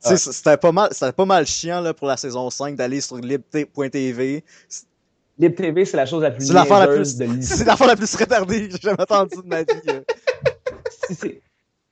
C'était 0.00 0.56
pas 0.56 0.72
mal, 0.72 0.88
c'était 0.92 1.12
pas 1.12 1.24
mal 1.24 1.46
chiant, 1.46 1.80
là, 1.80 1.94
pour 1.94 2.06
la 2.06 2.16
saison 2.16 2.50
5 2.50 2.76
d'aller 2.76 3.00
sur 3.00 3.16
lib.tv. 3.16 4.44
Lib 5.38 5.54
TV, 5.54 5.84
c'est 5.84 5.96
la 5.96 6.06
chose 6.06 6.22
la 6.22 6.30
plus 6.30 6.46
C'est 6.46 6.52
l'affaire 6.52 6.80
la 6.80 6.88
plus, 6.88 7.16
de 7.16 7.24
l'histoire. 7.24 7.58
c'est 7.58 7.64
l'affaire 7.64 7.86
la 7.86 7.96
plus 7.96 8.14
retardée 8.14 8.68
que 8.68 8.76
j'ai 8.76 8.80
jamais 8.82 9.00
entendue 9.00 9.36
de 9.36 9.48
ma 9.48 9.62
vie. 9.62 11.40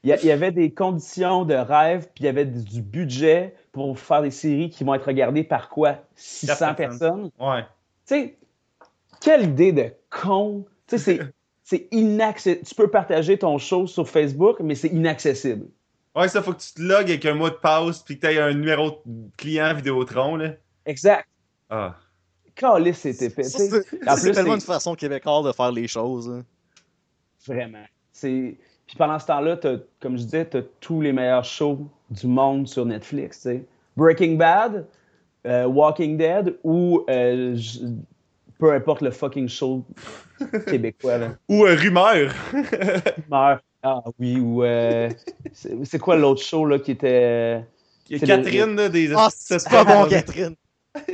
Il 0.05 0.11
y, 0.11 0.26
y 0.26 0.30
avait 0.32 0.51
des 0.51 0.72
conditions 0.72 1.45
de 1.45 1.55
rêve, 1.55 2.09
puis 2.12 2.24
il 2.24 2.26
y 2.26 2.28
avait 2.28 2.45
du 2.45 2.82
budget 2.82 3.55
pour 3.70 3.97
faire 3.97 4.20
des 4.20 4.32
séries 4.32 4.68
qui 4.68 4.82
vont 4.82 4.95
être 4.95 5.07
regardées 5.07 5.45
par 5.45 5.68
quoi? 5.68 5.99
600 6.16 6.57
Quatre 6.57 6.76
personnes? 6.76 7.30
Ouais. 7.38 7.62
Tu 8.07 8.14
sais, 8.14 8.36
quelle 9.20 9.45
idée 9.45 9.70
de 9.70 9.93
con! 10.11 10.64
Tu 10.88 10.99
sais, 10.99 11.18
c'est, 11.18 11.20
c'est 11.73 11.89
inaccessible. 11.91 12.66
Tu 12.66 12.75
peux 12.75 12.89
partager 12.89 13.39
ton 13.39 13.57
show 13.57 13.87
sur 13.87 14.07
Facebook, 14.07 14.59
mais 14.61 14.75
c'est 14.75 14.89
inaccessible. 14.89 15.66
Ouais, 16.14 16.29
ça 16.29 16.43
faut 16.43 16.53
que 16.53 16.61
tu 16.61 16.75
te 16.75 16.83
logues 16.83 17.09
avec 17.11 17.25
un 17.25 17.33
mot 17.35 17.49
de 17.49 17.55
passe 17.55 18.01
puis 18.01 18.16
que 18.16 18.27
t'aies 18.27 18.39
un 18.39 18.53
numéro 18.53 19.01
de 19.07 19.31
client 19.39 19.73
Vidéotron 19.75 20.37
là. 20.37 20.51
Exact. 20.85 21.27
Ah. 21.70 21.97
Calice, 22.55 22.99
c'est 22.99 23.23
épais. 23.23 23.45
Tu 23.45 23.49
c'est 23.49 24.33
tellement 24.33 24.55
une 24.57 24.61
façon 24.61 24.95
québécoise 24.95 25.47
de 25.47 25.53
faire 25.53 25.73
les 25.73 25.89
choses. 25.89 26.29
hein. 26.29 26.45
Vraiment. 27.47 27.87
C'est... 28.12 28.59
Puis 28.87 28.97
pendant 28.99 29.18
ce 29.18 29.25
temps-là, 29.27 29.57
t'as- 29.57 29.79
comme 30.01 30.18
je 30.18 30.25
disais, 30.25 30.47
tu 30.47 30.59
as 30.59 30.62
tous 30.81 31.01
les 31.01 31.14
meilleurs 31.14 31.47
shows 31.47 31.89
du 32.11 32.27
monde 32.27 32.68
sur 32.68 32.85
Netflix. 32.85 33.41
tu. 33.43 33.64
Breaking 33.97 34.37
Bad, 34.37 34.87
euh, 35.47 35.64
Walking 35.64 36.18
Dead 36.18 36.59
ou 36.62 37.07
euh, 37.09 37.57
peu 38.63 38.73
importe 38.73 39.01
le 39.03 39.11
fucking 39.11 39.49
show 39.49 39.85
québécois. 40.69 41.19
Là. 41.19 41.29
Ou 41.49 41.65
euh, 41.67 41.75
rumeur. 41.75 42.33
Humeur. 43.27 43.61
Ah 43.83 44.01
oui, 44.21 44.39
ou. 44.39 44.63
euh, 44.63 45.11
c'est, 45.53 45.99
quoi 45.99 46.15
l'autre 46.15 46.41
show 46.41 46.65
là, 46.65 46.79
qui 46.79 46.93
était. 46.93 47.65
Il 48.09 48.13
y 48.13 48.15
a 48.15 48.19
C'est 48.21 48.27
Catherine 48.27 48.77
là, 48.77 48.89
des 48.89 49.13
Ah, 49.17 49.29
ça 49.35 49.59
c'est 49.59 49.69
pas 49.69 49.85
bon. 49.85 50.09
Catherine. 50.09 50.55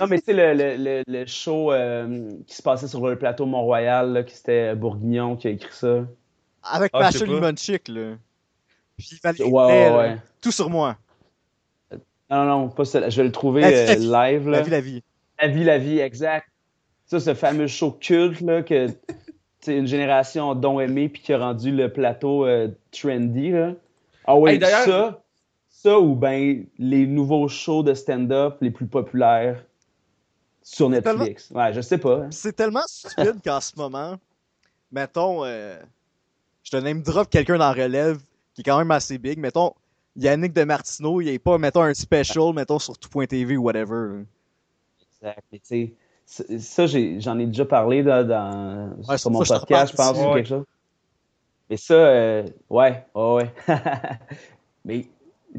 Non, 0.00 0.08
mais 0.08 0.18
tu 0.18 0.24
sais, 0.24 0.32
le, 0.32 0.54
le, 0.54 0.76
le, 0.76 1.02
le 1.06 1.26
show 1.26 1.70
euh, 1.72 2.30
qui 2.48 2.56
se 2.56 2.62
passait 2.62 2.88
sur 2.88 3.06
le 3.06 3.16
plateau 3.16 3.46
Mont-Royal, 3.46 4.12
là, 4.12 4.22
qui 4.24 4.34
c'était 4.34 4.74
Bourguignon 4.74 5.36
qui 5.36 5.46
a 5.46 5.50
écrit 5.52 5.72
ça. 5.72 6.04
Avec 6.64 6.90
Ah, 6.94 6.98
Macha 7.00 7.20
pas. 7.20 7.24
Limonchick, 7.26 7.86
là. 7.88 8.14
Puis 8.96 9.20
Valérie 9.22 9.48
Ouais, 9.50 9.66
Play, 9.66 9.84
ouais, 9.84 9.90
là. 9.90 9.98
ouais. 9.98 10.16
Tout 10.40 10.50
sur 10.50 10.68
moi. 10.68 10.96
Non, 12.28 12.44
non, 12.44 12.68
pas 12.70 12.84
ça. 12.84 13.08
Je 13.08 13.16
vais 13.18 13.22
le 13.24 13.30
trouver 13.32 13.60
La 13.60 13.70
vie, 13.70 13.76
euh, 13.76 13.86
la 13.86 13.94
vie. 13.94 14.06
live. 14.34 14.48
Là. 14.48 14.56
La 14.58 14.62
vie, 14.64 14.70
la 14.70 14.80
vie. 14.80 15.02
La 15.40 15.48
vie, 15.48 15.64
la 15.64 15.78
vie, 15.78 15.98
exact. 16.00 16.48
Ça, 17.06 17.20
ce 17.20 17.34
fameux 17.34 17.66
show 17.66 17.90
culte 17.92 18.40
là, 18.40 18.62
que 18.62 18.86
c'est 19.60 19.76
une 19.76 19.86
génération 19.86 20.54
dont 20.54 20.80
aimé 20.80 21.08
puis 21.08 21.22
qui 21.22 21.32
a 21.32 21.38
rendu 21.38 21.70
le 21.70 21.92
plateau 21.92 22.46
euh, 22.46 22.68
trendy. 22.92 23.50
Là. 23.50 23.72
Ah 24.26 24.36
ouais, 24.36 24.54
Hey, 24.54 24.58
d'ailleurs- 24.58 24.84
ça, 24.84 25.22
ça 25.68 25.98
ou 25.98 26.14
ben 26.14 26.64
les 26.78 27.06
nouveaux 27.06 27.48
shows 27.48 27.82
de 27.82 27.92
stand-up 27.94 28.56
les 28.60 28.70
plus 28.70 28.86
populaires 28.86 29.62
sur 30.62 30.88
Netflix. 30.88 31.50
Ouais, 31.50 31.72
je 31.74 31.80
sais 31.82 31.98
pas. 31.98 32.22
hein. 32.22 32.28
C'est 32.30 32.54
tellement 32.56 32.80
stupide 32.86 33.40
qu'en 33.44 33.60
ce 33.60 33.72
moment, 33.76 34.16
mettons, 34.90 35.44
euh, 35.44 35.76
je 36.62 36.70
te 36.70 36.76
name 36.78 37.02
drop 37.02 37.28
quelqu'un 37.28 37.58
dans 37.58 37.72
relève 37.72 38.18
qui 38.54 38.62
est 38.62 38.64
quand 38.64 38.78
même 38.78 38.90
assez 38.90 39.18
big. 39.18 39.38
Mettons, 39.38 39.74
Yannick 40.16 40.52
de 40.54 40.64
Martineau, 40.64 41.20
il 41.20 41.28
est 41.28 41.38
pas, 41.38 41.58
mettons, 41.58 41.82
un 41.82 41.92
special, 41.92 42.54
mettons, 42.54 42.78
sur 42.78 42.96
tout.tv 42.96 43.56
ou 43.58 43.62
whatever. 43.64 44.16
là. 44.16 44.22
Exact. 45.20 45.44
Mais 45.52 45.58
tu 45.58 45.66
sais, 45.66 45.92
ça, 46.26 46.86
j'en 46.86 47.38
ai 47.38 47.46
déjà 47.46 47.64
parlé 47.64 48.02
là, 48.02 48.24
dans, 48.24 48.90
Ouais, 49.08 49.18
sur 49.18 49.30
mon 49.30 49.44
ça 49.44 49.58
podcast, 49.60 49.92
je 49.92 49.96
pense, 49.96 50.18
ou 50.18 50.34
quelque 50.34 50.48
chose. 50.48 50.64
Mais 51.70 51.76
ça, 51.76 51.94
euh, 51.94 52.42
ouais, 52.70 53.04
ouais, 53.14 53.34
ouais. 53.34 53.50
Mais 54.84 55.06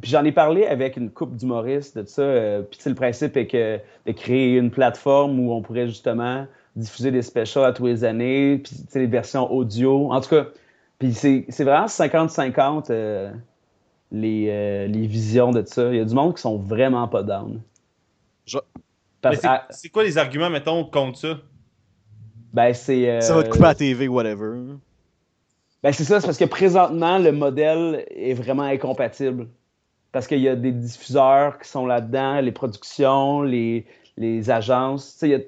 puis 0.01 0.11
j'en 0.11 0.25
ai 0.25 0.31
parlé 0.33 0.65
avec 0.65 0.97
une 0.97 1.09
couple 1.09 1.35
d'humoristes 1.35 1.97
de 1.97 2.05
ça. 2.05 2.21
euh, 2.21 2.61
puis 2.63 2.79
le 2.85 2.95
principe 2.95 3.37
est 3.37 3.47
que 3.47 3.79
de 4.05 4.11
créer 4.11 4.57
une 4.57 4.69
plateforme 4.69 5.39
où 5.39 5.53
on 5.53 5.61
pourrait 5.61 5.87
justement 5.87 6.45
diffuser 6.75 7.11
des 7.11 7.21
specials 7.21 7.63
à 7.65 7.71
tous 7.71 7.85
les 7.85 8.03
années, 8.03 8.57
puis 8.57 8.75
les 8.93 9.07
versions 9.07 9.49
audio. 9.51 10.11
En 10.11 10.19
tout 10.19 10.29
cas, 10.29 10.47
puis 10.99 11.13
c'est 11.13 11.45
c'est 11.49 11.63
vraiment 11.63 11.85
50-50 11.85 12.87
euh, 12.89 13.31
les, 14.11 14.47
euh, 14.49 14.87
les 14.87 15.07
visions 15.07 15.51
de 15.51 15.63
ça. 15.65 15.89
Il 15.91 15.97
y 15.97 16.01
a 16.01 16.05
du 16.05 16.13
monde 16.13 16.35
qui 16.35 16.41
sont 16.41 16.57
vraiment 16.57 17.07
pas 17.07 17.23
down. 17.23 17.61
Je- 18.45 18.57
c'est- 19.71 19.89
quoi 19.89 20.03
les 20.03 20.17
arguments, 20.17 20.49
mettons, 20.49 20.83
contre 20.85 21.17
ça? 21.19 21.39
ben 22.53 22.73
c'est 22.73 23.09
euh, 23.09 23.21
Ça 23.21 23.35
va 23.35 23.43
te 23.43 23.49
couper 23.49 23.65
à 23.65 23.67
la 23.69 23.75
TV, 23.75 24.07
whatever. 24.07 24.53
Ben 25.83 25.91
c'est 25.91 26.03
ça, 26.03 26.19
c'est 26.19 26.25
parce 26.27 26.37
que 26.37 26.45
présentement, 26.45 27.17
le 27.19 27.31
modèle 27.31 28.05
est 28.09 28.33
vraiment 28.33 28.63
incompatible. 28.63 29.47
Parce 30.11 30.27
qu'il 30.27 30.39
y 30.39 30.47
a 30.47 30.55
des 30.55 30.71
diffuseurs 30.71 31.59
qui 31.59 31.67
sont 31.67 31.85
là-dedans, 31.85 32.39
les 32.39 32.53
productions, 32.53 33.41
les, 33.41 33.85
les 34.15 34.49
agences. 34.49 35.13
Tu 35.13 35.19
sais, 35.19 35.27
il 35.27 35.31
y 35.31 35.35
a- 35.35 35.39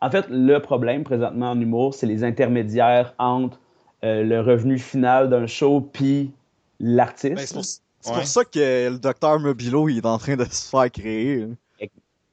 En 0.00 0.10
fait, 0.10 0.26
le 0.28 0.58
problème 0.58 1.04
présentement 1.04 1.50
en 1.52 1.60
humour, 1.60 1.94
c'est 1.94 2.06
les 2.06 2.22
intermédiaires 2.24 3.14
entre 3.18 3.58
euh, 4.04 4.22
le 4.24 4.40
revenu 4.40 4.78
final 4.78 5.28
d'un 5.30 5.46
show 5.46 5.80
puis 5.80 6.32
l'artiste. 6.80 7.34
Ben, 7.34 7.46
c'est 7.46 7.54
pour, 7.54 8.12
Ouais. 8.12 8.20
pour 8.20 8.28
ça 8.28 8.44
que 8.44 8.90
le 8.90 8.98
docteur 8.98 9.40
Mobilo 9.40 9.88
il 9.88 9.98
est 9.98 10.06
en 10.06 10.18
train 10.18 10.36
de 10.36 10.44
se 10.44 10.68
faire 10.68 10.90
créer. 10.90 11.46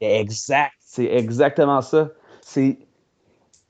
Exact, 0.01 0.73
c'est 0.95 1.05
exactement 1.13 1.81
ça. 1.81 2.09
C'est. 2.41 2.77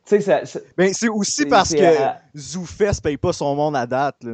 Tu 0.05 0.21
sais, 0.21 0.21
ça- 0.45 0.59
Ben, 0.77 0.93
c'est 0.93 1.09
aussi 1.09 1.45
parce 1.47 1.73
que 1.73 1.81
à- 2.03 2.19
ZooFest 2.37 3.01
paye 3.01 3.17
pas 3.17 3.33
son 3.33 3.55
monde 3.55 3.75
à 3.75 3.87
date. 3.87 4.23
Là. 4.23 4.33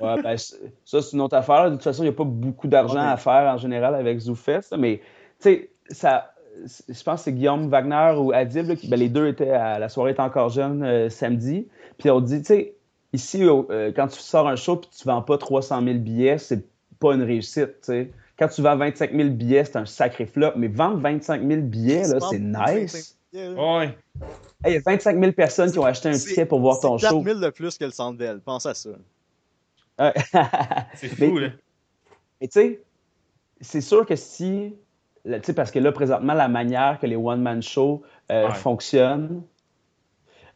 Ouais, 0.00 0.22
ben, 0.22 0.36
ça, 0.36 0.56
c'est 1.00 1.12
une 1.12 1.20
autre 1.22 1.36
affaire. 1.36 1.70
De 1.70 1.76
toute 1.76 1.84
façon, 1.84 2.02
il 2.02 2.06
n'y 2.08 2.14
a 2.14 2.16
pas 2.16 2.24
beaucoup 2.24 2.68
d'argent 2.68 3.00
Ouais. 3.00 3.12
à 3.12 3.16
faire 3.16 3.50
en 3.54 3.56
général 3.56 3.94
avec 3.94 4.18
ZooFest. 4.18 4.72
là, 4.72 4.76
Mais, 4.76 4.98
tu 4.98 5.04
sais, 5.40 5.70
ça. 5.88 6.28
Je 6.66 7.02
pense 7.02 7.20
que 7.20 7.24
c'est 7.24 7.32
Guillaume 7.32 7.68
Wagner 7.70 8.12
ou 8.18 8.32
Adib, 8.32 8.68
là, 8.68 8.76
qui, 8.76 8.88
ben, 8.88 8.98
les 9.00 9.08
deux 9.08 9.26
étaient 9.28 9.50
à 9.50 9.78
la 9.78 9.88
soirée 9.88 10.10
est 10.10 10.20
encore 10.20 10.50
jeune 10.50 10.82
euh, 10.84 11.08
samedi. 11.08 11.66
Puis 11.98 12.10
on 12.10 12.20
dit, 12.20 12.40
tu 12.40 12.44
sais, 12.46 12.74
ici, 13.14 13.42
euh, 13.42 13.90
quand 13.96 14.08
tu 14.08 14.20
sors 14.20 14.46
un 14.46 14.56
show 14.56 14.76
puis 14.76 14.90
tu 14.94 15.08
vends 15.08 15.22
pas 15.22 15.38
300 15.38 15.82
000 15.82 15.98
billets, 15.98 16.36
c'est 16.36 16.62
pas 17.00 17.14
une 17.14 17.22
réussite, 17.22 17.80
tu 17.80 17.86
sais. 17.86 18.10
Quand 18.38 18.48
tu 18.48 18.62
vends 18.62 18.76
25 18.76 19.12
000 19.14 19.28
billets, 19.30 19.64
c'est 19.64 19.76
un 19.76 19.86
sacré 19.86 20.26
flop. 20.26 20.52
Mais 20.56 20.68
vendre 20.68 20.98
25 20.98 21.46
000 21.46 21.60
billets, 21.62 22.08
là, 22.08 22.18
c'est 22.30 22.38
nice. 22.38 23.18
Ouais. 23.34 23.96
Hey, 24.64 24.72
Il 24.72 24.72
y 24.74 24.76
a 24.76 24.80
25 24.84 25.18
000 25.18 25.32
personnes 25.32 25.70
qui 25.72 25.78
ont 25.78 25.84
acheté 25.84 26.08
un 26.10 26.12
ticket 26.12 26.44
pour 26.46 26.60
voir 26.60 26.80
ton 26.80 26.98
show. 26.98 27.22
4000 27.22 27.40
de 27.40 27.50
plus 27.50 27.78
que 27.78 27.84
le 27.84 27.90
Centre 27.90 28.18
Bell. 28.18 28.40
Pense 28.40 28.66
à 28.66 28.74
ça. 28.74 28.90
Ouais. 29.98 30.12
C'est 30.94 31.18
Mais- 31.18 31.28
fou, 31.28 31.38
là. 31.38 31.48
Mais 32.40 32.48
tu 32.48 32.60
sais, 32.60 32.82
c'est 33.60 33.80
sûr 33.80 34.04
que 34.06 34.16
si. 34.16 34.74
là, 35.24 35.38
Tu 35.40 35.46
sais, 35.46 35.52
parce 35.54 35.70
que 35.70 35.78
là, 35.78 35.92
présentement, 35.92 36.34
la 36.34 36.48
manière 36.48 36.98
que 37.00 37.06
les 37.06 37.16
one-man 37.16 37.62
shows 37.62 38.02
euh, 38.30 38.48
Ouais. 38.48 38.54
fonctionnent. 38.54 39.42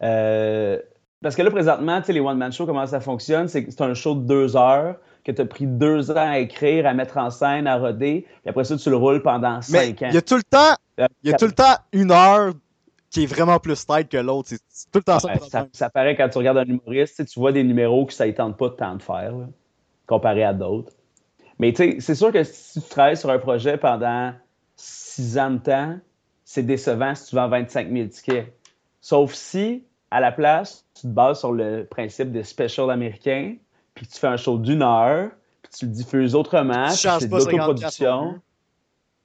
euh, 0.02 0.78
parce 1.22 1.34
que 1.34 1.42
là, 1.42 1.50
présentement, 1.50 2.00
tu 2.00 2.06
sais, 2.06 2.12
les 2.12 2.20
one-man 2.20 2.52
shows, 2.52 2.66
comment 2.66 2.86
ça 2.86 3.00
fonctionne? 3.00 3.48
C'est 3.48 3.80
un 3.80 3.94
show 3.94 4.14
de 4.14 4.20
deux 4.26 4.56
heures 4.56 4.96
que 5.26 5.32
tu 5.32 5.42
as 5.42 5.46
pris 5.46 5.66
deux 5.66 6.12
ans 6.12 6.14
à 6.30 6.38
écrire, 6.38 6.86
à 6.86 6.94
mettre 6.94 7.16
en 7.16 7.30
scène, 7.30 7.66
à 7.66 7.76
roder, 7.76 8.24
puis 8.42 8.48
après 8.50 8.62
ça, 8.64 8.76
tu 8.76 8.88
le 8.90 8.96
roules 8.96 9.22
pendant 9.22 9.56
Mais 9.70 9.86
cinq 9.88 10.02
ans. 10.02 10.06
il 10.10 10.14
y 10.14 10.18
a 10.18 10.22
tout 10.22 10.36
le 10.36 10.44
temps, 10.44 10.76
Euh, 11.00 11.06
il 11.22 11.30
y 11.30 11.34
a 11.34 11.36
tout 11.36 11.46
le 11.46 11.52
temps 11.52 11.74
une 11.92 12.12
heure 12.12 12.54
qui 13.10 13.24
est 13.24 13.26
vraiment 13.26 13.58
plus 13.58 13.84
tight 13.86 14.08
que 14.08 14.16
l'autre. 14.18 14.50
C'est 14.50 14.90
tout 14.92 14.98
le 14.98 15.02
temps 15.02 15.18
ça. 15.18 15.28
Ouais, 15.28 15.38
ça, 15.50 15.66
ça 15.72 15.90
paraît 15.90 16.16
quand 16.16 16.28
tu 16.28 16.38
regardes 16.38 16.58
un 16.58 16.64
humoriste, 16.64 17.26
tu 17.26 17.40
vois 17.40 17.52
des 17.52 17.64
numéros 17.64 18.06
que 18.06 18.12
ça 18.12 18.26
ne 18.26 18.32
tente 18.32 18.56
pas 18.56 18.68
de 18.68 18.74
tant 18.74 18.94
de 18.94 19.02
faire, 19.02 19.32
là, 19.32 19.46
comparé 20.06 20.44
à 20.44 20.52
d'autres. 20.54 20.92
Mais 21.58 21.74
c'est 21.74 22.14
sûr 22.14 22.30
que 22.32 22.44
si 22.44 22.80
tu 22.80 22.88
travailles 22.88 23.16
sur 23.16 23.30
un 23.30 23.38
projet 23.38 23.78
pendant 23.78 24.32
six 24.76 25.38
ans 25.38 25.50
de 25.50 25.58
temps, 25.58 25.98
c'est 26.44 26.62
décevant 26.62 27.14
si 27.14 27.30
tu 27.30 27.36
vends 27.36 27.48
25 27.48 27.90
000 27.90 28.08
tickets. 28.08 28.52
Sauf 29.00 29.32
si, 29.34 29.84
à 30.10 30.20
la 30.20 30.30
place, 30.32 30.84
tu 30.94 31.02
te 31.02 31.06
bases 31.08 31.40
sur 31.40 31.52
le 31.52 31.84
principe 31.84 32.30
des 32.30 32.44
specials 32.44 32.90
américains, 32.90 33.56
puis 33.96 34.06
tu 34.06 34.18
fais 34.18 34.28
un 34.28 34.36
show 34.36 34.58
d'une 34.58 34.82
heure, 34.82 35.30
puis 35.62 35.72
tu 35.76 35.86
le 35.86 35.90
diffuses 35.90 36.34
autrement, 36.34 36.88
Tu 36.90 36.96
c'est 36.96 37.24
de 37.24 37.30
pas 37.30 37.38
50$ 37.38 37.44
non 37.44 37.50
l'autoproduction. 37.50 38.40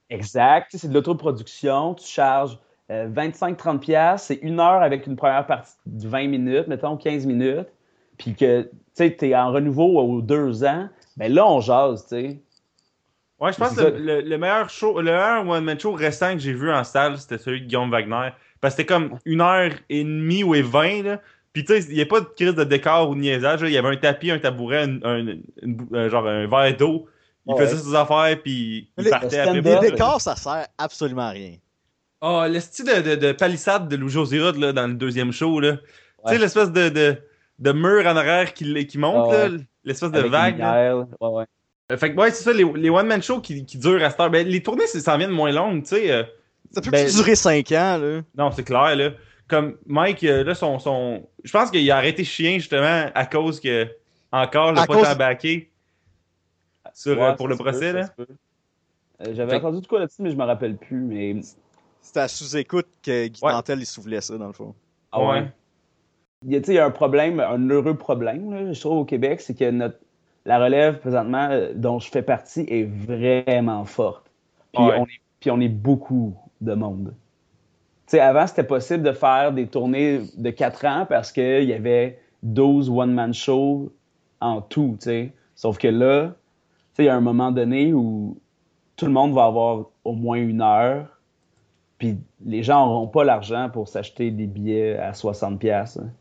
Exact. 0.09 0.72
C'est 0.74 0.88
de 0.88 0.93
l'autoproduction. 0.93 1.93
Tu 1.93 2.07
charges 2.07 2.57
euh, 2.89 3.07
25-30$. 3.09 3.80
piastres, 3.80 4.28
C'est 4.28 4.39
une 4.41 4.59
heure 4.59 4.82
avec 4.82 5.05
une 5.07 5.15
première 5.15 5.45
partie 5.45 5.74
de 5.86 6.07
20 6.07 6.28
minutes, 6.28 6.67
mettons 6.67 6.97
15 6.97 7.26
minutes. 7.26 7.67
Puis 8.17 8.34
que 8.34 8.69
tu 8.95 9.03
es 9.03 9.36
en 9.36 9.51
renouveau 9.51 9.99
aux 9.99 10.22
deux 10.22 10.63
ans. 10.63 10.88
Ben 11.17 11.34
là, 11.34 11.45
on 11.45 11.59
jase, 11.59 12.03
tu 12.03 12.09
sais. 12.09 12.39
Ouais, 13.39 13.51
je 13.51 13.57
pense 13.57 13.76
que 13.76 13.82
le, 13.82 14.22
le 14.22 14.38
meilleur 14.38 14.69
show, 14.69 14.99
le 15.01 15.11
meilleur 15.11 15.47
one-man 15.47 15.80
show 15.80 15.93
récent 15.93 16.34
que 16.34 16.39
j'ai 16.39 16.53
vu 16.53 16.72
en 16.72 16.84
salle, 16.84 17.17
c'était 17.17 17.39
celui 17.39 17.61
de 17.61 17.65
Guillaume 17.65 17.89
Wagner. 17.89 18.30
Parce 18.61 18.76
que 18.76 18.82
c'était 18.82 18.93
comme 18.93 19.17
une 19.26 19.41
heure 19.41 19.72
et 19.89 20.03
demie 20.03 20.43
ou 20.43 20.53
et 20.55 20.61
vingt, 20.61 21.01
là. 21.03 21.19
Puis 21.53 21.65
tu 21.65 21.73
sais, 21.81 21.87
il 21.89 21.95
n'y 21.95 22.01
a 22.01 22.05
pas 22.05 22.21
de 22.21 22.25
crise 22.25 22.55
de 22.55 22.63
décor 22.63 23.09
ou 23.09 23.15
de 23.15 23.19
niaisage. 23.19 23.61
Il 23.63 23.71
y 23.71 23.77
avait 23.77 23.89
un 23.89 23.97
tapis, 23.97 24.31
un 24.31 24.39
tabouret, 24.39 24.83
un, 25.03 25.27
euh, 25.93 26.09
genre 26.09 26.25
un 26.27 26.47
verre 26.47 26.77
d'eau. 26.77 27.07
Il 27.47 27.53
Ouais. 27.53 27.65
faisait 27.65 27.77
ses 27.81 27.95
affaires, 27.95 28.37
puis 28.41 28.91
il 28.97 29.03
Les- 29.03 29.09
partait 29.09 29.39
après. 29.39 29.61
Les 29.61 29.89
décors, 29.91 30.21
ça 30.21 30.35
sert 30.35 30.67
absolument 30.77 31.23
à 31.23 31.29
rien. 31.31 31.55
Oh, 32.21 32.43
le 32.47 32.59
style 32.59 32.85
de, 32.85 33.01
de, 33.01 33.15
de 33.15 33.31
palissade 33.31 33.87
de 33.89 33.95
Lou 33.95 34.07
José 34.07 34.37
là, 34.37 34.71
dans 34.71 34.87
le 34.87 34.93
deuxième 34.93 35.31
show, 35.31 35.59
là. 35.59 35.77
Tu 36.27 36.33
sais, 36.33 36.37
l'espèce 36.37 36.71
de, 36.71 36.89
de, 36.89 37.17
de 37.57 37.71
mur 37.71 38.05
en 38.05 38.15
arrière 38.15 38.53
qui, 38.53 38.86
qui 38.86 38.97
monte, 38.99 39.29
Ah 39.33 39.37
ouais. 39.45 39.49
là. 39.49 39.57
L'espèce 39.83 40.11
de 40.11 40.19
vague. 40.21 40.59
là. 40.59 40.95
Ouais, 41.19 41.28
ouais. 41.28 41.45
Euh, 41.91 41.97
Fait 41.97 42.13
que, 42.13 42.19
ouais, 42.21 42.29
c'est 42.29 42.43
ça, 42.43 42.53
les, 42.53 42.63
les 42.75 42.89
one-man 42.91 43.23
shows 43.23 43.41
qui, 43.41 43.65
qui 43.65 43.79
durent 43.79 44.03
à 44.03 44.11
cette 44.11 44.19
heure. 44.19 44.29
Ben, 44.29 44.47
les 44.47 44.61
tournées, 44.61 44.86
c'est- 44.86 44.99
ça 44.99 45.15
en 45.15 45.17
vient 45.17 45.28
de 45.28 45.33
moins 45.33 45.51
longues, 45.51 45.82
tu 45.82 45.89
sais. 45.95 46.11
euh, 46.11 46.23
Ça 46.73 46.79
peut 46.82 46.91
Ben- 46.91 47.03
plus 47.05 47.15
durer 47.15 47.36
5 47.36 47.69
ans, 47.71 47.97
là. 47.97 48.21
Non, 48.37 48.51
c'est 48.51 48.63
clair, 48.63 48.95
là. 48.95 49.09
Comme 49.51 49.78
Mike, 49.86 50.23
euh, 50.23 50.45
là, 50.45 50.55
son. 50.55 50.79
son... 50.79 51.28
Je 51.43 51.51
pense 51.51 51.69
qu'il 51.69 51.91
a 51.91 51.97
arrêté 51.97 52.23
chien, 52.23 52.53
justement, 52.53 53.11
à 53.13 53.25
cause 53.25 53.59
que. 53.59 53.87
Encore, 54.32 54.71
le 54.71 54.78
tant 54.78 55.15
backé 55.17 55.69
sur, 56.93 57.17
Ouais, 57.17 57.23
euh, 57.23 57.33
pour 57.33 57.49
le 57.49 57.57
procès, 57.57 57.91
peut, 57.91 57.99
là. 57.99 58.25
Euh, 59.28 59.33
J'avais 59.33 59.57
entendu 59.57 59.82
de 59.82 59.87
quoi 59.87 59.99
là-dessus, 59.99 60.21
mais 60.21 60.32
je 60.32 60.37
me 60.37 60.45
rappelle 60.45 60.78
plus. 60.78 61.01
Mais... 61.01 61.41
C'était 62.01 62.21
à 62.21 62.28
sous-écoute 62.29 62.87
que 63.03 63.28
Guy 63.28 63.41
Ouais. 63.43 63.51
Nantel, 63.51 63.79
il 63.79 63.86
soufflait 63.86 64.21
ça, 64.21 64.37
dans 64.37 64.47
le 64.47 64.53
fond. 64.53 64.73
Ah 65.11 65.21
ouais. 65.21 65.51
Il 66.43 66.53
y 66.53 66.55
a, 66.55 66.59
tu 66.59 66.67
sais, 66.67 66.71
il 66.71 66.75
y 66.75 66.79
a 66.79 66.86
un 66.86 66.91
problème, 66.91 67.41
un 67.41 67.69
heureux 67.69 67.97
problème, 67.97 68.51
là, 68.51 68.71
je 68.71 68.79
trouve, 68.79 68.99
au 68.99 69.05
Québec, 69.05 69.41
c'est 69.41 69.53
que 69.53 69.69
notre, 69.69 69.99
la 70.45 70.57
relève, 70.57 70.99
présentement, 70.99 71.49
dont 71.75 71.99
je 71.99 72.09
fais 72.09 72.23
partie, 72.23 72.61
est 72.69 72.86
vraiment 72.86 73.83
forte. 73.83 74.32
Puis, 74.73 74.82
Ouais. 74.82 74.95
on, 74.97 75.03
est, 75.03 75.21
puis 75.41 75.51
on 75.51 75.59
est 75.59 75.69
beaucoup 75.69 76.36
de 76.61 76.73
monde. 76.73 77.13
Sais, 78.12 78.20
avant, 78.20 78.46
c'était 78.46 78.66
possible 78.66 79.04
de 79.04 79.13
faire 79.13 79.54
des 79.54 79.67
tournées 79.67 80.20
de 80.38 80.50
4 80.50 80.86
ans 80.86 81.05
parce 81.08 81.32
qu'il 81.32 81.63
y 81.63 81.71
avait 81.71 82.20
12 82.43 82.89
one-man 82.89 83.33
shows 83.33 83.89
en 84.42 84.59
tout, 84.59 84.97
tu 85.00 85.05
sais. 85.05 85.32
Sauf 85.55 85.78
que 85.78 85.88
là, 85.88 86.33
il 87.00 87.05
y 87.05 87.08
a 87.08 87.16
un 87.16 87.21
moment 87.21 87.51
donné 87.51 87.93
où 87.93 88.38
tout 88.97 89.05
le 89.05 89.13
monde 89.13 89.33
va 89.33 89.46
avoir 89.46 89.86
au 90.04 90.12
moins 90.12 90.36
une 90.39 90.62
heure, 90.62 91.08
puis 92.00 92.17
les 92.46 92.63
gens 92.63 92.86
n'auront 92.86 93.08
pas 93.08 93.24
l'argent 93.24 93.70
pour 93.71 93.88
s'acheter 93.88 94.29
des 94.29 94.46
billets 94.46 94.97
à 94.97 95.13
60$. 95.13 95.58
piastres, 95.58 96.01
hein. 96.01 96.12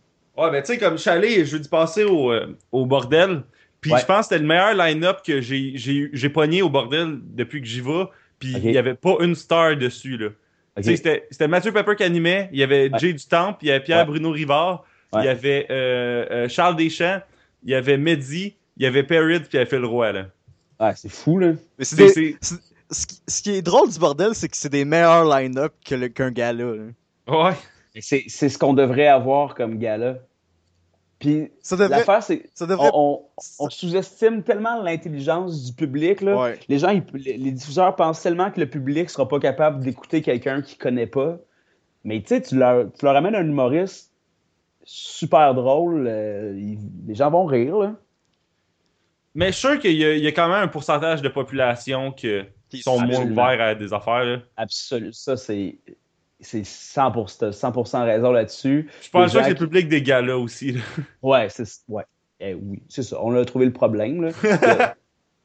Ouais, 0.41 0.51
ben, 0.53 0.63
tu 0.63 0.73
sais, 0.75 0.79
comme 0.79 0.93
je 0.93 1.01
suis 1.01 1.11
allé 1.11 1.45
jeudi 1.45 1.69
passé 1.69 2.05
au, 2.05 2.31
euh, 2.31 2.57
au 2.71 2.87
bordel, 2.87 3.43
puis 3.81 3.93
Ouais. 3.93 3.99
je 3.99 4.07
pense 4.07 4.29
que 4.29 4.35
c'était 4.35 4.39
le 4.39 4.47
meilleur 4.47 4.75
line-up 4.75 5.23
que 5.27 5.41
j'ai- 5.41 6.29
pogné 6.33 6.63
au 6.63 6.71
bordel 6.71 7.19
depuis 7.35 7.61
que 7.61 7.67
j'y 7.67 7.81
vais, 7.81 8.05
puis 8.39 8.53
il 8.53 8.71
n'y 8.71 8.79
avait 8.79 8.95
pas 8.95 9.17
une 9.23 9.35
star 9.35 9.77
dessus, 9.77 10.17
là. 10.17 10.29
C'était- 10.81 11.27
C'était 11.31 11.49
Mathieu 11.49 11.73
Pepper 11.73 11.97
qui 11.97 12.05
animait, 12.05 12.49
il 12.53 12.59
y 12.59 12.63
avait 12.63 12.91
Ouais. 12.93 12.99
Jay 12.99 13.13
du 13.13 13.25
Temple, 13.27 13.59
il 13.63 13.69
y 13.69 13.71
avait 13.71 13.83
Pierre 13.83 13.99
Ouais. 14.01 14.05
Bruno 14.07 14.31
Rivard, 14.31 14.85
Ouais. 15.13 15.23
il 15.23 15.27
y 15.27 15.29
avait 15.29 15.67
euh, 15.71 16.27
euh, 16.31 16.49
Charles 16.49 16.77
Deschamps, 16.77 17.21
il 17.65 17.71
y 17.71 17.75
avait 17.75 17.97
Mehdi, 17.99 18.55
il 18.77 18.83
y 18.83 18.87
avait 18.87 19.03
Perrid, 19.03 19.41
puis 19.43 19.51
il 19.53 19.57
y 19.57 19.61
avait 19.61 19.69
Phil 19.69 19.85
Roy, 19.85 20.13
là. 20.13 20.27
Ouais, 20.79 20.93
c'est 20.97 21.11
fou, 21.11 21.39
là. 21.39 21.53
Mais 21.79 21.85
c'est 21.85 21.97
C'est- 21.97 22.05
des- 22.21 22.37
c'est- 22.41 22.55
c'est- 22.55 22.61
ce, 22.91 23.07
qui, 23.07 23.21
ce 23.29 23.43
qui 23.43 23.51
est 23.51 23.63
drôle 23.63 23.91
du 23.91 23.99
bordel, 23.99 24.35
c'est 24.35 24.49
que 24.49 24.57
c'est 24.57 24.71
des 24.71 24.85
meilleurs 24.85 25.25
line-up 25.25 25.75
que 25.85 25.95
le- 25.95 26.09
qu'un 26.09 26.31
gala. 26.31 26.65
là. 26.65 26.85
Ouais. 27.29 27.53
Et 27.95 28.01
C'est 28.03 28.25
c'est 28.29 28.49
ce 28.49 28.57
qu'on 28.57 28.73
devrait 28.73 29.09
avoir 29.09 29.55
comme 29.55 29.79
gala. 29.79 30.19
Puis 31.21 31.53
Ça 31.61 31.77
devrait. 31.77 31.99
l'affaire, 31.99 32.23
c'est 32.23 32.49
Ça 32.55 32.67
devrait. 32.67 32.91
on, 32.95 33.23
on- 33.37 33.67
on 33.67 33.71
sous-estime 33.71 34.43
tellement 34.43 34.83
l'intelligence 34.83 35.67
du 35.67 35.73
public. 35.75 36.23
Là. 36.23 36.37
Ouais. 36.41 36.59
Les 36.69 36.79
gens, 36.79 36.89
ils- 36.91 37.05
les, 37.15 37.53
diffuseurs 37.53 37.95
pensent 37.95 38.23
tellement 38.23 38.51
que 38.51 38.59
le 38.59 38.69
public 38.69 39.09
sera 39.11 39.29
pas 39.29 39.39
capable 39.39 39.85
d'écouter 39.85 40.23
quelqu'un 40.23 40.63
qu'ils 40.63 40.79
connaît 40.79 41.07
pas. 41.07 41.37
Mais 42.05 42.21
tu 42.23 42.29
sais, 42.29 42.41
tu 42.43 42.57
leur, 42.57 42.91
tu 42.93 43.05
leur 43.05 43.15
amènes 43.15 43.35
un 43.35 43.45
humoriste 43.47 44.13
super 44.85 45.55
drôle. 45.55 46.07
euh, 46.09 46.53
les 47.07 47.15
gens 47.15 47.31
vont 47.31 47.45
rire, 47.45 47.77
là. 47.77 47.95
Mais 49.35 49.49
je 49.49 49.53
suis 49.53 49.69
sûr 49.69 49.79
qu'il 49.79 49.93
y, 49.93 50.05
a- 50.05 50.15
il 50.17 50.25
y 50.25 50.27
a 50.27 50.33
quand 50.33 50.49
même 50.49 50.63
un 50.63 50.69
pourcentage 50.69 51.23
de 51.23 51.29
population 51.29 52.11
qui 52.13 52.41
Qui 52.71 52.81
sont 52.83 52.99
moins 52.99 53.25
ouverts 53.25 53.61
à 53.61 53.75
des 53.75 53.93
affaires. 53.93 54.25
là. 54.25 54.39
Absolument. 54.57 55.13
Ça, 55.13 55.37
c'est. 55.37 55.79
C'est 56.41 56.63
100%, 56.63 57.39
t'as 57.39 57.51
100% 57.51 58.05
raison 58.05 58.33
là-dessus. 58.33 58.89
Je 59.03 59.11
pense 59.11 59.33
que 59.33 59.43
c'est 59.43 59.51
le 59.51 59.55
public 59.55 59.89
des 59.89 60.01
gars-là 60.03 60.39
aussi. 60.39 60.73
là. 60.73 60.81
Ouais, 61.23 61.49
c'est 61.51 61.65
ouais. 61.89 62.05
Eh 62.41 62.55
oui, 62.55 62.83
c'est 62.89 63.03
ça. 63.03 63.19
On 63.23 63.35
a 63.35 63.45
trouvé 63.45 63.67
le 63.67 63.73
problème. 63.73 64.23
Là. 64.25 64.33
Que- 64.33 64.95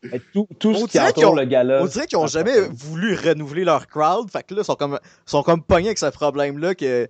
mais 0.12 0.22
tout, 0.32 0.48
tout 0.60 0.70
On 0.70 0.76
ce 0.76 0.84
qui 0.86 0.92
dirait 0.92 1.12
qu'ils 1.12 1.26
entoure 1.26 1.34
ont- 1.34 1.36
le 1.42 1.46
gala. 1.46 1.82
On 1.84 1.86
dirait 1.88 2.06
qu'ils 2.08 2.18
ont 2.18 2.28
jamais 2.28 2.62
voulu 2.72 3.16
renouveler 3.16 3.66
leur 3.66 3.88
crowd. 3.88 4.32
Fait 4.32 4.44
que 4.44 4.54
là, 4.54 4.62
ils 4.62 4.66
sont 4.66 4.76
comme, 4.76 5.00
sont 5.26 5.44
comme 5.44 5.62
pognés 5.62 5.88
avec 5.88 5.98
ce 5.98 6.06
problème-là 6.06 6.76
que. 6.76 7.10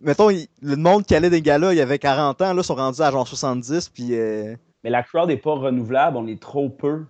Mettons, 0.00 0.30
il- 0.30 0.46
le 0.62 0.76
monde 0.76 1.04
qui 1.06 1.14
allait 1.16 1.30
des 1.30 1.42
galas, 1.42 1.72
il 1.72 1.78
y 1.78 1.80
avait 1.80 1.98
40 1.98 2.40
ans, 2.42 2.52
là, 2.52 2.62
sont 2.62 2.74
rendus 2.76 3.00
à 3.02 3.10
genre 3.10 3.26
70, 3.26 3.88
puis. 3.88 4.10
euh, 4.12 4.54
Mais 4.84 4.90
la 4.90 5.02
crowd 5.02 5.28
n'est 5.28 5.38
pas 5.38 5.54
renouvelable, 5.54 6.16
on 6.18 6.26
est 6.28 6.40
trop 6.40 6.68
peu. 6.68 7.00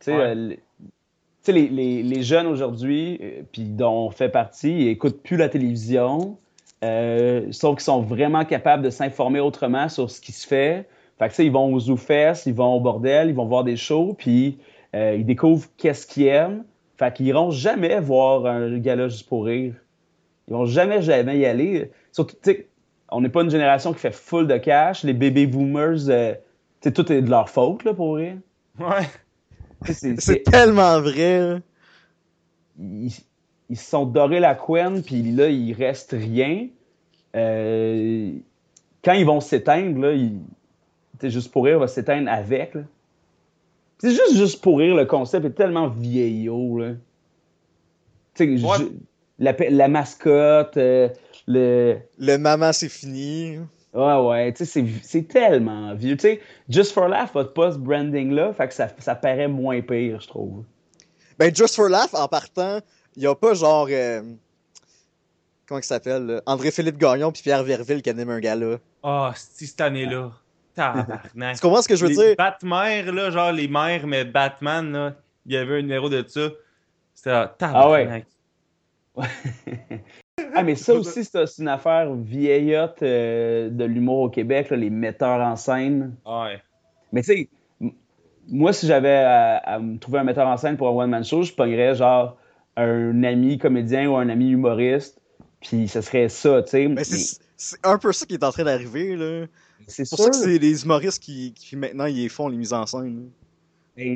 Tu 0.00 0.06
sais, 0.06 0.16
Ouais. 0.16 0.60
Euh, 1.48 2.02
les, 2.02 2.22
jeunes 2.22 2.46
aujourd'hui, 2.46 3.18
euh, 3.22 3.42
puis 3.52 3.64
dont 3.64 4.06
on 4.06 4.10
fait 4.10 4.28
partie, 4.28 4.70
ils 4.70 4.88
écoutent 4.88 5.22
plus 5.22 5.36
la 5.36 5.48
télévision, 5.48 6.38
euh, 6.84 7.48
sauf 7.50 7.76
qu'ils 7.76 7.84
sont 7.84 8.02
vraiment 8.02 8.44
capables 8.44 8.82
de 8.82 8.90
s'informer 8.90 9.40
autrement 9.40 9.88
sur 9.88 10.10
ce 10.10 10.20
qui 10.20 10.32
se 10.32 10.46
fait. 10.46 10.86
Fait 11.18 11.28
que, 11.28 11.34
sais, 11.34 11.46
ils 11.46 11.52
vont 11.52 11.72
au 11.72 11.80
ZooFest, 11.80 12.46
ils 12.46 12.54
vont 12.54 12.74
au 12.74 12.80
bordel, 12.80 13.28
ils 13.28 13.34
vont 13.34 13.46
voir 13.46 13.64
des 13.64 13.76
shows, 13.76 14.14
puis 14.16 14.58
euh, 14.94 15.16
ils 15.18 15.26
découvrent 15.26 15.68
qu'est-ce 15.76 16.06
qu'ils 16.06 16.26
aiment. 16.26 16.64
Fait 16.96 17.12
qu'ils 17.12 17.26
iront 17.26 17.50
jamais 17.50 18.00
voir 18.00 18.46
un 18.46 18.78
gala 18.78 19.08
juste 19.08 19.28
pour 19.28 19.44
rire. 19.44 19.74
Ils 20.46 20.54
vont 20.54 20.66
jamais, 20.66 21.02
jamais 21.02 21.38
y 21.38 21.46
aller. 21.46 21.90
Surtout, 22.12 22.36
tu 22.42 22.52
sais, 22.52 22.68
on 23.10 23.20
n'est 23.20 23.28
pas 23.28 23.42
une 23.42 23.50
génération 23.50 23.92
qui 23.92 24.00
fait 24.00 24.14
full 24.14 24.46
de 24.46 24.56
cash. 24.56 25.02
Les 25.02 25.12
baby 25.12 25.46
boomers, 25.46 26.08
euh, 26.08 26.34
tu 26.80 26.88
sais, 26.88 26.92
tout 26.92 27.10
est 27.12 27.22
de 27.22 27.30
leur 27.30 27.48
faute, 27.48 27.84
là, 27.84 27.94
pour 27.94 28.16
rire. 28.16 28.36
Ouais. 28.78 29.06
C'est- 29.84 30.42
tellement 30.44 31.00
vrai. 31.00 31.60
ils, 32.78 33.12
ils 33.70 33.76
se 33.76 33.90
sont 33.90 34.06
dorés 34.06 34.40
la 34.40 34.54
couenne, 34.54 35.02
puis 35.02 35.22
là, 35.32 35.48
il 35.48 35.72
reste 35.72 36.12
rien. 36.12 36.68
Euh, 37.36 38.32
quand 39.04 39.12
ils 39.12 39.26
vont 39.26 39.40
s'éteindre, 39.40 40.00
là, 40.00 40.12
ils- 40.12 40.40
juste 41.30 41.50
pour 41.52 41.64
rire 41.64 41.78
va 41.78 41.88
s'éteindre 41.88 42.30
avec. 42.30 42.74
C'est 43.98 44.10
juste 44.10 44.36
juste 44.36 44.62
pour 44.62 44.78
rire, 44.78 44.94
le 44.94 45.06
concept 45.06 45.44
est 45.44 45.50
tellement 45.50 45.88
vieillot. 45.88 46.78
Là. 46.78 46.92
Ouais. 48.64 48.76
la, 49.40 49.52
la 49.70 49.88
mascotte, 49.88 50.76
euh, 50.76 51.08
le. 51.46 51.96
Le 52.18 52.36
maman, 52.36 52.72
c'est 52.72 52.88
fini. 52.88 53.58
Ouais, 53.98 54.28
ouais, 54.28 54.52
tu 54.52 54.64
sais, 54.64 54.84
c'est- 54.84 55.02
c'est 55.02 55.22
tellement 55.28 55.92
vieux. 55.94 56.16
Tu 56.16 56.22
sais, 56.22 56.40
Just 56.68 56.92
for 56.92 57.08
Laugh 57.08 57.34
a 57.34 57.44
pas 57.44 57.72
ce 57.72 57.78
branding-là, 57.78 58.52
fait 58.52 58.68
que 58.68 58.74
ça, 58.74 58.88
ça 58.98 59.14
paraît 59.16 59.48
moins 59.48 59.80
pire, 59.80 60.20
je 60.20 60.28
trouve. 60.28 60.64
Ben, 61.38 61.54
Just 61.54 61.74
for 61.74 61.88
Laugh, 61.88 62.14
en 62.14 62.28
partant, 62.28 62.78
il 63.16 63.22
y 63.22 63.26
a 63.26 63.34
pas 63.34 63.54
genre. 63.54 63.88
euh, 63.90 64.22
comment 65.66 65.80
il 65.80 65.84
s'appelle 65.84 66.26
là? 66.26 66.42
André-Philippe 66.46 66.96
Gagnon 66.98 67.32
puis 67.32 67.42
Pierre 67.42 67.64
Verville 67.64 68.00
qui 68.02 68.10
animent 68.10 68.30
un 68.30 68.40
gala. 68.40 68.78
Ah, 69.02 69.32
c'est 69.34 69.66
cette 69.66 69.80
année-là. 69.80 70.30
Tabarnak. 70.76 71.56
Tu 71.56 71.60
comprends 71.60 71.82
ce 71.82 71.88
que 71.88 71.96
je 71.96 72.04
veux 72.04 72.10
les 72.10 72.16
dire? 72.16 72.34
Batmères, 72.38 73.12
là, 73.12 73.30
genre 73.32 73.50
les 73.50 73.66
mères, 73.66 74.06
mais 74.06 74.24
Batman, 74.24 74.92
là, 74.92 75.14
il 75.44 75.54
y 75.54 75.56
avait 75.56 75.78
un 75.78 75.82
numéro 75.82 76.08
de 76.08 76.24
ça. 76.28 76.50
C'était 77.14 77.30
ah, 77.30 77.56
Ah 77.60 77.90
ouais. 77.90 78.24
Ah, 80.58 80.62
mais 80.62 80.74
ça 80.74 80.94
aussi, 80.94 81.24
c'est 81.24 81.44
une 81.58 81.68
affaire 81.68 82.12
vieillotte 82.14 83.02
euh, 83.02 83.70
de 83.70 83.84
l'humour 83.84 84.18
au 84.20 84.30
Québec, 84.30 84.70
là, 84.70 84.76
les 84.76 84.90
metteurs 84.90 85.40
en 85.40 85.56
scène. 85.56 86.14
Ouais. 86.26 86.60
Mais 87.12 87.22
tu 87.22 87.32
sais, 87.32 87.48
moi, 88.48 88.72
si 88.72 88.86
j'avais 88.86 89.16
à, 89.16 89.56
à 89.58 89.78
me 89.78 89.98
trouver 89.98 90.18
un 90.20 90.24
metteur 90.24 90.46
en 90.46 90.56
scène 90.56 90.76
pour 90.76 90.88
un 90.88 91.04
one-man 91.04 91.24
show, 91.24 91.42
je 91.42 91.52
pognerais 91.52 91.94
genre 91.94 92.36
un 92.76 93.22
ami 93.24 93.58
comédien 93.58 94.08
ou 94.08 94.16
un 94.16 94.28
ami 94.28 94.50
humoriste, 94.50 95.20
puis 95.60 95.88
ce 95.88 96.00
serait 96.00 96.28
ça, 96.28 96.62
tu 96.62 96.70
sais. 96.70 96.86
Ben, 96.88 96.94
Mais 96.96 97.04
c'est 97.04 97.78
un 97.82 97.98
peu 97.98 98.12
ça 98.12 98.24
qui 98.26 98.34
est 98.34 98.44
en 98.44 98.52
train 98.52 98.64
d'arriver, 98.64 99.16
là. 99.16 99.46
C'est 99.86 100.04
C'est 100.04 100.10
pour 100.10 100.24
sûr, 100.24 100.34
ça 100.34 100.40
que 100.40 100.46
c'est 100.46 100.58
les 100.58 100.84
humoristes 100.84 101.22
qui, 101.22 101.52
qui 101.54 101.76
maintenant 101.76 102.06
ils 102.06 102.28
font 102.28 102.48
les 102.48 102.56
mises 102.56 102.72
en 102.72 102.86
scène. 102.86 103.30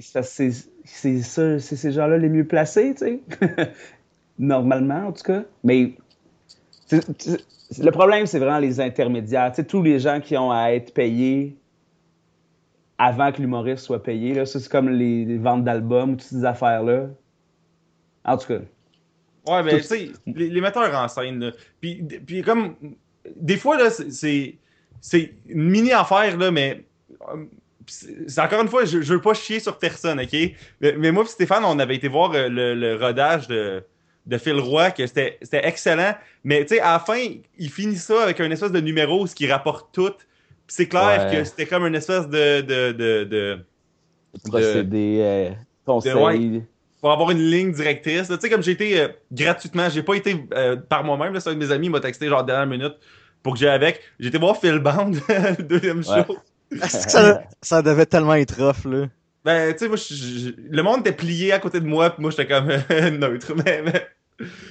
ça, 0.01 0.23
c'est 0.23 0.51
c'est 0.85 1.23
ça, 1.23 1.59
c'est 1.59 1.77
ces 1.77 1.93
gens-là 1.93 2.19
les 2.19 2.29
mieux 2.29 2.47
placés, 2.47 2.95
tu 2.95 3.05
sais. 3.05 3.21
Normalement, 4.39 5.09
en 5.09 5.13
tout 5.13 5.23
cas. 5.23 5.45
Mais 5.65 5.95
le 6.91 7.91
problème, 7.91 8.27
c'est 8.27 8.39
vraiment 8.39 8.59
les 8.59 8.81
intermédiaires. 8.81 9.51
Tu 9.53 9.57
sais, 9.57 9.65
tous 9.65 9.83
les 9.83 9.99
gens 9.99 10.21
qui 10.21 10.37
ont 10.37 10.51
à 10.51 10.73
être 10.73 10.93
payés 10.93 11.57
avant 12.99 13.33
que 13.33 13.41
l'humoriste 13.41 13.85
soit 13.85 14.03
payé. 14.03 14.35
Là. 14.35 14.47
Ça, 14.47 14.61
c'est 14.61 14.71
comme 14.71 14.89
les, 14.89 15.25
les 15.25 15.39
ventes 15.39 15.65
d'albums, 15.65 16.17
toutes 16.17 16.29
ces 16.29 16.45
affaires-là. 16.45 17.09
En 18.25 18.37
tout 18.37 18.47
cas. 18.49 18.61
Ouais, 19.49 19.63
mais 19.65 19.79
tu 19.79 19.83
sais, 19.83 20.11
les, 20.27 20.49
les 20.51 20.61
metteurs 20.61 20.95
en 20.95 21.09
scène, 21.09 21.41
là. 21.41 21.53
Puis, 21.81 22.03
puis 22.27 22.43
comme. 22.43 22.77
Des 23.37 23.57
fois, 23.57 23.77
là, 23.77 23.91
c'est- 23.91 24.57
c'est. 25.01 25.35
Une 25.49 25.69
mini-affaire, 25.71 26.37
là, 26.37 26.51
mais. 26.51 26.85
euh, 27.33 27.45
C'est 27.87 28.41
encore 28.41 28.63
une 28.63 28.69
fois, 28.69 28.85
je, 28.85 29.01
je 29.03 29.15
veux 29.15 29.21
pas 29.21 29.35
chier 29.35 29.59
sur 29.59 29.77
personne, 29.79 30.21
ok? 30.21 30.37
Mais, 30.81 30.95
mais 30.97 31.11
moi 31.11 31.25
et 31.25 31.27
Stéphane, 31.27 31.65
on 31.65 31.79
avait 31.81 31.97
été 31.97 32.07
voir 32.07 32.33
euh, 32.35 32.49
le, 32.49 32.75
le 32.77 32.95
rodage 32.95 33.49
de, 33.49 33.83
de 34.27 34.39
Phil 34.39 34.59
Roy, 34.61 34.91
que 34.93 35.07
c'était 35.07 35.39
c'était 35.43 35.67
excellent. 35.67 36.15
Mais 36.45 36.63
tu 36.65 36.75
sais, 36.75 36.81
à 36.81 36.93
la 36.93 36.99
fin, 36.99 37.19
il 37.59 37.71
finit 37.71 37.97
ça 37.97 38.23
avec 38.23 38.41
un 38.41 38.51
espèce 38.51 38.73
de 38.73 38.81
numéro, 38.81 39.27
ce 39.27 39.35
qui 39.35 39.51
rapporte 39.51 39.93
tout. 39.93 40.11
Puis 40.67 40.77
c'est 40.77 40.87
clair 40.89 41.27
Ouais. 41.29 41.37
que 41.39 41.45
c'était 41.45 41.67
comme 41.67 41.87
une 41.87 41.95
espèce 41.95 42.29
de. 42.29 42.61
de, 42.61 42.93
de, 42.93 43.25
de 43.25 43.59
Procédés, 44.49 45.19
euh, 45.21 45.51
ouais. 45.87 46.63
pour 47.01 47.13
avoir 47.13 47.31
une 47.33 47.39
ligne 47.51 47.73
directrice. 47.73 48.29
Tu 48.29 48.37
sais, 48.41 48.49
comme 48.49 48.63
j'ai 48.63 48.71
été 48.73 48.99
euh, 49.01 49.09
gratuitement, 49.31 49.89
j'ai 49.91 50.03
pas 50.03 50.15
été 50.15 50.47
euh, 50.55 50.77
par 50.77 51.05
moi-même. 51.05 51.39
C'est 51.39 51.51
un 51.51 51.55
de 51.55 51.59
mes 51.59 51.71
amis 51.71 51.89
qui 51.89 51.91
m'a 51.93 52.01
texté 52.01 52.29
genre 52.29 52.43
dernière 52.45 52.67
minute 52.67 52.95
pour 53.43 53.53
que 53.55 53.59
j'aille 53.59 53.75
avec. 53.75 54.01
J'ai 54.21 54.29
été 54.29 54.39
voir 54.39 54.57
Phil 54.57 54.79
Band, 54.79 55.11
le 55.29 55.63
deuxième. 55.63 55.99
Ouais. 55.99 56.25
Est-ce 56.83 57.05
que 57.07 57.13
ça, 57.13 57.43
ça 57.61 57.83
devait 57.83 58.07
tellement 58.07 58.35
être 58.35 58.55
rough, 58.65 58.91
là? 58.91 59.07
Ben, 59.45 59.73
tu 59.73 59.79
sais, 59.81 59.89
moi, 59.89 59.97
je- 59.97 60.15
je- 60.15 60.51
le 60.71 60.83
monde 60.83 61.01
était 61.01 61.13
plié 61.17 61.53
à 61.53 61.59
côté 61.59 61.81
de 61.81 61.87
moi, 61.87 62.11
puis 62.11 62.23
moi, 62.23 62.31
j'étais 62.31 62.47
comme 62.47 62.67
neutre. 63.19 63.53
Mais, 63.65 63.83
mais- 63.83 64.07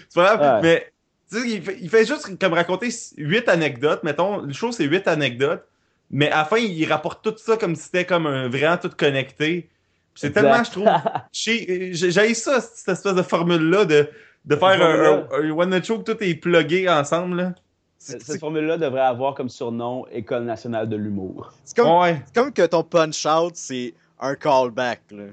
c'est 0.10 0.16
pas 0.16 0.36
grave. 0.38 0.62
Ouais. 0.64 0.70
Mais, 0.70 0.94
tu 1.32 1.42
sais, 1.42 1.50
il 1.58 1.62
fait, 1.62 1.78
il 1.82 1.90
fait 1.90 2.06
juste 2.06 2.38
comme 2.40 2.54
raconter 2.54 2.90
huit 3.18 3.48
anecdotes. 3.50 4.04
Mettons, 4.04 4.38
le 4.42 4.54
show, 4.54 4.72
c'est 4.72 4.86
huit 4.86 5.08
anecdotes. 5.08 5.64
Mais 6.10 6.30
à 6.30 6.38
la 6.40 6.46
fin, 6.46 6.58
il 6.58 6.86
rapporte 6.92 7.24
tout 7.24 7.34
ça 7.38 7.56
comme 7.58 7.76
si 7.76 7.84
c'était 7.84 8.06
comme 8.06 8.28
un 8.28 8.50
vraiment 8.50 8.78
tout 8.78 8.90
connecté. 8.98 9.70
C'est 10.14 10.28
Exact. 10.28 10.42
tellement, 10.42 10.64
je 10.64 10.72
trouve, 10.72 10.88
J'ai 11.32 11.94
j'ai 11.94 12.34
ça, 12.34 12.60
cette 12.60 12.90
espèce 12.90 13.16
de 13.16 13.22
formule-là 13.22 13.86
de, 13.86 14.10
de 14.44 14.56
faire 14.58 14.68
un, 14.70 14.78
formule-là. 14.78 15.28
un, 15.32 15.50
un 15.50 15.52
one-night 15.52 15.86
show 15.86 16.00
que 16.00 16.12
tout 16.12 16.22
est 16.24 16.36
plugué 16.36 16.90
ensemble. 16.90 17.38
là. 17.38 17.54
C'est 17.98 18.14
Cette 18.14 18.24
c'est- 18.24 18.40
formule-là 18.40 18.78
devrait 18.78 19.00
avoir 19.02 19.36
comme 19.36 19.48
surnom 19.48 20.06
École 20.12 20.44
nationale 20.44 20.90
de 20.90 20.98
l'humour. 20.98 21.54
c'est 21.64 21.78
comme, 21.78 22.00
Ouais. 22.02 22.22
c'est 22.26 22.36
comme 22.36 22.52
que 22.52 22.66
ton 22.66 22.84
punch-out, 22.84 23.52
c'est 23.56 23.94
un 24.22 24.36
callback, 24.36 25.02
là. 25.12 25.24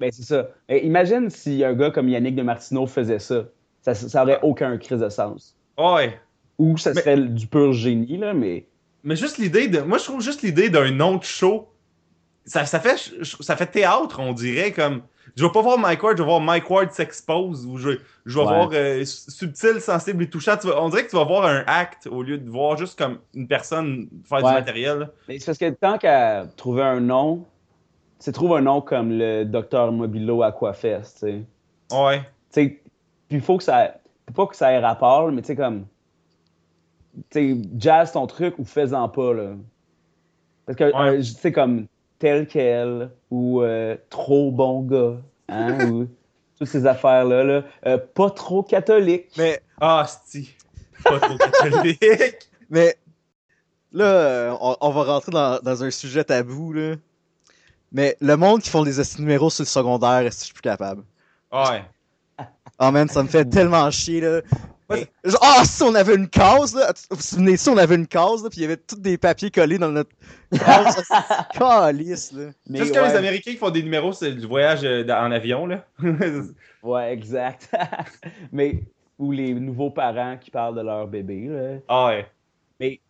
Ben, 0.00 0.10
c'est 0.10 0.24
ça. 0.24 0.48
Mais 0.68 0.80
imagine 0.84 1.30
si 1.30 1.62
un 1.64 1.72
gars 1.74 1.90
comme 1.90 2.08
Yannick 2.08 2.34
de 2.34 2.42
Martineau 2.42 2.86
faisait 2.86 3.18
ça. 3.20 3.44
Ça, 3.82 3.94
ça 3.94 4.22
aurait 4.22 4.40
aucun 4.42 4.76
crise 4.78 4.98
de 4.98 5.08
sens. 5.08 5.54
Ouais. 5.78 6.18
Ou 6.58 6.76
ça 6.76 6.92
Mais- 6.92 7.00
serait 7.02 7.16
du 7.20 7.46
pur 7.46 7.72
génie, 7.72 8.16
là, 8.16 8.34
mais. 8.34 8.66
Mais 9.04 9.14
juste 9.14 9.38
l'idée 9.38 9.68
de. 9.68 9.80
Moi, 9.80 9.98
je 9.98 10.04
trouve 10.04 10.20
juste 10.20 10.42
l'idée 10.42 10.70
d'un 10.70 10.98
autre 11.00 11.24
show. 11.26 11.68
Ça, 12.44 12.64
ça, 12.64 12.80
fait, 12.80 12.96
ça 13.22 13.56
fait 13.56 13.66
théâtre, 13.66 14.18
on 14.20 14.32
dirait. 14.32 14.72
comme 14.72 15.02
Je 15.36 15.44
vais 15.44 15.52
pas 15.52 15.60
voir 15.62 15.78
Mike 15.78 16.02
Ward, 16.02 16.16
je 16.16 16.22
vais 16.22 16.28
voir 16.28 16.40
Mike 16.40 16.68
Ward 16.70 16.90
s'expose. 16.92 17.64
Ou 17.66 17.76
je, 17.78 17.90
je 18.24 18.34
vais 18.38 18.44
Ouais. 18.44 18.46
voir 18.52 18.70
euh, 18.72 19.04
subtil, 19.04 19.80
sensible 19.80 20.24
et 20.24 20.30
touchant. 20.30 20.56
Tu 20.56 20.66
vas- 20.66 20.82
on 20.82 20.88
dirait 20.88 21.04
que 21.04 21.10
tu 21.10 21.16
vas 21.16 21.24
voir 21.24 21.44
un 21.44 21.62
acte 21.68 22.08
au 22.08 22.22
lieu 22.24 22.38
de 22.38 22.48
voir 22.50 22.76
juste 22.76 22.98
comme 22.98 23.18
une 23.34 23.46
personne 23.46 24.08
faire 24.24 24.38
Ouais. 24.42 24.50
du 24.50 24.54
matériel. 24.58 25.10
Mais 25.28 25.38
c'est 25.38 25.46
parce 25.46 25.58
que 25.58 25.70
tant 25.70 25.98
qu'à 25.98 26.46
trouver 26.56 26.82
un 26.82 27.00
nom, 27.00 27.44
tu 28.20 28.32
trouve 28.32 28.56
un 28.56 28.62
nom 28.62 28.80
comme 28.80 29.10
le 29.10 29.44
Docteur 29.44 29.92
Mobilo 29.92 30.42
Aquafest, 30.42 31.18
tu 31.20 31.26
sais. 31.26 31.42
Ouais. 31.96 32.20
Tu 32.20 32.24
sais, 32.50 32.66
puis 33.28 33.38
il 33.38 33.40
faut 33.40 33.58
que 33.58 33.64
ça. 33.64 33.94
Pas 34.34 34.46
que 34.46 34.56
ça 34.56 34.72
ait 34.72 34.78
rapport, 34.80 35.30
mais 35.30 35.42
tu 35.42 35.48
sais, 35.48 35.56
comme. 35.56 35.86
Tu 37.30 37.54
sais, 37.62 37.68
jazz 37.78 38.12
ton 38.12 38.26
truc 38.26 38.58
ou 38.58 38.64
fais-en 38.64 39.08
pas, 39.08 39.32
là. 39.32 39.50
Parce 40.66 40.76
que, 40.78 40.84
Ouais. 40.84 41.16
euh, 41.16 41.16
tu 41.18 41.24
sais, 41.24 41.52
comme 41.52 41.86
tel 42.18 42.46
quel 42.46 43.10
ou 43.30 43.62
euh, 43.62 43.96
trop 44.10 44.50
bon 44.50 44.82
gars, 44.82 45.16
hein, 45.48 45.78
ou 45.90 46.06
toutes 46.58 46.68
ces 46.68 46.86
affaires-là, 46.86 47.44
là. 47.44 47.62
Euh, 47.86 47.98
pas 47.98 48.30
trop 48.30 48.62
catholique. 48.62 49.26
Mais, 49.38 49.60
Ah, 49.80 50.06
si. 50.26 50.54
Pas 51.04 51.20
trop 51.20 51.36
catholique. 51.36 52.00
mais 52.70 52.96
là, 53.92 54.56
on, 54.60 54.76
on 54.80 54.90
va 54.90 55.04
rentrer 55.04 55.30
dans, 55.32 55.60
dans 55.62 55.84
un 55.84 55.90
sujet 55.90 56.24
tabou, 56.24 56.72
là. 56.72 56.94
Mais 57.96 58.14
le 58.20 58.36
monde 58.36 58.60
qui 58.60 58.68
font 58.68 58.82
des 58.82 58.92
numéros 59.18 59.48
sur 59.48 59.62
le 59.62 59.68
secondaire, 59.68 60.18
est-ce 60.18 60.36
que 60.36 60.40
je 60.40 60.44
suis 60.44 60.54
plus 60.54 60.62
capable? 60.62 61.02
Ouais. 61.50 61.82
Oh 62.78 62.90
man, 62.90 63.08
ça 63.08 63.22
me 63.22 63.28
fait 63.28 63.46
tellement 63.46 63.90
chier, 63.90 64.20
là. 64.20 64.42
Ah, 65.40 65.64
si 65.64 65.82
on 65.82 65.94
avait 65.94 66.14
une 66.14 66.28
case, 66.28 66.74
là. 66.74 66.92
Vous 67.10 67.16
vous 67.16 67.22
souvenez, 67.22 67.56
si 67.56 67.70
on 67.70 67.78
avait 67.78 67.94
une 67.94 68.06
case, 68.06 68.44
là, 68.44 68.50
puis 68.50 68.58
il 68.58 68.62
y 68.64 68.64
avait 68.66 68.76
tous 68.76 69.00
des 69.00 69.16
papiers 69.16 69.50
collés 69.50 69.78
dans 69.78 69.90
notre 69.90 70.10
case. 70.54 71.02
Calice, 71.54 72.32
là. 72.32 72.50
Mais 72.68 72.80
Juste 72.80 72.94
ouais, 72.94 73.08
les 73.08 73.16
Américains 73.16 73.52
qui 73.52 73.56
font 73.56 73.70
des 73.70 73.82
numéros, 73.82 74.12
c'est 74.12 74.32
du 74.32 74.46
voyage 74.46 74.84
euh, 74.84 75.06
en 75.08 75.32
avion, 75.32 75.64
là. 75.66 75.86
Ouais, 76.82 77.14
exact. 77.14 77.74
mais, 78.52 78.82
ou 79.18 79.32
les 79.32 79.54
nouveaux 79.54 79.90
parents 79.90 80.36
qui 80.36 80.50
parlent 80.50 80.76
de 80.76 80.82
leur 80.82 81.06
bébé, 81.06 81.46
là. 81.48 81.78
ah 81.88 82.06
ouais. 82.08 82.26
Mais 82.78 83.00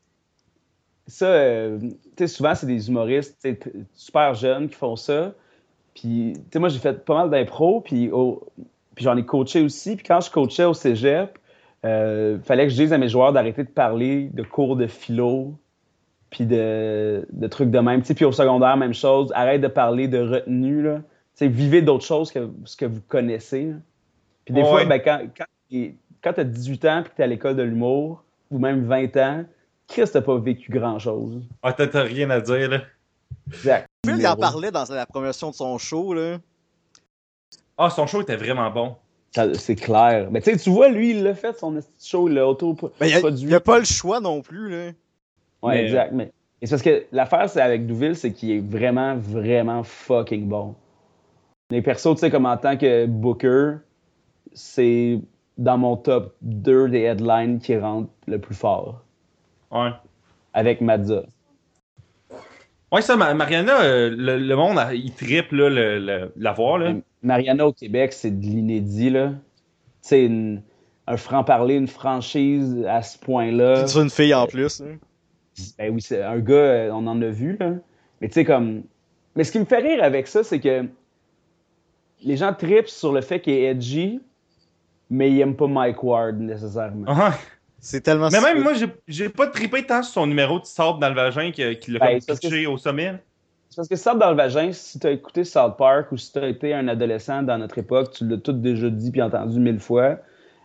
ça, 1.07 1.27
euh, 1.27 1.79
tu 1.81 1.97
sais, 2.19 2.27
souvent, 2.27 2.55
c'est 2.55 2.67
des 2.67 2.89
humoristes 2.89 3.47
super 3.95 4.35
jeunes 4.35 4.69
qui 4.69 4.75
font 4.77 4.97
ça. 4.97 5.33
Puis, 5.95 6.33
tu 6.35 6.41
sais, 6.53 6.59
moi, 6.59 6.69
j'ai 6.69 6.79
fait 6.79 7.05
pas 7.05 7.15
mal 7.15 7.31
d'impro, 7.31 7.81
puis, 7.81 8.11
j'en 8.99 9.17
ai 9.17 9.25
coaché 9.25 9.63
aussi. 9.63 9.97
Puis 9.97 10.05
quand 10.07 10.21
je 10.21 10.31
coachais 10.31 10.65
au 10.65 10.75
cégep, 10.75 11.39
euh, 11.85 12.39
fallait 12.41 12.65
que 12.65 12.71
je 12.71 12.77
dise 12.77 12.93
à 12.93 12.99
mes 12.99 13.09
joueurs 13.09 13.33
d'arrêter 13.33 13.63
de 13.65 13.69
parler 13.69 14.31
de 14.33 14.43
cours 14.43 14.77
de 14.77 14.87
philo, 14.87 15.55
puis 16.31 16.45
de, 16.45 17.27
de 17.33 17.47
trucs 17.47 17.71
de 17.71 17.79
même. 17.79 18.03
Puis 18.03 18.25
au 18.25 18.33
secondaire, 18.33 18.77
même 18.77 18.95
chose. 18.95 19.31
Arrête 19.35 19.61
de 19.61 19.69
parler 19.69 20.09
de 20.09 20.19
retenue, 20.19 20.83
là. 20.83 20.97
Tu 20.99 21.45
sais, 21.45 21.49
vivez 21.49 21.83
d'autres 21.83 22.05
choses 22.05 22.33
que 22.33 22.51
ce 22.65 22.77
que 22.77 22.87
vous 22.87 23.01
connaissez. 23.07 23.67
là. 23.67 23.75
Puis 24.45 24.55
des 24.55 24.63
Ouais. 24.63 24.69
fois, 24.69 24.85
ben, 24.87 24.99
quand, 24.99 25.21
quand, 25.37 25.45
quand 26.23 26.33
tu 26.33 26.41
as 26.41 26.45
18 26.45 26.85
ans 26.87 27.03
puis 27.03 27.11
que 27.11 27.17
tu 27.17 27.23
à 27.23 27.27
l'école 27.27 27.57
de 27.57 27.63
l'humour, 27.63 28.25
ou 28.51 28.59
même 28.59 28.85
20 28.85 29.17
ans, 29.19 29.45
Chris, 29.89 30.05
t'as 30.13 30.21
pas 30.21 30.37
vécu 30.39 30.71
grand-chose. 30.73 31.43
Ah, 31.63 31.73
t'as 31.73 32.03
rien 32.03 32.31
à 32.31 32.41
dire, 32.41 32.69
là. 32.71 32.81
Exact. 33.49 33.87
Phil, 34.05 34.17
il 34.19 34.27
en 34.27 34.37
parlait 34.37 34.71
dans 34.71 34.85
la 34.91 35.07
promotion 35.07 35.51
de 35.51 35.55
son 35.55 35.79
show, 35.79 36.15
là. 36.15 36.39
Ah, 37.79 37.91
son 37.91 38.07
show 38.07 38.23
était 38.23 38.37
vraiment 38.37 38.71
bon. 38.71 38.97
C'est 39.55 39.77
clair. 39.77 40.29
Mais 40.31 40.41
tu 40.41 40.51
sais, 40.51 40.57
tu 40.57 40.71
vois, 40.71 40.89
lui, 40.89 41.11
il 41.11 41.23
l'a 41.23 41.35
fait, 41.35 41.57
son 41.59 41.79
show, 42.03 42.29
il 42.29 42.35
l'a 42.35 42.41
Ben, 42.41 42.47
il 42.47 42.51
auto-produit. 42.51 43.47
n'y 43.47 43.55
a, 43.55 43.61
pas 43.61 43.79
le 43.79 43.85
choix 43.85 44.19
non 44.19 44.41
plus, 44.41 44.71
là. 44.71 44.93
Ouais, 45.63 45.75
Mais- 45.75 45.85
exact. 45.85 46.13
Mais... 46.13 46.33
Et 46.63 46.67
c'est 46.67 46.71
parce 46.71 46.83
que 46.83 47.05
l'affaire, 47.13 47.51
c'est 47.51 47.61
avec 47.61 47.87
Douville, 47.87 48.17
c'est 48.17 48.33
qu'il 48.33 48.51
est 48.51 48.61
vraiment, 48.61 49.15
vraiment 49.17 49.83
fucking 49.83 50.49
bon. 50.49 50.75
Les 51.71 51.83
persos, 51.83 52.15
tu 52.15 52.21
sais, 52.21 52.31
comme 52.31 52.47
en 52.47 52.57
tant 52.57 52.79
que 52.79 53.05
booker, 53.05 53.75
c'est 54.55 55.21
dans 55.59 55.77
mon 55.77 55.97
top 55.97 56.35
2 56.41 56.89
des 56.89 57.01
headlines 57.03 57.59
qui 57.59 57.77
rentrent 57.77 58.09
le 58.27 58.41
plus 58.41 58.55
fort. 58.55 59.03
Ouais. 59.85 59.91
Avec 60.55 60.81
Mazza. 60.81 61.25
Ouais, 62.93 63.03
ça, 63.03 63.17
Ma- 63.17 63.35
Mariana, 63.35 63.81
euh, 63.83 64.11
le, 64.17 64.39
le 64.39 64.57
monde, 64.57 64.79
il 64.95 65.13
trippe, 65.13 65.53
là, 65.53 65.69
le, 65.69 65.99
le- 65.99 66.33
la 66.37 66.53
voir, 66.53 66.79
là. 66.79 66.95
Mariana 67.23 67.67
au 67.67 67.73
Québec, 67.73 68.13
c'est 68.13 68.31
de 68.31 68.45
l'inédit, 68.45 69.11
là. 69.11 69.31
Tu 69.31 69.37
sais, 70.03 70.25
une- 70.25 70.63
un 71.09 71.17
franc-parler, 71.17 71.75
une 71.75 71.89
franchise 71.89 72.85
à 72.89 73.03
ce 73.03 73.19
point-là. 73.19 73.87
C'est 73.87 74.01
une 74.01 74.11
fille 74.11 74.35
en 74.35 74.47
plus, 74.47 74.81
là. 74.81 74.87
Ben 75.79 75.93
oui, 75.93 76.01
c'est 76.03 76.23
un 76.23 76.39
gars, 76.39 76.55
euh, 76.55 76.91
on 76.93 77.07
en 77.07 77.21
a 77.23 77.27
vu, 77.29 77.57
là. 77.59 77.73
Mais 78.21 78.29
tu 78.29 78.35
sais, 78.35 78.45
comme. 78.45 78.83
Mais 79.35 79.45
ce 79.45 79.53
qui 79.53 79.59
me 79.59 79.65
fait 79.65 79.79
rire 79.79 80.03
avec 80.03 80.27
ça, 80.29 80.43
c'est 80.45 80.61
que 80.61 80.85
les 82.23 82.37
gens 82.37 82.53
tripent 82.55 82.89
sur 82.89 83.13
le 83.13 83.21
fait 83.21 83.41
qu'il 83.41 83.53
est 83.55 83.65
edgy, 83.65 84.21
mais 85.11 85.31
ils 85.31 85.41
aiment 85.41 85.57
pas 85.57 85.67
Mike 85.67 86.03
Ward 86.03 86.39
nécessairement. 86.41 87.05
Ah, 87.09 87.35
C'est 87.81 88.01
tellement 88.01 88.29
Mais 88.33 88.41
même 88.41 88.63
moi, 88.63 88.73
j'ai- 89.07 89.29
pas 89.29 89.47
trippé 89.49 89.85
tant 89.85 90.03
sur 90.03 90.15
son 90.15 90.27
numéro 90.27 90.59
de 90.59 90.65
sable 90.65 90.99
dans 90.99 91.09
le 91.09 91.15
vagin 91.15 91.51
qu'il 91.53 91.93
l'a 91.95 91.99
Ben, 91.99 92.19
pitché 92.21 92.67
au 92.67 92.79
sommet. 92.79 93.15
C'est 93.69 93.77
parce 93.77 93.89
que 93.89 93.97
ça, 93.97 94.15
dans 94.15 94.31
le 94.31 94.37
vagin, 94.37 94.73
si 94.73 94.99
t'as 94.99 95.11
écouté 95.11 95.45
South 95.45 95.77
Park 95.77 96.11
ou 96.11 96.17
si 96.17 96.33
t'as 96.33 96.49
été 96.49 96.73
un 96.73 96.89
adolescent 96.89 97.43
dans 97.43 97.59
notre 97.59 97.79
époque, 97.79 98.13
tu 98.13 98.27
l'as 98.27 98.39
tout 98.39 98.53
déjà 98.53 98.89
dit 98.89 99.11
puis 99.11 99.21
entendu 99.21 99.61
mille 99.61 99.81
fois. 99.81 100.19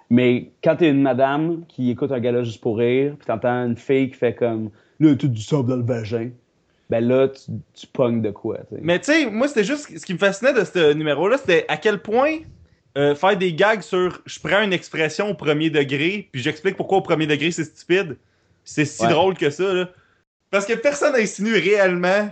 Mais 0.10 0.52
quand 0.64 0.78
t'es 0.78 0.90
une 0.90 1.02
madame 1.02 1.64
qui 1.68 1.90
écoute 1.92 2.12
un 2.12 2.20
gars 2.20 2.44
juste 2.44 2.62
pour 2.62 2.78
rire, 2.78 3.16
puis 3.18 3.26
t'entends 3.26 3.66
une 3.66 3.78
fille 3.78 4.10
qui 4.10 4.18
fait 4.18 4.34
comme 4.36 4.70
là, 5.00 5.16
tout 5.16 5.28
du 5.28 5.42
sable 5.42 5.70
dans 5.70 5.78
le 5.78 5.84
vagin, 5.84 6.30
ben 6.90 7.06
là, 7.08 7.28
tu, 7.30 7.52
tu 7.74 7.88
pognes 7.88 8.22
de 8.22 8.32
quoi, 8.32 8.58
tu 8.70 8.76
sais. 8.76 8.82
Mais 8.84 9.00
tu 9.00 9.06
sais, 9.12 9.30
moi, 9.30 9.48
c'était 9.48 9.64
juste 9.64 9.98
ce 9.98 10.06
qui 10.06 10.14
me 10.14 10.20
fascinait 10.20 10.54
de 10.54 10.64
ce 10.64 10.94
numéro-là, 10.94 11.38
c'était 11.38 11.66
à 11.70 11.78
quel 11.78 12.00
point 12.02 12.40
euh, 12.98 13.16
faire 13.16 13.38
des 13.38 13.54
gags 13.54 13.82
sur 13.82 14.22
je 14.26 14.40
prends 14.40 14.62
une 14.62 14.74
expression 14.74 15.30
au 15.30 15.34
premier 15.34 15.70
degré, 15.70 16.30
puis 16.32 16.42
j'explique 16.42 16.76
pourquoi 16.76 16.98
au 17.00 17.02
premier 17.02 17.28
degré 17.28 17.52
c'est 17.52 17.64
stupide. 17.64 18.18
C'est 18.64 18.86
si 18.86 19.04
Ouais. 19.04 19.10
drôle 19.10 19.38
que 19.38 19.50
ça, 19.50 19.74
là. 19.74 19.90
Parce 20.50 20.66
que 20.66 20.74
personne 20.74 21.14
n'insinue 21.14 21.54
réellement, 21.54 22.30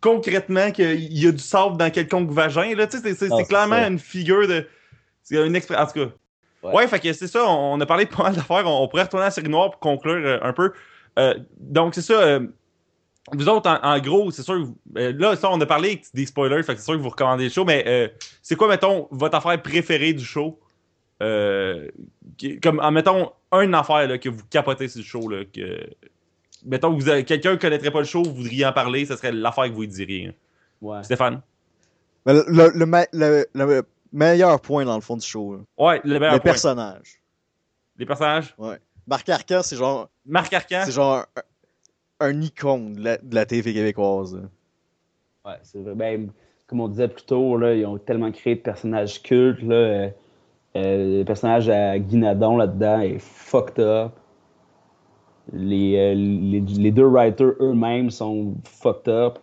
concrètement, 0.00 0.70
qu'il 0.70 1.12
y 1.18 1.26
a 1.26 1.32
du 1.32 1.38
sable 1.42 1.76
dans 1.76 1.90
quelconque 1.90 2.30
vagin, 2.30 2.74
là. 2.74 2.86
Tu 2.86 2.98
sais, 2.98 3.14
c'est- 3.14 3.28
clairement 3.48 3.76
ça. 3.76 3.88
une 3.88 3.98
figure 3.98 4.48
de. 4.48 4.66
C'est 5.22 5.36
une 5.46 5.54
expression. 5.54 5.82
En 5.84 5.86
tout 5.86 5.92
cas. 6.06 6.12
Ouais. 6.62 6.74
Ouais, 6.74 6.88
fait 6.88 6.98
que 7.00 7.12
c'est 7.12 7.26
ça, 7.26 7.44
on, 7.46 7.74
on 7.74 7.80
a 7.80 7.86
parlé 7.86 8.04
de 8.06 8.10
pas 8.10 8.22
mal 8.24 8.34
d'affaires. 8.34 8.66
On, 8.66 8.82
on 8.84 8.88
pourrait 8.88 9.04
retourner 9.04 9.24
à 9.24 9.28
la 9.28 9.30
série 9.30 9.48
noire 9.48 9.70
pour 9.70 9.80
conclure 9.80 10.14
euh, 10.26 10.38
un 10.42 10.52
peu. 10.52 10.72
Euh, 11.18 11.34
donc, 11.58 11.94
c'est 11.94 12.02
ça. 12.02 12.40
Vous 13.32 13.48
autres, 13.48 13.70
en, 13.70 13.78
en 13.82 13.98
gros, 14.00 14.30
c'est 14.30 14.42
sûr, 14.42 14.54
que 14.54 14.60
vous- 14.64 14.78
euh, 14.96 15.12
là, 15.16 15.36
ça, 15.36 15.50
on 15.50 15.60
a 15.60 15.66
parlé 15.66 16.00
des 16.14 16.26
spoilers, 16.26 16.62
fait 16.62 16.74
que 16.74 16.80
c'est 16.80 16.86
sûr 16.86 16.94
que 16.96 17.02
vous 17.02 17.10
recommandez 17.10 17.44
le 17.44 17.50
show, 17.50 17.64
mais 17.64 17.84
euh, 17.86 18.08
c'est 18.42 18.56
quoi, 18.56 18.68
mettons, 18.68 19.08
votre 19.10 19.36
affaire 19.36 19.60
préférée 19.62 20.12
du 20.12 20.24
show? 20.24 20.58
Euh, 21.22 21.88
qui- 22.38 22.58
comme, 22.60 22.80
en 22.80 22.90
mettons, 22.90 23.30
une 23.52 23.74
affaire 23.74 24.08
là, 24.08 24.16
que 24.18 24.28
vous 24.30 24.42
capotez 24.48 24.88
sur 24.88 25.00
le 25.00 25.04
show, 25.04 25.28
là, 25.28 25.44
que. 25.44 25.86
Mettons 26.64 26.94
que 26.94 27.00
vous 27.02 27.08
avez- 27.08 27.24
quelqu'un 27.24 27.52
ne 27.52 27.56
connaîtrait 27.56 27.90
pas 27.90 28.00
le 28.00 28.04
show, 28.04 28.22
vous 28.22 28.34
voudriez 28.34 28.66
en 28.66 28.72
parler, 28.72 29.04
ce 29.06 29.16
serait 29.16 29.32
l'affaire 29.32 29.64
que 29.64 29.70
vous 29.72 29.80
lui 29.82 29.88
diriez. 29.88 30.26
hein. 30.28 30.32
Ouais. 30.82 31.02
Stéphane? 31.02 31.40
Le, 32.26 32.44
le, 32.48 32.70
le 32.74 32.86
me- 32.86 33.06
le- 33.12 33.46
le 33.54 33.82
meilleur 34.12 34.60
point 34.60 34.84
dans 34.84 34.94
le 34.94 35.00
fond 35.00 35.16
du 35.16 35.26
show, 35.26 35.54
là. 35.56 35.60
Ouais, 35.78 36.00
le 36.04 36.18
meilleur 36.18 36.34
le 36.34 36.40
point. 36.40 36.52
personnage. 36.52 37.20
Les 37.96 38.04
personnages? 38.06 38.54
Marc 39.06 39.28
Arcan, 39.28 39.60
c'est 39.62 39.76
genre, 39.76 40.08
Marc 40.26 40.52
Arcan? 40.52 40.82
c'est 40.84 40.92
genre 40.92 41.24
un, 42.20 42.40
icône 42.40 42.94
de 42.94 43.04
la, 43.04 43.18
de 43.18 43.34
la 43.34 43.46
TV 43.46 43.72
québécoise. 43.74 44.34
là. 44.36 44.42
Ouais, 45.52 45.58
c'est 45.62 45.80
vrai. 45.80 45.94
Ben, 45.94 46.30
comme 46.66 46.80
on 46.80 46.88
disait 46.88 47.08
plus 47.08 47.24
tôt, 47.24 47.56
là, 47.56 47.74
ils 47.74 47.84
ont 47.86 47.98
tellement 47.98 48.30
créé 48.30 48.54
de 48.56 48.60
personnages 48.60 49.22
cultes. 49.22 49.62
Là, 49.62 49.74
euh, 49.74 50.08
euh, 50.76 51.18
le 51.20 51.24
personnage 51.24 51.68
à 51.68 51.98
Guinadon 51.98 52.56
là-dedans 52.56 53.00
est 53.00 53.18
fucked 53.18 53.80
up. 53.82 54.12
Les, 55.52 55.96
euh, 55.96 56.14
les, 56.14 56.60
les 56.60 56.90
deux 56.92 57.06
writers 57.06 57.54
eux-mêmes 57.60 58.10
sont 58.10 58.54
fucked 58.64 59.08
up. 59.12 59.38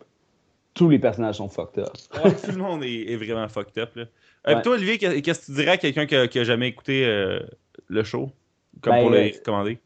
Tous 0.74 0.90
les 0.90 1.00
personnages 1.00 1.36
sont 1.36 1.50
fucked 1.50 1.80
up. 1.84 1.90
Ouais, 2.24 2.32
tout 2.34 2.52
le 2.52 2.62
monde 2.62 2.84
est, 2.84 3.12
est 3.12 3.16
vraiment 3.18 3.48
fucked 3.50 3.78
up. 3.78 3.96
Là. 3.96 4.04
Euh, 4.48 4.56
Ouais. 4.56 4.62
Toi, 4.62 4.76
Olivier, 4.76 4.98
qu'est- 4.98 5.22
qu'est-ce 5.22 5.42
que 5.42 5.46
tu 5.48 5.52
dirais 5.54 5.72
à 5.72 5.78
quelqu'un 5.78 6.06
qui, 6.06 6.16
a- 6.16 6.28
qui 6.28 6.40
a 6.40 6.44
jamais 6.46 6.68
écouté 6.70 7.06
euh, 7.06 7.40
le 7.88 8.04
show? 8.04 8.30
Comme 8.80 8.94
Ben, 8.94 9.02
pour 9.02 9.10
le 9.10 9.18
euh, 9.18 9.32
recommander? 9.40 9.80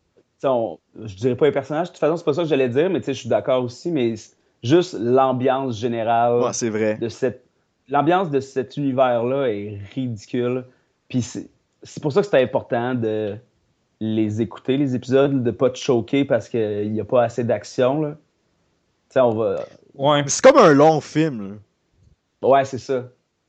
On- 0.43 0.79
je 1.03 1.15
dirais 1.15 1.35
pas 1.35 1.45
les 1.45 1.51
personnages. 1.51 1.87
De 1.87 1.91
toute 1.91 1.99
façon, 1.99 2.17
c'est 2.17 2.25
pas 2.25 2.33
ça 2.33 2.43
que 2.43 2.47
j'allais 2.49 2.69
dire, 2.69 2.89
mais 2.89 2.99
tu 2.99 3.05
sais, 3.05 3.13
je 3.13 3.19
suis 3.19 3.29
d'accord 3.29 3.63
aussi. 3.63 3.91
Mais 3.91 4.15
juste 4.63 4.95
l'ambiance 4.99 5.77
générale 5.77 6.41
Ouais, 6.41 6.53
c'est 6.53 6.69
vrai. 6.69 6.97
de 6.97 7.09
cette 7.09 7.45
l'ambiance 7.89 8.29
de 8.29 8.39
cet 8.39 8.77
univers-là 8.77 9.47
est 9.49 9.79
ridicule. 9.93 10.65
Puis 11.09 11.21
c'est 11.21 11.49
c'est 11.83 12.01
pour 12.01 12.11
ça 12.11 12.21
que 12.21 12.27
c'est 12.27 12.41
important 12.41 12.93
de 12.95 13.35
les 13.99 14.41
écouter, 14.41 14.77
les 14.77 14.95
épisodes, 14.95 15.43
de 15.43 15.51
pas 15.51 15.69
te 15.69 15.77
choquer 15.77 16.25
parce 16.25 16.47
qu'il 16.49 16.91
n'y 16.91 16.99
a 17.01 17.05
pas 17.05 17.23
assez 17.23 17.43
d'action. 17.43 18.01
là. 18.01 18.11
Tu 19.09 19.13
sais, 19.13 19.19
on 19.19 19.31
va. 19.31 19.65
Ouais. 19.95 20.23
C'est 20.27 20.43
comme 20.43 20.57
un 20.57 20.73
long 20.73 21.01
film. 21.01 21.59
là. 22.41 22.47
Ouais, 22.49 22.65
c'est 22.65 22.77
ça. 22.79 23.05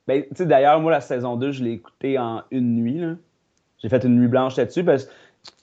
Ben, 0.07 0.23
tu 0.23 0.29
sais, 0.35 0.45
d'ailleurs, 0.45 0.79
moi, 0.79 0.91
la 0.91 1.01
saison 1.01 1.35
2, 1.37 1.51
je 1.51 1.63
l'ai 1.63 1.71
écouté 1.71 2.19
en 2.19 2.43
une 2.51 2.75
nuit. 2.75 2.99
là. 2.99 3.13
J'ai 3.79 3.89
fait 3.89 4.03
une 4.03 4.19
nuit 4.19 4.27
blanche 4.27 4.55
là-dessus 4.57 4.83
parce 4.83 5.05
que 5.05 5.11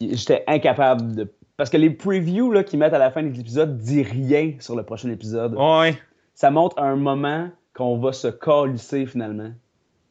j'étais 0.00 0.44
incapable 0.46 1.14
de. 1.14 1.32
Parce 1.56 1.68
que 1.68 1.76
les 1.76 1.90
previews 1.90 2.50
là, 2.52 2.64
qu'ils 2.64 2.78
mettent 2.78 2.94
à 2.94 2.98
la 2.98 3.10
fin 3.10 3.22
des 3.22 3.38
épisodes 3.38 3.76
disent 3.76 4.08
rien 4.08 4.54
sur 4.60 4.76
le 4.76 4.82
prochain 4.82 5.10
épisode. 5.10 5.54
Ouais. 5.54 5.98
ça 6.34 6.50
montre 6.50 6.78
un 6.78 6.96
moment 6.96 7.50
qu'on 7.74 7.98
va 7.98 8.12
se 8.12 8.28
calisser 8.28 9.06
finalement. 9.06 9.50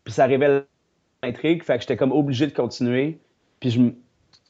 Puis 0.04 0.14
ça 0.14 0.26
révèle 0.26 0.66
l'intrigue, 1.24 1.64
fait 1.64 1.76
que 1.76 1.82
j'étais 1.82 1.98
comme 1.98 2.12
obligé 2.12 2.46
de 2.48 2.54
continuer. 2.54 3.20
Puis 3.60 3.72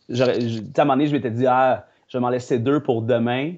je, 0.09 0.23
à 0.23 0.81
un 0.81 0.85
moment 0.85 0.95
donné, 0.95 1.07
je 1.07 1.13
m'étais 1.13 1.31
dit, 1.31 1.45
ah, 1.47 1.87
je 2.07 2.17
vais 2.17 2.21
m'en 2.21 2.29
laisser 2.29 2.59
deux 2.59 2.81
pour 2.81 3.01
demain. 3.01 3.53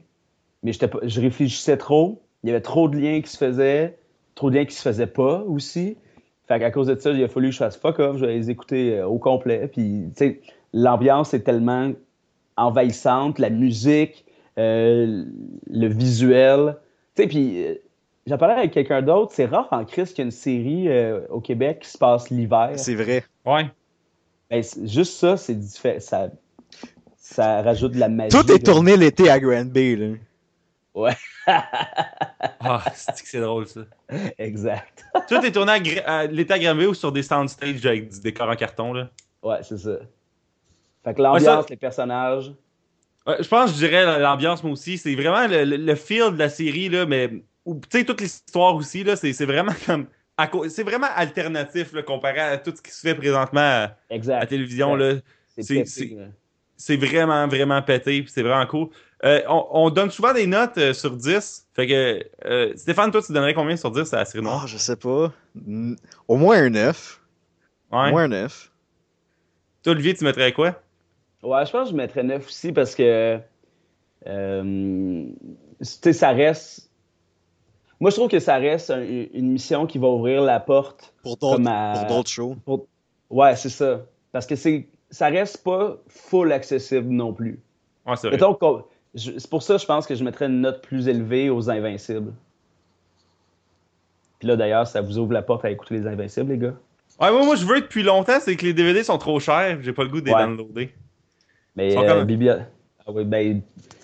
Mais 0.63 0.73
je 0.73 1.21
réfléchissais 1.21 1.77
trop. 1.77 2.21
Il 2.43 2.47
y 2.47 2.51
avait 2.51 2.61
trop 2.61 2.87
de 2.87 2.97
liens 2.97 3.21
qui 3.21 3.29
se 3.29 3.37
faisaient, 3.37 3.97
trop 4.35 4.49
de 4.49 4.55
liens 4.55 4.65
qui 4.65 4.75
se 4.75 4.81
faisaient 4.81 5.07
pas 5.07 5.43
aussi. 5.47 5.97
Fait 6.47 6.59
qu'à 6.59 6.71
cause 6.71 6.87
de 6.87 6.99
ça, 6.99 7.11
il 7.11 7.23
a 7.23 7.27
fallu 7.27 7.47
que 7.47 7.53
je 7.53 7.59
fasse 7.59 7.77
fuck 7.77 7.99
off, 7.99 8.17
je 8.17 8.25
vais 8.25 8.33
les 8.33 8.49
écouter 8.49 8.99
euh, 8.99 9.07
au 9.07 9.17
complet. 9.17 9.69
Puis, 9.71 10.05
tu 10.09 10.11
sais, 10.15 10.41
l'ambiance 10.73 11.33
est 11.33 11.41
tellement 11.41 11.91
envahissante, 12.57 13.39
la 13.39 13.49
musique, 13.49 14.25
euh, 14.57 15.25
le 15.69 15.87
visuel. 15.87 16.77
Tu 17.15 17.23
sais, 17.23 17.27
puis 17.27 17.65
euh, 17.65 17.75
j'en 18.27 18.37
parlais 18.37 18.55
avec 18.55 18.71
quelqu'un 18.71 19.01
d'autre, 19.01 19.31
c'est 19.33 19.45
rare 19.45 19.67
en 19.71 19.85
Christ 19.85 20.15
qu'il 20.15 20.19
y 20.19 20.21
a 20.23 20.25
une 20.25 20.31
série 20.31 20.89
euh, 20.89 21.21
au 21.29 21.39
Québec 21.39 21.79
qui 21.81 21.89
se 21.89 21.97
passe 21.97 22.29
l'hiver. 22.29 22.71
C'est 22.75 22.95
vrai. 22.95 23.23
Ouais. 23.45 23.69
Ben, 24.49 24.63
juste 24.83 25.13
ça, 25.13 25.37
c'est 25.37 25.55
différent. 25.55 25.99
Ça, 25.99 26.29
ça 27.17 27.61
rajoute 27.61 27.93
de 27.93 27.99
la 27.99 28.09
magie. 28.09 28.35
Tout 28.35 28.51
est 28.51 28.65
là. 28.65 28.73
tourné 28.73 28.97
l'été 28.97 29.29
à 29.29 29.39
Grand 29.39 29.65
Bay. 29.65 29.95
Là. 29.95 30.15
Ah, 32.63 32.83
c'est 32.93 33.23
que 33.23 33.27
c'est 33.27 33.39
drôle 33.39 33.67
ça? 33.67 33.81
exact. 34.37 35.03
Tout 35.27 35.43
est 35.43 35.51
tourné 35.51 35.71
à, 36.05 36.17
à 36.19 36.25
l'état 36.27 36.59
Granville 36.59 36.89
ou 36.89 36.93
sur 36.93 37.11
des 37.11 37.23
soundstages 37.23 37.85
avec 37.85 38.09
du 38.09 38.19
décor 38.21 38.47
en 38.47 38.55
carton. 38.55 38.93
Là? 38.93 39.09
Ouais, 39.41 39.57
c'est 39.63 39.79
ça. 39.79 39.97
Fait 41.03 41.13
que 41.13 41.21
l'ambiance, 41.21 41.43
Ouais, 41.57 41.61
ça- 41.63 41.65
les 41.69 41.77
personnages. 41.77 42.53
Ouais, 43.27 43.37
je 43.39 43.47
pense 43.47 43.69
que 43.71 43.77
je 43.77 43.85
dirais 43.85 44.19
l'ambiance, 44.19 44.63
moi 44.63 44.73
aussi. 44.73 44.97
C'est 44.97 45.13
vraiment 45.15 45.47
le, 45.47 45.63
le, 45.63 45.77
le 45.77 45.95
feel 45.95 46.31
de 46.33 46.37
la 46.39 46.49
série, 46.49 46.89
là, 46.89 47.05
mais. 47.05 47.43
ou, 47.65 47.75
Tu 47.89 47.99
sais, 47.99 48.03
toute 48.05 48.21
l'histoire 48.21 48.75
aussi, 48.75 49.03
là, 49.03 49.15
c'est 49.15 49.33
c'est 49.33 49.45
vraiment 49.45 49.73
comme. 49.85 50.07
C'est 50.69 50.83
vraiment 50.83 51.07
alternatif, 51.15 51.93
là, 51.93 52.01
comparé 52.01 52.39
à 52.39 52.57
tout 52.57 52.73
ce 52.75 52.81
qui 52.81 52.91
se 52.91 53.01
fait 53.01 53.13
présentement 53.13 53.59
à, 53.61 53.95
la 54.09 54.45
télévision, 54.47 54.95
là. 54.95 55.15
C'est 55.55 55.61
c'est- 55.63 55.73
pété, 55.75 55.85
c'est- 55.85 56.15
là. 56.15 56.23
c'est 56.77 56.95
vraiment, 56.97 57.47
vraiment 57.47 57.79
pété, 57.83 58.23
puis 58.23 58.31
c'est 58.33 58.41
vraiment 58.41 58.65
cool. 58.65 58.87
Euh, 59.23 59.41
on, 59.47 59.67
on 59.71 59.89
donne 59.91 60.09
souvent 60.09 60.33
des 60.33 60.47
notes 60.47 60.79
euh, 60.79 60.93
sur 60.93 61.15
10. 61.15 61.67
Fait 61.75 61.85
que, 61.85 62.23
euh, 62.45 62.73
Stéphane, 62.75 63.11
toi, 63.11 63.21
tu 63.21 63.31
donnerais 63.33 63.53
combien 63.53 63.77
sur 63.77 63.91
10 63.91 64.11
à 64.13 64.17
la 64.17 64.25
série 64.25 64.43
Ah, 64.43 64.49
noire? 64.49 64.67
je 64.67 64.77
sais 64.79 64.95
pas. 64.95 65.31
Au 66.27 66.37
moins 66.37 66.57
un 66.57 66.69
9. 66.71 67.21
Ouais. 67.91 68.07
Au 68.07 68.09
moins 68.11 68.23
un 68.23 68.27
9. 68.29 68.71
Toi, 69.83 69.91
Olivier, 69.93 70.15
tu 70.15 70.23
mettrais 70.23 70.53
quoi? 70.53 70.81
Ouais, 71.43 71.65
je 71.65 71.71
pense 71.71 71.85
que 71.85 71.91
je 71.91 71.95
mettrais 71.97 72.23
9 72.23 72.45
aussi 72.45 72.71
parce 72.71 72.95
que. 72.95 73.39
euh, 74.27 75.25
tu 75.79 75.85
sais, 75.85 76.13
ça 76.13 76.29
reste. 76.29 76.89
Moi, 77.99 78.09
je 78.09 78.15
trouve 78.15 78.29
que 78.29 78.39
ça 78.39 78.55
reste 78.57 78.89
un- 78.89 79.01
une 79.03 79.51
mission 79.51 79.85
qui 79.85 79.97
va 79.99 80.07
ouvrir 80.07 80.41
la 80.41 80.59
porte. 80.59 81.13
Pour 81.23 81.37
d'autres 81.37 81.59
pour 82.07 82.27
shows. 82.27 82.55
Ouais, 83.29 83.55
c'est 83.55 83.69
ça. 83.69 84.01
Parce 84.31 84.45
que 84.45 84.55
c'est 84.55 84.87
ça 85.09 85.27
reste 85.27 85.63
pas 85.63 85.97
full 86.07 86.51
accessible 86.51 87.09
non 87.09 87.33
plus. 87.33 87.59
Ouais, 88.05 88.15
c'est 88.15 88.29
C'est 89.13 89.49
pour 89.49 89.61
ça 89.61 89.75
que 89.75 89.81
je 89.81 89.85
pense 89.85 90.07
que 90.07 90.15
je 90.15 90.23
mettrais 90.23 90.45
une 90.45 90.61
note 90.61 90.81
plus 90.81 91.07
élevée 91.09 91.49
aux 91.49 91.69
Invincibles. 91.69 92.33
Puis 94.39 94.47
là, 94.47 94.55
d'ailleurs, 94.55 94.87
ça 94.87 95.01
vous 95.01 95.17
ouvre 95.19 95.33
la 95.33 95.41
porte 95.41 95.65
à 95.65 95.69
écouter 95.69 95.95
les 95.95 96.07
Invincibles, 96.07 96.51
les 96.53 96.57
gars. 96.57 96.73
Ouais, 97.19 97.29
moi, 97.31 97.43
moi, 97.45 97.55
je 97.55 97.65
veux 97.65 97.81
depuis 97.81 98.03
longtemps, 98.03 98.39
c'est 98.39 98.55
que 98.55 98.65
les 98.65 98.73
DVD 98.73 99.03
sont 99.03 99.17
trop 99.17 99.39
chers. 99.39 99.81
J'ai 99.83 99.93
pas 99.93 100.03
le 100.03 100.09
goût 100.09 100.21
de 100.21 100.25
les 100.27 100.33
Ouais. 100.33 100.43
downloader. 100.45 100.93
Mais 101.75 101.95
euh, 101.97 102.59
ah 103.07 103.11
oui, 103.13 103.23
ben, 103.23 103.47
il 103.47 103.61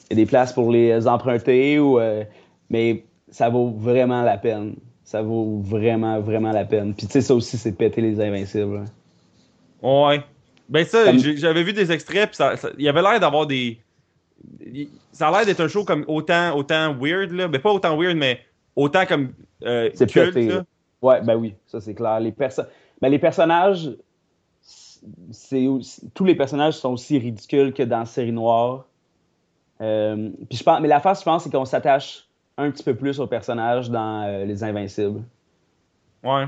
y 0.09 0.13
a 0.13 0.15
des 0.15 0.25
places 0.25 0.53
pour 0.53 0.71
les 0.71 1.07
emprunter, 1.07 1.79
ou, 1.79 1.99
euh, 1.99 2.23
mais 2.69 3.03
ça 3.29 3.49
vaut 3.49 3.69
vraiment 3.71 4.23
la 4.23 4.37
peine. 4.37 4.75
Ça 5.03 5.21
vaut 5.21 5.59
vraiment, 5.63 6.19
vraiment 6.19 6.51
la 6.51 6.65
peine. 6.65 6.93
Puis 6.93 7.07
tu 7.07 7.13
sais, 7.13 7.21
ça 7.21 7.33
aussi, 7.35 7.57
c'est 7.57 7.71
péter 7.73 8.01
les 8.01 8.19
Invincibles. 8.19 8.77
hein. 8.77 8.85
Ouais. 10.09 10.23
Ben 10.69 10.85
ça, 10.85 11.05
Comme- 11.05 11.19
j'avais 11.19 11.63
vu 11.63 11.71
des 11.73 11.91
extraits, 11.91 12.27
puis 12.29 12.35
ça, 12.35 12.57
ça- 12.57 12.69
il 12.77 12.83
y 12.83 12.89
avait 12.89 13.01
l'air 13.01 13.19
d'avoir 13.19 13.47
des... 13.47 13.79
Ça 15.11 15.29
a 15.29 15.31
l'air 15.31 15.45
d'être 15.45 15.61
un 15.61 15.67
show 15.67 15.83
comme 15.85 16.03
autant, 16.07 16.55
autant 16.57 16.93
weird, 16.93 17.31
là. 17.31 17.47
Ben 17.47 17.59
pas 17.61 17.71
autant 17.71 17.97
weird, 17.97 18.17
mais 18.17 18.39
autant 18.75 19.05
comme 19.05 19.29
euh, 19.63 19.89
C'est 19.93 20.09
culte, 20.11 20.33
pété. 20.33 20.49
là. 20.49 20.63
Ouais, 21.01 21.21
ben 21.21 21.35
oui, 21.35 21.53
ça 21.65 21.79
c'est 21.79 21.93
clair. 21.93 22.19
Les, 22.19 22.31
perso- 22.31 22.63
ben, 23.01 23.09
les 23.09 23.19
personnages, 23.19 23.89
c'est 25.31 25.67
tous 26.13 26.25
les 26.25 26.35
personnages 26.35 26.75
sont 26.75 26.93
aussi 26.93 27.17
ridicules 27.17 27.73
que 27.73 27.83
dans 27.83 28.05
Série 28.05 28.31
Noire. 28.31 28.85
Euh, 29.81 30.29
puis 30.49 30.57
je 30.57 30.63
pense, 30.63 30.79
mais 30.81 30.87
la 30.87 30.99
face, 30.99 31.19
je 31.19 31.25
pense, 31.25 31.43
c'est 31.43 31.51
qu'on 31.51 31.65
s'attache 31.65 32.27
un 32.57 32.71
petit 32.71 32.83
peu 32.83 32.95
plus 32.95 33.19
aux 33.19 33.27
personnages 33.27 33.89
dans 33.89 34.23
euh, 34.23 34.45
Les 34.45 34.63
Invincibles. 34.63 35.23
Ouais. 36.23 36.45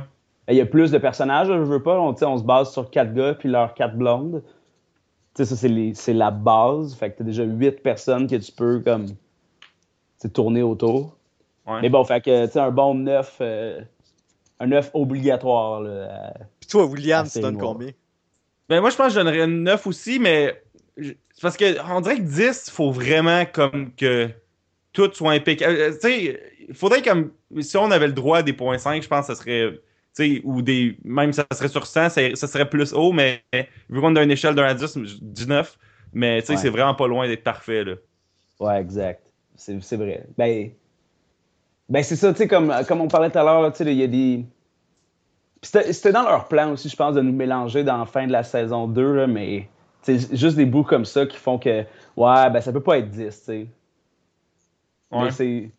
Il 0.47 0.55
y 0.55 0.61
a 0.61 0.65
plus 0.65 0.89
de 0.91 0.97
personnages, 0.97 1.47
je 1.47 1.53
veux 1.53 1.83
pas. 1.83 1.99
On, 1.99 2.15
se 2.15 2.43
base 2.43 2.71
sur 2.71 2.89
quatre 2.89 3.13
gars 3.13 3.35
puis 3.35 3.49
leurs 3.49 3.75
quatre 3.75 3.95
blondes. 3.95 4.41
Tu 5.35 5.45
sais, 5.45 5.55
ça, 5.55 5.67
c'est, 5.93 6.13
la 6.13 6.31
base. 6.31 6.95
Fait 6.95 7.11
que 7.11 7.19
t'as 7.19 7.23
déjà 7.23 7.43
huit 7.43 7.83
personnes 7.83 8.25
que 8.25 8.35
tu 8.35 8.51
peux, 8.51 8.79
comme, 8.79 9.05
tourner 10.33 10.63
autour. 10.63 11.15
Ouais. 11.67 11.81
Mais 11.81 11.89
bon, 11.89 12.03
fait 12.03 12.21
que, 12.21 12.47
tu 12.47 12.53
sais, 12.53 12.59
un 12.59 12.71
bon 12.71 12.95
neuf, 12.95 13.37
euh, 13.41 13.79
un 14.59 14.67
neuf 14.67 14.89
obligatoire, 14.95 15.81
là. 15.81 16.33
Puis 16.59 16.67
toi, 16.67 16.85
William, 16.85 17.27
tu 17.27 17.39
donnes 17.39 17.59
combien? 17.59 17.91
Ben 18.69 18.81
moi, 18.81 18.89
je 18.91 18.95
pense 18.95 19.07
que 19.07 19.13
je 19.13 19.19
donnerais 19.19 19.43
une 19.43 19.63
9 19.63 19.87
aussi, 19.87 20.19
mais... 20.19 20.61
je- 20.97 21.11
c'est 21.33 21.41
Parce 21.41 21.57
que 21.57 21.65
on 21.91 22.01
dirait 22.01 22.17
que 22.17 22.21
10, 22.21 22.65
il 22.67 22.71
faut 22.71 22.91
vraiment 22.91 23.45
comme 23.45 23.93
que 23.95 24.29
tout 24.93 25.09
soit 25.13 25.31
impeccable. 25.33 25.75
Euh, 25.75 25.91
Tu 25.93 25.99
sais, 25.99 26.39
il 26.69 26.73
faudrait 26.75 27.01
comme... 27.01 27.31
Si 27.61 27.77
on 27.77 27.89
avait 27.91 28.07
le 28.07 28.13
droit 28.13 28.39
à 28.39 28.43
des 28.43 28.53
points 28.53 28.77
5, 28.77 29.01
je 29.03 29.07
pense 29.07 29.27
que 29.27 29.33
ça 29.33 29.39
serait... 29.41 29.71
Tu 30.15 30.35
sais, 30.35 30.41
ou 30.43 30.61
des... 30.61 30.97
Même 31.03 31.33
ça 31.33 31.45
serait 31.53 31.67
sur 31.67 31.87
100, 31.87 32.09
ça, 32.09 32.21
ça 32.35 32.47
serait 32.47 32.69
plus 32.69 32.93
haut, 32.93 33.11
mais 33.11 33.43
vu 33.89 33.99
qu'on 34.01 34.15
a 34.15 34.23
une 34.23 34.31
échelle 34.31 34.57
1 34.59 34.63
à 34.63 34.73
10, 34.73 34.99
je 35.03 35.15
dis 35.21 35.47
9. 35.47 35.77
Mais 36.13 36.41
tu 36.41 36.47
sais, 36.47 36.53
Ouais. 36.53 36.59
c'est 36.59 36.69
vraiment 36.69 36.95
pas 36.95 37.07
loin 37.07 37.27
d'être 37.27 37.43
parfait, 37.43 37.83
là. 37.83 37.95
Ouais, 38.59 38.79
exact. 38.81 39.23
C'est, 39.55 39.81
c'est 39.81 39.97
vrai. 39.97 40.25
Ben, 40.37 40.71
ben 41.87 42.03
c'est 42.03 42.15
ça, 42.15 42.31
tu 42.33 42.39
sais, 42.39 42.47
comme, 42.47 42.73
comme 42.87 43.01
on 43.01 43.07
parlait 43.07 43.29
tout 43.29 43.37
à 43.39 43.43
l'heure, 43.43 43.71
tu 43.71 43.83
sais, 43.83 43.91
il 43.91 43.97
y 43.99 44.03
a 44.03 44.07
des. 44.07 44.43
C'était, 45.61 46.11
dans 46.13 46.23
leur 46.23 46.47
plan 46.47 46.71
aussi, 46.71 46.87
je 46.89 46.95
pense, 46.95 47.15
de 47.15 47.21
nous 47.21 47.33
mélanger 47.33 47.83
dans 47.83 47.97
la 47.97 48.05
fin 48.05 48.25
de 48.25 48.31
la 48.31 48.43
saison 48.43 48.87
2, 48.87 49.13
là, 49.13 49.27
mais 49.27 49.67
c'est 50.01 50.35
juste 50.35 50.55
des 50.55 50.65
bouts 50.65 50.83
comme 50.83 51.05
ça 51.05 51.25
qui 51.25 51.37
font 51.37 51.57
que, 51.59 51.81
ouais, 52.17 52.49
ben 52.49 52.61
ça 52.61 52.71
peut 52.71 52.81
pas 52.81 52.97
être 52.99 53.09
10, 53.09 53.17
tu 53.27 53.31
sais. 53.45 53.67
Ouais. 55.11 55.23
Mais 55.23 55.31
c'est. 55.31 55.71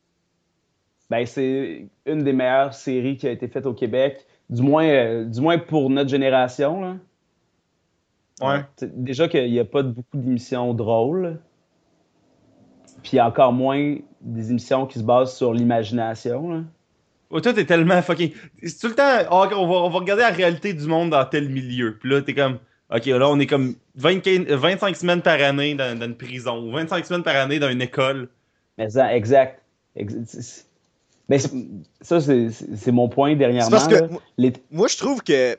Ben, 1.09 1.27
c'est 1.27 1.89
une 2.07 2.23
des 2.23 2.32
meilleures 2.32 2.74
séries 2.74 3.16
qui 3.16 3.27
a 3.27 3.31
été 3.31 3.48
faite 3.48 3.66
au 3.66 3.74
Québec, 3.74 4.27
du 4.48 4.62
moins, 4.62 4.85
euh, 4.86 5.24
du 5.24 5.40
moins 5.40 5.59
pour 5.59 5.89
notre 5.90 6.11
génération, 6.11 6.81
là. 6.81 6.97
Ouais. 8.43 8.65
Déjà 8.82 9.28
qu'il 9.28 9.51
n'y 9.51 9.59
a 9.59 9.65
pas 9.65 9.82
de- 9.82 9.90
beaucoup 9.90 10.16
d'émissions 10.16 10.73
drôles. 10.73 11.39
Puis 13.02 13.20
encore 13.20 13.52
moins 13.52 13.97
des 14.20 14.51
émissions 14.51 14.86
qui 14.86 14.98
se 14.98 15.05
basent 15.05 15.35
sur 15.35 15.52
l'imagination. 15.55 16.65
Oh, 17.31 17.40
toi, 17.40 17.52
t'es 17.55 17.65
tellement 17.65 18.02
fucking. 18.02 18.32
C'est 18.62 18.78
tout 18.81 18.89
le 18.89 18.94
temps. 18.94 19.05
ah, 19.31 19.44
ok, 19.47 19.52
on, 19.55 19.66
va, 19.69 19.74
on 19.74 19.90
va 19.90 19.98
regarder 20.01 20.23
la 20.23 20.31
réalité 20.31 20.73
du 20.73 20.86
monde 20.86 21.11
dans 21.11 21.24
tel 21.24 21.48
milieu. 21.48 21.97
Puis 21.98 22.11
là, 22.11 22.23
t'es 22.23 22.35
comme. 22.35 22.59
Ok, 22.93 23.07
là, 23.07 23.28
on 23.28 23.39
est 23.39 23.47
comme 23.47 23.77
25, 23.94 24.48
25 24.48 24.97
semaines 24.97 25.23
par 25.23 25.40
année 25.40 25.74
dans, 25.77 25.97
dans 25.97 26.07
une 26.07 26.16
prison, 26.16 26.59
ou 26.59 26.73
25 26.73 27.07
semaines 27.07 27.23
par 27.23 27.36
année 27.36 27.61
dans 27.61 27.70
une 27.70 27.82
école. 27.82 28.28
Mais 28.78 28.90
ça, 28.90 29.15
exact. 29.15 29.62
Mais 31.28 31.39
ça, 32.01 32.20
c'est 32.20 32.48
c'est 32.51 32.90
mon 32.90 33.09
point 33.09 33.36
dernièrement. 33.36 33.70
parce 33.70 33.86
que 33.86 33.94
là. 33.94 34.09
moi- 34.09 34.23
Les- 34.36 34.52
moi, 34.73 34.89
je 34.89 34.97
trouve 34.97 35.23
que 35.23 35.57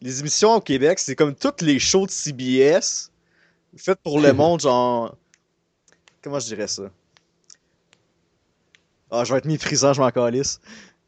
les 0.00 0.20
émissions 0.20 0.52
au 0.54 0.60
Québec, 0.60 0.98
c'est 0.98 1.14
comme 1.14 1.34
toutes 1.34 1.60
les 1.60 1.78
shows 1.78 2.06
de 2.06 2.10
CBS 2.10 3.10
faites 3.76 3.98
pour 4.00 4.18
le 4.20 4.32
monde, 4.32 4.60
genre. 4.60 5.14
Comment 6.22 6.38
je 6.40 6.46
dirais 6.46 6.68
ça? 6.68 6.84
Ah, 9.10 9.24
je 9.24 9.32
vais 9.32 9.38
être 9.38 9.44
méprisant, 9.44 9.92
je 9.92 10.00
m'en 10.00 10.10
calisse. 10.10 10.60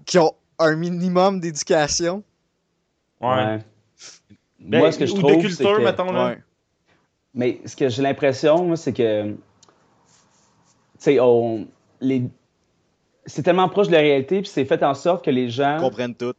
Qui 0.06 0.18
ont 0.18 0.32
un 0.58 0.74
minimum 0.76 1.40
d'éducation. 1.40 2.22
Ouais. 3.20 3.58
Ben, 4.58 4.78
Moi, 4.78 4.92
ce 4.92 4.98
que 4.98 5.06
je 5.06 5.12
ou 5.12 5.18
trouve, 5.18 5.36
de 5.36 5.40
culture, 5.40 5.76
que- 5.76 5.82
mettons, 5.84 6.10
là. 6.12 6.28
Ouais. 6.28 6.38
Mais 7.34 7.60
ce 7.66 7.76
que 7.76 7.88
j'ai 7.90 8.02
l'impression, 8.02 8.64
moi, 8.64 8.76
c'est 8.76 8.92
que. 8.94 9.32
Tu 9.32 9.36
sais, 10.98 11.20
on. 11.20 11.66
Les... 12.00 12.22
C'est 13.26 13.42
tellement 13.42 13.68
proche 13.68 13.88
de 13.88 13.92
la 13.92 13.98
réalité, 14.00 14.40
puis 14.40 14.48
c'est 14.50 14.64
fait 14.64 14.82
en 14.82 14.94
sorte 14.94 15.24
que 15.24 15.30
les 15.30 15.50
gens. 15.50 15.76
Ils 15.76 15.82
comprennent 15.82 16.14
tout. 16.14 16.32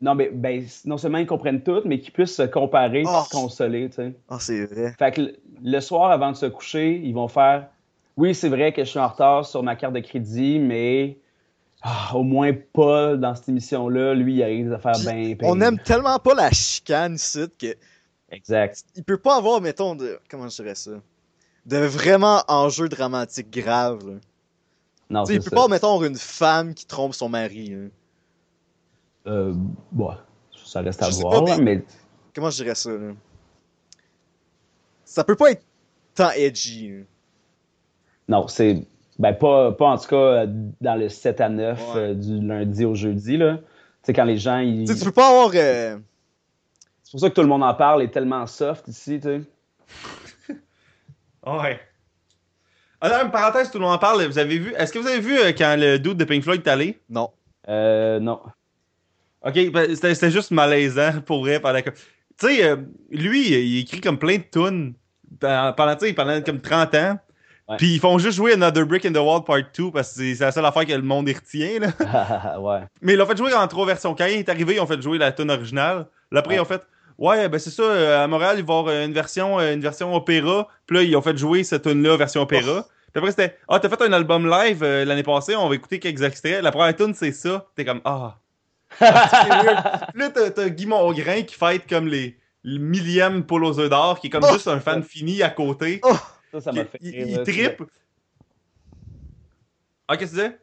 Non, 0.00 0.14
mais 0.14 0.30
ben, 0.32 0.64
non 0.84 0.96
seulement 0.96 1.18
ils 1.18 1.26
comprennent 1.26 1.60
tout, 1.60 1.82
mais 1.84 1.98
qu'ils 1.98 2.12
puissent 2.12 2.36
se 2.36 2.44
comparer 2.44 3.02
Oh. 3.04 3.22
se 3.24 3.30
consoler, 3.30 3.88
tu 3.90 3.96
sais. 3.96 4.14
Ah, 4.28 4.38
c'est 4.38 4.64
vrai. 4.66 4.94
Fait 4.96 5.10
que 5.10 5.20
le- 5.22 5.36
le 5.60 5.80
soir, 5.80 6.12
avant 6.12 6.30
de 6.30 6.36
se 6.36 6.46
coucher, 6.46 7.00
ils 7.02 7.12
vont 7.12 7.26
faire 7.26 7.66
Oui, 8.16 8.32
c'est 8.32 8.48
vrai 8.48 8.72
que 8.72 8.84
je 8.84 8.90
suis 8.90 8.98
en 9.00 9.08
retard 9.08 9.44
sur 9.44 9.60
ma 9.64 9.74
carte 9.74 9.94
de 9.94 9.98
crédit, 10.00 10.60
mais 10.60 11.18
ah, 11.82 12.10
au 12.14 12.22
moins 12.24 12.52
Paul, 12.72 13.20
dans 13.20 13.34
cette 13.34 13.48
émission-là, 13.48 14.14
lui, 14.14 14.34
il 14.36 14.42
arrive 14.42 14.72
à 14.72 14.78
faire 14.78 14.98
bien. 15.00 15.36
On 15.42 15.60
aime 15.60 15.78
tellement 15.78 16.18
pas 16.18 16.34
la 16.34 16.50
chicane 16.50 17.14
ici 17.14 17.46
que 17.58 17.76
Exact. 18.30 18.84
il 18.96 19.04
peut 19.04 19.16
pas 19.18 19.36
avoir, 19.36 19.60
mettons, 19.60 19.94
de. 19.94 20.18
Comment 20.30 20.48
je 20.48 20.56
dirais 20.56 20.74
ça 20.74 20.90
De 21.66 21.76
vraiment 21.78 22.42
enjeux 22.48 22.88
dramatiques 22.88 23.50
graves. 23.50 24.06
là. 24.08 24.14
Non, 25.10 25.24
il 25.24 25.38
peut 25.38 25.50
ça. 25.50 25.56
pas, 25.56 25.68
mettons, 25.68 26.02
une 26.04 26.16
femme 26.16 26.74
qui 26.74 26.84
trompe 26.84 27.14
son 27.14 27.28
mari. 27.28 27.70
là. 27.70 27.88
Euh, 29.26 29.54
ouais, 29.96 30.14
ça 30.64 30.80
reste 30.80 31.02
à 31.02 31.10
Je 31.10 31.20
voir, 31.20 31.44
pas, 31.44 31.58
mais 31.58 31.84
Comment 32.34 32.50
je 32.50 32.62
dirais 32.62 32.74
ça 32.74 32.90
là? 32.90 33.12
Ça 35.04 35.24
peut 35.24 35.36
pas 35.36 35.52
être 35.52 35.64
tant 36.14 36.30
edgy. 36.32 36.90
là. 36.90 37.04
non, 38.28 38.48
c'est. 38.48 38.84
Ben, 39.18 39.32
pas, 39.32 39.72
pas 39.72 39.86
en 39.86 39.98
tout 39.98 40.08
cas 40.08 40.16
euh, 40.16 40.46
dans 40.80 40.94
le 40.94 41.08
7 41.08 41.40
à 41.40 41.48
9 41.48 41.94
Ouais. 41.94 42.00
euh, 42.00 42.14
du 42.14 42.40
lundi 42.46 42.84
au 42.84 42.94
jeudi, 42.94 43.36
là. 43.36 43.56
Tu 43.56 43.62
sais, 44.04 44.12
quand 44.12 44.24
les 44.24 44.38
gens. 44.38 44.58
Ils... 44.58 44.84
Tu 44.86 44.92
sais, 44.92 44.98
tu 44.98 45.04
peux 45.06 45.12
pas 45.12 45.28
avoir. 45.30 45.50
euh, 45.54 45.98
C'est 47.02 47.10
pour 47.10 47.20
ça 47.20 47.28
que 47.30 47.34
tout 47.34 47.40
le 47.42 47.48
monde 47.48 47.64
en 47.64 47.74
parle, 47.74 48.02
est 48.02 48.08
tellement 48.12 48.46
soft 48.46 48.86
ici, 48.88 49.18
tu 49.20 49.28
sais. 49.28 50.54
Ouais. 51.46 51.80
Alors, 53.00 53.24
une 53.24 53.30
parenthèse, 53.30 53.70
tout 53.70 53.78
le 53.78 53.84
monde 53.84 53.94
en 53.94 53.98
parle. 53.98 54.24
Vous 54.26 54.38
avez 54.38 54.58
vu. 54.58 54.74
Est-ce 54.76 54.92
que 54.92 54.98
vous 54.98 55.06
avez 55.06 55.20
vu 55.20 55.38
euh, 55.38 55.52
quand 55.56 55.76
le 55.78 55.98
dude 55.98 56.16
de 56.16 56.24
Pink 56.24 56.42
Floyd 56.42 56.62
est 56.64 56.70
allé? 56.70 56.98
Non. 57.08 57.30
Euh, 57.68 58.18
non. 58.20 58.40
Ok, 59.44 59.70
ben, 59.72 59.94
c'était 59.94 60.14
c'était 60.14 60.30
juste 60.30 60.50
malaisant 60.50 61.20
pour 61.26 61.40
vrai. 61.40 61.60
pendant 61.60 61.80
que- 61.80 61.90
Tu 61.90 61.96
sais, 62.38 62.64
euh, 62.64 62.76
lui, 63.10 63.48
il 63.50 63.78
écrit 63.80 64.00
comme 64.00 64.18
plein 64.18 64.36
de 64.38 64.42
tunes 64.50 64.94
pendant, 65.40 65.72
pendant, 65.72 65.96
tu 65.96 66.06
sais, 66.06 66.12
pendant 66.12 66.40
comme 66.42 66.60
30 66.60 66.94
ans. 66.96 67.18
Puis 67.76 67.94
ils 67.94 68.00
font 68.00 68.16
juste 68.18 68.36
jouer 68.36 68.54
Another 68.54 68.86
Brick 68.86 69.04
in 69.04 69.12
the 69.12 69.18
Wall 69.18 69.44
Part 69.44 69.58
2 69.76 69.90
parce 69.90 70.14
que 70.14 70.34
c'est 70.34 70.44
la 70.44 70.52
seule 70.52 70.64
affaire 70.64 70.86
que 70.86 70.92
le 70.92 71.02
monde 71.02 71.28
y 71.28 71.34
retient. 71.34 71.80
Là. 71.80 72.58
ouais. 72.60 72.80
Mais 73.02 73.12
ils 73.12 73.16
l'ont 73.16 73.26
fait 73.26 73.36
jouer 73.36 73.52
en 73.52 73.66
trois 73.68 73.84
versions. 73.84 74.14
Quand 74.14 74.26
il 74.26 74.38
est 74.38 74.48
arrivé, 74.48 74.76
ils 74.76 74.80
ont 74.80 74.86
fait 74.86 75.00
jouer 75.02 75.18
la 75.18 75.32
tune 75.32 75.50
originale. 75.50 76.06
Là, 76.30 76.40
après, 76.40 76.54
Ouais. 76.54 76.56
ils 76.58 76.60
ont 76.60 76.64
fait 76.64 76.82
Ouais, 77.18 77.48
ben 77.48 77.58
c'est 77.58 77.70
ça, 77.70 77.82
euh, 77.82 78.22
à 78.24 78.28
Montréal, 78.28 78.56
ils 78.58 78.64
vont 78.64 78.78
avoir 78.78 78.94
euh, 78.94 79.04
une 79.04 79.12
version, 79.12 79.58
euh, 79.58 79.74
une 79.74 79.80
version 79.80 80.14
opéra. 80.14 80.68
Puis 80.86 80.96
là, 80.96 81.02
ils 81.02 81.16
ont 81.16 81.20
fait 81.20 81.36
jouer 81.36 81.64
cette 81.64 81.82
tune-là, 81.82 82.16
version 82.16 82.42
opéra. 82.42 82.86
Puis 83.12 83.18
après, 83.18 83.30
c'était 83.32 83.56
Ah, 83.68 83.80
t'as 83.80 83.88
fait 83.88 84.00
un 84.02 84.12
album 84.12 84.48
live 84.48 84.82
euh, 84.84 85.04
l'année 85.04 85.24
passée, 85.24 85.56
on 85.56 85.68
va 85.68 85.74
écouter 85.74 85.98
quelques 85.98 86.22
extraits. 86.22 86.62
La 86.62 86.70
première 86.70 86.94
tune, 86.94 87.14
c'est 87.14 87.32
ça. 87.32 87.66
T'es 87.74 87.84
comme 87.84 88.00
Ah. 88.04 88.36
Weird. 89.00 89.82
Puis 90.14 90.20
là, 90.22 90.30
t'as, 90.54 90.68
Guy 90.68 90.86
Mongrain 90.86 91.42
qui 91.42 91.54
fête 91.56 91.88
comme 91.88 92.06
les, 92.06 92.38
le 92.62 92.78
millième 92.78 93.44
œufs 93.50 93.90
d'or, 93.90 94.20
qui 94.20 94.28
est 94.28 94.30
comme 94.30 94.44
Oh. 94.48 94.52
juste 94.52 94.68
un 94.68 94.78
fan 94.80 95.02
fini 95.02 95.42
à 95.42 95.50
côté. 95.50 96.00
Ça, 96.52 96.60
ça 96.60 96.72
m'a 96.72 96.84
fait 96.84 96.98
il, 97.02 97.10
rire, 97.10 97.26
il 97.28 97.42
trippe. 97.42 97.82
Ah, 100.06 100.16
qu'est-ce 100.16 100.32
que 100.32 100.36
tu 100.36 100.42
disais? 100.42 100.58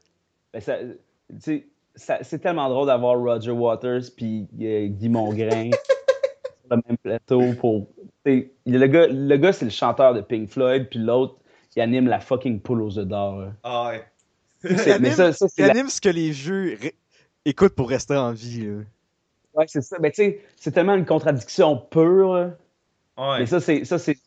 Ben, 0.53 0.59
ça- 0.61 0.79
tu 0.79 0.95
sais, 1.39 1.67
ça- 1.95 2.19
c'est 2.23 2.39
tellement 2.39 2.69
drôle 2.69 2.87
d'avoir 2.87 3.17
Roger 3.19 3.51
Waters 3.51 4.01
puis 4.15 4.47
euh, 4.61 4.87
Guy 4.87 5.09
Mongrain 5.09 5.69
sur 6.65 6.75
le 6.75 6.81
même 6.87 6.97
plateau 6.97 7.53
pour. 7.59 7.87
tu 8.25 8.31
sais, 8.31 8.51
Le 8.65 8.87
gars, 8.87 9.07
le 9.07 9.37
gars 9.37 9.53
c'est 9.53 9.65
le 9.65 9.71
chanteur 9.71 10.13
de 10.13 10.21
Pink 10.21 10.49
Floyd, 10.49 10.87
puis 10.89 10.99
l'autre, 10.99 11.35
il 11.75 11.81
anime 11.81 12.07
la 12.07 12.19
fucking 12.19 12.59
poule 12.59 12.81
aux 12.81 12.97
œufs 12.97 13.05
d'or. 13.07 13.37
là. 13.39 13.51
Ah 13.63 13.89
ouais. 13.89 14.03
Mais 14.99 15.11
ça, 15.11 15.31
ça, 15.31 15.45
Il 15.57 15.65
la- 15.65 15.71
anime 15.71 15.89
ce 15.89 16.01
que 16.01 16.09
les 16.09 16.31
vieux 16.31 16.77
ré- 16.81 16.95
écoutent 17.45 17.75
pour 17.75 17.89
rester 17.89 18.15
en 18.15 18.31
vie. 18.31 18.65
là. 18.65 18.77
ouais, 19.53 19.65
c'est 19.67 19.81
ça. 19.81 19.99
Ben, 19.99 20.09
tu 20.09 20.15
sais, 20.23 20.41
c'est 20.55 20.71
tellement 20.71 20.95
une 20.95 21.05
contradiction 21.05 21.77
pure. 21.77 22.33
là. 22.33 22.57
Ouais. 23.17 23.39
Mais 23.39 23.45
ça, 23.45 23.59
c'est 23.59 23.85
ça, 23.85 23.99
c'est 23.99 24.17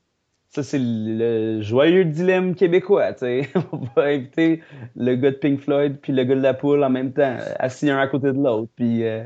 ça, 0.50 0.62
c'est 0.62 0.78
le 0.80 1.60
joyeux 1.60 2.04
dilemme 2.04 2.54
québécois. 2.54 3.12
tu 3.12 3.20
sais. 3.20 3.48
On 3.72 3.80
va 3.94 4.04
inviter 4.04 4.62
le 4.96 5.14
gars 5.16 5.30
de 5.30 5.36
Pink 5.36 5.60
Floyd 5.60 5.98
puis 6.00 6.12
le 6.12 6.24
gars 6.24 6.34
de 6.34 6.40
la 6.40 6.54
poule 6.54 6.82
en 6.82 6.90
même 6.90 7.12
temps, 7.12 7.36
assis 7.58 7.90
un 7.90 7.98
à 7.98 8.06
côté 8.06 8.28
de 8.28 8.42
l'autre. 8.42 8.70
Puis 8.74 9.04
euh, 9.04 9.24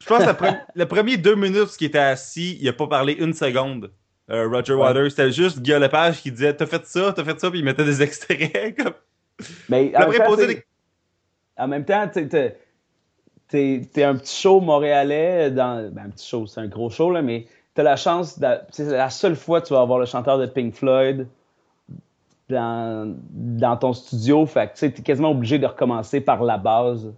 Je 0.00 0.06
pense 0.06 0.18
que 0.18 0.24
la 0.26 0.34
pre- 0.34 0.60
le 0.74 0.86
premier 0.86 1.16
deux 1.16 1.36
minutes 1.36 1.76
qu'il 1.78 1.86
était 1.86 1.98
assis, 1.98 2.58
il 2.60 2.68
a 2.68 2.72
pas 2.72 2.88
parlé 2.88 3.12
une 3.14 3.34
seconde. 3.34 3.90
Euh, 4.30 4.46
Roger 4.48 4.74
Waters, 4.74 5.10
c'était 5.10 5.32
juste 5.32 5.60
Guy 5.60 5.72
Lepage 5.72 6.20
qui 6.22 6.30
disait 6.32 6.54
T'as 6.54 6.66
fait 6.66 6.84
ça, 6.84 7.12
t'as 7.14 7.24
fait 7.24 7.38
ça, 7.40 7.50
puis 7.50 7.60
il 7.60 7.64
mettait 7.64 7.84
des 7.84 8.02
extraits. 8.02 8.76
Comme... 8.76 8.92
mais 9.68 9.92
en 9.96 10.00
après, 10.00 10.18
même 10.18 10.18
temps, 10.18 10.24
poser 10.26 10.46
t'sais, 10.46 10.54
des. 10.54 10.64
En 11.56 11.68
même 11.68 11.84
temps, 11.84 12.08
t'es 13.48 14.02
un 14.04 14.16
petit 14.16 14.42
show 14.42 14.60
montréalais 14.60 15.50
dans. 15.50 15.90
Ben, 15.90 16.06
un 16.06 16.10
petit 16.10 16.28
show, 16.28 16.46
c'est 16.46 16.60
un 16.60 16.66
gros 16.66 16.90
show, 16.90 17.10
là, 17.10 17.22
mais 17.22 17.46
t'as 17.78 17.84
la 17.84 17.94
chance. 17.94 18.40
C'est 18.70 18.90
la 18.90 19.08
seule 19.08 19.36
fois 19.36 19.60
que 19.60 19.68
tu 19.68 19.72
vas 19.72 19.80
avoir 19.80 20.00
le 20.00 20.04
chanteur 20.04 20.36
de 20.36 20.46
Pink 20.46 20.74
Floyd 20.74 21.28
dans, 22.48 23.16
dans 23.30 23.76
ton 23.76 23.92
studio. 23.92 24.46
Fait 24.46 24.72
que 24.72 24.76
tu 24.76 24.92
t'es 24.92 25.02
quasiment 25.02 25.30
obligé 25.30 25.60
de 25.60 25.66
recommencer 25.66 26.20
par 26.20 26.42
la 26.42 26.58
base. 26.58 27.14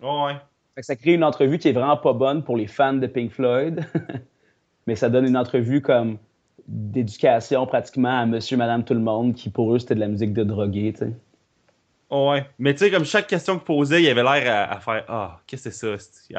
Ouais. 0.00 0.34
Fait 0.76 0.82
que 0.82 0.86
ça 0.86 0.94
crée 0.94 1.14
une 1.14 1.24
entrevue 1.24 1.58
qui 1.58 1.68
est 1.68 1.72
vraiment 1.72 1.96
pas 1.96 2.12
bonne 2.12 2.44
pour 2.44 2.56
les 2.56 2.68
fans 2.68 2.92
de 2.92 3.08
Pink 3.08 3.32
Floyd. 3.32 3.84
mais 4.86 4.94
ça 4.94 5.10
donne 5.10 5.26
une 5.26 5.36
entrevue 5.36 5.82
comme 5.82 6.18
d'éducation 6.68 7.66
pratiquement 7.66 8.20
à 8.20 8.24
monsieur, 8.24 8.56
madame, 8.56 8.84
tout 8.84 8.94
le 8.94 9.00
monde, 9.00 9.34
qui 9.34 9.50
pour 9.50 9.74
eux 9.74 9.80
c'était 9.80 9.96
de 9.96 10.00
la 10.00 10.08
musique 10.08 10.32
de 10.32 10.44
drogué, 10.44 10.92
tu 10.92 11.06
sais. 11.06 11.12
Ouais. 12.08 12.46
Mais 12.60 12.72
tu 12.74 12.84
sais, 12.84 12.90
comme 12.92 13.04
chaque 13.04 13.26
question 13.26 13.54
qu'il 13.54 13.64
posait, 13.64 14.00
il 14.00 14.08
avait 14.08 14.22
l'air 14.22 14.68
à, 14.70 14.74
à 14.74 14.78
faire 14.78 15.04
Ah, 15.08 15.40
qu'est-ce 15.48 15.64
que 15.64 15.70
c'est 15.72 15.98
ça 15.98 15.98
c'ti? 15.98 16.34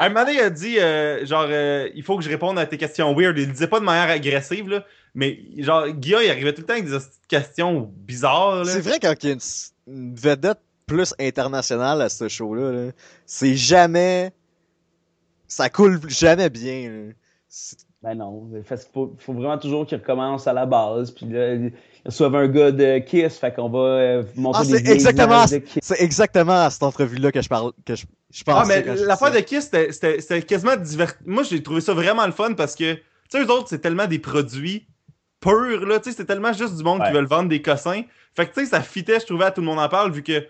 À 0.00 0.06
un 0.06 0.08
moment 0.10 0.26
il 0.28 0.38
a 0.38 0.48
dit, 0.48 0.78
euh, 0.78 1.26
genre, 1.26 1.46
euh, 1.48 1.88
il 1.94 2.04
faut 2.04 2.16
que 2.16 2.22
je 2.22 2.28
réponde 2.28 2.56
à 2.58 2.66
tes 2.66 2.78
questions 2.78 3.14
weird. 3.14 3.36
Il 3.36 3.50
disait 3.50 3.66
pas 3.66 3.80
de 3.80 3.84
manière 3.84 4.08
agressive, 4.08 4.68
là. 4.68 4.86
Mais 5.14 5.40
genre, 5.58 5.88
Guilla, 5.88 6.22
il 6.22 6.30
arrivait 6.30 6.54
tout 6.54 6.60
le 6.60 6.66
temps 6.66 6.74
avec 6.74 6.88
des 6.88 6.98
questions 7.26 7.92
bizarres, 7.96 8.64
là. 8.64 8.72
C'est 8.72 8.80
vrai 8.80 9.00
quand 9.00 9.14
il 9.24 9.26
y 9.26 9.30
a 9.30 9.34
une, 9.34 9.40
une 9.92 10.14
vedette 10.14 10.60
plus 10.86 11.14
internationale 11.18 12.00
à 12.00 12.08
ce 12.08 12.28
show-là, 12.28 12.72
là, 12.72 12.92
c'est 13.26 13.56
jamais. 13.56 14.32
Ça 15.48 15.68
coule 15.68 16.00
jamais 16.08 16.48
bien. 16.48 16.90
là. 16.90 17.12
Ben 18.00 18.14
non, 18.14 18.48
il 18.54 18.62
faut, 18.62 19.16
faut 19.18 19.32
vraiment 19.32 19.58
toujours 19.58 19.84
qu'ils 19.84 19.98
recommencent 19.98 20.46
à 20.46 20.52
la 20.52 20.66
base. 20.66 21.10
Puis 21.10 21.26
là, 21.26 21.54
ils 21.54 21.72
reçoivent 22.06 22.36
un 22.36 22.46
gars 22.46 22.70
de 22.70 22.98
Kiss, 23.00 23.38
fait 23.38 23.52
qu'on 23.52 23.68
va 23.68 23.78
euh, 23.78 24.22
montrer 24.36 24.62
Ah, 24.64 24.70
des 24.80 24.92
exactement, 24.92 25.44
de 25.46 25.58
Kiss. 25.58 25.78
c'est 25.82 26.00
exactement 26.00 26.60
à 26.64 26.70
cette 26.70 26.84
entrevue-là 26.84 27.32
que 27.32 27.42
je 27.42 27.48
parle, 27.48 27.72
que 27.84 27.96
je, 27.96 28.06
je 28.30 28.44
Ah, 28.46 28.64
mais 28.68 28.84
l'affaire 28.84 29.32
de. 29.32 29.40
Kiss, 29.40 29.68
c'était- 29.90 30.42
quasiment 30.42 30.76
divertissant. 30.76 31.24
Moi, 31.26 31.42
j'ai 31.42 31.60
trouvé 31.60 31.80
ça 31.80 31.92
vraiment 31.92 32.24
le 32.24 32.30
fun 32.32 32.54
parce 32.54 32.76
que, 32.76 32.94
tu 32.94 33.02
sais, 33.30 33.42
eux 33.42 33.50
autres, 33.50 33.66
c'est 33.68 33.80
tellement 33.80 34.06
des 34.06 34.20
produits 34.20 34.86
purs, 35.40 35.84
là. 35.84 35.98
Tu 35.98 36.10
sais, 36.10 36.16
c'est 36.18 36.24
tellement 36.24 36.52
juste 36.52 36.76
du 36.76 36.84
monde 36.84 37.02
qui 37.04 37.10
veulent 37.12 37.26
vendre 37.26 37.48
des 37.48 37.62
cossins. 37.62 38.02
Fait 38.36 38.46
que, 38.46 38.54
tu 38.54 38.60
sais, 38.60 38.66
ça 38.70 38.80
fitait, 38.80 39.18
je 39.18 39.26
trouvais, 39.26 39.46
à 39.46 39.50
tout 39.50 39.60
le 39.60 39.66
monde 39.66 39.80
en 39.80 39.88
parle, 39.88 40.12
vu 40.12 40.22
que 40.22 40.46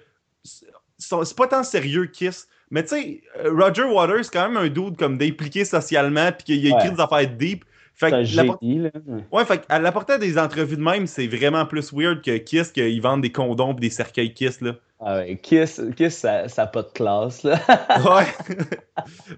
c'est 0.99 1.35
pas 1.37 1.47
tant 1.47 1.65
sérieux, 1.65 2.07
Kiss. 2.07 2.47
Mais, 2.71 2.83
tu 2.83 2.89
sais, 2.91 3.21
euh, 3.45 3.51
Roger 3.53 3.85
Waters, 3.85 4.25
c'est 4.25 4.33
quand 4.33 4.49
même 4.49 4.57
un 4.57 4.69
dude 4.69 4.97
comme 4.97 5.17
d'impliqué 5.19 5.65
socialement, 5.65 6.31
puis 6.33 6.45
qu'il 6.45 6.67
a 6.67 6.77
écrit 6.77 6.89
Ouais. 6.89 6.95
des 6.95 7.01
affaires 7.01 7.29
deep. 7.37 7.65
Fait 7.95 8.11
que 8.11 8.17
la 8.17 8.23
génie, 8.25 8.79
là. 8.79 8.91
Ouais. 9.33 9.45
Fait 9.45 9.65
à 9.69 9.81
l'apporter 9.81 10.19
des 10.19 10.39
entrevues 10.39 10.77
de 10.77 10.83
même, 10.83 11.09
c'est 11.09 11.27
vraiment 11.27 11.67
plus 11.67 11.93
weird 11.93 12.23
que 12.23 12.37
Kiss, 12.37 12.71
qu'ils 12.71 13.03
vendent 13.03 13.23
des 13.23 13.33
condoms 13.33 13.75
pis 13.75 13.81
des 13.81 13.91
cercueils 13.91 14.33
Kiss, 14.33 14.61
là. 14.61 14.75
Ah 15.01 15.17
ouais, 15.17 15.37
Kiss, 15.43 15.81
Kiss 15.97 16.19
ça 16.19 16.47
n'a 16.57 16.67
pas 16.69 16.83
de 16.83 16.91
classe, 16.93 17.43
là. 17.43 17.59
Ouais. 18.05 18.27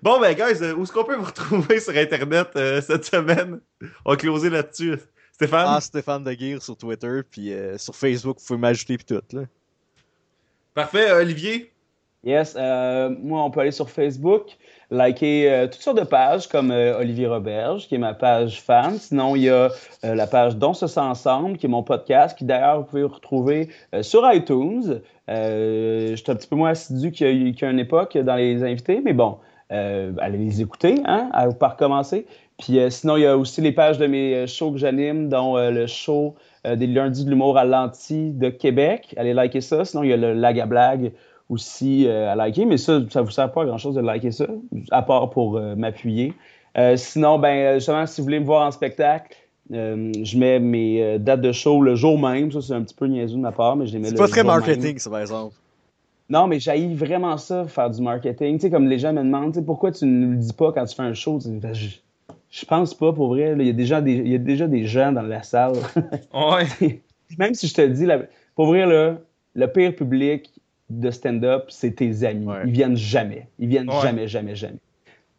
bon, 0.03 0.21
ben, 0.21 0.35
guys, 0.35 0.63
où 0.77 0.83
est-ce 0.83 0.93
qu'on 0.93 1.05
peut 1.05 1.17
vous 1.17 1.25
retrouver 1.25 1.81
sur 1.81 1.97
Internet 1.97 2.49
euh, 2.57 2.81
cette 2.83 3.05
semaine? 3.07 3.61
On 4.05 4.11
va 4.11 4.17
closer 4.17 4.51
là-dessus. 4.51 4.97
Stéphane? 5.33 5.67
Ah, 5.69 5.81
Stéphane 5.81 6.23
de 6.25 6.33
Guire 6.35 6.61
sur 6.63 6.77
Twitter, 6.77 7.21
puis 7.31 7.55
euh, 7.55 7.79
sur 7.79 7.95
Facebook, 7.97 8.39
vous 8.41 8.45
pouvez 8.47 8.59
m'ajouter 8.59 8.99
puis 8.99 9.07
tout, 9.07 9.23
là. 9.37 9.45
Parfait, 10.75 11.11
Olivier? 11.13 11.70
Yes, 12.23 12.55
euh, 12.59 13.09
moi, 13.23 13.43
on 13.43 13.51
peut 13.51 13.61
aller 13.61 13.71
sur 13.71 13.89
Facebook, 13.89 14.59
liker 14.91 15.51
euh, 15.51 15.67
toutes 15.69 15.81
sortes 15.81 15.99
de 15.99 16.05
pages 16.05 16.49
comme 16.49 16.71
euh, 16.71 16.99
Olivier 16.99 17.27
Roberge, 17.27 17.89
qui 17.89 17.95
est 17.95 17.99
ma 17.99 18.13
page 18.13 18.61
fan. 18.61 18.99
Sinon, 18.99 19.37
il 19.37 19.45
y 19.45 19.49
a 19.49 19.71
la 20.03 20.27
page 20.27 20.57
Dont 20.57 20.75
se 20.75 20.87
sent 20.87 21.01
ensemble, 21.01 21.57
qui 21.57 21.65
est 21.65 21.71
mon 21.71 21.83
podcast, 21.83 22.37
qui 22.37 22.45
d'ailleurs, 22.45 22.81
vous 22.81 22.85
pouvez 22.85 23.05
retrouver 23.05 23.71
sur 24.03 24.31
iTunes. 24.31 25.01
Euh, 25.31 26.15
J'étais 26.15 26.33
un 26.33 26.35
petit 26.35 26.49
peu 26.49 26.57
moins 26.57 26.71
assidu 26.71 27.11
a 27.25 27.71
une 27.71 27.79
époque 27.79 28.19
dans 28.19 28.37
les 28.37 28.63
invités, 28.65 29.01
mais 29.03 29.15
bon, 29.15 29.39
allez 29.71 30.39
les 30.39 30.61
écouter, 30.61 30.97
hein, 31.07 31.31
à 31.33 31.49
pas 31.53 31.69
recommencer. 31.69 32.27
Puis 32.59 32.79
sinon, 32.91 33.17
il 33.17 33.23
y 33.23 33.27
a 33.27 33.39
aussi 33.39 33.63
les 33.63 33.73
pages 33.73 33.97
de 33.97 34.07
mes 34.07 34.47
shows 34.47 34.73
que 34.73 34.79
j'anime, 34.79 35.31
dont 35.31 35.57
le 35.57 35.87
show 35.87 36.35
des 36.67 36.87
lundis 36.87 37.25
de 37.25 37.31
l'humour 37.31 37.57
à 37.57 37.65
l'anti 37.65 38.33
de 38.33 38.51
Québec. 38.51 39.15
Allez 39.17 39.33
liker 39.33 39.63
ça. 39.63 39.87
Sinon, 39.87 40.03
il 40.03 40.11
y 40.11 40.13
a 40.13 40.19
le 40.19 40.35
Lag 40.35 40.61
à 40.61 40.67
blague 40.67 41.13
aussi 41.51 42.07
euh, 42.07 42.31
à 42.33 42.35
liker, 42.37 42.65
mais 42.65 42.79
ça, 42.79 43.01
ça 43.11 43.21
vous 43.21 43.31
sert 43.31 43.53
pas 43.53 43.63
à 43.63 43.67
grand 43.67 43.77
chose 43.79 43.97
de 43.97 44.01
liker 44.01 44.31
ça, 44.31 44.47
à 44.91 45.03
part 45.03 45.29
pour 45.31 45.57
euh, 45.59 45.75
m'appuyer. 45.77 46.33
Euh, 46.79 46.97
sinon, 46.97 47.39
ben, 47.39 47.75
justement, 47.75 48.07
si 48.07 48.21
vous 48.21 48.25
voulez 48.25 48.41
me 48.41 48.45
voir 48.47 48.67
en 48.67 48.71
spectacle, 48.71 49.37
euh, 49.73 50.13
je 50.23 50.39
mets 50.39 50.61
mes 50.61 51.03
euh, 51.03 51.19
dates 51.19 51.41
de 51.41 51.53
show 51.53 51.83
le 51.83 51.95
jour 51.97 52.19
même. 52.19 52.51
Ça, 52.53 52.61
c'est 52.63 52.73
un 52.73 52.83
petit 52.83 52.95
peu 52.95 53.07
niaiseux 53.07 53.37
de 53.37 53.41
ma 53.43 53.53
part, 53.53 53.77
mais 53.77 53.87
je 53.87 53.93
les 53.93 53.99
mets 53.99 54.07
C'est 54.09 54.15
le 54.15 54.19
pas 54.19 54.29
très 54.29 54.43
même. 54.43 54.47
marketing, 54.47 54.99
ça, 54.99 55.11
par 55.11 55.21
exemple. 55.21 55.55
Non, 56.29 56.47
mais 56.47 56.61
j'haïs 56.61 56.95
vraiment 56.95 57.37
ça, 57.37 57.65
faire 57.65 57.91
du 57.91 58.01
marketing. 58.01 58.57
Tu 58.57 58.63
sais, 58.63 58.71
comme 58.71 58.89
les 58.89 59.01
gens 59.01 59.13
me 59.13 59.19
demandent, 59.23 59.53
tu 59.53 59.59
sais, 59.59 59.65
pourquoi 59.65 59.91
tu 59.91 60.07
ne 60.07 60.31
le 60.31 60.37
dis 60.37 60.53
pas 60.53 60.71
quand 60.73 60.85
tu 60.85 60.95
fais 60.95 61.03
un 61.03 61.15
show? 61.15 61.41
Ben, 61.45 61.75
je, 61.75 61.89
je 62.51 62.65
pense 62.65 62.95
pas, 62.95 63.13
pour 63.13 63.29
vrai. 63.31 63.57
Il 63.59 63.67
y, 63.67 63.71
a 63.71 63.73
déjà 63.73 64.01
des, 64.01 64.13
il 64.13 64.29
y 64.29 64.37
a 64.37 64.39
déjà 64.39 64.69
des 64.69 64.85
gens 64.85 65.11
dans 65.11 65.23
la 65.23 65.43
salle. 65.43 65.73
Ouais. 66.33 67.01
Même 67.39 67.55
si 67.55 67.67
je 67.67 67.75
te 67.75 67.81
le 67.83 67.89
dis, 67.91 68.07
la- 68.07 68.21
pour 68.55 68.67
vrai, 68.67 68.87
là, 68.87 69.17
le 69.55 69.67
pire 69.67 69.95
public 69.97 70.53
de 70.91 71.11
stand-up, 71.11 71.67
c'est 71.69 71.93
tes 71.97 72.25
amis. 72.25 72.47
Ouais. 72.47 72.63
Ils 72.67 72.73
viennent 72.73 72.97
jamais. 72.97 73.49
Ils 73.59 73.69
viennent 73.69 73.89
Ouais. 73.89 74.01
jamais, 74.03 74.29
jamais, 74.29 74.55
jamais. 74.57 74.79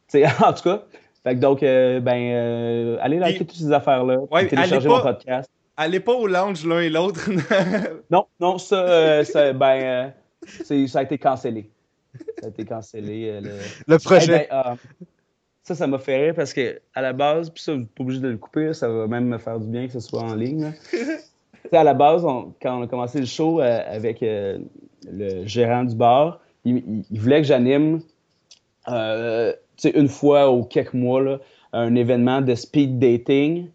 Tu 0.10 0.20
sais, 0.20 0.26
en 0.44 0.54
tout 0.54 0.64
cas, 0.64 0.84
fait 1.24 1.36
que 1.36 1.40
donc, 1.40 1.62
euh, 1.64 2.00
ben, 2.00 2.18
euh, 2.18 2.98
allez 3.02 3.20
liker 3.20 3.40
toutes 3.46 3.52
ces 3.58 3.72
affaires-là. 3.72 4.18
Ouais, 4.32 4.48
télécharger 4.48 4.76
allez 4.76 4.88
mon 4.88 4.96
pas- 5.02 5.14
podcast. 5.14 5.50
Allez 5.78 6.00
pas 6.00 6.14
au 6.14 6.28
lounge 6.28 6.66
l'un 6.66 6.80
et 6.82 6.90
l'autre. 6.90 7.30
Non, 8.12 8.26
non, 8.40 8.58
ça, 8.58 8.76
euh, 8.88 9.24
ça, 9.24 9.54
ben, 9.54 10.12
euh, 10.46 10.86
ça 10.88 11.00
a 11.00 11.04
été 11.04 11.18
cancellé. 11.18 11.70
Ça 12.40 12.48
a 12.48 12.50
été 12.50 12.66
cancellé. 12.66 13.30
euh, 13.30 13.42
le- 13.42 13.50
Le 13.88 13.98
projet. 14.00 14.48
Eh 14.50 14.54
ben, 14.54 14.58
euh, 14.72 14.76
ça, 15.64 15.76
ça 15.76 15.88
m'a 15.88 15.98
fait 16.00 16.26
rire 16.26 16.34
parce 16.36 16.54
que 16.54 16.82
à 16.94 17.02
la 17.02 17.14
base, 17.14 17.50
puis 17.52 17.64
ça, 17.64 17.72
vous 17.74 17.80
n'êtes 17.80 17.90
pas 17.92 18.04
obligé 18.04 18.20
de 18.20 18.28
le 18.30 18.38
couper, 18.38 18.74
ça 18.74 18.90
va 18.90 19.08
même 19.08 19.26
me 19.28 19.38
faire 19.38 19.60
du 19.60 19.68
bien 19.68 19.86
que 19.88 19.94
ce 19.94 20.00
soit 20.00 20.22
en 20.24 20.36
ligne. 20.36 20.62
là. 20.64 20.72
Tu 21.64 21.70
sais, 21.70 21.78
à 21.78 21.84
la 21.84 21.94
base, 21.94 22.26
on- 22.26 22.54
quand 22.62 22.80
on 22.80 22.84
a 22.84 22.88
commencé 22.88 23.20
le 23.20 23.28
show 23.28 23.62
euh, 23.62 23.82
avec 23.88 24.24
euh, 24.24 24.58
le 25.10 25.46
gérant 25.48 25.84
du 25.84 25.96
bar, 25.96 26.40
il, 26.66 26.78
il- 26.78 27.04
il 27.12 27.20
voulait 27.20 27.42
que 27.42 27.48
j'anime 27.48 28.02
euh, 28.88 29.54
une 29.94 30.08
fois 30.08 30.52
ou 30.52 30.64
quelques 30.64 30.94
mois 30.94 31.22
là, 31.22 31.40
un 31.74 31.96
événement 31.96 32.42
de 32.42 32.56
speed 32.56 33.00
dating. 33.00 33.68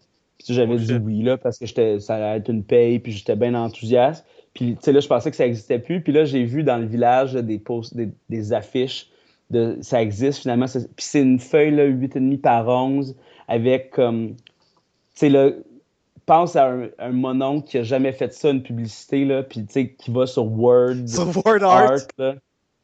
J'avais 0.47 0.75
Oh, 0.75 0.77
dit 0.77 0.93
oui 0.95 1.23
là 1.23 1.37
parce 1.37 1.57
que 1.57 1.99
ça 1.99 2.15
allait 2.15 2.37
être 2.39 2.49
une 2.49 2.63
paye 2.63 2.99
puis 2.99 3.11
j'étais 3.11 3.35
bien 3.35 3.53
enthousiaste. 3.55 4.25
Puis 4.53 4.77
là 4.85 4.99
je 4.99 5.07
pensais 5.07 5.29
que 5.31 5.37
ça 5.37 5.45
existait 5.47 5.79
plus. 5.79 6.01
Puis 6.01 6.13
là 6.13 6.25
j'ai 6.25 6.43
vu 6.43 6.63
dans 6.63 6.77
le 6.77 6.85
village 6.85 7.33
là, 7.35 7.41
des 7.41 7.57
posts, 7.59 7.95
des, 7.95 8.09
des 8.29 8.53
affiches 8.53 9.09
de 9.49 9.77
ça 9.81 10.01
existe 10.01 10.39
finalement. 10.41 10.65
Puis 10.67 10.85
c'est 11.05 11.21
une 11.21 11.39
feuille 11.39 11.71
là 11.71 11.85
8,5 11.87 12.37
par 12.39 12.67
11 12.67 13.15
avec 13.47 13.91
comme 13.91 14.35
tu 14.35 14.41
sais 15.15 15.29
là 15.29 15.51
pense 16.27 16.55
à 16.55 16.69
un, 16.69 16.89
un 16.99 17.11
mononcle 17.11 17.67
qui 17.67 17.79
a 17.79 17.83
jamais 17.83 18.11
fait 18.11 18.31
ça 18.33 18.51
une 18.51 18.61
publicité 18.61 19.25
là 19.25 19.41
puis 19.41 19.65
tu 19.65 19.71
sais 19.73 19.89
qui 19.93 20.11
va 20.11 20.27
sur 20.27 20.45
Word 20.45 21.07
Sur 21.07 21.27
Word 21.43 21.63
Art. 21.63 21.91
Art, 21.91 21.97
là. 22.19 22.35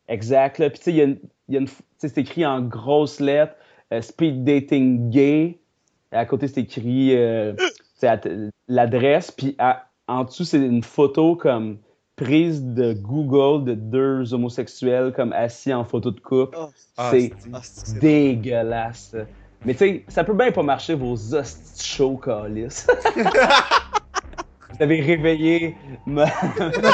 Exact. 0.08 0.58
Là. 0.58 0.70
Puis, 0.70 0.80
tu 0.80 0.86
sais, 0.86 0.92
il 0.92 0.98
y 0.98 1.02
a 1.02 1.04
une- 1.06 1.20
il 1.50 1.54
y 1.54 1.58
a 1.58 1.62
une- 1.62 1.68
c'est 1.98 2.18
écrit 2.18 2.46
en 2.46 2.62
grosses 2.62 3.20
lettres. 3.20 3.54
euh, 3.92 4.02
speed 4.02 4.44
dating 4.44 5.12
gay. 5.12 5.60
À 6.12 6.26
côté, 6.26 6.48
c'est 6.48 6.62
écrit 6.62 7.16
euh, 7.16 7.54
l'adresse. 8.68 9.30
Puis 9.32 9.56
à- 9.60 9.86
en 10.08 10.24
dessous, 10.24 10.44
c'est 10.46 10.58
une 10.58 10.84
photo 10.84 11.36
comme 11.36 11.78
prise 12.16 12.64
de 12.64 12.94
Google 12.94 13.66
de 13.66 13.74
deux 13.76 14.34
homosexuels 14.34 15.14
comme 15.16 15.32
assis 15.34 15.74
en 15.74 15.84
photo 15.84 16.12
de 16.12 16.20
couple. 16.20 16.58
Ah, 16.58 16.70
c'est 17.12 17.32
Ah, 17.54 17.60
c'est- 17.64 18.00
dégueulasse. 18.00 19.16
Mais 19.66 19.74
tu 19.74 19.80
sais, 19.80 20.06
ça 20.08 20.24
peut 20.24 20.34
bien 20.34 20.52
pas 20.52 20.64
marcher 20.64 20.94
vos 20.96 21.14
hosties 21.14 21.84
show 21.84 22.18
calices. 22.18 22.88
Vous 23.16 24.82
avez 24.84 25.02
réveillé 25.02 25.78
ma... 26.06 26.26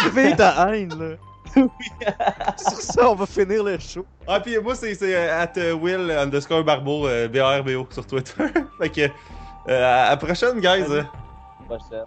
Réveillé 0.03 0.35
ta 0.35 0.73
haine, 0.75 0.93
là. 0.99 1.15
Sur 2.57 2.81
ça, 2.81 3.09
on 3.09 3.15
va 3.15 3.25
finir 3.25 3.63
le 3.63 3.79
show. 3.79 4.05
Ah, 4.27 4.39
puis 4.39 4.57
moi, 4.59 4.75
c'est 4.75 4.93
c'est, 4.93 5.15
euh, 5.15 5.41
at 5.41 5.53
euh, 5.57 5.73
Will 5.73 6.11
underscore 6.11 6.63
Barbeau, 6.63 7.07
euh, 7.07 7.27
B-A-R-B-O 7.27 7.87
sur 7.89 8.05
Twitter. 8.05 8.33
fait 8.79 8.89
que, 8.89 9.01
euh, 9.01 10.05
à 10.05 10.09
la 10.11 10.17
prochaine, 10.17 10.59
guys. 10.59 10.83
prochaine. 11.65 12.05